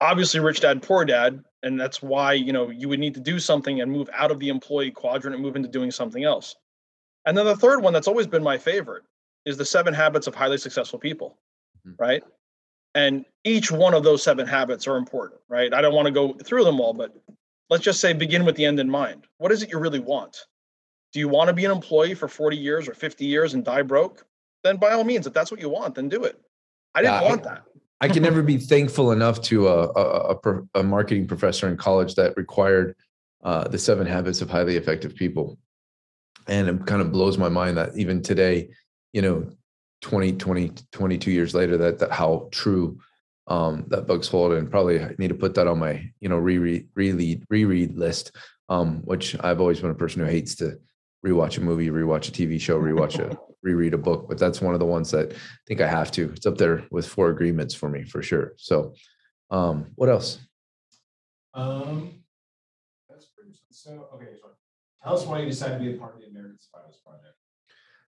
Obviously, 0.00 0.40
Rich 0.40 0.62
Dad 0.62 0.82
Poor 0.82 1.04
Dad, 1.04 1.44
and 1.62 1.80
that's 1.80 2.02
why 2.02 2.32
you 2.32 2.52
know 2.52 2.70
you 2.70 2.88
would 2.88 2.98
need 2.98 3.14
to 3.14 3.20
do 3.20 3.38
something 3.38 3.80
and 3.80 3.92
move 3.92 4.10
out 4.12 4.32
of 4.32 4.40
the 4.40 4.48
employee 4.48 4.90
quadrant 4.90 5.34
and 5.34 5.44
move 5.44 5.54
into 5.54 5.68
doing 5.68 5.92
something 5.92 6.24
else. 6.24 6.56
And 7.24 7.38
then 7.38 7.46
the 7.46 7.56
third 7.56 7.82
one 7.82 7.92
that's 7.92 8.08
always 8.08 8.26
been 8.26 8.42
my 8.42 8.58
favorite 8.58 9.04
is 9.44 9.56
the 9.56 9.64
Seven 9.64 9.94
Habits 9.94 10.26
of 10.26 10.34
Highly 10.34 10.58
Successful 10.58 10.98
People, 10.98 11.38
Mhm. 11.86 11.94
right? 11.98 12.22
And 12.94 13.24
each 13.44 13.70
one 13.70 13.92
of 13.94 14.04
those 14.04 14.22
seven 14.22 14.46
habits 14.46 14.86
are 14.86 14.96
important, 14.96 15.40
right? 15.48 15.72
I 15.74 15.80
don't 15.82 15.94
want 15.94 16.06
to 16.06 16.12
go 16.12 16.32
through 16.34 16.64
them 16.64 16.80
all, 16.80 16.92
but 16.94 17.14
let's 17.70 17.82
just 17.84 18.00
say 18.00 18.12
begin 18.12 18.44
with 18.44 18.56
the 18.56 18.64
end 18.64 18.78
in 18.78 18.88
mind. 18.88 19.26
What 19.38 19.52
is 19.52 19.62
it 19.62 19.70
you 19.70 19.78
really 19.78 19.98
want? 19.98 20.46
Do 21.12 21.18
you 21.20 21.28
want 21.28 21.48
to 21.48 21.54
be 21.54 21.64
an 21.64 21.70
employee 21.70 22.14
for 22.14 22.28
40 22.28 22.56
years 22.56 22.88
or 22.88 22.94
50 22.94 23.24
years 23.26 23.54
and 23.54 23.64
die 23.64 23.82
broke? 23.82 24.24
Then 24.62 24.76
by 24.76 24.92
all 24.92 25.04
means, 25.04 25.26
if 25.26 25.32
that's 25.32 25.50
what 25.50 25.60
you 25.60 25.68
want, 25.68 25.94
then 25.96 26.08
do 26.08 26.24
it. 26.24 26.40
I 26.94 27.02
didn't 27.02 27.14
Yeah, 27.14 27.20
I- 27.20 27.28
want 27.28 27.42
that. 27.44 27.64
I 28.00 28.08
can 28.08 28.22
never 28.22 28.42
be 28.42 28.58
thankful 28.58 29.12
enough 29.12 29.40
to 29.42 29.68
a, 29.68 29.88
a, 29.92 30.36
a, 30.36 30.60
a 30.80 30.82
marketing 30.82 31.26
professor 31.26 31.68
in 31.68 31.76
college 31.76 32.16
that 32.16 32.36
required 32.36 32.96
uh, 33.44 33.66
the 33.68 33.78
seven 33.78 34.06
habits 34.06 34.40
of 34.42 34.50
highly 34.50 34.76
effective 34.76 35.14
people. 35.14 35.58
And 36.46 36.68
it 36.68 36.86
kind 36.86 37.00
of 37.00 37.12
blows 37.12 37.38
my 37.38 37.48
mind 37.48 37.78
that 37.78 37.96
even 37.96 38.20
today, 38.20 38.70
you 39.14 39.22
know, 39.22 39.48
20, 40.02 40.32
20, 40.32 40.72
22 40.92 41.30
years 41.30 41.54
later, 41.54 41.78
that, 41.78 41.98
that 42.00 42.10
how 42.10 42.48
true 42.50 42.98
um, 43.46 43.86
that 43.88 44.06
book's 44.06 44.28
hold. 44.28 44.52
And 44.52 44.70
probably 44.70 45.00
I 45.00 45.14
need 45.16 45.28
to 45.28 45.34
put 45.34 45.54
that 45.54 45.68
on 45.68 45.78
my, 45.78 46.10
you 46.20 46.28
know, 46.28 46.36
reread, 46.36 46.88
reread, 46.94 47.44
reread 47.48 47.96
list, 47.96 48.32
um, 48.68 48.98
which 49.04 49.36
I've 49.40 49.60
always 49.60 49.80
been 49.80 49.90
a 49.90 49.94
person 49.94 50.20
who 50.20 50.26
hates 50.26 50.56
to 50.56 50.78
rewatch 51.24 51.56
a 51.56 51.60
movie, 51.60 51.88
rewatch 51.88 52.28
a 52.28 52.32
TV 52.32 52.60
show, 52.60 52.78
rewatch 52.78 53.18
a 53.18 53.38
reread 53.62 53.94
a 53.94 53.98
book, 53.98 54.26
but 54.28 54.36
that's 54.36 54.60
one 54.60 54.74
of 54.74 54.80
the 54.80 54.86
ones 54.86 55.10
that 55.12 55.32
I 55.32 55.36
think 55.66 55.80
I 55.80 55.88
have 55.88 56.10
to. 56.12 56.30
It's 56.36 56.44
up 56.44 56.58
there 56.58 56.84
with 56.90 57.06
four 57.06 57.30
agreements 57.30 57.72
for 57.74 57.88
me 57.88 58.04
for 58.04 58.22
sure. 58.22 58.52
So, 58.58 58.94
um, 59.50 59.86
what 59.94 60.10
else? 60.10 60.38
Um, 61.54 62.10
that's 63.08 63.24
pretty, 63.26 63.58
so, 63.70 64.08
okay, 64.14 64.32
so 64.38 64.48
tell 65.02 65.16
us 65.16 65.24
why 65.24 65.38
you 65.38 65.46
decided 65.46 65.78
to 65.78 65.84
be 65.84 65.94
a 65.94 65.98
part 65.98 66.14
of 66.14 66.20
the 66.20 66.26
American 66.26 66.58
Survivors 66.60 66.98
Project. 67.02 67.36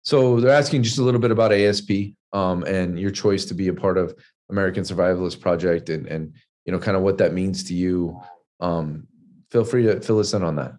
So 0.07 0.38
they're 0.38 0.52
asking 0.52 0.84
just 0.84 0.98
a 0.98 1.02
little 1.02 1.20
bit 1.20 1.32
about 1.32 1.52
ASP 1.52 1.90
um, 2.32 2.62
and 2.62 2.96
your 2.96 3.11
choice 3.11 3.44
to 3.46 3.54
be 3.54 3.66
a 3.66 3.74
part 3.74 3.98
of 3.98 4.14
American 4.50 4.84
Survivalist 4.84 5.40
Project 5.40 5.88
and 5.88 6.07
and 6.07 6.32
you 6.64 6.72
know 6.72 6.78
kind 6.78 6.96
of 6.96 7.02
what 7.02 7.18
that 7.18 7.32
means 7.34 7.64
to 7.64 7.74
you. 7.74 8.20
Um, 8.61 9.09
feel 9.50 9.64
free 9.64 9.82
to 9.82 10.00
fill 10.00 10.20
us 10.20 10.32
in 10.32 10.44
on 10.44 10.54
that. 10.57 10.74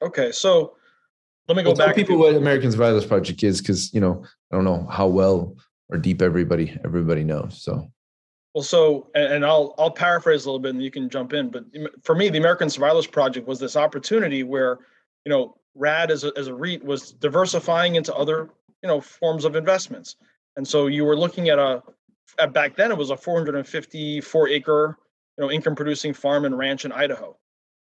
Okay, 0.00 0.32
so 0.32 0.74
let 1.48 1.56
me 1.58 1.62
go 1.62 1.68
Well, 1.70 1.76
tell 1.76 1.86
back. 1.88 1.96
people 1.96 2.16
to- 2.16 2.22
what 2.22 2.34
American 2.34 2.70
Survivalist 2.70 3.08
Project 3.08 3.42
is 3.42 3.60
because 3.60 3.92
you 3.92 4.00
know 4.00 4.24
I 4.50 4.56
don't 4.56 4.64
know 4.64 4.86
how 4.90 5.06
well 5.06 5.54
or 5.90 5.98
deep 5.98 6.22
everybody 6.22 6.74
everybody 6.82 7.24
knows. 7.24 7.62
So 7.62 7.92
Well, 8.54 8.64
so 8.64 9.10
and, 9.14 9.34
and 9.34 9.44
I'll 9.44 9.74
I'll 9.78 9.90
paraphrase 9.90 10.46
a 10.46 10.48
little 10.48 10.60
bit, 10.60 10.70
and 10.70 10.82
you 10.82 10.90
can 10.90 11.10
jump 11.10 11.34
in. 11.34 11.50
But 11.50 11.64
for 12.04 12.14
me, 12.14 12.30
the 12.30 12.38
American 12.38 12.68
Survivalist 12.68 13.12
Project 13.12 13.46
was 13.46 13.60
this 13.60 13.76
opportunity 13.76 14.44
where, 14.44 14.78
you 15.26 15.30
know, 15.30 15.58
RAD 15.74 16.10
as 16.10 16.24
a 16.24 16.32
as 16.38 16.46
a 16.46 16.54
REIT 16.54 16.82
was 16.82 17.12
diversifying 17.12 17.96
into 17.96 18.14
other 18.14 18.48
you 18.82 18.88
know 18.88 19.00
forms 19.00 19.44
of 19.44 19.56
investments, 19.56 20.16
and 20.56 20.66
so 20.66 20.86
you 20.86 21.04
were 21.04 21.16
looking 21.16 21.48
at 21.48 21.58
a 21.58 21.82
at 22.38 22.52
back 22.52 22.76
then 22.76 22.90
it 22.90 22.96
was 22.96 23.10
a 23.10 23.16
454 23.16 24.48
acre 24.48 24.98
you 25.36 25.44
know 25.44 25.50
income 25.50 25.74
producing 25.74 26.14
farm 26.14 26.44
and 26.44 26.56
ranch 26.56 26.84
in 26.84 26.92
Idaho, 26.92 27.36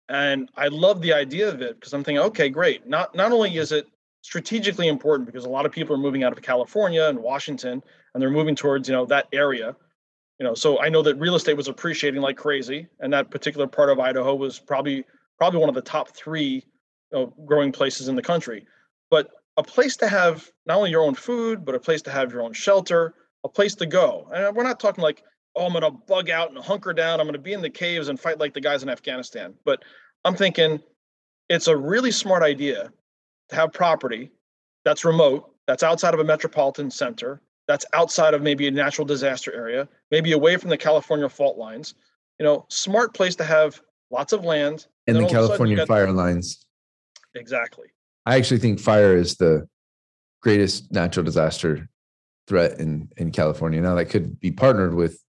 and 0.09 0.49
I 0.55 0.67
love 0.67 1.01
the 1.01 1.13
idea 1.13 1.49
of 1.49 1.61
it 1.61 1.75
because 1.75 1.93
I'm 1.93 2.03
thinking, 2.03 2.23
okay, 2.25 2.49
great. 2.49 2.87
Not 2.87 3.15
not 3.15 3.31
only 3.31 3.57
is 3.57 3.71
it 3.71 3.87
strategically 4.21 4.87
important 4.87 5.27
because 5.27 5.45
a 5.45 5.49
lot 5.49 5.65
of 5.65 5.71
people 5.71 5.95
are 5.95 5.99
moving 5.99 6.23
out 6.23 6.33
of 6.33 6.41
California 6.41 7.05
and 7.05 7.19
Washington, 7.19 7.83
and 8.13 8.21
they're 8.21 8.31
moving 8.31 8.55
towards 8.55 8.89
you 8.89 8.95
know 8.95 9.05
that 9.05 9.27
area 9.33 9.75
you 10.39 10.45
know 10.45 10.53
so 10.53 10.81
i 10.81 10.89
know 10.89 11.01
that 11.01 11.15
real 11.15 11.35
estate 11.35 11.55
was 11.55 11.69
appreciating 11.69 12.19
like 12.19 12.35
crazy 12.35 12.87
and 12.99 13.13
that 13.13 13.31
particular 13.31 13.65
part 13.65 13.89
of 13.89 14.01
idaho 14.01 14.35
was 14.35 14.59
probably 14.59 15.05
probably 15.37 15.61
one 15.61 15.69
of 15.69 15.75
the 15.75 15.81
top 15.81 16.09
three 16.09 16.65
you 17.11 17.19
know, 17.19 17.33
growing 17.45 17.71
places 17.71 18.07
in 18.07 18.15
the 18.15 18.21
country. 18.21 18.65
But 19.09 19.29
a 19.57 19.63
place 19.63 19.95
to 19.97 20.07
have 20.07 20.49
not 20.65 20.77
only 20.77 20.91
your 20.91 21.03
own 21.03 21.15
food 21.15 21.65
but 21.65 21.75
a 21.75 21.79
place 21.79 22.01
to 22.01 22.11
have 22.11 22.31
your 22.31 22.41
own 22.41 22.53
shelter 22.53 23.13
a 23.43 23.49
place 23.49 23.75
to 23.75 23.85
go 23.85 24.29
and 24.33 24.55
we're 24.55 24.63
not 24.63 24.79
talking 24.79 25.03
like 25.03 25.23
oh 25.55 25.65
i'm 25.65 25.71
going 25.71 25.83
to 25.83 25.91
bug 25.91 26.29
out 26.29 26.49
and 26.49 26.57
hunker 26.59 26.93
down 26.93 27.19
i'm 27.19 27.25
going 27.25 27.33
to 27.33 27.39
be 27.39 27.53
in 27.53 27.61
the 27.61 27.69
caves 27.69 28.09
and 28.09 28.19
fight 28.19 28.39
like 28.39 28.53
the 28.53 28.61
guys 28.61 28.83
in 28.83 28.89
afghanistan 28.89 29.53
but 29.65 29.83
i'm 30.23 30.35
thinking 30.35 30.79
it's 31.49 31.67
a 31.67 31.75
really 31.75 32.11
smart 32.11 32.43
idea 32.43 32.91
to 33.49 33.55
have 33.55 33.71
property 33.71 34.31
that's 34.83 35.05
remote 35.05 35.51
that's 35.67 35.83
outside 35.83 36.13
of 36.13 36.19
a 36.19 36.23
metropolitan 36.23 36.91
center 36.91 37.41
that's 37.67 37.85
outside 37.93 38.33
of 38.33 38.41
maybe 38.41 38.67
a 38.67 38.71
natural 38.71 39.05
disaster 39.05 39.53
area, 39.53 39.87
maybe 40.11 40.31
away 40.33 40.57
from 40.57 40.69
the 40.69 40.77
California 40.77 41.27
fault 41.27 41.57
lines. 41.57 41.95
You 42.39 42.45
know, 42.45 42.65
smart 42.69 43.13
place 43.13 43.35
to 43.37 43.43
have 43.43 43.81
lots 44.11 44.33
of 44.33 44.43
land. 44.43 44.87
and 45.07 45.15
then 45.15 45.23
the 45.23 45.37
all 45.37 45.47
sudden 45.47 45.67
you 45.67 45.77
California 45.77 45.85
fire 45.85 46.11
lines. 46.11 46.65
Exactly. 47.33 47.87
I 48.25 48.35
actually 48.35 48.59
think 48.59 48.79
fire 48.79 49.15
is 49.15 49.35
the 49.35 49.67
greatest 50.41 50.91
natural 50.91 51.23
disaster 51.23 51.89
threat 52.47 52.79
in 52.79 53.09
in 53.17 53.31
California. 53.31 53.81
Now 53.81 53.95
that 53.95 54.05
could 54.05 54.39
be 54.39 54.51
partnered 54.51 54.93
with 54.93 55.21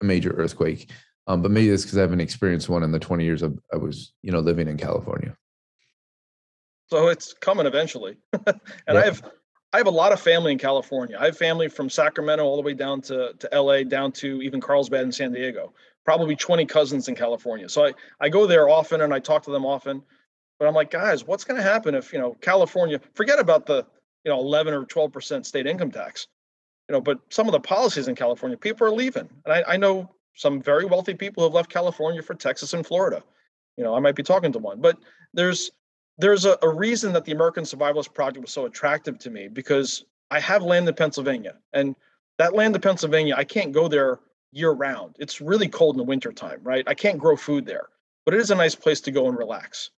a 0.00 0.04
major 0.04 0.30
earthquake, 0.30 0.90
um, 1.26 1.42
but 1.42 1.50
maybe 1.50 1.70
it's 1.70 1.84
because 1.84 1.98
I 1.98 2.02
haven't 2.02 2.20
experienced 2.20 2.68
one 2.68 2.82
in 2.82 2.92
the 2.92 2.98
twenty 2.98 3.24
years 3.24 3.42
of, 3.42 3.58
I 3.72 3.76
was 3.76 4.12
you 4.22 4.32
know 4.32 4.40
living 4.40 4.68
in 4.68 4.76
California. 4.76 5.36
So 6.88 7.08
it's 7.08 7.32
coming 7.34 7.66
eventually. 7.66 8.16
and 8.32 8.46
Yeah. 8.88 8.94
I 8.94 9.04
have 9.04 9.22
I 9.72 9.78
have 9.78 9.86
a 9.86 9.90
lot 9.90 10.12
of 10.12 10.20
family 10.20 10.52
in 10.52 10.58
California. 10.58 11.16
I 11.20 11.26
have 11.26 11.36
family 11.36 11.68
from 11.68 11.90
Sacramento 11.90 12.44
all 12.44 12.56
the 12.56 12.62
way 12.62 12.72
down 12.72 13.00
to, 13.02 13.34
to 13.34 13.60
LA, 13.60 13.82
down 13.82 14.12
to 14.12 14.40
even 14.40 14.60
Carlsbad 14.60 15.02
and 15.02 15.14
San 15.14 15.32
Diego. 15.32 15.74
Probably 16.04 16.36
20 16.36 16.64
cousins 16.66 17.08
in 17.08 17.14
California. 17.14 17.68
So 17.68 17.86
I, 17.86 17.92
I 18.20 18.28
go 18.28 18.46
there 18.46 18.68
often 18.68 19.00
and 19.00 19.12
I 19.12 19.18
talk 19.18 19.42
to 19.42 19.50
them 19.50 19.66
often. 19.66 20.02
But 20.58 20.68
I'm 20.68 20.74
like, 20.74 20.90
guys, 20.90 21.26
what's 21.26 21.44
going 21.44 21.58
to 21.58 21.62
happen 21.62 21.94
if, 21.94 22.12
you 22.12 22.18
know, 22.18 22.36
California, 22.40 23.00
forget 23.14 23.38
about 23.38 23.66
the, 23.66 23.86
you 24.24 24.32
know, 24.32 24.40
11 24.40 24.72
or 24.74 24.84
12% 24.84 25.44
state 25.44 25.66
income 25.66 25.90
tax, 25.90 26.28
you 26.88 26.92
know, 26.92 27.00
but 27.00 27.20
some 27.28 27.46
of 27.46 27.52
the 27.52 27.60
policies 27.60 28.08
in 28.08 28.14
California, 28.14 28.56
people 28.56 28.86
are 28.86 28.92
leaving. 28.92 29.28
And 29.44 29.52
I, 29.52 29.74
I 29.74 29.76
know 29.76 30.10
some 30.34 30.60
very 30.60 30.84
wealthy 30.84 31.14
people 31.14 31.42
who 31.42 31.48
have 31.48 31.54
left 31.54 31.70
California 31.70 32.22
for 32.22 32.34
Texas 32.34 32.72
and 32.74 32.86
Florida. 32.86 33.22
You 33.76 33.84
know, 33.84 33.94
I 33.94 34.00
might 34.00 34.14
be 34.14 34.22
talking 34.22 34.52
to 34.52 34.58
one, 34.58 34.80
but 34.80 34.98
there's 35.34 35.70
there's 36.18 36.46
a, 36.46 36.56
a 36.62 36.68
reason 36.68 37.12
that 37.12 37.26
the 37.26 37.32
American 37.32 37.64
Survivalist 37.64 38.14
Project 38.14 38.40
was 38.40 38.50
so 38.50 38.64
attractive 38.64 39.18
to 39.18 39.30
me 39.30 39.48
because 39.48 40.04
I 40.30 40.40
have 40.40 40.62
land 40.62 40.88
in 40.88 40.94
Pennsylvania, 40.94 41.56
and 41.72 41.94
that 42.38 42.54
land 42.54 42.74
in 42.74 42.80
Pennsylvania, 42.80 43.34
I 43.36 43.44
can't 43.44 43.72
go 43.72 43.88
there 43.88 44.20
year 44.52 44.70
round. 44.70 45.16
It's 45.18 45.40
really 45.40 45.68
cold 45.68 45.94
in 45.94 45.98
the 45.98 46.04
wintertime, 46.04 46.60
right? 46.62 46.84
I 46.86 46.94
can't 46.94 47.18
grow 47.18 47.36
food 47.36 47.66
there, 47.66 47.88
but 48.24 48.34
it 48.34 48.40
is 48.40 48.50
a 48.50 48.54
nice 48.54 48.74
place 48.74 49.00
to 49.02 49.10
go 49.10 49.28
and 49.28 49.36
relax. 49.36 49.90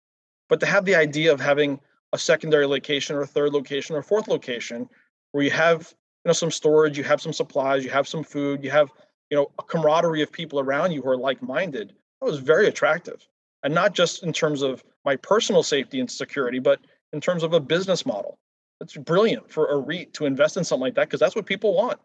But 0.48 0.60
to 0.60 0.66
have 0.66 0.84
the 0.84 0.94
idea 0.94 1.32
of 1.32 1.40
having 1.40 1.80
a 2.12 2.18
secondary 2.18 2.66
location 2.66 3.16
or 3.16 3.22
a 3.22 3.26
third 3.26 3.52
location 3.52 3.96
or 3.96 4.02
fourth 4.02 4.28
location 4.28 4.88
where 5.32 5.44
you 5.44 5.50
have 5.50 5.92
you 6.24 6.28
know 6.28 6.32
some 6.32 6.50
storage, 6.50 6.96
you 6.96 7.04
have 7.04 7.20
some 7.20 7.32
supplies, 7.32 7.84
you 7.84 7.90
have 7.90 8.08
some 8.08 8.24
food, 8.24 8.62
you 8.64 8.70
have 8.70 8.90
you 9.30 9.36
know 9.36 9.50
a 9.58 9.62
camaraderie 9.62 10.22
of 10.22 10.30
people 10.32 10.60
around 10.60 10.92
you 10.92 11.02
who 11.02 11.08
are 11.08 11.16
like-minded, 11.16 11.92
that 12.20 12.26
was 12.26 12.38
very 12.38 12.66
attractive. 12.66 13.26
And 13.62 13.74
not 13.74 13.94
just 13.94 14.22
in 14.22 14.32
terms 14.32 14.62
of 14.62 14.84
my 15.04 15.16
personal 15.16 15.62
safety 15.62 15.98
and 16.00 16.10
security, 16.10 16.58
but 16.58 16.80
in 17.12 17.20
terms 17.20 17.42
of 17.42 17.52
a 17.52 17.60
business 17.60 18.04
model. 18.04 18.38
It's 18.80 18.96
brilliant 18.96 19.50
for 19.50 19.68
a 19.68 19.78
REIT 19.78 20.12
to 20.14 20.26
invest 20.26 20.56
in 20.56 20.64
something 20.64 20.82
like 20.82 20.94
that 20.96 21.08
because 21.08 21.20
that's 21.20 21.34
what 21.34 21.46
people 21.46 21.74
want. 21.74 21.98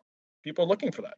People 0.44 0.64
are 0.66 0.68
looking 0.68 0.92
for 0.92 1.02
that. 1.02 1.16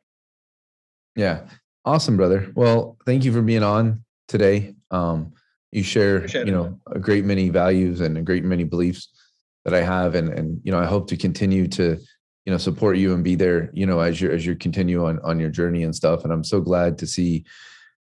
Yeah, 1.15 1.47
awesome, 1.85 2.17
brother. 2.17 2.51
Well, 2.55 2.97
thank 3.05 3.23
you 3.23 3.31
for 3.31 3.41
being 3.41 3.61
on 3.61 4.03
today. 4.27 4.73
Um, 4.89 5.33
you 5.75 5.83
share, 5.83 6.17
Appreciate 6.17 6.47
you 6.47 6.53
it. 6.53 6.55
know, 6.55 6.79
a 6.91 6.99
great 6.99 7.25
many 7.25 7.49
values 7.49 8.01
and 8.01 8.17
a 8.17 8.21
great 8.21 8.43
many 8.43 8.63
beliefs 8.63 9.09
that 9.65 9.73
I 9.73 9.81
have, 9.81 10.15
and 10.15 10.29
and 10.29 10.59
you 10.63 10.71
know, 10.71 10.79
I 10.79 10.85
hope 10.85 11.07
to 11.09 11.17
continue 11.17 11.67
to, 11.69 11.97
you 12.45 12.51
know, 12.51 12.57
support 12.57 12.97
you 12.97 13.13
and 13.13 13.23
be 13.23 13.35
there, 13.35 13.69
you 13.73 13.85
know, 13.85 13.99
as 13.99 14.21
you 14.21 14.29
as 14.29 14.45
you 14.45 14.55
continue 14.55 15.05
on 15.05 15.19
on 15.19 15.39
your 15.39 15.49
journey 15.49 15.83
and 15.83 15.95
stuff. 15.95 16.23
And 16.23 16.33
I'm 16.33 16.43
so 16.43 16.61
glad 16.61 16.97
to 16.99 17.07
see, 17.07 17.45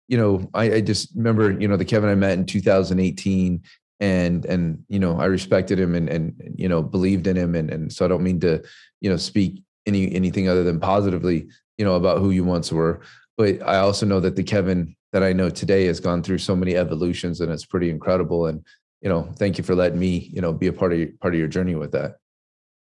you 0.08 0.16
know, 0.16 0.48
I, 0.54 0.74
I 0.74 0.80
just 0.80 1.10
remember, 1.14 1.50
you 1.60 1.68
know, 1.68 1.76
the 1.76 1.84
Kevin 1.84 2.10
I 2.10 2.14
met 2.14 2.38
in 2.38 2.46
2018 2.46 3.62
and 4.00 4.44
and 4.44 4.84
you 4.88 4.98
know 4.98 5.18
i 5.18 5.24
respected 5.24 5.78
him 5.78 5.94
and 5.94 6.08
and 6.08 6.54
you 6.56 6.68
know 6.68 6.82
believed 6.82 7.26
in 7.26 7.36
him 7.36 7.54
and 7.54 7.70
and 7.70 7.92
so 7.92 8.04
i 8.04 8.08
don't 8.08 8.22
mean 8.22 8.38
to 8.38 8.62
you 9.00 9.10
know 9.10 9.16
speak 9.16 9.62
any 9.86 10.14
anything 10.14 10.48
other 10.48 10.62
than 10.62 10.78
positively 10.78 11.48
you 11.78 11.84
know 11.84 11.94
about 11.94 12.18
who 12.18 12.30
you 12.30 12.44
once 12.44 12.70
were 12.70 13.00
but 13.36 13.60
i 13.66 13.78
also 13.78 14.06
know 14.06 14.20
that 14.20 14.36
the 14.36 14.42
kevin 14.42 14.94
that 15.12 15.22
i 15.22 15.32
know 15.32 15.48
today 15.50 15.86
has 15.86 16.00
gone 16.00 16.22
through 16.22 16.38
so 16.38 16.54
many 16.56 16.76
evolutions 16.76 17.40
and 17.40 17.50
it's 17.52 17.64
pretty 17.64 17.90
incredible 17.90 18.46
and 18.46 18.64
you 19.00 19.09
know 19.09 19.22
thank 19.36 19.59
you 19.59 19.64
for 19.64 19.74
letting 19.74 19.98
me 19.98 20.30
you 20.32 20.40
know 20.40 20.52
be 20.52 20.66
a 20.66 20.72
part 20.72 20.92
of 20.92 20.98
your 20.98 21.09
part 21.20 21.34
of 21.34 21.38
your 21.38 21.48
journey 21.48 21.74
with 21.74 21.92
that 21.92 22.18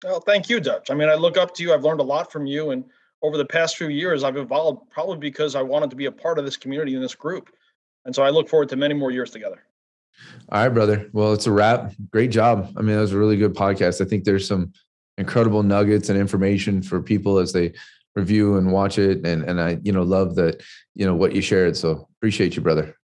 Well, 0.03 0.19
thank 0.19 0.49
you, 0.49 0.59
Dutch. 0.59 0.91
I 0.91 0.95
mean, 0.95 1.07
I 1.07 1.15
look 1.15 1.37
up 1.37 1.53
to 1.55 1.63
you. 1.63 1.73
I've 1.73 1.85
learned 1.85 2.01
a 2.01 2.03
lot 2.03 2.29
from 2.29 2.45
you, 2.45 2.71
and 2.71 2.83
over 3.21 3.37
the 3.37 3.45
past 3.45 3.77
few 3.77 3.87
years, 3.87 4.23
I've 4.25 4.35
evolved 4.35 4.89
probably 4.91 5.17
because 5.17 5.55
I 5.55 5.61
wanted 5.61 5.89
to 5.91 5.95
be 5.95 6.07
a 6.07 6.11
part 6.11 6.37
of 6.37 6.43
this 6.43 6.57
community 6.57 6.93
and 6.93 7.01
this 7.01 7.15
group, 7.15 7.49
and 8.03 8.13
so 8.13 8.21
I 8.21 8.29
look 8.29 8.49
forward 8.49 8.67
to 8.69 8.75
many 8.75 8.93
more 8.95 9.11
years 9.11 9.31
together. 9.31 9.63
all 10.51 10.61
right 10.61 10.69
brother 10.73 11.09
well 11.13 11.33
it's 11.33 11.47
a 11.47 11.51
wrap 11.51 11.93
great 12.11 12.31
job 12.31 12.71
i 12.77 12.81
mean 12.81 12.95
that 12.95 13.01
was 13.01 13.13
a 13.13 13.17
really 13.17 13.37
good 13.37 13.55
podcast 13.55 13.99
i 13.99 14.05
think 14.05 14.23
there's 14.23 14.47
some 14.47 14.71
incredible 15.17 15.63
nuggets 15.63 16.09
and 16.09 16.19
information 16.19 16.81
for 16.83 17.01
people 17.01 17.39
as 17.39 17.51
they 17.53 17.71
review 18.15 18.57
and 18.57 18.71
watch 18.71 18.97
it 18.99 19.25
and 19.25 19.43
and 19.43 19.59
i 19.61 19.77
you 19.83 19.91
know 19.91 20.03
love 20.03 20.35
that 20.35 20.61
you 20.95 21.05
know 21.05 21.15
what 21.15 21.33
you 21.33 21.41
shared 21.41 21.75
so 21.75 22.07
appreciate 22.17 22.55
you 22.55 22.61
brother 22.61 22.95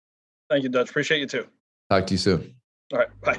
Thank 0.51 0.63
you, 0.63 0.71
Dutch. 0.71 0.89
Appreciate 0.89 1.21
you 1.21 1.27
too. 1.27 1.47
talk 1.91 2.07
to 2.07 2.15
you 2.15 2.19
soon 2.19 2.55
All 2.93 3.01
right, 3.01 3.09
bye. 3.21 3.39